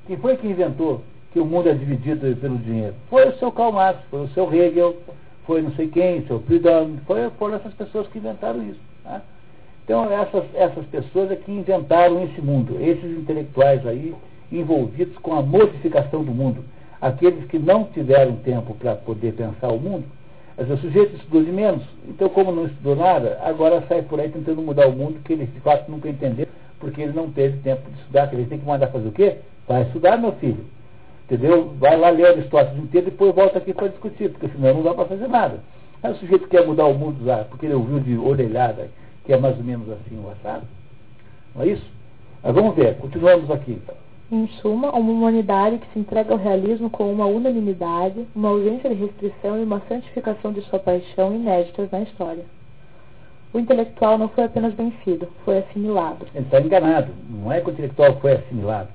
Quem 0.05 0.17
foi 0.17 0.35
que 0.35 0.47
inventou 0.47 1.01
que 1.31 1.39
o 1.39 1.45
mundo 1.45 1.69
é 1.69 1.73
dividido 1.73 2.35
pelo 2.35 2.57
dinheiro? 2.57 2.93
Foi 3.09 3.29
o 3.29 3.37
seu 3.37 3.51
Karl 3.51 3.71
Marx, 3.71 3.99
foi 4.09 4.23
o 4.23 4.27
seu 4.29 4.53
Hegel, 4.53 4.97
foi 5.45 5.61
não 5.61 5.71
sei 5.71 5.87
quem, 5.87 6.25
seu 6.27 6.39
Proudhon, 6.39 6.97
foi, 7.05 7.29
foram 7.31 7.55
essas 7.55 7.73
pessoas 7.73 8.07
que 8.07 8.17
inventaram 8.17 8.61
isso. 8.63 8.79
Tá? 9.03 9.21
Então, 9.85 10.11
essas, 10.11 10.43
essas 10.53 10.85
pessoas 10.87 11.31
é 11.31 11.35
que 11.35 11.51
inventaram 11.51 12.23
esse 12.23 12.41
mundo, 12.41 12.77
esses 12.81 13.17
intelectuais 13.17 13.85
aí 13.87 14.13
envolvidos 14.51 15.17
com 15.19 15.33
a 15.33 15.41
modificação 15.41 16.23
do 16.23 16.31
mundo. 16.31 16.63
Aqueles 16.99 17.45
que 17.45 17.57
não 17.57 17.85
tiveram 17.85 18.35
tempo 18.37 18.75
para 18.75 18.95
poder 18.95 19.33
pensar 19.33 19.69
o 19.69 19.79
mundo, 19.79 20.03
o 20.57 20.77
sujeito 20.77 21.15
estudou 21.15 21.43
de 21.43 21.51
menos, 21.51 21.83
então 22.07 22.29
como 22.29 22.51
não 22.51 22.65
estudou 22.65 22.95
nada, 22.95 23.39
agora 23.43 23.83
sai 23.87 24.01
por 24.03 24.19
aí 24.19 24.29
tentando 24.29 24.61
mudar 24.61 24.87
o 24.87 24.91
mundo 24.91 25.19
que 25.23 25.33
ele 25.33 25.45
de 25.45 25.59
fato 25.61 25.89
nunca 25.89 26.09
entendeu, 26.09 26.47
porque 26.79 27.01
ele 27.01 27.13
não 27.13 27.31
teve 27.31 27.57
tempo 27.59 27.89
de 27.89 27.99
estudar, 27.99 28.27
que 28.27 28.35
ele 28.35 28.45
tem 28.45 28.59
que 28.59 28.65
mandar 28.65 28.87
fazer 28.87 29.07
o 29.07 29.11
quê? 29.11 29.37
Vai 29.67 29.83
estudar, 29.83 30.17
meu 30.17 30.33
filho. 30.33 30.65
Entendeu? 31.25 31.73
Vai 31.79 31.95
lá 31.97 32.09
ler 32.09 32.27
Aristóteles 32.27 32.83
inteiro 32.83 33.07
e 33.07 33.11
depois 33.11 33.33
volta 33.33 33.57
aqui 33.57 33.73
para 33.73 33.87
discutir, 33.87 34.29
porque 34.31 34.49
senão 34.49 34.73
não 34.73 34.83
dá 34.83 34.93
para 34.93 35.05
fazer 35.05 35.27
nada. 35.27 35.59
Aí 36.03 36.11
o 36.11 36.15
sujeito 36.15 36.47
quer 36.47 36.65
mudar 36.65 36.85
o 36.87 36.93
mundo 36.93 37.23
lá, 37.23 37.45
porque 37.45 37.65
ele 37.65 37.75
ouviu 37.75 37.99
de 37.99 38.17
orelhada, 38.17 38.89
que 39.23 39.31
é 39.31 39.37
mais 39.37 39.57
ou 39.57 39.63
menos 39.63 39.87
assim 39.89 40.19
o 40.21 40.29
assado. 40.31 40.65
Não 41.55 41.63
é 41.63 41.67
isso? 41.67 41.85
Mas 42.43 42.53
vamos 42.53 42.75
ver, 42.75 42.97
continuamos 42.97 43.49
aqui 43.49 43.71
então. 43.71 43.95
Em 44.31 44.47
suma, 44.61 44.91
uma 44.91 45.11
humanidade 45.11 45.77
que 45.79 45.91
se 45.91 45.99
entrega 45.99 46.31
ao 46.31 46.39
realismo 46.39 46.89
com 46.89 47.11
uma 47.11 47.25
unanimidade, 47.25 48.25
uma 48.33 48.49
ausência 48.49 48.89
de 48.89 48.95
restrição 48.95 49.59
e 49.59 49.63
uma 49.63 49.81
santificação 49.89 50.53
de 50.53 50.61
sua 50.61 50.79
paixão 50.79 51.35
inéditas 51.35 51.91
na 51.91 52.01
história. 52.01 52.45
O 53.53 53.59
intelectual 53.59 54.17
não 54.17 54.29
foi 54.29 54.45
apenas 54.45 54.73
vencido, 54.73 55.27
foi 55.43 55.57
assimilado. 55.57 56.25
Ele 56.33 56.45
está 56.45 56.61
enganado. 56.61 57.11
Não 57.29 57.51
é 57.51 57.59
que 57.59 57.69
o 57.69 57.73
intelectual 57.73 58.17
foi 58.21 58.31
assimilado. 58.31 58.87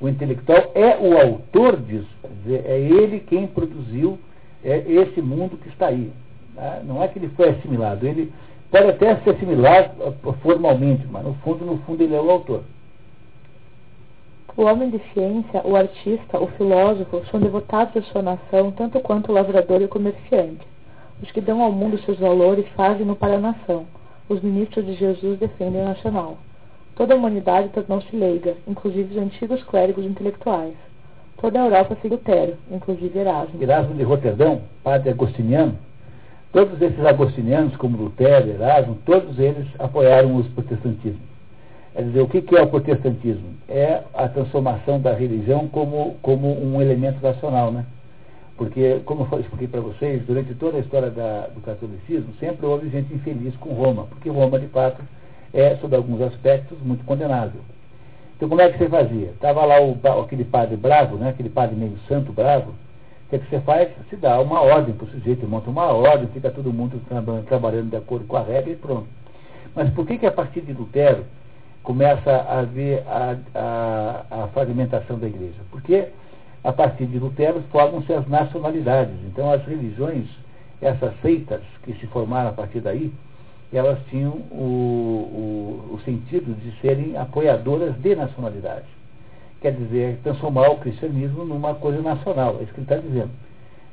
O 0.00 0.08
intelectual 0.08 0.72
é 0.74 0.96
o 0.96 1.18
autor 1.18 1.76
disso. 1.76 2.08
Dizer, 2.42 2.64
é 2.64 2.80
ele 2.80 3.20
quem 3.20 3.46
produziu 3.46 4.18
é 4.64 4.78
esse 4.90 5.20
mundo 5.20 5.58
que 5.58 5.68
está 5.68 5.88
aí. 5.88 6.10
Tá? 6.54 6.80
Não 6.84 7.02
é 7.02 7.08
que 7.08 7.18
ele 7.18 7.28
foi 7.36 7.50
assimilado. 7.50 8.06
Ele 8.06 8.32
pode 8.70 8.88
até 8.88 9.16
se 9.16 9.28
assimilar 9.28 9.94
ah, 10.00 10.32
formalmente, 10.42 11.06
mas 11.10 11.24
no 11.24 11.34
fundo, 11.34 11.66
no 11.66 11.76
fundo, 11.78 12.02
ele 12.02 12.14
é 12.14 12.20
o 12.20 12.30
autor. 12.30 12.62
O 14.58 14.64
homem 14.64 14.90
de 14.90 14.98
ciência, 15.14 15.62
o 15.64 15.76
artista, 15.76 16.36
o 16.36 16.48
filósofo 16.48 17.24
são 17.30 17.38
devotados 17.38 17.96
à 17.96 18.02
sua 18.10 18.22
nação 18.22 18.72
tanto 18.72 18.98
quanto 18.98 19.30
o 19.30 19.32
lavrador 19.32 19.80
e 19.80 19.84
o 19.84 19.88
comerciante. 19.88 20.66
Os 21.22 21.30
que 21.30 21.40
dão 21.40 21.62
ao 21.62 21.70
mundo 21.70 21.96
seus 21.98 22.18
valores 22.18 22.66
fazem-no 22.74 23.14
para 23.14 23.36
a 23.36 23.40
nação. 23.40 23.86
Os 24.28 24.42
ministros 24.42 24.84
de 24.84 24.94
Jesus 24.94 25.38
defendem 25.38 25.82
o 25.82 25.84
nacional. 25.84 26.38
Toda 26.96 27.14
a 27.14 27.16
humanidade 27.16 27.68
tornou-se 27.68 28.16
leiga, 28.16 28.56
inclusive 28.66 29.16
os 29.16 29.22
antigos 29.22 29.62
clérigos 29.62 30.04
intelectuais. 30.04 30.74
Toda 31.40 31.62
a 31.62 31.66
Europa 31.66 31.96
se 32.02 32.08
Lutero, 32.08 32.56
inclusive 32.68 33.16
Erasmo. 33.16 33.62
Erasmo 33.62 33.94
de 33.94 34.02
Roterdão, 34.02 34.62
padre 34.82 35.10
agostiniano. 35.10 35.78
Todos 36.50 36.82
esses 36.82 37.06
agostinianos, 37.06 37.76
como 37.76 37.96
Lutero, 37.96 38.48
Erasmo, 38.48 38.98
todos 39.06 39.38
eles 39.38 39.68
apoiaram 39.78 40.34
os 40.34 40.48
protestantismos. 40.48 41.27
Quer 41.92 42.02
dizer, 42.04 42.20
o 42.20 42.28
que 42.28 42.56
é 42.56 42.62
o 42.62 42.68
protestantismo? 42.68 43.54
É 43.68 44.02
a 44.14 44.28
transformação 44.28 45.00
da 45.00 45.12
religião 45.12 45.68
como, 45.68 46.16
como 46.22 46.48
um 46.48 46.80
elemento 46.80 47.20
nacional, 47.22 47.72
né? 47.72 47.84
Porque, 48.56 49.00
como 49.04 49.26
eu 49.30 49.40
expliquei 49.40 49.68
para 49.68 49.80
vocês, 49.80 50.24
durante 50.26 50.52
toda 50.54 50.78
a 50.78 50.80
história 50.80 51.10
da, 51.10 51.46
do 51.46 51.60
catolicismo, 51.60 52.34
sempre 52.40 52.66
houve 52.66 52.88
gente 52.90 53.14
infeliz 53.14 53.54
com 53.56 53.72
Roma, 53.72 54.06
porque 54.10 54.28
Roma, 54.28 54.58
de 54.58 54.66
fato, 54.66 55.02
é, 55.54 55.76
sob 55.76 55.94
alguns 55.94 56.20
aspectos, 56.22 56.76
muito 56.82 57.04
condenável. 57.04 57.60
Então, 58.36 58.48
como 58.48 58.60
é 58.60 58.70
que 58.70 58.78
você 58.78 58.88
fazia? 58.88 59.30
Estava 59.30 59.64
lá 59.64 59.80
o, 59.80 59.96
aquele 60.22 60.44
padre 60.44 60.76
bravo, 60.76 61.16
né? 61.16 61.30
aquele 61.30 61.48
padre 61.48 61.76
meio 61.76 61.96
santo 62.08 62.32
bravo, 62.32 62.70
o 62.70 63.30
que, 63.30 63.36
é 63.36 63.38
que 63.38 63.50
você 63.50 63.60
faz? 63.60 63.90
Se 64.08 64.16
dá 64.16 64.40
uma 64.40 64.60
ordem 64.60 64.94
para 64.94 65.06
o 65.06 65.10
sujeito, 65.10 65.46
monta 65.46 65.68
uma 65.68 65.92
ordem, 65.92 66.28
fica 66.28 66.50
todo 66.50 66.72
mundo 66.72 67.00
trabalhando 67.46 67.90
de 67.90 67.96
acordo 67.96 68.26
com 68.26 68.36
a 68.36 68.42
regra 68.42 68.70
e 68.70 68.76
pronto. 68.76 69.06
Mas 69.74 69.90
por 69.90 70.06
que, 70.06 70.18
que 70.18 70.26
a 70.26 70.32
partir 70.32 70.62
de 70.62 70.72
Lutero 70.72 71.24
começa 71.88 72.30
a 72.30 72.58
haver 72.58 73.02
a, 73.06 73.34
a, 73.54 74.42
a 74.44 74.48
fragmentação 74.48 75.18
da 75.18 75.26
igreja. 75.26 75.56
Porque 75.70 76.08
a 76.62 76.70
partir 76.70 77.06
de 77.06 77.18
Lutero 77.18 77.62
formam-se 77.72 78.12
as 78.12 78.28
nacionalidades. 78.28 79.14
Então 79.24 79.50
as 79.50 79.64
religiões, 79.64 80.26
essas 80.82 81.18
seitas 81.22 81.62
que 81.84 81.94
se 81.94 82.06
formaram 82.08 82.50
a 82.50 82.52
partir 82.52 82.80
daí, 82.80 83.10
elas 83.72 83.98
tinham 84.10 84.32
o, 84.50 85.88
o, 85.90 85.94
o 85.94 86.00
sentido 86.04 86.54
de 86.60 86.78
serem 86.82 87.16
apoiadoras 87.16 87.96
de 88.02 88.14
nacionalidade. 88.14 88.84
Quer 89.62 89.72
dizer, 89.72 90.18
transformar 90.22 90.68
o 90.68 90.76
cristianismo 90.76 91.42
numa 91.42 91.74
coisa 91.74 92.02
nacional. 92.02 92.58
É 92.60 92.64
isso 92.64 92.74
que 92.74 92.80
ele 92.80 92.84
está 92.84 92.96
dizendo. 92.96 93.30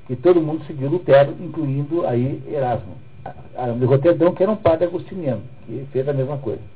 Que 0.06 0.18
todo 0.18 0.42
mundo 0.42 0.66
seguiu 0.66 0.90
Lutero, 0.90 1.34
incluindo 1.40 2.06
aí 2.06 2.44
Erasmo. 2.46 2.98
de 3.80 3.86
Roterdão, 3.86 4.36
que 4.36 4.44
era 4.44 4.52
um 4.52 4.58
padre 4.58 4.84
agostiniano, 4.84 5.44
que 5.66 5.88
fez 5.94 6.10
a 6.10 6.14
mesma 6.14 6.38
coisa. 6.40 6.76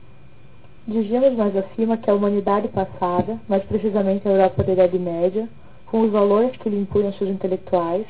Dizíamos 0.89 1.35
mais 1.35 1.55
acima 1.55 1.97
que 1.97 2.09
a 2.09 2.15
humanidade 2.15 2.67
passada, 2.69 3.37
mais 3.47 3.63
precisamente 3.65 4.27
a 4.27 4.31
Europa 4.31 4.63
da 4.63 4.73
Idade 4.73 4.97
Média, 4.97 5.47
com 5.85 6.01
os 6.01 6.11
valores 6.11 6.57
que 6.57 6.67
lhe 6.67 6.81
impunham 6.81 7.13
seus 7.13 7.29
intelectuais, 7.29 8.07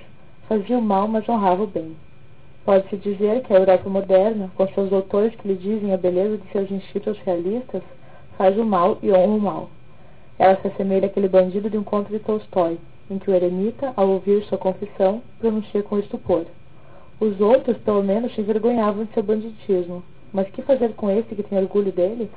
fazia 0.48 0.78
o 0.78 0.82
mal, 0.82 1.06
mas 1.06 1.28
honrava 1.28 1.64
o 1.64 1.68
bem. 1.68 1.98
Pode-se 2.64 2.96
dizer 2.96 3.42
que 3.42 3.52
a 3.52 3.58
Europa 3.58 3.90
moderna, 3.90 4.50
com 4.56 4.66
seus 4.70 4.90
doutores 4.90 5.36
que 5.36 5.46
lhe 5.50 5.56
dizem 5.56 5.94
a 5.94 5.98
beleza 5.98 6.38
de 6.38 6.50
seus 6.54 6.72
instintos 6.72 7.20
realistas, 7.26 7.84
faz 8.38 8.58
o 8.58 8.64
mal 8.64 8.98
e 9.04 9.12
honra 9.12 9.36
o 9.36 9.42
mal. 9.42 9.70
Ela 10.38 10.56
se 10.62 10.70
assemelha 10.70 11.08
àquele 11.08 11.28
bandido 11.28 11.70
de 11.70 11.78
um 11.78 11.84
conto 11.84 12.10
de 12.10 12.20
Tolstói, 12.20 12.78
em 13.12 13.20
que 13.20 13.30
o 13.30 13.36
eremita, 13.36 13.92
ao 13.98 14.08
ouvir 14.08 14.42
sua 14.46 14.58
confissão, 14.58 15.22
pronuncia 15.38 15.84
com 15.84 16.00
estupor. 16.00 16.46
Os 17.20 17.42
outros, 17.42 17.78
pelo 17.80 18.02
menos, 18.02 18.34
se 18.34 18.40
envergonhavam 18.40 19.04
de 19.04 19.14
seu 19.14 19.22
banditismo. 19.22 20.02
Mas 20.32 20.48
que 20.48 20.62
fazer 20.62 20.94
com 20.94 21.12
esse 21.12 21.36
que 21.36 21.44
tem 21.44 21.58
orgulho 21.58 21.92
dele? 21.92 22.30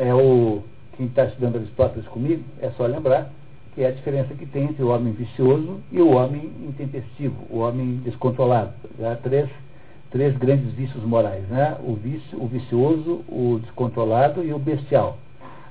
É 0.00 0.14
o 0.14 0.62
quem 0.96 1.06
está 1.06 1.24
estudando 1.24 1.56
Aristóteles 1.56 2.06
comigo, 2.08 2.42
é 2.60 2.70
só 2.70 2.86
lembrar 2.86 3.30
que 3.74 3.82
é 3.82 3.88
a 3.88 3.90
diferença 3.90 4.34
que 4.34 4.46
tem 4.46 4.64
entre 4.64 4.82
o 4.82 4.88
homem 4.88 5.12
vicioso 5.12 5.78
e 5.92 6.00
o 6.00 6.14
homem 6.14 6.50
intempestivo, 6.66 7.36
o 7.50 7.58
homem 7.58 7.96
descontrolado. 8.04 8.72
Há 9.02 9.14
três, 9.16 9.48
três 10.10 10.36
grandes 10.36 10.72
vícios 10.72 11.02
morais, 11.04 11.42
né? 11.48 11.76
o, 11.86 11.94
vício, 11.94 12.42
o 12.42 12.46
vicioso, 12.46 13.22
o 13.28 13.60
descontrolado 13.62 14.42
e 14.44 14.52
o 14.52 14.58
bestial. 14.58 15.18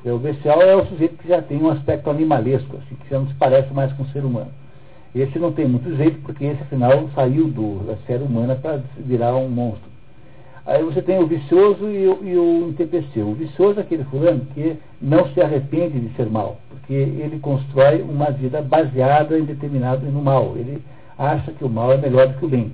O 0.05 0.17
bestial 0.17 0.61
é 0.61 0.75
o 0.75 0.85
sujeito 0.85 1.17
que 1.17 1.27
já 1.27 1.41
tem 1.41 1.61
um 1.61 1.69
aspecto 1.69 2.09
animalesco, 2.09 2.77
assim, 2.77 2.95
que 2.95 3.09
já 3.09 3.19
não 3.19 3.27
se 3.27 3.33
parece 3.33 3.73
mais 3.73 3.91
com 3.93 4.03
o 4.03 4.09
ser 4.09 4.23
humano. 4.23 4.51
Esse 5.13 5.37
não 5.39 5.51
tem 5.51 5.67
muito 5.67 5.95
jeito, 5.95 6.21
porque 6.21 6.45
esse, 6.45 6.61
afinal, 6.61 7.09
saiu 7.15 7.47
do, 7.47 7.85
da 7.85 7.93
esfera 7.93 8.23
humana 8.23 8.55
para 8.55 8.79
virar 8.97 9.35
um 9.35 9.49
monstro. 9.49 9.88
Aí 10.69 10.83
você 10.83 11.01
tem 11.01 11.17
o 11.17 11.25
vicioso 11.25 11.89
e 11.89 12.07
o, 12.07 12.19
e 12.23 12.37
o. 12.37 12.75
O 13.27 13.33
vicioso 13.33 13.79
é 13.79 13.81
aquele 13.81 14.03
fulano 14.03 14.41
que 14.53 14.77
não 15.01 15.27
se 15.29 15.41
arrepende 15.41 15.99
de 15.99 16.15
ser 16.15 16.29
mal, 16.29 16.59
porque 16.69 16.93
ele 16.93 17.39
constrói 17.39 18.03
uma 18.03 18.29
vida 18.29 18.61
baseada 18.61 19.39
em 19.39 19.45
determinado 19.45 20.05
no 20.05 20.21
mal. 20.21 20.53
Ele 20.55 20.79
acha 21.17 21.51
que 21.53 21.65
o 21.65 21.69
mal 21.69 21.91
é 21.91 21.97
melhor 21.97 22.27
do 22.27 22.37
que 22.37 22.45
o 22.45 22.49
bem. 22.49 22.71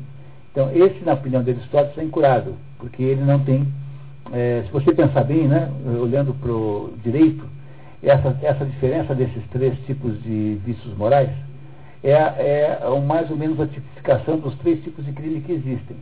Então, 0.52 0.70
esse, 0.74 1.06
na 1.06 1.14
opinião 1.14 1.42
de 1.42 1.52
Aristóteles, 1.52 1.98
é 1.98 2.04
incurável, 2.04 2.56
porque 2.80 3.02
ele 3.02 3.22
não 3.22 3.40
tem. 3.40 3.66
É, 4.34 4.64
se 4.66 4.72
você 4.74 4.94
pensar 4.94 5.24
bem, 5.24 5.48
né, 5.48 5.72
olhando 5.98 6.34
para 6.34 6.52
o 6.52 6.92
direito, 7.02 7.46
essa, 8.04 8.38
essa 8.42 8.66
diferença 8.66 9.16
desses 9.16 9.42
três 9.52 9.74
tipos 9.86 10.22
de 10.22 10.60
vícios 10.66 10.98
morais 10.98 11.30
é, 12.04 12.12
é 12.12 13.02
mais 13.08 13.32
ou 13.32 13.38
menos 13.38 13.58
a 13.62 13.66
tipificação 13.68 14.38
dos 14.38 14.54
três 14.56 14.84
tipos 14.84 15.06
de 15.06 15.14
crime 15.14 15.40
que 15.40 15.54
existem. 15.54 15.96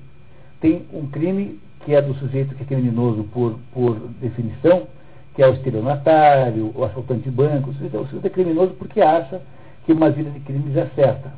Tem 0.64 0.82
um 0.94 1.08
crime 1.08 1.60
que 1.82 1.94
é 1.94 2.02
do 2.02 2.14
sujeito 2.14 2.56
que 2.56 2.64
é 2.64 2.66
criminoso 2.66 3.26
por, 3.34 3.60
por 3.74 4.00
definição, 4.22 4.88
que 5.36 5.44
é 5.44 5.48
o 5.50 5.52
estelionatário, 5.56 6.72
o 6.74 6.86
assaltante 6.86 7.24
de 7.24 7.32
banco. 7.32 7.72
O 7.72 7.74
sujeito 7.74 8.26
é 8.26 8.30
criminoso 8.30 8.74
porque 8.80 9.02
acha 9.02 9.42
que 9.86 9.92
uma 9.92 10.10
vida 10.10 10.30
de 10.30 10.40
crimes 10.40 10.78
é 10.78 10.86
certa. 10.96 11.34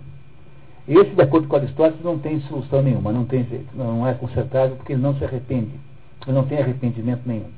Esse, 0.87 1.09
de 1.09 1.21
acordo 1.23 1.47
com 1.47 1.55
Aristóteles, 1.55 2.03
não 2.03 2.19
tem 2.19 2.39
solução 2.41 2.83
nenhuma, 2.83 3.11
não 3.11 3.25
tem 3.25 3.43
jeito, 3.45 3.65
não 3.75 4.07
é 4.07 4.13
consertável 4.13 4.75
porque 4.75 4.93
ele 4.93 5.01
não 5.01 5.15
se 5.17 5.25
arrepende, 5.25 5.71
ele 6.27 6.37
não 6.37 6.45
tem 6.45 6.59
arrependimento 6.59 7.21
nenhum. 7.25 7.49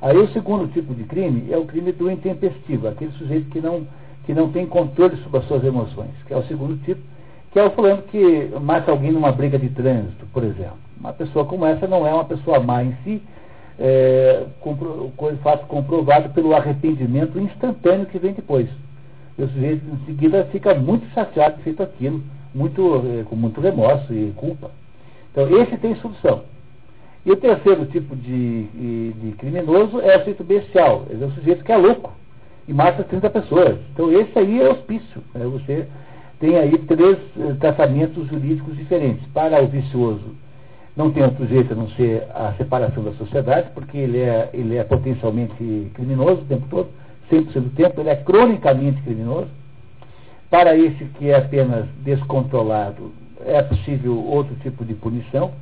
Aí 0.00 0.16
o 0.16 0.28
segundo 0.28 0.72
tipo 0.72 0.94
de 0.94 1.02
crime 1.02 1.50
é 1.50 1.58
o 1.58 1.64
crime 1.64 1.90
do 1.90 2.08
intempestivo, 2.08 2.86
aquele 2.86 3.10
sujeito 3.14 3.50
que 3.50 3.60
não, 3.60 3.84
que 4.24 4.32
não 4.32 4.52
tem 4.52 4.64
controle 4.64 5.16
sobre 5.24 5.40
as 5.40 5.48
suas 5.48 5.64
emoções, 5.64 6.12
que 6.24 6.32
é 6.32 6.36
o 6.36 6.46
segundo 6.46 6.80
tipo, 6.84 7.02
que 7.50 7.58
é 7.58 7.64
o 7.64 7.70
fulano 7.70 8.02
que 8.02 8.50
mata 8.60 8.90
alguém 8.90 9.12
numa 9.12 9.32
briga 9.32 9.58
de 9.58 9.68
trânsito, 9.70 10.26
por 10.32 10.44
exemplo. 10.44 10.78
Uma 10.98 11.12
pessoa 11.12 11.44
como 11.44 11.66
essa 11.66 11.86
não 11.86 12.06
é 12.06 12.12
uma 12.12 12.24
pessoa 12.24 12.60
má 12.60 12.84
em 12.84 12.96
si, 13.02 13.22
é, 13.78 14.44
compro, 14.60 15.10
fato 15.42 15.66
comprovado 15.66 16.28
pelo 16.30 16.54
arrependimento 16.54 17.40
instantâneo 17.40 18.06
que 18.06 18.18
vem 18.18 18.34
depois. 18.34 18.68
E 19.38 19.42
o 19.42 19.48
sujeito 19.48 19.82
em 19.86 20.06
seguida 20.06 20.46
fica 20.52 20.74
muito 20.74 21.08
chateado 21.14 21.56
de 21.56 21.62
feito 21.62 21.82
aquilo, 21.82 22.22
muito, 22.54 23.02
é, 23.20 23.24
com 23.24 23.34
muito 23.34 23.60
remorso 23.60 24.12
e 24.12 24.32
culpa. 24.36 24.70
Então 25.32 25.48
esse 25.60 25.76
tem 25.78 25.94
solução. 25.96 26.42
E 27.24 27.32
o 27.32 27.36
terceiro 27.36 27.86
tipo 27.86 28.14
de, 28.14 28.64
de, 28.64 29.12
de 29.12 29.32
criminoso 29.32 30.00
é 30.00 30.16
o 30.16 30.18
sujeito 30.20 30.44
bestial, 30.44 31.06
é 31.10 31.24
o 31.24 31.30
sujeito 31.32 31.64
que 31.64 31.72
é 31.72 31.76
louco 31.76 32.12
e 32.68 32.72
mata 32.72 33.02
30 33.02 33.30
pessoas. 33.30 33.78
Então 33.92 34.12
esse 34.12 34.38
aí 34.38 34.60
é 34.60 34.68
hospício. 34.68 35.22
Né? 35.34 35.44
Você 35.46 35.86
tem 36.40 36.56
aí 36.56 36.76
três 36.78 37.18
eh, 37.38 37.54
tratamentos 37.60 38.26
jurídicos 38.26 38.74
diferentes. 38.76 39.24
Para 39.34 39.62
o 39.62 39.68
vicioso, 39.68 40.34
não 40.96 41.10
tem 41.10 41.22
outro 41.22 41.46
jeito 41.46 41.72
a 41.72 41.76
não 41.76 41.88
ser 41.90 42.26
a 42.34 42.54
separação 42.54 43.04
da 43.04 43.12
sociedade, 43.12 43.70
porque 43.74 43.96
ele 43.96 44.18
é, 44.18 44.48
ele 44.52 44.76
é 44.76 44.82
potencialmente 44.82 45.90
criminoso 45.94 46.40
o 46.40 46.46
tempo 46.46 46.66
todo, 46.68 46.88
100% 47.30 47.60
do 47.60 47.70
tempo, 47.70 48.00
ele 48.00 48.08
é 48.08 48.16
cronicamente 48.16 49.00
criminoso. 49.02 49.48
Para 50.48 50.74
esse 50.76 51.04
que 51.16 51.30
é 51.30 51.36
apenas 51.36 51.86
descontrolado, 51.98 53.12
é 53.46 53.62
possível 53.62 54.16
outro 54.18 54.54
tipo 54.56 54.84
de 54.84 54.94
punição, 54.94 55.52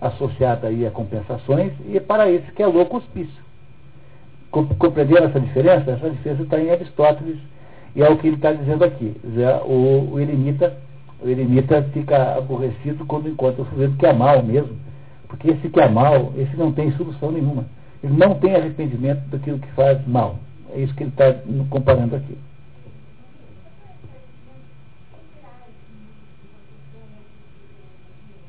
associada 0.00 0.66
aí 0.66 0.86
a 0.86 0.90
compensações, 0.90 1.72
e 1.88 1.98
para 2.00 2.30
esse 2.30 2.50
que 2.52 2.62
é 2.62 2.66
louco, 2.66 2.98
hospício. 2.98 3.46
Compreenderam 4.50 5.26
essa 5.26 5.40
diferença? 5.40 5.90
Essa 5.90 6.10
diferença 6.10 6.42
está 6.42 6.60
em 6.60 6.70
Aristóteles, 6.70 7.38
e 7.96 8.02
é 8.02 8.10
o 8.10 8.18
que 8.18 8.26
ele 8.26 8.36
está 8.36 8.52
dizendo 8.52 8.84
aqui. 8.84 9.16
O, 9.64 10.12
o 10.12 10.20
eremita 10.20 10.76
o 11.18 11.28
eremita 11.28 11.82
fica 11.94 12.36
aborrecido 12.36 13.06
quando 13.06 13.28
encontra 13.28 13.62
o 13.62 13.66
sujeito 13.70 13.96
que 13.96 14.04
é 14.04 14.12
mal 14.12 14.42
mesmo. 14.42 14.76
Porque 15.28 15.50
esse 15.50 15.70
que 15.70 15.80
é 15.80 15.88
mal, 15.88 16.32
esse 16.36 16.54
não 16.56 16.70
tem 16.72 16.92
solução 16.92 17.32
nenhuma. 17.32 17.64
Ele 18.04 18.12
não 18.14 18.34
tem 18.34 18.54
arrependimento 18.54 19.26
daquilo 19.28 19.58
que 19.58 19.70
faz 19.72 20.06
mal. 20.06 20.36
É 20.74 20.80
isso 20.80 20.94
que 20.94 21.04
ele 21.04 21.10
está 21.10 21.34
comparando 21.70 22.16
aqui. 22.16 22.36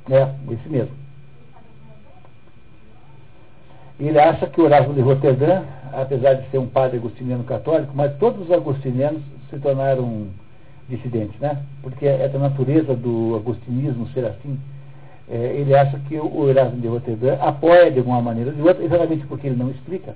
É, 0.09 0.29
esse 0.51 0.69
mesmo. 0.69 0.95
Ele 3.99 4.19
acha 4.19 4.45
que 4.45 4.61
o 4.61 4.65
Erasmo 4.65 4.93
de 4.93 5.01
Roterdã, 5.01 5.63
apesar 5.93 6.33
de 6.35 6.49
ser 6.49 6.59
um 6.59 6.67
padre 6.67 6.97
agostiniano 6.97 7.43
católico, 7.45 7.93
mas 7.95 8.15
todos 8.17 8.45
os 8.45 8.51
agostinianos 8.51 9.23
se 9.49 9.57
tornaram 9.59 10.27
dissidente, 10.89 11.37
né? 11.39 11.61
Porque 11.81 12.05
é 12.05 12.27
da 12.27 12.39
natureza 12.39 12.95
do 12.95 13.35
agostinismo 13.35 14.07
ser 14.09 14.25
assim. 14.25 14.57
É, 15.29 15.35
ele 15.57 15.75
acha 15.75 15.99
que 16.07 16.17
o 16.17 16.49
Erasmo 16.49 16.79
de 16.79 16.87
Roterdã 16.87 17.35
apoia 17.41 17.91
de 17.91 17.99
alguma 17.99 18.21
maneira, 18.21 18.51
de 18.51 18.61
outra, 18.61 18.83
exatamente 18.83 19.25
porque 19.27 19.47
ele 19.47 19.57
não 19.57 19.69
explica, 19.69 20.13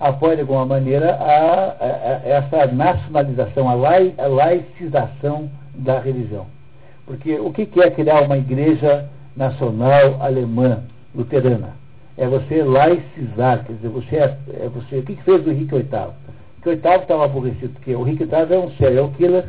apoia 0.00 0.34
de 0.34 0.42
alguma 0.42 0.66
maneira 0.66 1.14
a, 1.14 1.24
a, 1.24 1.84
a 1.84 2.28
essa 2.28 2.66
nacionalização, 2.66 3.68
a, 3.68 3.74
lai, 3.74 4.12
a 4.18 4.26
laicização 4.26 5.48
da 5.74 6.00
religião. 6.00 6.46
Porque 7.06 7.38
o 7.38 7.52
que, 7.52 7.68
é 7.80 7.90
criar 7.90 8.22
uma 8.22 8.38
igreja 8.38 9.08
nacional 9.36 10.20
alemã, 10.20 10.82
luterana? 11.14 11.74
É 12.16 12.26
você 12.26 12.62
laicizar, 12.62 13.64
quer 13.64 13.72
dizer, 13.74 13.88
você, 13.88 14.16
é, 14.16 14.38
é 14.64 14.68
você 14.68 14.98
o 14.98 15.02
que 15.02 15.16
fez 15.22 15.46
o 15.46 15.50
Henrique 15.50 15.74
VIII? 15.74 16.12
O 16.64 16.68
Henrique 16.68 16.88
VIII 16.88 16.96
estava 17.02 17.24
aborrecido, 17.24 17.72
porque 17.74 17.94
o 17.94 18.06
Henrique 18.06 18.24
VIII 18.24 18.54
é 18.54 18.58
um 18.58 18.70
serial 18.72 19.08
killer 19.16 19.44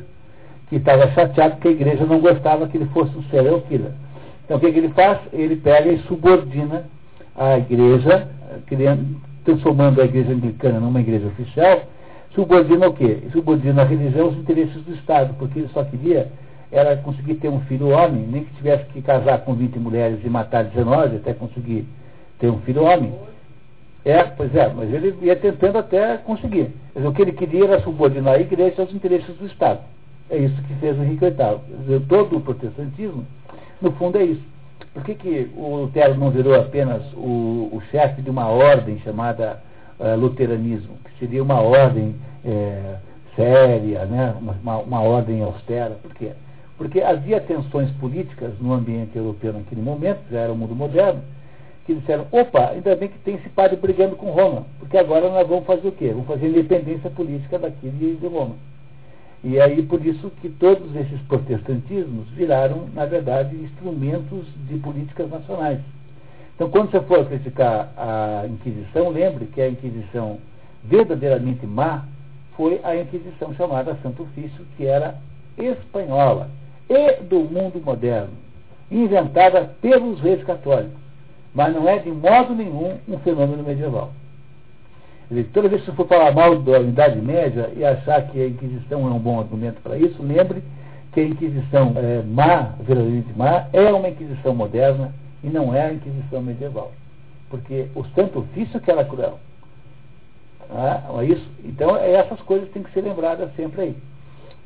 que 0.69 0.77
estava 0.77 1.11
chateado 1.11 1.57
que 1.57 1.67
a 1.67 1.71
igreja 1.71 2.05
não 2.05 2.19
gostava 2.19 2.67
que 2.67 2.77
ele 2.77 2.85
fosse 2.87 3.15
um 3.17 3.23
serial 3.23 3.61
killer. 3.61 3.91
Então 4.45 4.57
o 4.57 4.59
que, 4.59 4.71
que 4.71 4.79
ele 4.79 4.89
faz? 4.89 5.19
Ele 5.33 5.57
pega 5.57 5.91
e 5.91 5.99
subordina 6.03 6.85
a 7.35 7.57
igreja, 7.57 8.29
criando, 8.65 9.17
transformando 9.43 10.01
a 10.01 10.05
igreja 10.05 10.31
anglicana 10.31 10.79
numa 10.79 11.01
igreja 11.01 11.27
oficial, 11.27 11.83
subordina 12.33 12.87
o 12.87 12.93
quê? 12.93 13.23
Subordina 13.33 13.81
a 13.81 13.85
religião 13.85 14.27
aos 14.27 14.37
interesses 14.37 14.81
do 14.83 14.93
Estado, 14.93 15.33
porque 15.37 15.59
ele 15.59 15.69
só 15.73 15.83
queria 15.83 16.31
era 16.71 16.95
conseguir 16.97 17.35
ter 17.35 17.49
um 17.49 17.59
filho 17.61 17.89
homem, 17.89 18.25
nem 18.25 18.45
que 18.45 18.53
tivesse 18.55 18.85
que 18.85 19.01
casar 19.01 19.39
com 19.39 19.53
20 19.53 19.77
mulheres 19.77 20.19
e 20.23 20.29
matar 20.29 20.63
19 20.63 21.17
até 21.17 21.33
conseguir 21.33 21.85
ter 22.39 22.49
um 22.49 22.59
filho 22.61 22.83
homem. 22.83 23.13
É, 24.03 24.23
pois 24.23 24.53
é, 24.55 24.67
mas 24.67 24.91
ele 24.91 25.15
ia 25.21 25.35
tentando 25.35 25.77
até 25.77 26.17
conseguir. 26.17 26.71
Mas 26.95 27.05
o 27.05 27.11
que 27.11 27.21
ele 27.21 27.33
queria 27.33 27.65
era 27.65 27.81
subordinar 27.81 28.35
a 28.35 28.39
igreja 28.39 28.81
aos 28.81 28.93
interesses 28.93 29.35
do 29.35 29.45
Estado. 29.45 29.81
É 30.29 30.37
isso 30.37 30.61
que 30.63 30.73
fez 30.75 30.97
Henrique 30.97 31.25
VIII. 31.25 31.99
Todo 32.07 32.37
o 32.37 32.41
protestantismo, 32.41 33.25
no 33.81 33.91
fundo, 33.93 34.17
é 34.17 34.23
isso. 34.23 34.51
Por 34.93 35.03
que, 35.03 35.15
que 35.15 35.51
o 35.55 35.75
Lutero 35.75 36.15
não 36.15 36.31
virou 36.31 36.55
apenas 36.55 37.01
o, 37.13 37.69
o 37.71 37.81
chefe 37.91 38.21
de 38.21 38.29
uma 38.29 38.47
ordem 38.47 38.99
chamada 38.99 39.61
uh, 39.99 40.19
luteranismo, 40.19 40.95
que 41.05 41.19
seria 41.19 41.43
uma 41.43 41.61
ordem 41.61 42.15
é, 42.43 42.95
séria, 43.35 44.05
né? 44.05 44.35
Uma, 44.39 44.77
uma, 44.77 45.01
ordem 45.01 45.43
austera? 45.43 45.91
Por 46.01 46.13
quê? 46.15 46.31
Porque 46.77 47.01
havia 47.01 47.39
tensões 47.39 47.89
políticas 47.91 48.51
no 48.59 48.73
ambiente 48.73 49.15
europeu 49.15 49.53
naquele 49.53 49.81
momento, 49.81 50.19
já 50.29 50.39
era 50.39 50.51
o 50.51 50.57
mundo 50.57 50.75
moderno, 50.75 51.21
que 51.93 51.99
disseram, 51.99 52.27
opa, 52.31 52.69
ainda 52.69 52.95
bem 52.95 53.09
que 53.09 53.19
tem 53.19 53.35
esse 53.35 53.49
padre 53.49 53.75
brigando 53.75 54.15
com 54.15 54.31
Roma, 54.31 54.65
porque 54.79 54.97
agora 54.97 55.29
nós 55.29 55.47
vamos 55.47 55.65
fazer 55.65 55.87
o 55.87 55.91
quê? 55.91 56.09
Vamos 56.09 56.27
fazer 56.27 56.47
independência 56.47 57.09
política 57.09 57.59
daqui 57.59 57.89
de, 57.89 58.15
de 58.15 58.27
Roma. 58.27 58.55
E 59.43 59.59
aí 59.59 59.81
por 59.81 60.05
isso 60.05 60.31
que 60.41 60.49
todos 60.49 60.95
esses 60.95 61.19
protestantismos 61.21 62.29
viraram, 62.29 62.87
na 62.93 63.05
verdade, 63.05 63.55
instrumentos 63.55 64.45
de 64.69 64.77
políticas 64.77 65.29
nacionais. 65.29 65.79
Então, 66.55 66.69
quando 66.69 66.91
você 66.91 67.01
for 67.01 67.25
criticar 67.25 67.91
a 67.97 68.45
Inquisição, 68.47 69.09
lembre 69.09 69.47
que 69.47 69.61
a 69.61 69.67
Inquisição 69.67 70.37
verdadeiramente 70.83 71.65
má 71.65 72.05
foi 72.55 72.79
a 72.83 72.95
Inquisição 72.95 73.53
chamada 73.55 73.97
Santo 74.03 74.23
Ofício, 74.23 74.65
que 74.77 74.85
era 74.85 75.15
espanhola 75.57 76.49
e 76.87 77.23
do 77.23 77.39
mundo 77.39 77.81
moderno, 77.83 78.33
inventada 78.91 79.73
pelos 79.81 80.19
reis 80.19 80.43
católicos, 80.43 81.00
mas 81.53 81.73
não 81.73 81.87
é 81.87 81.99
de 81.99 82.11
modo 82.11 82.55
nenhum 82.55 82.97
um 83.07 83.17
fenômeno 83.19 83.63
medieval. 83.63 84.11
Toda 85.53 85.69
vez 85.69 85.81
que 85.81 85.89
você 85.89 85.95
for 85.95 86.07
falar 86.07 86.33
mal 86.33 86.59
da 86.59 86.79
Idade 86.79 87.21
Média 87.21 87.71
e 87.75 87.85
achar 87.85 88.27
que 88.27 88.41
a 88.41 88.47
Inquisição 88.47 89.07
é 89.07 89.11
um 89.11 89.19
bom 89.19 89.39
argumento 89.39 89.79
para 89.81 89.97
isso, 89.97 90.21
lembre 90.21 90.61
que 91.13 91.21
a 91.21 91.25
Inquisição 91.25 91.93
é, 91.95 92.21
má, 92.21 92.73
verdadeiramente 92.81 93.29
má, 93.35 93.67
é 93.71 93.93
uma 93.93 94.09
Inquisição 94.09 94.53
moderna 94.53 95.13
e 95.41 95.47
não 95.47 95.73
é 95.73 95.87
a 95.87 95.93
Inquisição 95.93 96.41
medieval. 96.41 96.91
Porque 97.49 97.87
o 97.95 98.03
Santo 98.15 98.39
Ofício 98.39 98.79
que 98.81 98.91
era 98.91 99.05
cruel. 99.05 99.39
Ah, 100.69 101.01
é 101.21 101.25
isso? 101.25 101.47
Então, 101.63 101.95
é, 101.97 102.11
essas 102.11 102.39
coisas 102.41 102.69
têm 102.71 102.83
que 102.83 102.91
ser 102.91 103.01
lembradas 103.01 103.49
sempre 103.55 103.81
aí. 103.81 103.95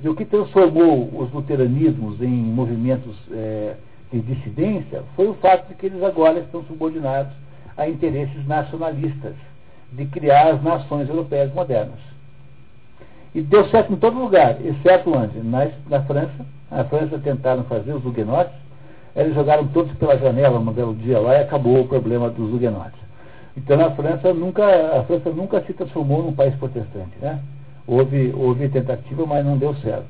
E 0.04 0.10
o 0.10 0.16
que 0.16 0.26
transformou 0.26 1.10
os 1.16 1.32
luteranismos 1.32 2.22
em 2.22 2.28
movimentos 2.28 3.16
é, 3.32 3.76
de 4.12 4.20
dissidência 4.22 5.04
foi 5.16 5.28
o 5.28 5.34
fato 5.36 5.68
de 5.68 5.76
que 5.76 5.88
eles 5.88 6.02
agora 6.04 6.40
estão 6.40 6.64
subordinados 6.64 7.34
a 7.78 7.88
interesses 7.88 8.46
nacionalistas, 8.48 9.34
de 9.92 10.06
criar 10.06 10.50
as 10.50 10.64
nações 10.64 11.10
europeias 11.10 11.54
modernas. 11.54 12.00
E 13.34 13.42
deu 13.42 13.68
certo 13.70 13.92
em 13.92 13.98
todo 13.98 14.18
lugar, 14.18 14.58
exceto 14.66 15.12
onde? 15.16 15.40
Na, 15.40 15.68
na 15.90 16.02
França. 16.04 16.46
Na 16.72 16.84
França 16.86 17.20
tentaram 17.20 17.64
fazer 17.66 17.94
os 17.94 18.06
huguenotes, 18.06 18.54
eles 19.16 19.34
jogaram 19.34 19.68
todos 19.68 19.94
pela 19.98 20.18
janela 20.18 20.60
um 20.60 20.66
belo 20.72 20.96
dia 20.96 21.20
lá 21.20 21.36
e 21.36 21.42
acabou 21.42 21.82
o 21.82 21.88
problema 21.88 22.30
dos 22.30 22.54
huguenotes. 22.54 23.00
Então 23.56 23.80
a 23.86 23.92
França 23.92 24.34
nunca, 24.34 24.66
a 24.98 25.04
França 25.04 25.30
nunca 25.30 25.62
se 25.62 25.74
transformou 25.74 26.24
num 26.24 26.34
país 26.34 26.54
protestante. 26.56 27.18
Né? 27.22 27.40
Houve, 27.88 28.34
houve 28.36 28.68
tentativa, 28.70 29.26
mas 29.26 29.46
não 29.46 29.58
deu 29.58 29.74
certo. 29.76 30.06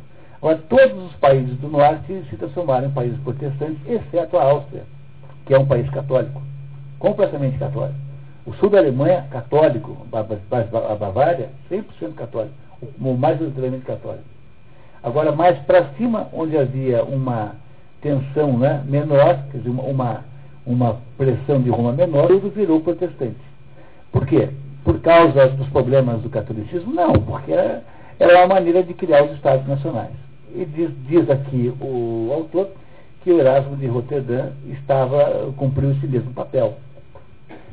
Agora, 0.45 0.61
todos 0.69 1.05
os 1.05 1.15
países 1.15 1.57
do 1.57 1.67
norte 1.67 2.23
se 2.29 2.37
transformaram 2.37 2.87
em 2.87 2.91
países 2.91 3.17
protestantes, 3.21 3.79
exceto 3.87 4.37
a 4.37 4.43
Áustria, 4.43 4.83
que 5.43 5.55
é 5.55 5.57
um 5.57 5.65
país 5.65 5.89
católico, 5.89 6.39
completamente 6.99 7.57
católico. 7.57 7.97
O 8.45 8.53
sul 8.53 8.69
da 8.69 8.77
Alemanha, 8.77 9.25
católico, 9.31 10.05
a 10.11 10.95
Bavária, 10.95 11.49
100% 11.71 12.13
católico, 12.13 12.53
o 12.79 13.13
mais 13.15 13.39
verdadeiramente 13.39 13.85
católico. 13.85 14.23
Agora, 15.01 15.31
mais 15.31 15.57
para 15.65 15.85
cima, 15.97 16.27
onde 16.31 16.55
havia 16.55 17.03
uma 17.03 17.55
tensão 17.99 18.55
né, 18.55 18.83
menor, 18.85 19.39
quer 19.51 19.57
dizer, 19.57 19.71
uma, 19.71 20.25
uma 20.63 20.97
pressão 21.17 21.59
de 21.59 21.71
Roma 21.71 21.91
menor, 21.91 22.27
tudo 22.27 22.51
virou 22.51 22.81
protestante. 22.81 23.41
Por 24.11 24.27
quê? 24.27 24.49
Por 24.83 24.99
causa 24.99 25.47
dos 25.47 25.67
problemas 25.69 26.21
do 26.21 26.29
catolicismo? 26.29 26.93
Não, 26.93 27.13
porque 27.13 27.51
era, 27.51 27.81
era 28.19 28.37
uma 28.37 28.53
maneira 28.53 28.83
de 28.83 28.93
criar 28.93 29.23
os 29.23 29.31
Estados 29.31 29.67
nacionais. 29.67 30.24
E 30.57 30.65
diz, 30.65 30.89
diz 31.05 31.29
aqui 31.29 31.73
o 31.81 32.31
autor 32.33 32.69
que 33.21 33.31
o 33.31 33.39
Erasmo 33.39 33.75
de 33.75 33.87
Roterdã 33.87 34.51
estava, 34.67 35.51
cumpriu 35.57 35.91
esse 35.91 36.07
mesmo 36.07 36.31
papel. 36.33 36.75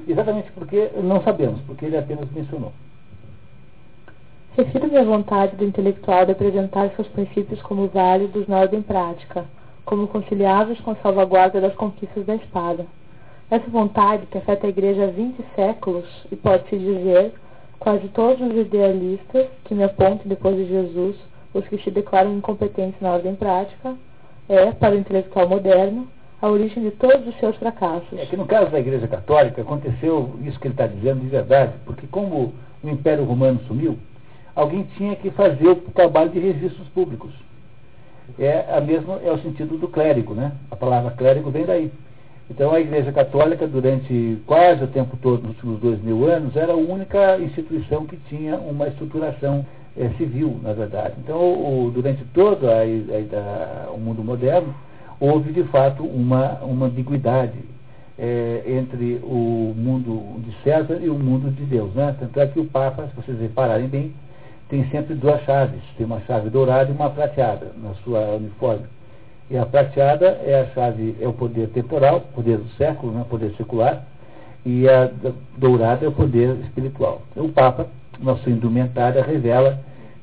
Exatamente 0.09 0.51
porque 0.51 0.91
não 1.01 1.23
sabemos, 1.23 1.61
porque 1.63 1.85
ele 1.85 1.97
apenas 1.97 2.29
mencionou. 2.33 2.73
Refiro-me 4.57 4.97
à 4.97 5.05
vontade 5.05 5.57
do 5.57 5.65
intelectual 5.65 6.27
de 6.27 6.33
apresentar 6.33 6.91
seus 6.91 7.07
princípios 7.09 7.63
como 7.63 7.87
válidos 7.87 8.49
na 8.49 8.59
ordem 8.59 8.83
prática, 8.83 9.45
como 9.85 10.09
conciliáveis 10.09 10.81
com 10.81 10.91
a 10.91 10.97
salvaguarda 10.97 11.61
das 11.61 11.75
conquistas 11.75 12.27
da 12.27 12.35
espada. 12.35 12.85
Essa 13.51 13.71
vontade, 13.71 14.27
que 14.27 14.39
afeta 14.39 14.67
a 14.67 14.71
Igreja 14.71 15.05
há 15.05 15.07
20 15.07 15.45
séculos, 15.55 16.07
e 16.33 16.37
pode-se 16.37 16.77
dizer, 16.77 17.33
quase 17.79 18.09
todos 18.09 18.41
os 18.41 18.57
idealistas 18.57 19.47
que 19.65 19.75
me 19.75 19.85
apontam 19.85 20.27
depois 20.27 20.57
de 20.57 20.67
Jesus, 20.67 21.17
os 21.55 21.67
que 21.69 21.79
se 21.79 21.91
declaram 21.91 22.37
incompetentes 22.37 23.01
na 23.01 23.13
ordem 23.13 23.35
prática, 23.35 23.95
é, 24.49 24.73
para 24.73 24.95
o 24.95 24.99
intelectual 24.99 25.49
moderno, 25.49 26.09
a 26.41 26.49
origem 26.49 26.83
de 26.83 26.91
todos 26.93 27.27
os 27.27 27.39
seus 27.39 27.57
fracassos. 27.57 28.19
É 28.19 28.27
que 28.27 28.37
no 28.37 28.47
caso 28.47 28.71
da 28.71 28.81
Igreja 28.81 29.07
Católica 29.07 29.63
aconteceu 29.63 30.35
isso 30.43 30.59
que 30.59 30.67
ele 30.67 30.75
está 30.75 30.87
dizendo 30.87 31.21
de 31.21 31.29
verdade, 31.29 31.73
porque 31.85 32.07
como 32.09 32.53
o 32.83 32.89
Império 32.89 33.25
Romano 33.25 33.61
sumiu, 33.69 33.97
alguém 34.55 34.83
tinha 34.97 35.15
que 35.15 35.31
fazer 35.31 35.69
o 35.69 35.77
trabalho 35.77 36.31
de 36.31 36.41
registros 36.41 36.89
públicos 36.89 37.33
é, 38.39 38.67
a 38.77 38.81
mesma, 38.81 39.21
é 39.25 39.31
o 39.31 39.39
sentido 39.39 39.77
do 39.77 39.89
clérigo, 39.89 40.35
né? 40.35 40.53
A 40.71 40.77
palavra 40.77 41.11
clérigo 41.13 41.51
vem 41.51 41.65
daí. 41.65 41.91
Então 42.51 42.73
a 42.73 42.81
Igreja 42.81 43.13
Católica, 43.13 43.67
durante 43.67 44.39
quase 44.47 44.85
o 44.85 44.89
tempo 44.89 45.17
todo, 45.17 45.43
nos 45.43 45.57
últimos 45.57 45.81
dois 45.81 46.03
mil 46.03 46.29
anos, 46.29 46.57
era 46.57 46.73
a 46.73 46.77
única 46.77 47.39
instituição 47.39 48.07
que 48.07 48.17
tinha 48.29 48.57
uma 48.57 48.89
estruturação 48.89 49.65
é, 49.97 50.09
civil, 50.17 50.59
na 50.63 50.73
verdade. 50.73 51.15
Então, 51.19 51.39
o, 51.39 51.91
durante 51.91 52.25
todo 52.35 52.69
a, 52.69 52.81
a, 52.81 53.89
a, 53.89 53.91
o 53.91 53.99
mundo 53.99 54.23
moderno, 54.23 54.75
houve 55.21 55.53
de 55.53 55.63
fato 55.65 56.03
uma, 56.05 56.59
uma 56.63 56.87
ambiguidade 56.87 57.59
é, 58.19 58.63
entre 58.67 59.21
o 59.23 59.75
mundo 59.77 60.41
de 60.41 60.55
César 60.63 60.99
e 61.01 61.09
o 61.09 61.19
mundo 61.19 61.51
de 61.51 61.65
Deus. 61.65 61.95
Né? 61.95 62.15
Tanto 62.19 62.41
é 62.41 62.47
que 62.47 62.61
o 62.61 62.67
Papa, 62.67 63.09
se 63.09 63.17
vocês 63.17 63.41
repararem 63.41 63.89
bem, 63.89 64.15
tem 64.69 64.89
sempre 64.91 65.15
duas 65.15 65.43
chaves. 65.43 65.81
Tem 65.97 66.07
uma 66.07 66.21
chave 66.23 66.51
dourada 66.51 66.91
e 66.91 66.95
uma 66.95 67.11
prateada 67.11 67.73
na 67.83 67.95
sua 67.97 68.37
uniforme. 68.37 68.87
E 69.51 69.59
a 69.59 69.67
prateada 69.67 70.41
é 70.45 70.63
a 70.63 70.75
chave, 70.75 71.15
é 71.21 71.29
o 71.29 71.33
poder 71.33 71.69
temporal, 71.69 72.23
poder 72.35 72.57
do 72.57 72.69
século, 72.71 73.13
né, 73.13 73.25
poder 73.29 73.53
secular, 73.57 74.03
e 74.65 74.89
a 74.89 75.11
dourada 75.59 76.07
é 76.07 76.09
o 76.09 76.13
poder 76.13 76.57
espiritual. 76.63 77.21
O 77.37 77.51
Papa, 77.51 77.87
na 78.21 78.37
sua 78.37 78.53
indumentária, 78.53 79.23
revela 79.23 79.79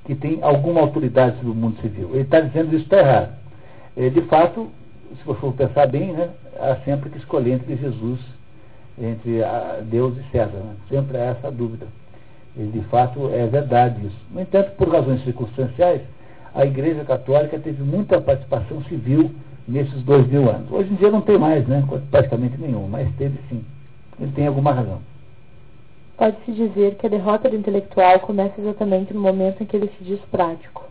que 0.05 0.15
tem 0.15 0.39
alguma 0.41 0.81
autoridade 0.81 1.35
sobre 1.37 1.51
o 1.51 1.55
mundo 1.55 1.79
civil. 1.81 2.09
Ele 2.13 2.21
está 2.21 2.39
dizendo 2.39 2.75
isso 2.75 2.85
está 2.85 2.97
errado. 2.97 3.33
É, 3.95 4.09
de 4.09 4.21
fato, 4.21 4.69
se 5.17 5.23
você 5.25 5.39
for 5.39 5.53
pensar 5.53 5.87
bem, 5.87 6.13
né, 6.13 6.29
há 6.59 6.77
sempre 6.85 7.09
que 7.09 7.17
escolher 7.17 7.53
entre 7.53 7.75
Jesus, 7.75 8.19
entre 8.97 9.41
Deus 9.83 10.17
e 10.17 10.31
César. 10.31 10.57
Né? 10.57 10.75
Sempre 10.89 11.17
há 11.17 11.25
essa 11.25 11.51
dúvida. 11.51 11.87
E, 12.57 12.63
de 12.63 12.81
fato, 12.85 13.29
é 13.33 13.45
verdade 13.47 14.05
isso. 14.05 14.17
No 14.31 14.41
entanto, 14.41 14.71
por 14.75 14.89
razões 14.89 15.23
circunstanciais, 15.23 16.01
a 16.53 16.65
Igreja 16.65 17.03
Católica 17.03 17.59
teve 17.59 17.81
muita 17.83 18.19
participação 18.19 18.83
civil 18.83 19.31
nesses 19.67 20.01
dois 20.03 20.27
mil 20.27 20.49
anos. 20.49 20.71
Hoje 20.71 20.91
em 20.91 20.95
dia 20.95 21.11
não 21.11 21.21
tem 21.21 21.37
mais, 21.37 21.67
né? 21.67 21.83
praticamente 22.09 22.59
nenhum, 22.59 22.87
mas 22.87 23.07
teve 23.15 23.37
sim. 23.49 23.63
Ele 24.19 24.31
tem 24.31 24.47
alguma 24.47 24.73
razão. 24.73 24.99
Pode-se 26.19 26.51
dizer 26.51 26.95
que 26.95 27.07
a 27.07 27.09
derrota 27.09 27.47
do 27.47 27.55
intelectual 27.55 28.19
começa 28.19 28.59
exatamente 28.59 29.13
no 29.13 29.21
momento 29.21 29.63
em 29.63 29.65
que 29.65 29.77
ele 29.77 29.89
se 29.97 30.03
diz 30.03 30.19
prático. 30.29 30.83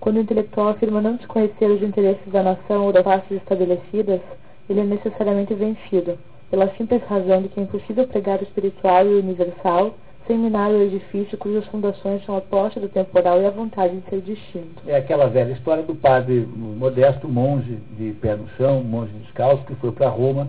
Quando 0.00 0.16
o 0.16 0.20
intelectual 0.20 0.70
afirma 0.70 1.00
não 1.00 1.14
desconhecer 1.14 1.66
os 1.66 1.80
interesses 1.80 2.26
da 2.32 2.42
nação 2.42 2.86
ou 2.86 2.92
das 2.92 3.04
classes 3.04 3.30
estabelecidas, 3.30 4.20
ele 4.68 4.80
é 4.80 4.84
necessariamente 4.84 5.54
vencido, 5.54 6.18
pela 6.50 6.74
simples 6.74 7.04
razão 7.04 7.40
de 7.40 7.50
que 7.50 7.60
é 7.60 7.62
impossível 7.62 8.04
pregar 8.08 8.40
o 8.40 8.42
espiritual 8.42 9.06
e 9.06 9.14
o 9.14 9.20
universal 9.20 9.94
sem 10.26 10.36
minar 10.36 10.72
o 10.72 10.82
edifício 10.82 11.38
cujas 11.38 11.66
fundações 11.66 12.24
são 12.24 12.36
a 12.36 12.40
posse 12.40 12.80
do 12.80 12.88
temporal 12.88 13.40
e 13.40 13.46
a 13.46 13.50
vontade 13.50 13.96
de 13.96 14.10
ser 14.10 14.22
distinto. 14.22 14.82
É 14.88 14.96
aquela 14.96 15.28
velha 15.28 15.52
história 15.52 15.84
do 15.84 15.94
padre 15.94 16.48
modesto, 16.56 17.28
monge 17.28 17.78
de 17.96 18.10
pé 18.14 18.34
no 18.34 18.48
chão, 18.56 18.82
monge 18.82 19.12
descalço, 19.18 19.64
que 19.66 19.74
foi 19.76 19.92
para 19.92 20.08
Roma, 20.08 20.48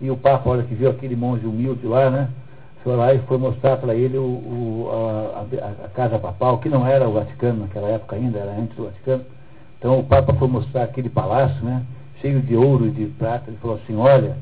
e 0.00 0.10
o 0.10 0.16
Papa, 0.16 0.50
hora 0.50 0.64
que 0.64 0.74
viu 0.74 0.90
aquele 0.90 1.14
monge 1.14 1.46
humilde 1.46 1.86
lá, 1.86 2.10
né, 2.10 2.28
foi 2.82 2.96
lá 2.96 3.14
e 3.14 3.18
foi 3.20 3.38
mostrar 3.38 3.76
para 3.76 3.94
ele 3.94 4.18
o, 4.18 4.22
o, 4.22 4.90
a, 4.92 5.84
a, 5.84 5.88
casa 5.88 6.18
papal, 6.18 6.58
que 6.58 6.68
não 6.68 6.86
era 6.86 7.08
o 7.08 7.12
Vaticano 7.12 7.60
naquela 7.60 7.88
época 7.88 8.16
ainda, 8.16 8.38
era 8.38 8.52
antes 8.52 8.76
do 8.76 8.84
Vaticano. 8.84 9.24
Então 9.78 9.98
o 9.98 10.04
Papa 10.04 10.32
foi 10.34 10.48
mostrar 10.48 10.84
aquele 10.84 11.08
palácio, 11.08 11.64
né, 11.64 11.82
cheio 12.20 12.40
de 12.40 12.56
ouro 12.56 12.86
e 12.86 12.90
de 12.90 13.06
prata, 13.06 13.44
ele 13.48 13.58
falou 13.60 13.76
assim, 13.82 13.96
olha, 13.96 14.36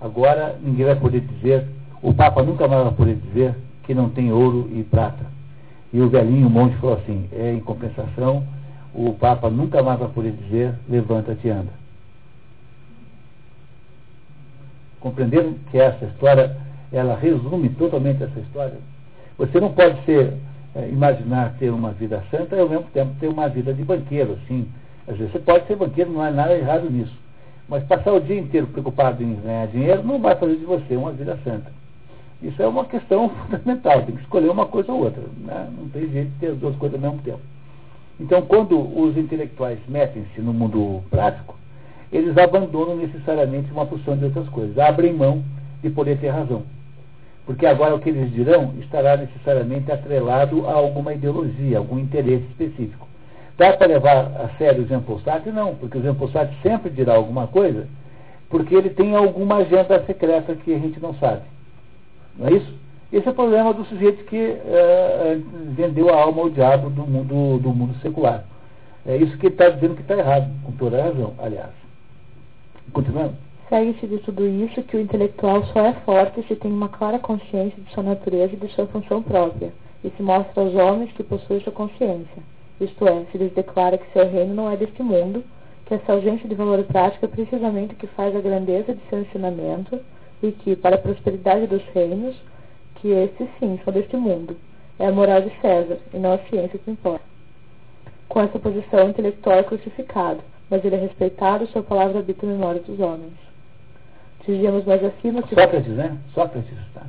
agora 0.00 0.56
ninguém 0.62 0.86
vai 0.86 0.96
poder 0.96 1.20
dizer, 1.20 1.66
o 2.02 2.14
Papa 2.14 2.42
nunca 2.42 2.66
mais 2.66 2.84
vai 2.84 2.92
poder 2.92 3.16
dizer 3.16 3.54
que 3.82 3.94
não 3.94 4.08
tem 4.08 4.32
ouro 4.32 4.68
e 4.72 4.82
prata. 4.82 5.26
E 5.92 6.00
o 6.00 6.08
velhinho 6.08 6.48
monge 6.50 6.76
falou 6.76 6.96
assim, 6.96 7.28
é 7.32 7.52
em 7.52 7.60
compensação, 7.60 8.44
o 8.94 9.12
Papa 9.14 9.48
nunca 9.50 9.82
mais 9.82 9.98
vai 9.98 10.08
poder 10.08 10.32
dizer, 10.32 10.74
levanta-te 10.88 11.46
e 11.46 11.50
anda. 11.50 11.72
Compreenderam 15.00 15.54
que 15.70 15.78
essa 15.78 16.04
história, 16.06 16.56
ela 16.92 17.16
resume 17.16 17.68
totalmente 17.70 18.22
essa 18.22 18.40
história? 18.40 18.78
Você 19.36 19.60
não 19.60 19.72
pode 19.72 20.04
ser, 20.04 20.34
é, 20.74 20.88
imaginar 20.88 21.54
ter 21.58 21.70
uma 21.70 21.92
vida 21.92 22.22
santa 22.30 22.56
e 22.56 22.60
ao 22.60 22.68
mesmo 22.68 22.86
tempo 22.92 23.14
ter 23.20 23.28
uma 23.28 23.48
vida 23.48 23.72
de 23.72 23.84
banqueiro, 23.84 24.38
assim. 24.42 24.66
Às 25.06 25.16
vezes 25.16 25.32
você 25.32 25.38
pode 25.38 25.66
ser 25.66 25.76
banqueiro, 25.76 26.10
não 26.10 26.20
há 26.20 26.30
nada 26.30 26.56
errado 26.56 26.90
nisso. 26.90 27.16
Mas 27.68 27.84
passar 27.84 28.12
o 28.12 28.20
dia 28.20 28.38
inteiro 28.38 28.66
preocupado 28.68 29.22
em 29.22 29.34
ganhar 29.36 29.66
dinheiro 29.68 30.02
não 30.02 30.18
vai 30.18 30.34
fazer 30.36 30.56
de 30.56 30.64
você 30.64 30.96
uma 30.96 31.12
vida 31.12 31.38
santa. 31.44 31.70
Isso 32.42 32.62
é 32.62 32.66
uma 32.66 32.84
questão 32.84 33.28
fundamental, 33.46 34.02
tem 34.02 34.14
que 34.14 34.22
escolher 34.22 34.50
uma 34.50 34.66
coisa 34.66 34.92
ou 34.92 35.04
outra. 35.04 35.22
Né? 35.38 35.68
Não 35.76 35.88
tem 35.88 36.08
jeito 36.08 36.30
de 36.30 36.38
ter 36.38 36.46
as 36.48 36.58
duas 36.58 36.74
coisas 36.76 37.02
ao 37.02 37.10
mesmo 37.10 37.22
tempo. 37.22 37.40
Então, 38.20 38.42
quando 38.42 38.78
os 38.98 39.16
intelectuais 39.16 39.78
metem-se 39.88 40.40
no 40.40 40.52
mundo 40.52 41.02
prático, 41.08 41.56
eles 42.12 42.36
abandonam 42.36 42.96
necessariamente 42.96 43.70
uma 43.70 43.86
porção 43.86 44.16
de 44.16 44.24
outras 44.24 44.48
coisas, 44.48 44.76
abrem 44.78 45.12
mão 45.12 45.44
de 45.82 45.90
poder 45.90 46.18
ter 46.18 46.30
razão. 46.30 46.62
Porque 47.48 47.64
agora 47.64 47.94
o 47.94 47.98
que 47.98 48.10
eles 48.10 48.30
dirão 48.30 48.74
estará 48.78 49.16
necessariamente 49.16 49.90
atrelado 49.90 50.68
a 50.68 50.74
alguma 50.74 51.14
ideologia, 51.14 51.78
algum 51.78 51.98
interesse 51.98 52.44
específico. 52.44 53.08
Dá 53.56 53.72
para 53.72 53.86
levar 53.86 54.26
a 54.38 54.50
sério 54.58 54.82
o 54.82 54.86
Jean 54.86 55.00
Paul? 55.00 55.18
Não, 55.54 55.74
porque 55.76 55.96
o 55.96 56.02
Jean 56.02 56.14
Paul 56.14 56.30
sempre 56.62 56.90
dirá 56.90 57.14
alguma 57.14 57.46
coisa, 57.46 57.88
porque 58.50 58.74
ele 58.74 58.90
tem 58.90 59.16
alguma 59.16 59.56
agenda 59.56 60.04
secreta 60.04 60.54
que 60.56 60.74
a 60.74 60.78
gente 60.78 61.00
não 61.00 61.14
sabe. 61.14 61.40
Não 62.38 62.48
é 62.48 62.52
isso? 62.52 62.74
Esse 63.10 63.26
é 63.26 63.30
o 63.30 63.34
problema 63.34 63.72
do 63.72 63.86
sujeito 63.86 64.24
que 64.24 64.36
uh, 64.36 65.42
vendeu 65.70 66.10
a 66.10 66.20
alma 66.20 66.42
ao 66.42 66.50
diabo 66.50 66.90
do 66.90 67.06
mundo, 67.06 67.58
do 67.60 67.70
mundo 67.70 67.94
secular. 68.02 68.44
É 69.06 69.16
isso 69.16 69.38
que 69.38 69.46
ele 69.46 69.54
está 69.54 69.70
dizendo 69.70 69.94
que 69.94 70.02
está 70.02 70.18
errado, 70.18 70.50
com 70.64 70.72
toda 70.72 71.00
a 71.00 71.04
razão, 71.04 71.32
aliás. 71.38 71.70
Continuando. 72.92 73.47
Segue-se 73.68 74.06
de 74.06 74.16
tudo 74.20 74.46
isso 74.46 74.82
que 74.84 74.96
o 74.96 75.00
intelectual 75.00 75.62
só 75.66 75.84
é 75.84 75.92
forte 75.92 76.42
se 76.48 76.56
tem 76.56 76.72
uma 76.72 76.88
clara 76.88 77.18
consciência 77.18 77.82
de 77.82 77.92
sua 77.92 78.02
natureza 78.02 78.54
e 78.54 78.56
de 78.56 78.68
sua 78.68 78.86
função 78.86 79.22
própria, 79.22 79.74
e 80.02 80.08
se 80.08 80.22
mostra 80.22 80.62
aos 80.62 80.74
homens 80.74 81.12
que 81.12 81.22
possuem 81.22 81.60
sua 81.60 81.72
consciência. 81.72 82.42
Isto 82.80 83.06
é, 83.06 83.26
se 83.30 83.36
lhes 83.36 83.52
declara 83.52 83.98
que 83.98 84.10
seu 84.12 84.26
reino 84.26 84.54
não 84.54 84.70
é 84.70 84.76
deste 84.76 85.02
mundo, 85.02 85.44
que 85.84 85.92
essa 85.92 86.12
ausência 86.12 86.48
de 86.48 86.54
valor 86.54 86.82
prático 86.84 87.26
é 87.26 87.28
precisamente 87.28 87.92
o 87.92 87.96
que 87.96 88.06
faz 88.06 88.34
a 88.34 88.40
grandeza 88.40 88.94
de 88.94 89.02
seu 89.10 89.20
ensinamento, 89.20 90.00
e 90.42 90.50
que, 90.50 90.74
para 90.74 90.96
a 90.96 91.00
prosperidade 91.00 91.66
dos 91.66 91.82
reinos, 91.92 92.36
que 92.94 93.08
esses 93.08 93.48
sim 93.58 93.78
são 93.84 93.92
deste 93.92 94.16
mundo, 94.16 94.56
é 94.98 95.06
a 95.06 95.12
moral 95.12 95.42
de 95.42 95.52
César, 95.60 95.98
e 96.14 96.16
não 96.16 96.32
a 96.32 96.38
ciência 96.38 96.78
que 96.78 96.90
importa. 96.90 97.24
Com 98.28 98.40
essa 98.40 98.58
posição, 98.58 99.06
o 99.06 99.10
intelectual 99.10 99.58
é 99.58 99.62
crucificado, 99.62 100.40
mas 100.70 100.82
ele 100.82 100.94
é 100.94 101.00
respeitado, 101.00 101.66
sua 101.66 101.82
palavra 101.82 102.20
habita 102.20 102.46
a 102.46 102.48
memória 102.48 102.80
dos 102.80 102.98
homens. 102.98 103.47
Dizíamos 104.48 104.86
mais 104.86 105.04
acima 105.04 105.42
que. 105.42 105.54
Sócrates, 105.54 105.92
né? 105.92 106.16
Sócrates, 106.32 106.72
tá. 106.94 107.02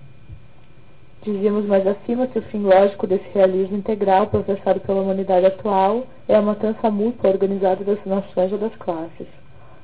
Dizíamos 1.23 1.65
mais 1.67 1.87
acima 1.87 2.27
que 2.27 2.37
o 2.37 2.41
fim 2.41 2.59
lógico 2.59 3.07
desse 3.07 3.29
realismo 3.33 3.77
integral 3.77 4.27
professado 4.27 4.81
pela 4.81 5.01
humanidade 5.01 5.45
atual 5.45 6.05
é 6.27 6.35
a 6.35 6.41
matança 6.41 6.91
mútua 6.91 7.29
organizada 7.29 7.81
das 7.85 8.03
nações 8.05 8.51
ou 8.51 8.57
das 8.57 8.75
classes. 8.75 9.25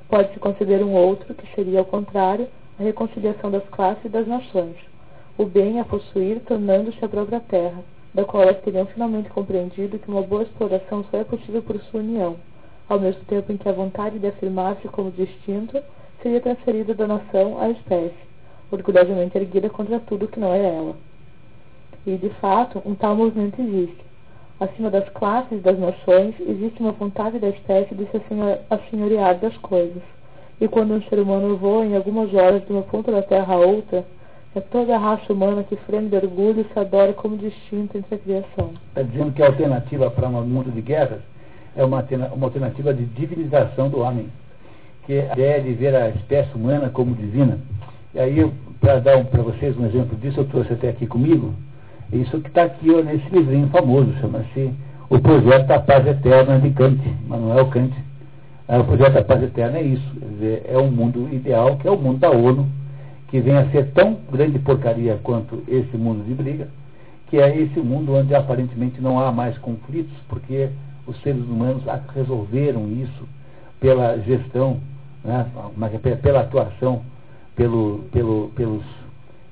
Pode-se 0.10 0.38
conceber 0.38 0.84
um 0.84 0.92
outro, 0.92 1.34
que 1.34 1.48
seria, 1.56 1.80
ao 1.80 1.86
contrário, 1.86 2.46
a 2.78 2.84
reconciliação 2.84 3.50
das 3.50 3.64
classes 3.70 4.04
e 4.04 4.10
das 4.10 4.28
nações. 4.28 4.76
O 5.38 5.46
bem 5.46 5.80
a 5.80 5.86
possuir, 5.86 6.42
tornando-se 6.42 7.06
a 7.06 7.08
própria 7.08 7.40
terra, 7.40 7.82
da 8.14 8.26
qual 8.26 8.44
elas 8.44 8.62
teriam 8.64 8.86
finalmente 8.88 9.30
compreendido 9.30 9.98
que 9.98 10.12
uma 10.12 10.22
boa 10.22 10.44
exploração 10.44 11.06
só 11.10 11.20
é 11.20 11.24
possível 11.24 11.62
por 11.62 11.80
sua 11.84 12.02
união, 12.02 12.36
ao 12.90 13.00
mesmo 13.00 13.24
tempo 13.24 13.50
em 13.54 13.58
que 13.58 13.70
a 13.70 13.74
vontade 13.74 14.20
de 14.20 14.28
afirmar-se 14.28 14.90
como 14.90 15.10
distinto 15.10 15.82
seria 16.26 16.42
transferida 16.42 16.96
da 16.96 17.06
nação 17.06 17.62
à 17.62 17.70
espécie, 17.70 18.16
orgulhosamente 18.72 19.38
erguida 19.38 19.70
contra 19.70 20.00
tudo 20.00 20.28
que 20.28 20.40
não 20.40 20.52
é 20.52 20.76
ela. 20.76 20.96
E, 22.04 22.18
de 22.18 22.30
fato, 22.42 22.82
um 22.84 22.96
tal 22.96 23.16
movimento 23.16 23.62
existe. 23.62 24.04
Acima 24.60 24.90
das 24.90 25.08
classes 25.10 25.52
e 25.52 25.62
das 25.62 25.78
nações, 25.78 26.34
existe 26.40 26.82
uma 26.82 26.94
vontade 26.94 27.38
da 27.38 27.50
espécie 27.50 27.94
de 27.94 28.06
se 28.06 28.20
assenhorear 28.72 29.38
das 29.38 29.56
coisas. 29.58 30.02
E 30.60 30.68
quando 30.68 30.96
um 30.96 31.02
ser 31.04 31.20
humano 31.20 31.58
voa 31.58 31.86
em 31.86 31.96
algumas 31.96 32.34
horas 32.34 32.66
de 32.66 32.74
uma 32.74 32.82
ponta 32.82 33.12
da 33.12 33.22
Terra 33.22 33.54
a 33.54 33.58
outra, 33.58 34.04
é 34.56 34.62
toda 34.62 34.96
a 34.96 34.98
raça 34.98 35.32
humana 35.32 35.64
que 35.64 35.76
freme 35.76 36.10
de 36.10 36.16
orgulho 36.16 36.62
e 36.62 36.74
se 36.74 36.80
adora 36.80 37.14
como 37.14 37.38
distinta 37.38 38.00
entre 38.00 38.16
a 38.16 38.18
criação. 38.18 38.72
Está 38.88 39.04
dizendo 39.04 39.32
que 39.32 39.44
a 39.44 39.48
alternativa 39.48 40.10
para 40.10 40.28
um 40.28 40.44
mundo 40.44 40.72
de 40.72 40.82
guerras 40.82 41.22
é 41.76 41.86
uma, 41.86 42.04
uma 42.34 42.48
alternativa 42.48 42.92
de 42.96 43.06
divinização 43.06 43.90
do 43.90 44.00
homem 44.00 44.28
que 45.06 45.14
é 45.14 45.30
a 45.30 45.34
ideia 45.34 45.62
de 45.62 45.74
ver 45.74 45.96
a 45.96 46.10
espécie 46.10 46.54
humana 46.56 46.90
como 46.90 47.16
divina. 47.16 47.60
E 48.14 48.20
aí, 48.20 48.52
para 48.80 49.00
dar 49.00 49.18
um, 49.18 49.26
para 49.26 49.44
vocês 49.44 49.78
um 49.78 49.86
exemplo 49.86 50.18
disso, 50.18 50.40
eu 50.40 50.46
trouxe 50.46 50.74
até 50.74 50.90
aqui 50.90 51.06
comigo, 51.06 51.54
isso 52.12 52.40
que 52.40 52.48
está 52.48 52.64
aqui 52.64 52.90
ó, 52.92 53.02
nesse 53.02 53.28
livrinho 53.30 53.68
famoso, 53.70 54.14
chama-se 54.20 54.72
O 55.10 55.20
Projeto 55.20 55.68
da 55.68 55.80
Paz 55.80 56.06
Eterna 56.08 56.60
de 56.60 56.70
Kant, 56.72 57.00
Manuel 57.28 57.68
Kant. 57.68 57.94
O 58.68 58.84
Projeto 58.84 59.14
da 59.14 59.24
Paz 59.24 59.44
Eterna 59.44 59.78
é 59.78 59.84
isso, 59.84 60.16
é 60.68 60.78
um 60.78 60.90
mundo 60.90 61.30
ideal, 61.32 61.78
que 61.78 61.88
é 61.88 61.92
o 61.92 61.98
mundo 61.98 62.20
da 62.20 62.32
ONU, 62.32 62.68
que 63.28 63.40
vem 63.40 63.58
a 63.58 63.70
ser 63.70 63.92
tão 63.92 64.18
grande 64.32 64.58
porcaria 64.60 65.20
quanto 65.22 65.64
esse 65.68 65.96
mundo 65.98 66.24
de 66.26 66.34
briga, 66.34 66.68
que 67.28 67.38
é 67.38 67.56
esse 67.58 67.80
mundo 67.80 68.16
onde 68.16 68.34
aparentemente 68.34 69.02
não 69.02 69.20
há 69.20 69.32
mais 69.32 69.58
conflitos, 69.58 70.16
porque 70.28 70.70
os 71.06 71.20
seres 71.22 71.44
humanos 71.44 71.84
resolveram 72.16 72.90
isso 72.92 73.28
pela 73.80 74.18
gestão 74.20 74.80
né, 75.26 75.46
é 76.04 76.16
pela 76.16 76.42
atuação, 76.42 77.02
pelo, 77.56 78.06
pelo, 78.12 78.52
pelos, 78.56 78.84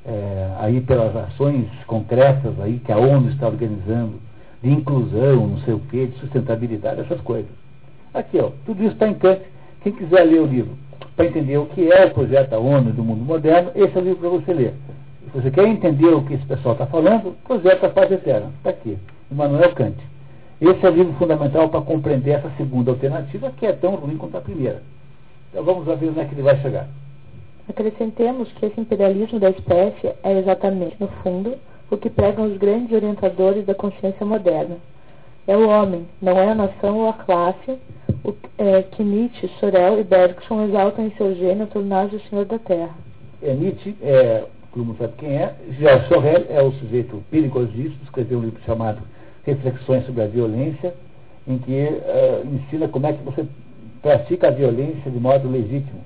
é, 0.06 0.52
aí 0.60 0.82
pelas 0.82 1.16
ações 1.16 1.68
concretas 1.88 2.54
aí 2.60 2.80
que 2.80 2.92
a 2.92 2.98
ONU 2.98 3.30
está 3.30 3.48
organizando, 3.48 4.20
de 4.62 4.70
inclusão, 4.72 5.48
não 5.48 5.58
sei 5.60 5.74
o 5.74 5.80
quê, 5.80 6.08
de 6.08 6.18
sustentabilidade, 6.20 7.02
essas 7.02 7.20
coisas. 7.22 7.52
Aqui, 8.14 8.40
ó, 8.40 8.52
tudo 8.66 8.82
isso 8.84 8.94
está 8.94 9.08
em 9.08 9.16
Kant. 9.16 9.42
Quem 9.82 9.92
quiser 9.92 10.24
ler 10.24 10.40
o 10.40 10.46
livro 10.46 10.78
para 11.16 11.26
entender 11.26 11.58
o 11.58 11.66
que 11.66 11.92
é 11.92 12.06
o 12.06 12.12
projeto 12.12 12.52
da 12.52 12.60
ONU 12.60 12.92
do 12.94 13.04
mundo 13.04 13.26
moderno, 13.26 13.72
esse 13.76 13.96
é 13.98 14.02
o 14.02 14.04
livro 14.04 14.20
para 14.20 14.30
você 14.30 14.54
ler. 14.54 14.74
Se 15.26 15.42
você 15.42 15.52
quer 15.52 15.68
entender 15.68 16.14
o 16.14 16.24
que 16.24 16.36
esse 16.36 16.46
pessoal 16.46 16.74
está 16.74 16.86
falando, 16.86 17.36
projeto 17.46 17.82
da 17.82 17.90
paz 17.90 18.12
eterna. 18.12 18.52
Está 18.58 18.70
aqui, 18.70 18.98
Immanuel 19.32 19.74
Kant. 19.74 19.98
Esse 20.62 20.86
é 20.86 20.90
o 20.90 20.94
livro 20.94 21.14
fundamental 21.14 21.68
para 21.70 21.82
compreender 21.82 22.32
essa 22.32 22.50
segunda 22.56 22.92
alternativa, 22.92 23.52
que 23.58 23.66
é 23.66 23.74
tão 23.74 23.96
ruim 23.96 24.16
quanto 24.16 24.38
a 24.38 24.42
primeira. 24.42 24.82
Então 25.54 25.64
vamos 25.64 25.86
ver 25.86 26.10
onde 26.10 26.20
é 26.20 26.26
que 26.26 26.34
ele 26.34 26.42
vai 26.42 26.60
chegar. 26.62 26.88
Acrescentemos 27.70 28.52
que 28.54 28.66
esse 28.66 28.82
imperialismo 28.82 29.40
da 29.40 29.52
espécie 29.52 30.12
é 30.24 30.40
exatamente, 30.40 30.98
no 31.00 31.08
fundo, 31.22 31.56
o 31.92 31.96
que 31.96 32.10
pregam 32.10 32.46
os 32.46 32.58
grandes 32.58 32.92
orientadores 32.92 33.64
da 33.64 33.76
consciência 33.76 34.26
moderna. 34.26 34.78
É 35.48 35.56
o 35.56 35.70
homem, 35.70 36.08
não 36.20 36.38
é 36.40 36.50
a 36.50 36.56
nação 36.56 36.98
ou 36.98 37.10
a 37.10 37.14
classe, 37.14 37.78
o, 38.24 38.34
é, 38.58 38.82
que 38.82 39.04
Nietzsche, 39.04 39.48
Sorel 39.60 40.00
e 40.00 40.04
Bergson 40.04 40.66
exaltam 40.66 41.06
em 41.06 41.12
seu 41.12 41.36
gênio 41.36 41.68
tornar-se 41.68 42.16
o 42.16 42.22
senhor 42.22 42.46
da 42.46 42.58
terra. 42.58 42.96
É, 43.42 43.54
Nietzsche, 43.54 43.96
é, 44.02 44.46
todo 44.74 44.86
mundo 44.86 44.98
sabe 44.98 45.14
quem 45.18 45.38
é, 45.38 45.54
já 45.80 46.04
Sorel 46.08 46.46
é 46.50 46.64
o 46.64 46.72
sujeito 46.74 47.24
perigosíssimo, 47.30 48.00
escreveu 48.04 48.40
um 48.40 48.44
livro 48.44 48.62
chamado 48.66 49.02
Reflexões 49.46 50.06
sobre 50.06 50.24
a 50.24 50.28
Violência, 50.28 50.96
em 51.48 51.58
que 51.58 51.72
uh, 51.72 52.48
ensina 52.56 52.88
como 52.88 53.06
é 53.06 53.14
que 53.14 53.24
você 53.24 53.46
pratica 54.04 54.50
a 54.50 54.52
violência 54.52 55.10
de 55.10 55.18
modo 55.18 55.50
legítimo. 55.50 56.02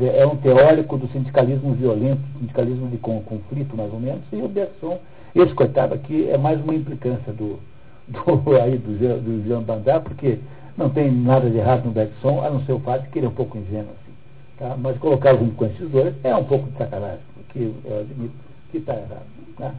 É 0.00 0.24
um 0.24 0.36
teórico 0.36 0.96
do 0.96 1.06
sindicalismo 1.08 1.74
violento, 1.74 2.22
sindicalismo 2.38 2.88
de 2.88 2.96
conflito, 2.96 3.76
mais 3.76 3.92
ou 3.92 4.00
menos, 4.00 4.22
e 4.32 4.36
o 4.36 4.48
Bergson, 4.48 4.98
esse 5.34 5.52
coitado 5.52 5.92
aqui, 5.92 6.30
é 6.30 6.38
mais 6.38 6.62
uma 6.62 6.74
implicância 6.74 7.30
do, 7.32 7.58
do, 8.08 8.56
aí, 8.56 8.78
do, 8.78 9.20
do 9.20 9.46
Jean 9.46 9.60
Bandar, 9.60 10.00
porque 10.00 10.38
não 10.78 10.88
tem 10.88 11.10
nada 11.10 11.50
de 11.50 11.58
errado 11.58 11.84
no 11.84 11.90
Bergson, 11.90 12.42
a 12.42 12.48
não 12.48 12.64
ser 12.64 12.72
o 12.72 12.80
fato 12.80 13.02
de 13.02 13.08
que 13.10 13.18
ele 13.18 13.26
é 13.26 13.28
um 13.28 13.34
pouco 13.34 13.58
ingênuo. 13.58 13.90
Assim, 13.90 14.12
tá? 14.58 14.76
Mas 14.78 14.96
colocar 14.96 15.34
junto 15.34 15.54
com 15.56 15.66
esses 15.66 15.90
dois 15.90 16.14
é 16.24 16.34
um 16.34 16.44
pouco 16.44 16.70
de 16.70 16.78
sacanagem, 16.78 17.20
porque 17.34 17.70
eu 17.84 18.00
admito 18.00 18.34
que 18.70 18.78
está 18.78 18.94
errado. 18.94 19.26
Tá? 19.58 19.74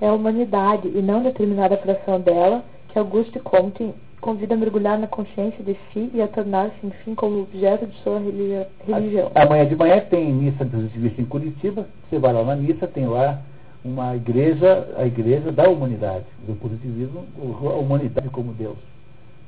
É 0.00 0.08
a 0.08 0.12
humanidade, 0.12 0.86
e 0.86 1.02
não 1.02 1.24
determinada 1.24 1.76
fração 1.78 2.20
dela, 2.20 2.62
que 2.88 2.98
Auguste 2.98 3.40
Comte 3.40 3.92
convida 4.20 4.54
a 4.54 4.56
mergulhar 4.56 4.98
na 4.98 5.06
consciência 5.06 5.64
de 5.64 5.76
si 5.92 6.10
e 6.14 6.20
a 6.20 6.28
tornar-se, 6.28 6.86
enfim, 6.86 7.14
como 7.14 7.42
objeto 7.42 7.86
de 7.86 7.96
sua 7.98 8.18
religião. 8.18 9.30
Amanhã 9.34 9.66
de 9.66 9.76
manhã 9.76 10.00
tem 10.00 10.32
missa 10.32 10.64
positivista 10.64 11.20
em 11.20 11.24
Curitiba. 11.24 11.86
Você 12.08 12.18
vai 12.18 12.32
lá 12.32 12.44
na 12.44 12.56
missa, 12.56 12.86
tem 12.86 13.06
lá 13.06 13.40
uma 13.84 14.14
igreja, 14.14 14.88
a 14.96 15.06
igreja 15.06 15.50
da 15.50 15.68
humanidade, 15.68 16.26
do 16.46 16.54
positivismo, 16.54 17.24
a 17.38 17.74
humanidade 17.74 18.28
como 18.28 18.52
Deus. 18.52 18.76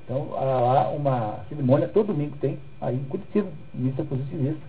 Então, 0.04 0.28
há 0.36 0.44
lá 0.44 0.90
uma 0.90 1.40
cerimônia, 1.48 1.88
todo 1.88 2.08
domingo 2.08 2.36
tem, 2.40 2.58
aí 2.80 2.96
em 2.96 3.04
Curitiba, 3.04 3.48
missa 3.72 4.02
positivista, 4.02 4.60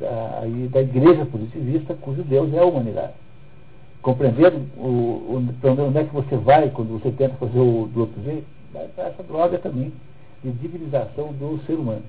da, 0.00 0.40
aí 0.42 0.68
da 0.68 0.82
igreja 0.82 1.24
positivista, 1.24 1.94
cujo 1.94 2.22
Deus 2.22 2.52
é 2.52 2.58
a 2.58 2.64
humanidade. 2.64 3.14
Compreendendo 4.02 4.66
o, 4.76 4.86
o, 4.86 5.36
onde 5.36 5.98
é 5.98 6.04
que 6.04 6.14
você 6.14 6.36
vai 6.36 6.70
quando 6.70 7.00
você 7.00 7.10
tenta 7.10 7.34
fazer 7.36 7.58
o 7.58 7.88
do 7.92 8.00
outro 8.00 8.22
jeito? 8.22 8.55
Essa 8.74 9.22
droga 9.22 9.58
também 9.58 9.92
de 10.42 10.50
divinização 10.52 11.32
do 11.32 11.58
ser 11.66 11.74
humano. 11.74 12.02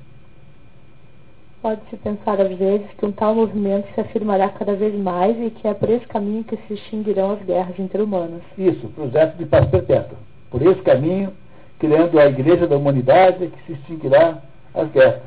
Pode-se 1.61 1.97
pensar 1.97 2.39
às 2.39 2.55
vezes 2.55 2.87
que 2.97 3.05
um 3.05 3.11
tal 3.11 3.33
movimento 3.33 3.91
se 3.93 3.99
afirmará 3.99 4.47
cada 4.49 4.75
vez 4.75 4.93
mais 4.95 5.35
e 5.39 5.49
que 5.49 5.67
é 5.67 5.73
por 5.73 5.89
esse 5.89 6.05
caminho 6.05 6.43
que 6.43 6.55
se 6.55 6.73
extinguirão 6.73 7.31
as 7.31 7.41
guerras 7.41 7.77
interhumanas. 7.79 8.41
Isso, 8.57 8.87
projeto 8.89 9.37
de 9.37 9.45
paz 9.45 9.67
perpétua. 9.67 10.17
Por 10.51 10.61
esse 10.61 10.81
caminho, 10.81 11.33
criando 11.79 12.19
a 12.19 12.27
igreja 12.27 12.67
da 12.67 12.77
humanidade 12.77 13.47
que 13.47 13.65
se 13.65 13.73
extinguirá 13.73 14.39
as 14.73 14.89
guerras. 14.91 15.23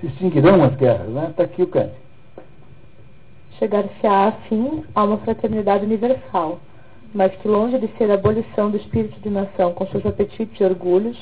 Se 0.00 0.06
extinguirão 0.06 0.62
as 0.62 0.74
guerras, 0.76 1.08
né? 1.08 1.28
Está 1.30 1.44
aqui 1.44 1.62
o 1.62 1.66
Kant. 1.66 1.90
chegar-se-á 3.58 4.28
assim 4.28 4.84
a 4.94 5.04
uma 5.04 5.18
fraternidade 5.18 5.84
universal, 5.84 6.58
mas 7.14 7.34
que 7.36 7.48
longe 7.48 7.78
de 7.78 7.88
ser 7.98 8.10
a 8.10 8.14
abolição 8.14 8.70
do 8.70 8.76
espírito 8.76 9.20
de 9.20 9.30
nação 9.30 9.72
com 9.72 9.86
seus 9.86 10.04
apetites 10.06 10.58
e 10.60 10.64
orgulhos, 10.64 11.16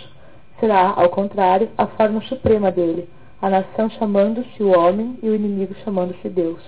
será, 0.59 0.93
ao 0.97 1.09
contrário, 1.09 1.69
a 1.77 1.87
forma 1.87 2.21
suprema 2.23 2.71
dele, 2.71 3.09
a 3.41 3.49
nação 3.51 3.89
chamando-se 3.91 4.62
o 4.62 4.77
homem 4.79 5.19
e 5.23 5.29
o 5.29 5.35
inimigo 5.35 5.75
chamando-se 5.85 6.29
Deus. 6.29 6.61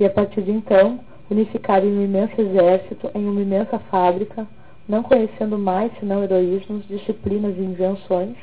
E 0.00 0.04
a 0.04 0.10
partir 0.10 0.42
de 0.42 0.50
então, 0.50 1.00
unificado 1.30 1.86
em 1.86 1.98
um 1.98 2.04
imenso 2.04 2.40
exército, 2.40 3.10
em 3.14 3.28
uma 3.28 3.40
imensa 3.40 3.78
fábrica, 3.90 4.46
não 4.88 5.02
conhecendo 5.02 5.58
mais 5.58 5.92
senão 5.98 6.24
heroísmos, 6.24 6.86
disciplinas 6.88 7.56
e 7.56 7.60
invenções, 7.60 8.36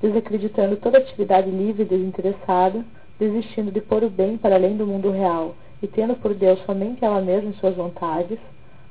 desacreditando 0.00 0.76
toda 0.76 0.98
atividade 0.98 1.50
livre 1.50 1.82
e 1.82 1.86
desinteressada, 1.86 2.84
desistindo 3.18 3.70
de 3.70 3.80
pôr 3.80 4.04
o 4.04 4.10
bem 4.10 4.38
para 4.38 4.54
além 4.54 4.76
do 4.76 4.86
mundo 4.86 5.10
real 5.10 5.54
e 5.82 5.86
tendo 5.86 6.14
por 6.14 6.34
Deus 6.34 6.60
somente 6.64 7.04
ela 7.04 7.20
mesma 7.20 7.50
em 7.50 7.54
suas 7.54 7.74
vontades, 7.74 8.38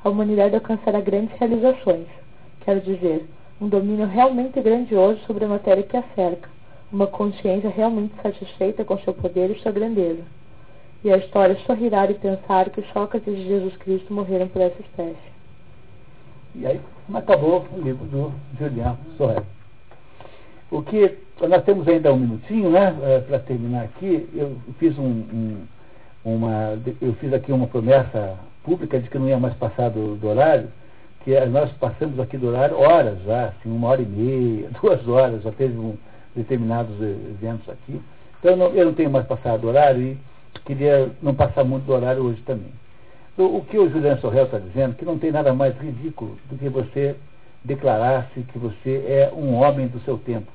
a 0.03 0.09
humanidade 0.09 0.55
alcançará 0.55 1.01
grandes 1.01 1.38
realizações, 1.38 2.07
quero 2.61 2.81
dizer, 2.81 3.27
um 3.59 3.67
domínio 3.67 4.07
realmente 4.07 4.61
grandioso 4.61 5.19
sobre 5.26 5.45
a 5.45 5.47
matéria 5.47 5.84
que 5.84 5.97
a 5.97 6.03
cerca, 6.15 6.49
uma 6.91 7.07
consciência 7.07 7.69
realmente 7.69 8.13
satisfeita 8.21 8.85
com 8.85 8.97
seu 8.99 9.13
poder 9.13 9.51
e 9.51 9.59
sua 9.59 9.71
grandeza. 9.71 10.23
E 11.03 11.11
a 11.11 11.17
história 11.17 11.57
sorrirá 11.65 12.05
de 12.05 12.15
pensar 12.15 12.69
que 12.69 12.81
Sócrates 12.93 13.34
e 13.34 13.47
Jesus 13.47 13.76
Cristo 13.77 14.13
morreram 14.13 14.47
por 14.47 14.61
essa 14.61 14.81
espécie. 14.81 15.30
E 16.55 16.65
aí 16.65 16.80
acabou 17.13 17.65
o 17.71 17.81
livro 17.81 18.05
do 18.05 18.34
Julian 18.57 18.97
Sorrel. 19.17 19.45
O 20.71 20.81
que 20.81 21.17
nós 21.47 21.63
temos 21.63 21.88
ainda 21.88 22.13
um 22.13 22.19
minutinho, 22.19 22.69
né, 22.69 22.95
eh, 23.01 23.19
para 23.21 23.39
terminar 23.39 23.85
aqui. 23.85 24.27
Eu 24.34 24.57
fiz 24.77 24.97
um, 24.97 25.03
um, 25.03 25.57
uma, 26.24 26.78
eu 27.02 27.14
fiz 27.14 27.34
aqui 27.34 27.52
uma 27.52 27.68
promessa 27.68 28.38
pública 28.64 29.00
de 29.00 29.10
que 29.10 29.18
não 29.18 29.28
ia 29.28 29.40
mais 29.40 29.54
passar 29.56 29.90
do, 29.90 30.16
do 30.16 30.28
horário, 30.28 30.70
que 31.24 31.34
é, 31.34 31.46
nós 31.46 31.72
passamos 31.74 32.20
aqui 32.20 32.38
do 32.38 32.48
horário 32.48 32.78
horas 32.78 33.22
já, 33.24 33.46
assim, 33.46 33.70
uma 33.70 33.88
hora 33.90 34.02
e 34.02 34.06
meia, 34.06 34.70
duas 34.82 35.08
horas, 35.08 35.44
já 35.44 35.52
teve 35.52 35.78
um, 35.78 35.98
determinados 36.36 37.00
eventos 37.02 37.68
aqui. 37.70 38.02
Então 38.40 38.52
eu 38.52 38.58
não, 38.58 38.68
eu 38.68 38.86
não 38.86 38.94
tenho 38.94 39.10
mais 39.10 39.26
passado 39.26 39.62
do 39.62 39.68
horário 39.68 40.02
e 40.02 40.18
queria 40.66 41.10
não 41.22 41.34
passar 41.34 41.64
muito 41.64 41.86
do 41.86 41.94
horário 41.94 42.24
hoje 42.24 42.41
também. 42.41 42.72
O 43.38 43.62
que 43.62 43.78
o 43.78 43.90
Juliano 43.90 44.20
Sorrel 44.20 44.46
está 44.46 44.60
dizendo, 44.60 44.96
que 44.96 45.06
não 45.06 45.18
tem 45.18 45.32
nada 45.32 45.54
mais 45.54 45.78
ridículo 45.78 46.38
do 46.50 46.58
que 46.58 46.68
você 46.68 47.16
declarar-se 47.64 48.41
que 48.41 48.60
você 48.60 49.06
é 49.08 49.32
um 49.34 49.54
homem 49.56 49.88
do 49.88 50.00
seu 50.02 50.18
tempo 50.18 50.52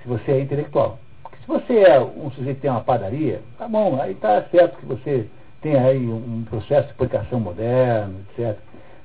se 0.00 0.08
você 0.08 0.32
é 0.32 0.40
intelectual. 0.40 0.98
Se 1.44 1.48
você 1.52 1.74
é 1.80 2.00
um 2.00 2.30
sujeito 2.30 2.56
que 2.56 2.62
tem 2.62 2.70
uma 2.70 2.80
padaria, 2.80 3.42
tá 3.58 3.68
bom, 3.68 4.00
aí 4.00 4.14
tá 4.14 4.42
certo 4.50 4.78
que 4.78 4.86
você 4.86 5.26
tem 5.60 5.76
aí 5.76 6.06
um 6.06 6.42
processo 6.48 6.88
de 6.88 6.94
publicação 6.94 7.38
moderno, 7.38 8.14
etc. 8.30 8.56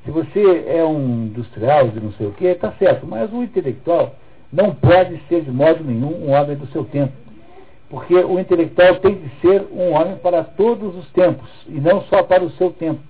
Se 0.05 0.11
você 0.11 0.63
é 0.67 0.81
um 0.83 1.25
industrial 1.25 1.89
de 1.89 1.99
não 1.99 2.13
sei 2.13 2.27
o 2.27 2.31
que, 2.31 2.55
tá 2.55 2.71
certo, 2.79 3.05
mas 3.05 3.31
o 3.33 3.43
intelectual 3.43 4.15
não 4.53 4.73
pode 4.73 5.21
ser 5.27 5.41
de 5.41 5.51
modo 5.51 5.83
nenhum 5.83 6.27
um 6.27 6.31
homem 6.31 6.55
do 6.55 6.65
seu 6.67 6.85
tempo. 6.85 7.11
Porque 7.89 8.15
o 8.15 8.39
intelectual 8.39 8.95
tem 8.95 9.15
de 9.15 9.29
ser 9.41 9.67
um 9.73 9.91
homem 9.91 10.15
para 10.15 10.41
todos 10.43 10.95
os 10.95 11.11
tempos, 11.11 11.49
e 11.67 11.73
não 11.81 12.03
só 12.03 12.23
para 12.23 12.43
o 12.43 12.51
seu 12.51 12.71
tempo. 12.71 13.01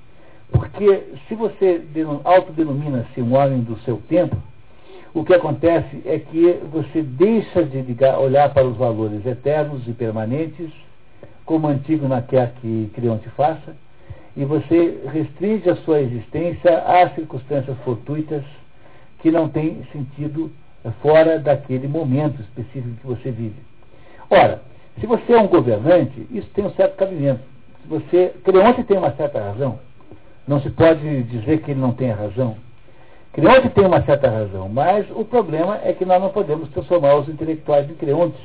Porque 0.52 1.04
se 1.28 1.36
você 1.36 1.84
autodenomina-se 2.24 3.22
um 3.22 3.36
homem 3.36 3.60
do 3.60 3.78
seu 3.82 3.98
tempo, 4.10 4.36
o 5.14 5.24
que 5.24 5.34
acontece 5.34 6.02
é 6.06 6.20
que 6.20 6.60
você 6.72 7.02
deixa 7.02 7.64
de 7.64 7.82
ligar, 7.82 8.20
olhar 8.20 8.54
para 8.54 8.66
os 8.66 8.78
valores 8.78 9.26
eternos 9.26 9.88
e 9.88 9.94
permanentes, 9.94 10.70
como 11.46 11.68
antigo 11.68 12.08
não 12.08 12.22
quer 12.22 12.54
que 12.62 12.92
Creonte 12.94 13.28
faça, 13.30 13.76
e 14.38 14.46
você 14.46 15.02
restringe 15.12 15.70
a 15.70 15.76
sua 15.78 16.00
existência 16.00 16.78
às 16.80 17.14
circunstâncias 17.16 17.76
fortuitas 17.80 18.44
que 19.20 19.32
não 19.32 19.50
têm 19.50 19.84
sentido 19.92 20.52
fora 21.02 21.40
daquele 21.40 21.88
momento 21.88 22.40
específico 22.42 22.96
que 23.02 23.08
você 23.08 23.32
vive. 23.32 23.56
Ora, 24.30 24.62
se 25.00 25.06
você 25.08 25.34
é 25.34 25.40
um 25.40 25.48
governante, 25.48 26.28
isso 26.32 26.48
tem 26.54 26.66
um 26.66 26.72
certo 26.72 26.96
cabimento. 26.96 27.42
Se 27.82 27.88
você, 27.88 28.34
Creonte 28.44 28.84
tem 28.84 28.98
uma 28.98 29.12
certa 29.12 29.40
razão, 29.42 29.80
não 30.48 30.62
se 30.62 30.70
pode 30.70 31.24
dizer 31.24 31.62
que 31.62 31.72
ele 31.72 31.80
não 31.80 31.94
tem 31.94 32.12
razão. 32.12 32.56
Creonte 33.32 33.70
tem 33.70 33.86
uma 33.86 34.02
certa 34.02 34.28
razão, 34.30 34.68
mas 34.68 35.06
o 35.12 35.24
problema 35.24 35.80
é 35.84 35.94
que 35.94 36.04
nós 36.04 36.20
não 36.20 36.30
podemos 36.30 36.68
transformar 36.70 37.16
os 37.16 37.30
intelectuais 37.30 37.90
em 37.90 37.94
creontes, 37.94 38.42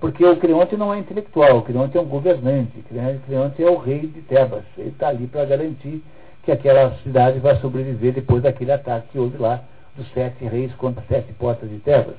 porque 0.00 0.24
o 0.24 0.36
creonte 0.36 0.76
não 0.76 0.94
é 0.94 0.98
intelectual, 0.98 1.58
o 1.58 1.62
creonte 1.62 1.96
é 1.96 2.00
um 2.00 2.06
governante, 2.06 2.78
o 2.78 2.82
creonte 3.26 3.62
é 3.62 3.70
o 3.70 3.76
rei 3.76 4.00
de 4.00 4.22
Tebas, 4.22 4.64
ele 4.78 4.88
está 4.88 5.08
ali 5.08 5.26
para 5.26 5.44
garantir 5.44 6.02
que 6.42 6.50
aquela 6.50 6.94
cidade 7.02 7.38
vai 7.38 7.56
sobreviver 7.56 8.14
depois 8.14 8.42
daquele 8.42 8.72
ataque 8.72 9.08
que 9.12 9.18
houve 9.18 9.36
lá 9.36 9.62
dos 9.94 10.10
sete 10.12 10.44
reis 10.44 10.74
contra 10.74 11.02
as 11.02 11.08
sete 11.08 11.32
portas 11.34 11.68
de 11.68 11.78
Tebas. 11.78 12.16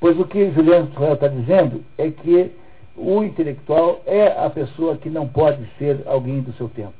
Pois 0.00 0.18
o 0.18 0.24
que 0.24 0.50
Juliano 0.50 0.90
Israel 0.92 1.14
está 1.14 1.28
dizendo 1.28 1.82
é 1.96 2.10
que 2.10 2.52
o 2.96 3.22
intelectual 3.22 4.00
é 4.06 4.26
a 4.26 4.50
pessoa 4.50 4.96
que 4.96 5.08
não 5.08 5.28
pode 5.28 5.64
ser 5.78 6.02
alguém 6.06 6.40
do 6.40 6.52
seu 6.54 6.68
tempo. 6.68 6.94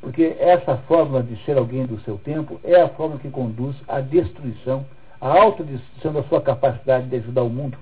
Porque 0.00 0.36
essa 0.38 0.76
forma 0.88 1.22
de 1.22 1.36
ser 1.44 1.56
alguém 1.56 1.86
do 1.86 2.00
seu 2.00 2.18
tempo 2.18 2.60
é 2.62 2.80
a 2.80 2.88
forma 2.88 3.18
que 3.18 3.28
conduz 3.28 3.74
à 3.88 4.00
destruição, 4.00 4.84
à 5.20 5.28
autodestruição 5.28 6.12
da 6.12 6.22
sua 6.24 6.40
capacidade 6.40 7.08
de 7.08 7.16
ajudar 7.16 7.42
o 7.42 7.50
mundo. 7.50 7.78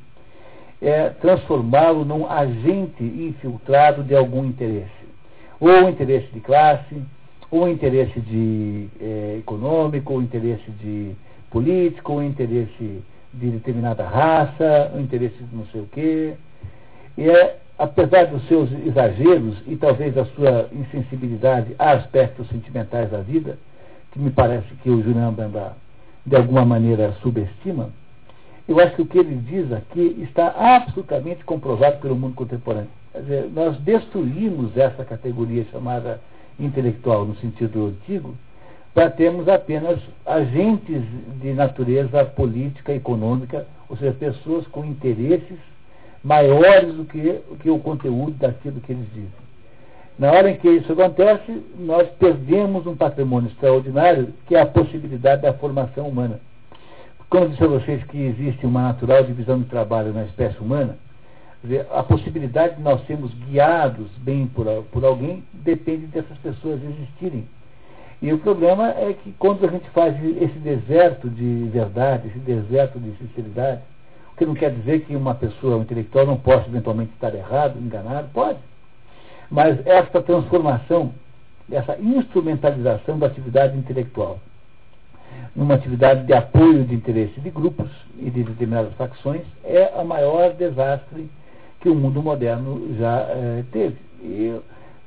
É 0.81 1.11
transformá-lo 1.11 2.05
num 2.05 2.31
agente 2.31 3.03
infiltrado 3.03 4.03
de 4.03 4.15
algum 4.15 4.45
interesse. 4.45 4.91
Ou 5.61 5.89
interesse 5.89 6.29
de 6.33 6.41
classe, 6.41 7.03
ou 7.51 7.69
interesse 7.69 8.21
de, 8.21 8.89
é, 9.01 9.37
econômico, 9.39 10.15
ou 10.15 10.23
interesse 10.23 10.71
de 10.73 11.15
político, 11.51 12.15
ou 12.15 12.23
interesse 12.23 13.03
de 13.33 13.51
determinada 13.51 14.05
raça, 14.05 14.91
ou 14.95 15.01
interesse 15.01 15.37
de 15.37 15.57
não 15.57 15.67
sei 15.67 15.81
o 15.81 15.87
quê. 15.87 16.35
E 17.17 17.29
é 17.29 17.59
apesar 17.79 18.27
dos 18.27 18.47
seus 18.47 18.71
exageros 18.87 19.57
e 19.67 19.77
talvez 19.77 20.15
da 20.15 20.25
sua 20.27 20.69
insensibilidade 20.73 21.75
a 21.79 21.93
aspectos 21.93 22.49
sentimentais 22.49 23.11
da 23.11 23.19
vida, 23.19 23.59
que 24.13 24.19
me 24.19 24.31
parece 24.31 24.73
que 24.83 24.91
o 24.91 25.03
Julian 25.03 25.33
Bamba 25.33 25.77
de 26.25 26.37
alguma 26.37 26.65
maneira 26.65 27.13
subestima, 27.21 27.91
eu 28.67 28.81
acho 28.81 28.97
que 28.97 29.03
o 29.03 29.07
que 29.07 29.19
ele 29.19 29.35
diz 29.37 29.71
aqui 29.73 30.17
está 30.23 30.49
absolutamente 30.77 31.45
comprovado 31.45 32.01
pelo 32.01 32.17
mundo 32.17 32.35
contemporâneo. 32.35 32.89
Quer 33.13 33.21
dizer, 33.21 33.51
nós 33.53 33.77
destruímos 33.79 34.77
essa 34.77 35.05
categoria 35.05 35.67
chamada 35.71 36.21
intelectual 36.59 37.27
no 37.27 37.37
sentido 37.37 37.89
antigo, 37.89 38.35
para 38.95 39.11
termos 39.11 39.49
apenas 39.49 39.99
agentes 40.25 41.03
de 41.41 41.53
natureza 41.53 42.25
política, 42.25 42.95
econômica, 42.95 43.67
ou 43.89 43.97
seja, 43.97 44.13
pessoas 44.13 44.67
com 44.69 44.85
interesses 44.85 45.59
maiores 46.25 46.95
do 46.95 47.05
que, 47.05 47.41
que 47.61 47.71
o 47.71 47.79
conteúdo 47.79 48.33
daquilo 48.33 48.81
que 48.81 48.93
eles 48.93 49.07
dizem. 49.13 49.45
Na 50.19 50.33
hora 50.33 50.51
em 50.51 50.57
que 50.57 50.69
isso 50.69 50.93
acontece, 50.93 51.63
nós 51.79 52.09
perdemos 52.19 52.87
um 52.87 52.97
patrimônio 52.97 53.51
extraordinário, 53.51 54.33
que 54.47 54.55
é 54.55 54.61
a 54.61 54.67
possibilidade 54.67 55.43
da 55.43 55.53
formação 55.53 56.09
humana. 56.09 56.41
Como 57.29 57.49
disse 57.49 57.65
a 57.65 57.67
vocês 57.67 58.03
que 58.05 58.17
existe 58.17 58.65
uma 58.65 58.83
natural 58.83 59.25
divisão 59.25 59.59
de 59.59 59.67
trabalho 59.67 60.13
na 60.13 60.25
espécie 60.25 60.59
humana, 60.59 60.97
a 61.93 62.03
possibilidade 62.03 62.77
de 62.77 62.83
nós 62.83 63.05
sermos 63.07 63.33
guiados 63.35 64.07
bem 64.19 64.47
por, 64.47 64.67
por 64.93 65.05
alguém 65.05 65.43
depende 65.53 66.07
dessas 66.07 66.37
pessoas 66.39 66.81
existirem. 66.83 67.47
E 68.23 68.33
o 68.33 68.39
problema 68.39 68.91
é 68.91 69.15
que 69.15 69.33
quando 69.33 69.67
a 69.67 69.71
gente 69.71 69.89
faz 69.91 70.15
esse 70.41 70.59
deserto 70.59 71.29
de 71.29 71.69
verdade, 71.73 72.29
esse 72.29 72.39
deserto 72.39 72.99
de 72.99 73.17
sinceridade, 73.17 73.81
que 74.37 74.47
não 74.47 74.55
quer 74.55 74.73
dizer 74.73 75.01
que 75.05 75.15
uma 75.15 75.35
pessoa 75.35 75.81
intelectual 75.83 76.27
não 76.27 76.37
possa 76.37 76.69
eventualmente 76.69 77.13
estar 77.13 77.35
errado, 77.35 77.79
enganado, 77.79 78.29
pode. 78.33 78.59
Mas 79.51 79.85
esta 79.87 80.21
transformação, 80.23 81.13
essa 81.71 81.97
instrumentalização 81.99 83.19
da 83.19 83.27
atividade 83.27 83.77
intelectual 83.77 84.39
numa 85.55 85.75
atividade 85.75 86.25
de 86.27 86.33
apoio 86.33 86.85
de 86.85 86.95
interesse 86.95 87.41
de 87.41 87.51
grupos 87.51 87.91
e 88.19 88.31
de 88.31 88.43
determinadas 88.43 88.93
facções 88.95 89.43
é 89.65 89.93
a 89.99 90.05
maior 90.05 90.53
desastre 90.55 91.29
que 91.81 91.89
o 91.89 91.95
mundo 91.95 92.23
moderno 92.23 92.95
já 92.97 93.27
eh, 93.29 93.65
teve. 93.71 93.97
E, 94.23 94.59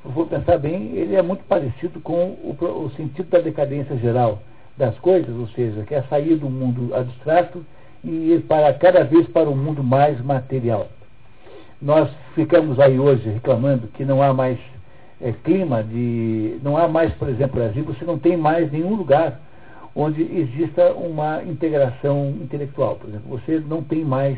vou 0.04 0.26
pensar 0.28 0.58
bem, 0.58 0.92
ele 0.96 1.16
é 1.16 1.22
muito 1.22 1.44
parecido 1.46 2.00
com 2.00 2.38
o, 2.44 2.56
o 2.86 2.92
sentido 2.96 3.30
da 3.30 3.40
decadência 3.40 3.98
geral 3.98 4.42
das 4.78 4.98
coisas, 5.00 5.36
ou 5.36 5.48
seja, 5.50 5.84
que 5.84 5.96
é 5.96 6.04
sair 6.04 6.36
do 6.36 6.50
mundo 6.50 6.96
abstrato 6.96 7.66
e 8.08 8.34
ir 8.34 8.42
para 8.44 8.74
cada 8.74 9.04
vez 9.04 9.28
para 9.28 9.50
um 9.50 9.56
mundo 9.56 9.84
mais 9.84 10.20
material. 10.24 10.88
Nós 11.82 12.10
ficamos 12.34 12.80
aí 12.80 13.00
hoje 13.00 13.30
reclamando 13.30 13.88
que 13.90 14.06
não 14.06 14.22
há 14.24 14.34
mais 14.34 14.58
é, 15.22 15.32
clima 15.44 15.84
de. 15.84 16.58
não 16.64 16.78
há 16.78 16.88
mais, 16.88 17.14
por 17.16 17.30
exemplo, 17.30 17.60
Brasil, 17.60 17.84
você 17.84 18.06
não 18.06 18.18
tem 18.18 18.38
mais 18.38 18.72
nenhum 18.72 18.96
lugar 18.96 19.40
onde 19.96 20.22
exista 20.22 20.94
uma 20.94 21.44
integração 21.44 22.34
intelectual. 22.42 22.96
Por 22.96 23.10
exemplo, 23.10 23.28
você 23.30 23.60
não 23.60 23.84
tem 23.84 24.04
mais 24.04 24.38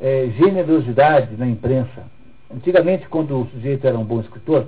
é, 0.00 0.30
generosidade 0.38 1.36
na 1.36 1.46
imprensa. 1.46 2.04
Antigamente, 2.52 3.08
quando 3.08 3.40
o 3.40 3.46
sujeito 3.48 3.86
era 3.86 3.98
um 3.98 4.04
bom 4.04 4.20
escritor, 4.20 4.66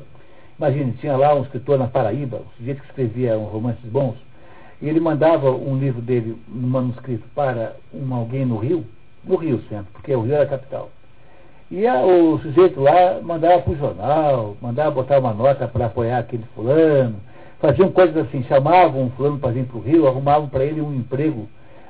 Imagine, 0.58 0.92
tinha 0.92 1.14
lá 1.14 1.34
um 1.34 1.42
escritor 1.42 1.78
na 1.78 1.86
Paraíba, 1.86 2.38
um 2.38 2.56
sujeito 2.56 2.80
que 2.80 2.86
escrevia 2.86 3.36
romances 3.36 3.84
bons, 3.90 4.16
e 4.80 4.88
ele 4.88 5.00
mandava 5.00 5.50
um 5.50 5.78
livro 5.78 6.02
dele, 6.02 6.36
um 6.52 6.66
manuscrito, 6.66 7.24
para 7.34 7.76
um, 7.94 8.14
alguém 8.14 8.44
no 8.44 8.58
Rio, 8.58 8.84
no 9.24 9.36
Rio 9.36 9.60
sempre, 9.68 9.86
porque 9.92 10.14
o 10.14 10.22
Rio 10.22 10.34
era 10.34 10.44
a 10.44 10.48
capital. 10.48 10.90
E 11.70 11.86
a, 11.86 12.04
o 12.04 12.38
sujeito 12.40 12.80
lá 12.80 13.18
mandava 13.22 13.62
para 13.62 13.72
o 13.72 13.76
jornal, 13.76 14.56
mandava 14.60 14.90
botar 14.90 15.18
uma 15.18 15.32
nota 15.32 15.66
para 15.66 15.86
apoiar 15.86 16.18
aquele 16.18 16.44
fulano, 16.54 17.16
faziam 17.58 17.90
coisas 17.90 18.16
assim, 18.16 18.42
chamavam 18.44 19.04
um 19.04 19.10
fulano 19.10 19.38
para 19.38 19.52
vir 19.52 19.64
para 19.64 19.78
o 19.78 19.80
Rio, 19.80 20.06
arrumavam 20.06 20.48
para 20.48 20.64
ele 20.64 20.80
um 20.80 20.94
emprego 20.94 21.48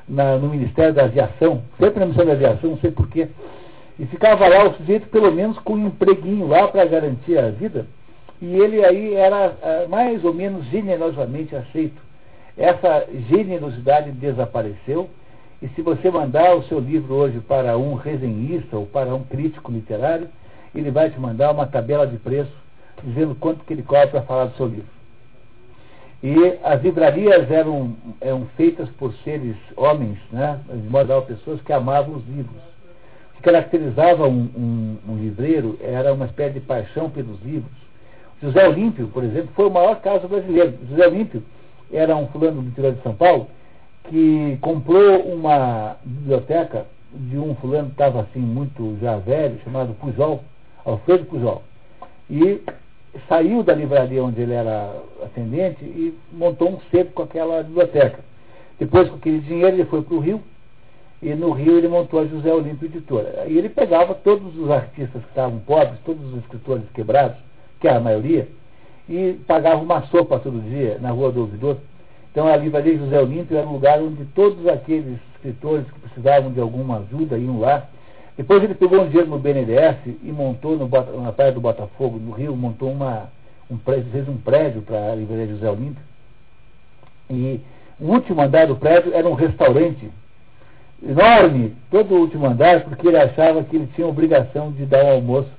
na, 0.08 0.36
no 0.36 0.48
Ministério 0.48 0.94
da 0.94 1.04
Aviação, 1.04 1.62
sempre 1.78 2.00
na 2.00 2.06
missão 2.06 2.24
da 2.24 2.32
aviação, 2.32 2.70
não 2.70 2.78
sei 2.78 2.90
porquê. 2.90 3.28
E 3.98 4.06
ficava 4.06 4.46
lá 4.46 4.64
o 4.64 4.74
sujeito 4.74 5.08
pelo 5.08 5.32
menos 5.32 5.58
com 5.58 5.74
um 5.74 5.86
empreguinho 5.86 6.46
lá 6.46 6.68
para 6.68 6.84
garantir 6.84 7.38
a 7.38 7.50
vida. 7.50 7.86
E 8.40 8.54
ele 8.54 8.84
aí 8.84 9.14
era 9.14 9.56
ah, 9.62 9.86
mais 9.88 10.22
ou 10.24 10.32
menos 10.32 10.66
generosamente 10.66 11.56
aceito. 11.56 12.05
Essa 12.56 13.06
generosidade 13.28 14.10
desapareceu. 14.12 15.10
E 15.60 15.68
se 15.68 15.82
você 15.82 16.10
mandar 16.10 16.54
o 16.54 16.62
seu 16.64 16.78
livro 16.78 17.14
hoje 17.14 17.40
para 17.40 17.76
um 17.76 17.94
resenhista 17.94 18.76
ou 18.76 18.86
para 18.86 19.14
um 19.14 19.22
crítico 19.24 19.72
literário, 19.72 20.28
ele 20.74 20.90
vai 20.90 21.10
te 21.10 21.18
mandar 21.18 21.50
uma 21.52 21.66
tabela 21.66 22.06
de 22.06 22.16
preço 22.18 22.52
dizendo 23.02 23.34
quanto 23.34 23.64
que 23.64 23.72
ele 23.72 23.82
cobra 23.82 24.06
para 24.08 24.22
falar 24.22 24.44
do 24.46 24.56
seu 24.56 24.66
livro. 24.66 24.96
E 26.22 26.58
as 26.64 26.82
livrarias 26.82 27.50
eram, 27.50 27.94
eram 28.20 28.46
feitas 28.56 28.88
por 28.90 29.12
seres 29.22 29.56
homens, 29.76 30.18
né, 30.32 30.58
de 30.68 30.88
modo 30.88 31.06
geral, 31.06 31.22
pessoas 31.22 31.60
que 31.60 31.72
amavam 31.72 32.16
os 32.16 32.26
livros. 32.26 32.56
O 33.32 33.36
que 33.36 33.42
caracterizava 33.42 34.26
um, 34.26 34.50
um, 34.56 34.96
um 35.08 35.16
livreiro 35.18 35.78
era 35.80 36.12
uma 36.12 36.24
espécie 36.24 36.54
de 36.54 36.60
paixão 36.60 37.10
pelos 37.10 37.40
livros. 37.42 37.72
José 38.42 38.66
Olímpio, 38.66 39.08
por 39.08 39.24
exemplo, 39.24 39.50
foi 39.54 39.66
o 39.66 39.70
maior 39.70 40.00
caso 40.00 40.26
brasileiro. 40.26 40.74
José 40.88 41.06
Olímpio 41.06 41.42
era 41.92 42.16
um 42.16 42.26
fulano 42.28 42.62
do 42.62 42.68
interior 42.68 42.94
de 42.94 43.02
São 43.02 43.14
Paulo 43.14 43.48
que 44.04 44.58
comprou 44.60 45.20
uma 45.22 45.96
biblioteca 46.04 46.86
de 47.12 47.38
um 47.38 47.54
fulano 47.56 47.86
que 47.86 47.92
estava 47.92 48.20
assim 48.20 48.38
muito 48.38 48.96
já 49.00 49.16
velho, 49.16 49.58
chamado 49.64 49.94
Pujol, 49.94 50.42
Alfredo 50.84 51.24
Pujol. 51.26 51.62
E 52.30 52.60
saiu 53.28 53.62
da 53.62 53.74
livraria 53.74 54.22
onde 54.22 54.40
ele 54.40 54.52
era 54.52 54.92
atendente 55.22 55.84
e 55.84 56.16
montou 56.32 56.70
um 56.70 56.80
cerco 56.90 57.12
com 57.12 57.22
aquela 57.22 57.62
biblioteca. 57.62 58.20
Depois, 58.78 59.08
com 59.08 59.16
aquele 59.16 59.40
dinheiro, 59.40 59.76
ele 59.76 59.84
foi 59.86 60.02
para 60.02 60.14
o 60.14 60.20
Rio, 60.20 60.42
e 61.22 61.34
no 61.34 61.50
Rio 61.52 61.78
ele 61.78 61.88
montou 61.88 62.20
a 62.20 62.26
José 62.26 62.52
Olímpio 62.52 62.86
Editora. 62.86 63.46
E 63.48 63.56
ele 63.56 63.70
pegava 63.70 64.14
todos 64.14 64.56
os 64.58 64.70
artistas 64.70 65.22
que 65.22 65.28
estavam 65.28 65.58
pobres, 65.60 65.98
todos 66.04 66.22
os 66.32 66.40
escritores 66.40 66.84
quebrados, 66.92 67.38
que 67.80 67.88
era 67.88 67.96
a 67.96 68.00
maioria, 68.00 68.48
e 69.08 69.38
pagava 69.46 69.80
uma 69.80 70.02
sopa 70.06 70.38
todo 70.38 70.60
dia 70.68 70.98
na 71.00 71.10
Rua 71.10 71.32
do 71.32 71.40
Ouvidor. 71.42 71.78
Então 72.30 72.46
a 72.46 72.56
livraria 72.56 72.98
José 72.98 73.20
Olímpio 73.20 73.56
era 73.56 73.66
um 73.66 73.72
lugar 73.72 74.00
onde 74.00 74.24
todos 74.26 74.66
aqueles 74.66 75.18
escritores 75.34 75.86
que 75.90 76.00
precisavam 76.00 76.52
de 76.52 76.60
alguma 76.60 76.98
ajuda 76.98 77.38
iam 77.38 77.60
lá 77.60 77.88
depois 78.36 78.62
ele 78.62 78.74
pegou 78.74 79.00
um 79.00 79.08
dinheiro 79.08 79.30
no 79.30 79.38
BNDES 79.38 79.96
e 80.22 80.30
montou 80.30 80.76
no, 80.76 80.88
na 81.22 81.32
praia 81.32 81.52
do 81.52 81.60
Botafogo, 81.60 82.18
no 82.18 82.32
Rio, 82.32 82.54
montou 82.54 82.92
uma, 82.92 83.30
um 83.70 83.78
prédio, 83.78 84.10
fez 84.12 84.28
um 84.28 84.36
prédio 84.36 84.82
para 84.82 85.12
a 85.12 85.14
livraria 85.14 85.46
José 85.46 85.70
Olímpio. 85.70 86.02
E 87.30 87.60
o 87.98 88.12
último 88.12 88.42
andar 88.42 88.66
do 88.66 88.76
prédio 88.76 89.14
era 89.14 89.26
um 89.26 89.32
restaurante 89.32 90.10
enorme, 91.02 91.74
todo 91.90 92.14
o 92.14 92.20
último 92.20 92.46
andar, 92.46 92.84
porque 92.84 93.08
ele 93.08 93.16
achava 93.16 93.64
que 93.64 93.74
ele 93.74 93.88
tinha 93.94 94.06
obrigação 94.06 94.70
de 94.70 94.84
dar 94.84 95.02
um 95.04 95.12
almoço 95.12 95.50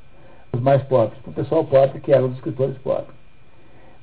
aos 0.53 0.61
mais 0.61 0.83
pobres, 0.83 1.19
para 1.21 1.31
o 1.31 1.33
pessoal 1.33 1.65
pobre, 1.65 1.99
que 1.99 2.13
eram 2.13 2.27
os 2.27 2.35
escritores 2.35 2.77
pobres. 2.77 3.16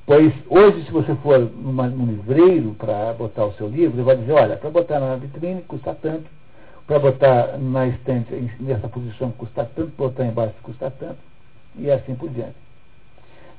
Pois 0.05 0.31
hoje, 0.47 0.85
se 0.85 0.91
você 0.91 1.15
for 1.15 1.39
num 1.39 2.05
livreiro 2.05 2.75
para 2.75 3.11
botar 3.13 3.45
o 3.45 3.53
seu 3.53 3.67
livro, 3.67 3.95
ele 3.95 4.03
vai 4.03 4.15
dizer, 4.15 4.33
olha, 4.33 4.55
para 4.55 4.69
botar 4.69 4.99
na 4.99 5.15
vitrine 5.15 5.63
custa 5.63 5.95
tanto, 5.99 6.25
para 6.85 6.99
botar 6.99 7.57
na 7.57 7.87
estante 7.87 8.31
nessa 8.59 8.87
posição 8.87 9.31
custa 9.31 9.67
tanto, 9.75 9.91
botar 9.97 10.23
embaixo 10.25 10.53
custa 10.61 10.91
tanto, 10.91 11.17
e 11.75 11.89
assim 11.89 12.13
por 12.13 12.29
diante. 12.29 12.53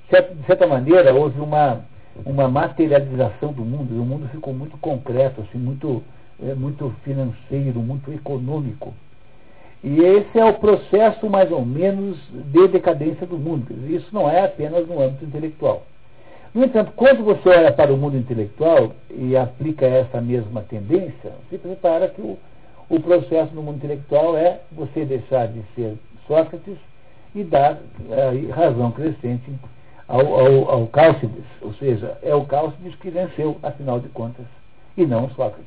De 0.08 0.46
certa 0.46 0.68
maneira, 0.68 1.12
houve 1.12 1.40
uma, 1.40 1.80
uma 2.24 2.46
materialização 2.46 3.52
do 3.52 3.64
mundo, 3.64 3.92
e 3.92 3.98
o 3.98 4.04
mundo 4.04 4.28
ficou 4.28 4.54
muito 4.54 4.78
concreto, 4.78 5.40
assim, 5.40 5.58
muito, 5.58 6.00
é, 6.40 6.54
muito 6.54 6.94
financeiro, 7.02 7.80
muito 7.80 8.12
econômico. 8.12 8.94
E 9.82 9.98
esse 9.98 10.38
é 10.38 10.44
o 10.44 10.54
processo, 10.54 11.28
mais 11.28 11.50
ou 11.50 11.64
menos, 11.64 12.16
de 12.30 12.68
decadência 12.68 13.26
do 13.26 13.36
mundo. 13.36 13.66
Isso 13.92 14.14
não 14.14 14.30
é 14.30 14.44
apenas 14.44 14.86
no 14.86 15.02
âmbito 15.02 15.24
intelectual. 15.24 15.84
No 16.56 16.64
entanto, 16.64 16.90
quando 16.96 17.22
você 17.22 17.50
olha 17.50 17.70
para 17.70 17.92
o 17.92 17.98
mundo 17.98 18.16
intelectual 18.16 18.94
e 19.10 19.36
aplica 19.36 19.84
essa 19.84 20.22
mesma 20.22 20.62
tendência, 20.62 21.32
você 21.50 21.60
repara 21.68 22.08
que 22.08 22.22
o, 22.22 22.38
o 22.88 22.98
processo 22.98 23.54
no 23.54 23.62
mundo 23.62 23.76
intelectual 23.76 24.38
é 24.38 24.62
você 24.72 25.04
deixar 25.04 25.48
de 25.48 25.62
ser 25.74 25.98
Sócrates 26.26 26.78
e 27.34 27.44
dar 27.44 27.78
é, 28.10 28.50
razão 28.50 28.90
crescente 28.90 29.52
ao, 30.08 30.20
ao, 30.20 30.70
ao 30.70 30.86
Cálcides, 30.86 31.44
ou 31.60 31.74
seja, 31.74 32.16
é 32.22 32.34
o 32.34 32.46
Cálcides 32.46 32.94
que 32.94 33.10
venceu, 33.10 33.58
afinal 33.62 34.00
de 34.00 34.08
contas, 34.08 34.46
e 34.96 35.04
não 35.04 35.28
Sócrates. 35.28 35.66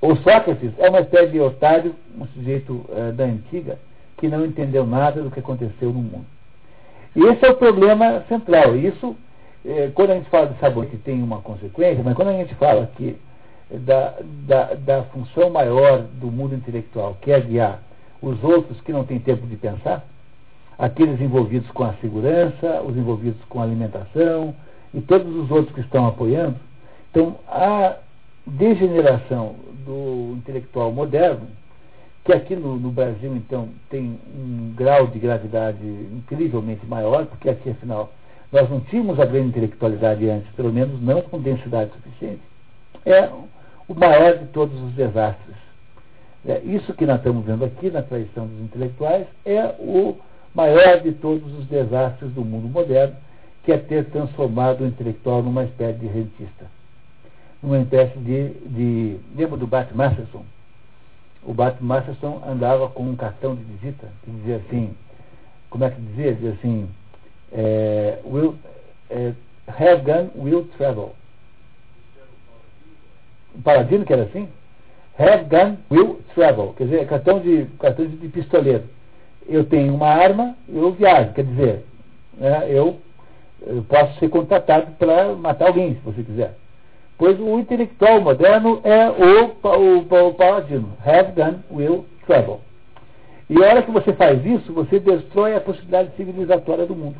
O 0.00 0.16
Sócrates 0.16 0.72
é 0.78 0.88
uma 0.88 1.00
espécie 1.00 1.32
de 1.32 1.40
otário, 1.40 1.94
um 2.18 2.26
sujeito 2.28 2.86
é, 2.88 3.12
da 3.12 3.24
antiga, 3.24 3.78
que 4.16 4.28
não 4.28 4.46
entendeu 4.46 4.86
nada 4.86 5.20
do 5.20 5.30
que 5.30 5.40
aconteceu 5.40 5.92
no 5.92 6.00
mundo. 6.00 6.24
E 7.14 7.20
esse 7.20 7.44
é 7.46 7.50
o 7.50 7.56
problema 7.56 8.22
central. 8.28 8.76
Isso, 8.76 9.16
é, 9.66 9.90
quando 9.94 10.10
a 10.10 10.14
gente 10.14 10.30
fala 10.30 10.46
de 10.46 10.86
que 10.86 10.96
tem 10.98 11.22
uma 11.22 11.40
consequência, 11.40 12.02
mas 12.04 12.14
quando 12.14 12.28
a 12.28 12.36
gente 12.36 12.54
fala 12.54 12.88
que 12.96 13.16
da, 13.70 14.14
da, 14.46 14.74
da 14.74 15.02
função 15.04 15.50
maior 15.50 16.02
do 16.02 16.30
mundo 16.30 16.54
intelectual, 16.54 17.16
que 17.20 17.32
é 17.32 17.40
guiar 17.40 17.82
os 18.22 18.42
outros 18.44 18.80
que 18.82 18.92
não 18.92 19.04
têm 19.04 19.18
tempo 19.18 19.46
de 19.46 19.56
pensar, 19.56 20.06
aqueles 20.78 21.20
envolvidos 21.20 21.68
com 21.70 21.84
a 21.84 21.94
segurança, 21.94 22.82
os 22.82 22.96
envolvidos 22.96 23.42
com 23.48 23.60
a 23.60 23.64
alimentação 23.64 24.54
e 24.94 25.00
todos 25.00 25.34
os 25.34 25.50
outros 25.50 25.74
que 25.74 25.80
estão 25.80 26.06
apoiando. 26.06 26.56
Então, 27.10 27.36
a 27.48 27.96
degeneração 28.46 29.56
do 29.84 30.34
intelectual 30.36 30.92
moderno, 30.92 31.48
que 32.24 32.32
aqui 32.32 32.54
no, 32.54 32.76
no, 32.76 32.90
Brasil, 32.90 33.34
então, 33.36 33.68
tem 33.88 34.18
um 34.34 34.74
grau 34.76 35.06
de 35.06 35.18
gravidade 35.18 35.84
incrivelmente 36.12 36.84
maior, 36.86 37.26
porque 37.26 37.48
aqui, 37.48 37.70
afinal, 37.70 38.12
nós 38.52 38.68
não 38.70 38.80
tínhamos 38.80 39.18
a 39.18 39.24
grande 39.24 39.48
intelectualidade 39.48 40.28
antes, 40.28 40.48
pelo 40.54 40.72
menos 40.72 41.00
não 41.02 41.22
com 41.22 41.40
densidade 41.40 41.90
suficiente, 41.92 42.42
é 43.04 43.28
o 43.88 43.94
maior 43.94 44.38
de 44.38 44.46
todos 44.46 44.80
os 44.82 44.92
desastres. 44.92 45.56
É, 46.46 46.60
isso 46.64 46.94
que 46.94 47.06
nós 47.06 47.16
estamos 47.16 47.44
vendo 47.44 47.64
aqui 47.64 47.90
na 47.90 48.02
tradição 48.02 48.46
dos 48.46 48.60
intelectuais 48.60 49.26
é 49.44 49.74
o 49.80 50.16
maior 50.54 51.00
de 51.00 51.12
todos 51.12 51.52
os 51.58 51.66
desastres 51.66 52.30
do 52.32 52.44
mundo 52.44 52.68
moderno, 52.68 53.16
que 53.64 53.72
é 53.72 53.78
ter 53.78 54.04
transformado 54.06 54.82
o 54.82 54.86
intelectual 54.86 55.42
numa 55.42 55.64
espécie 55.64 55.98
de 55.98 56.06
rentista. 56.06 56.66
Numa 57.62 57.78
espécie 57.80 58.16
de. 58.18 58.50
de 58.50 59.16
lembra 59.36 59.56
do 59.56 59.66
Bart 59.66 59.90
Masterson? 59.92 60.44
O 61.42 61.52
Bart 61.52 61.80
Masterson 61.80 62.42
andava 62.46 62.88
com 62.88 63.02
um 63.02 63.16
cartão 63.16 63.56
de 63.56 63.62
visita 63.64 64.08
que 64.24 64.30
dizia 64.30 64.56
assim: 64.56 64.94
como 65.68 65.84
é 65.84 65.90
que 65.90 66.00
dizia? 66.00 66.32
Dizia 66.32 66.52
assim: 66.52 66.88
é, 67.52 68.18
will, 68.24 68.54
é, 69.10 69.32
have 69.68 70.02
gun, 70.02 70.30
will 70.36 70.68
travel. 70.76 71.14
Paladino, 73.64 74.04
que 74.04 74.12
era 74.12 74.24
assim, 74.24 74.48
have 75.18 75.44
gun, 75.44 75.76
will 75.90 76.20
travel, 76.34 76.74
quer 76.76 76.84
dizer, 76.84 77.06
cartão 77.06 77.40
de, 77.40 77.66
cartão 77.78 78.06
de 78.06 78.28
pistoleiro. 78.28 78.84
Eu 79.48 79.64
tenho 79.64 79.94
uma 79.94 80.08
arma, 80.08 80.56
eu 80.68 80.92
viajo, 80.92 81.32
quer 81.32 81.44
dizer, 81.44 81.84
né, 82.36 82.66
eu, 82.68 82.98
eu 83.66 83.82
posso 83.88 84.18
ser 84.18 84.28
contratado 84.28 84.92
para 84.98 85.34
matar 85.34 85.68
alguém, 85.68 85.94
se 85.94 86.00
você 86.00 86.22
quiser. 86.22 86.54
Pois 87.18 87.40
o 87.40 87.58
intelectual 87.58 88.20
moderno 88.20 88.80
é 88.84 89.08
o, 89.08 89.68
o, 89.68 90.28
o 90.28 90.34
paladino. 90.34 90.92
Have 91.04 91.32
gun, 91.32 91.60
will 91.70 92.04
travel. 92.26 92.60
E 93.48 93.62
a 93.62 93.68
hora 93.68 93.82
que 93.82 93.90
você 93.90 94.12
faz 94.12 94.44
isso, 94.44 94.72
você 94.72 94.98
destrói 94.98 95.54
a 95.54 95.60
possibilidade 95.60 96.14
civilizatória 96.16 96.84
do 96.84 96.94
mundo. 96.94 97.16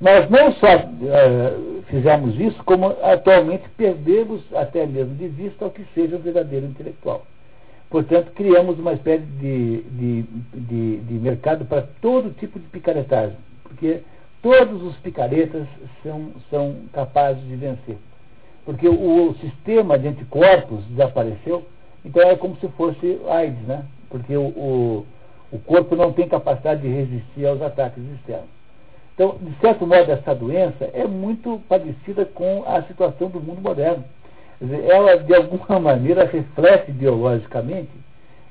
Nós 0.00 0.30
não 0.30 0.52
só 0.54 0.76
uh, 0.76 1.82
fizemos 1.88 2.38
isso, 2.40 2.62
como 2.64 2.96
atualmente 3.02 3.68
perdemos 3.76 4.42
até 4.54 4.86
mesmo 4.86 5.14
de 5.14 5.28
vista 5.28 5.66
o 5.66 5.70
que 5.70 5.84
seja 5.94 6.16
o 6.16 6.20
verdadeiro 6.20 6.66
intelectual. 6.66 7.26
Portanto, 7.90 8.32
criamos 8.34 8.78
uma 8.78 8.94
espécie 8.94 9.24
de, 9.24 9.82
de, 9.82 10.22
de, 10.54 10.96
de 11.00 11.14
mercado 11.14 11.66
para 11.66 11.82
todo 12.00 12.34
tipo 12.38 12.58
de 12.58 12.66
picaretagem, 12.68 13.36
porque 13.64 14.00
todos 14.40 14.82
os 14.82 14.96
picaretas 14.98 15.66
são, 16.02 16.30
são 16.48 16.76
capazes 16.92 17.42
de 17.46 17.56
vencer. 17.56 17.98
Porque 18.64 18.88
o, 18.88 19.30
o 19.30 19.34
sistema 19.34 19.98
de 19.98 20.08
anticorpos 20.08 20.82
desapareceu, 20.86 21.66
então 22.04 22.22
é 22.22 22.36
como 22.36 22.56
se 22.56 22.68
fosse 22.68 23.20
AIDS, 23.28 23.66
né? 23.66 23.84
Porque 24.08 24.34
o, 24.34 24.46
o, 24.46 25.06
o 25.52 25.58
corpo 25.58 25.94
não 25.94 26.12
tem 26.12 26.26
capacidade 26.26 26.80
de 26.80 26.88
resistir 26.88 27.44
aos 27.44 27.60
ataques 27.60 28.02
externos. 28.14 28.59
Então, 29.20 29.36
de 29.38 29.54
certo 29.60 29.86
modo, 29.86 30.10
essa 30.10 30.34
doença 30.34 30.88
é 30.94 31.06
muito 31.06 31.60
parecida 31.68 32.24
com 32.24 32.64
a 32.66 32.82
situação 32.84 33.28
do 33.28 33.38
mundo 33.38 33.60
moderno. 33.60 34.02
Dizer, 34.58 34.82
ela, 34.88 35.18
de 35.18 35.34
alguma 35.34 35.76
maneira, 35.78 36.24
reflete 36.24 36.90
ideologicamente 36.90 37.90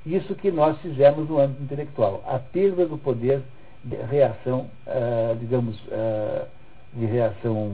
isso 0.06 0.36
que 0.36 0.52
nós 0.52 0.78
fizemos 0.78 1.28
no 1.28 1.40
âmbito 1.40 1.64
intelectual. 1.64 2.24
A 2.28 2.38
perda 2.38 2.86
do 2.86 3.00
poder 3.00 3.42
de 3.84 3.96
reação, 3.96 4.68
uh, 4.86 5.36
digamos, 5.40 5.76
uh, 5.88 6.46
de 6.94 7.06
reação, 7.08 7.72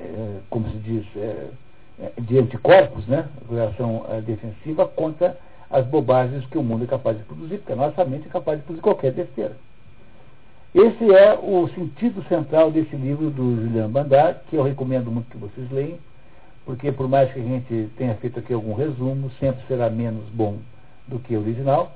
uh, 0.00 0.40
como 0.48 0.70
se 0.70 0.78
diz, 0.78 1.04
de 2.22 2.38
anticorpos, 2.38 3.06
né? 3.06 3.28
reação 3.50 4.06
defensiva 4.24 4.88
contra 4.88 5.36
as 5.70 5.84
bobagens 5.84 6.46
que 6.46 6.56
o 6.56 6.62
mundo 6.62 6.84
é 6.84 6.86
capaz 6.86 7.18
de 7.18 7.24
produzir, 7.24 7.58
porque 7.58 7.74
a 7.74 7.76
nossa 7.76 8.02
mente 8.06 8.28
é 8.28 8.30
capaz 8.30 8.58
de 8.58 8.64
produzir 8.64 8.82
qualquer 8.82 9.12
besteira. 9.12 9.52
Esse 10.74 11.12
é 11.12 11.34
o 11.34 11.68
sentido 11.68 12.24
central 12.28 12.70
desse 12.70 12.96
livro 12.96 13.28
do 13.28 13.56
Julian 13.56 13.90
Bandar, 13.90 14.40
que 14.48 14.56
eu 14.56 14.62
recomendo 14.62 15.10
muito 15.10 15.30
que 15.30 15.36
vocês 15.36 15.70
leiam, 15.70 15.98
porque 16.64 16.90
por 16.90 17.06
mais 17.06 17.30
que 17.30 17.40
a 17.40 17.42
gente 17.42 17.90
tenha 17.98 18.14
feito 18.14 18.38
aqui 18.38 18.54
algum 18.54 18.72
resumo, 18.72 19.30
sempre 19.38 19.62
será 19.68 19.90
menos 19.90 20.24
bom 20.30 20.56
do 21.06 21.18
que 21.18 21.36
o 21.36 21.40
original. 21.40 21.92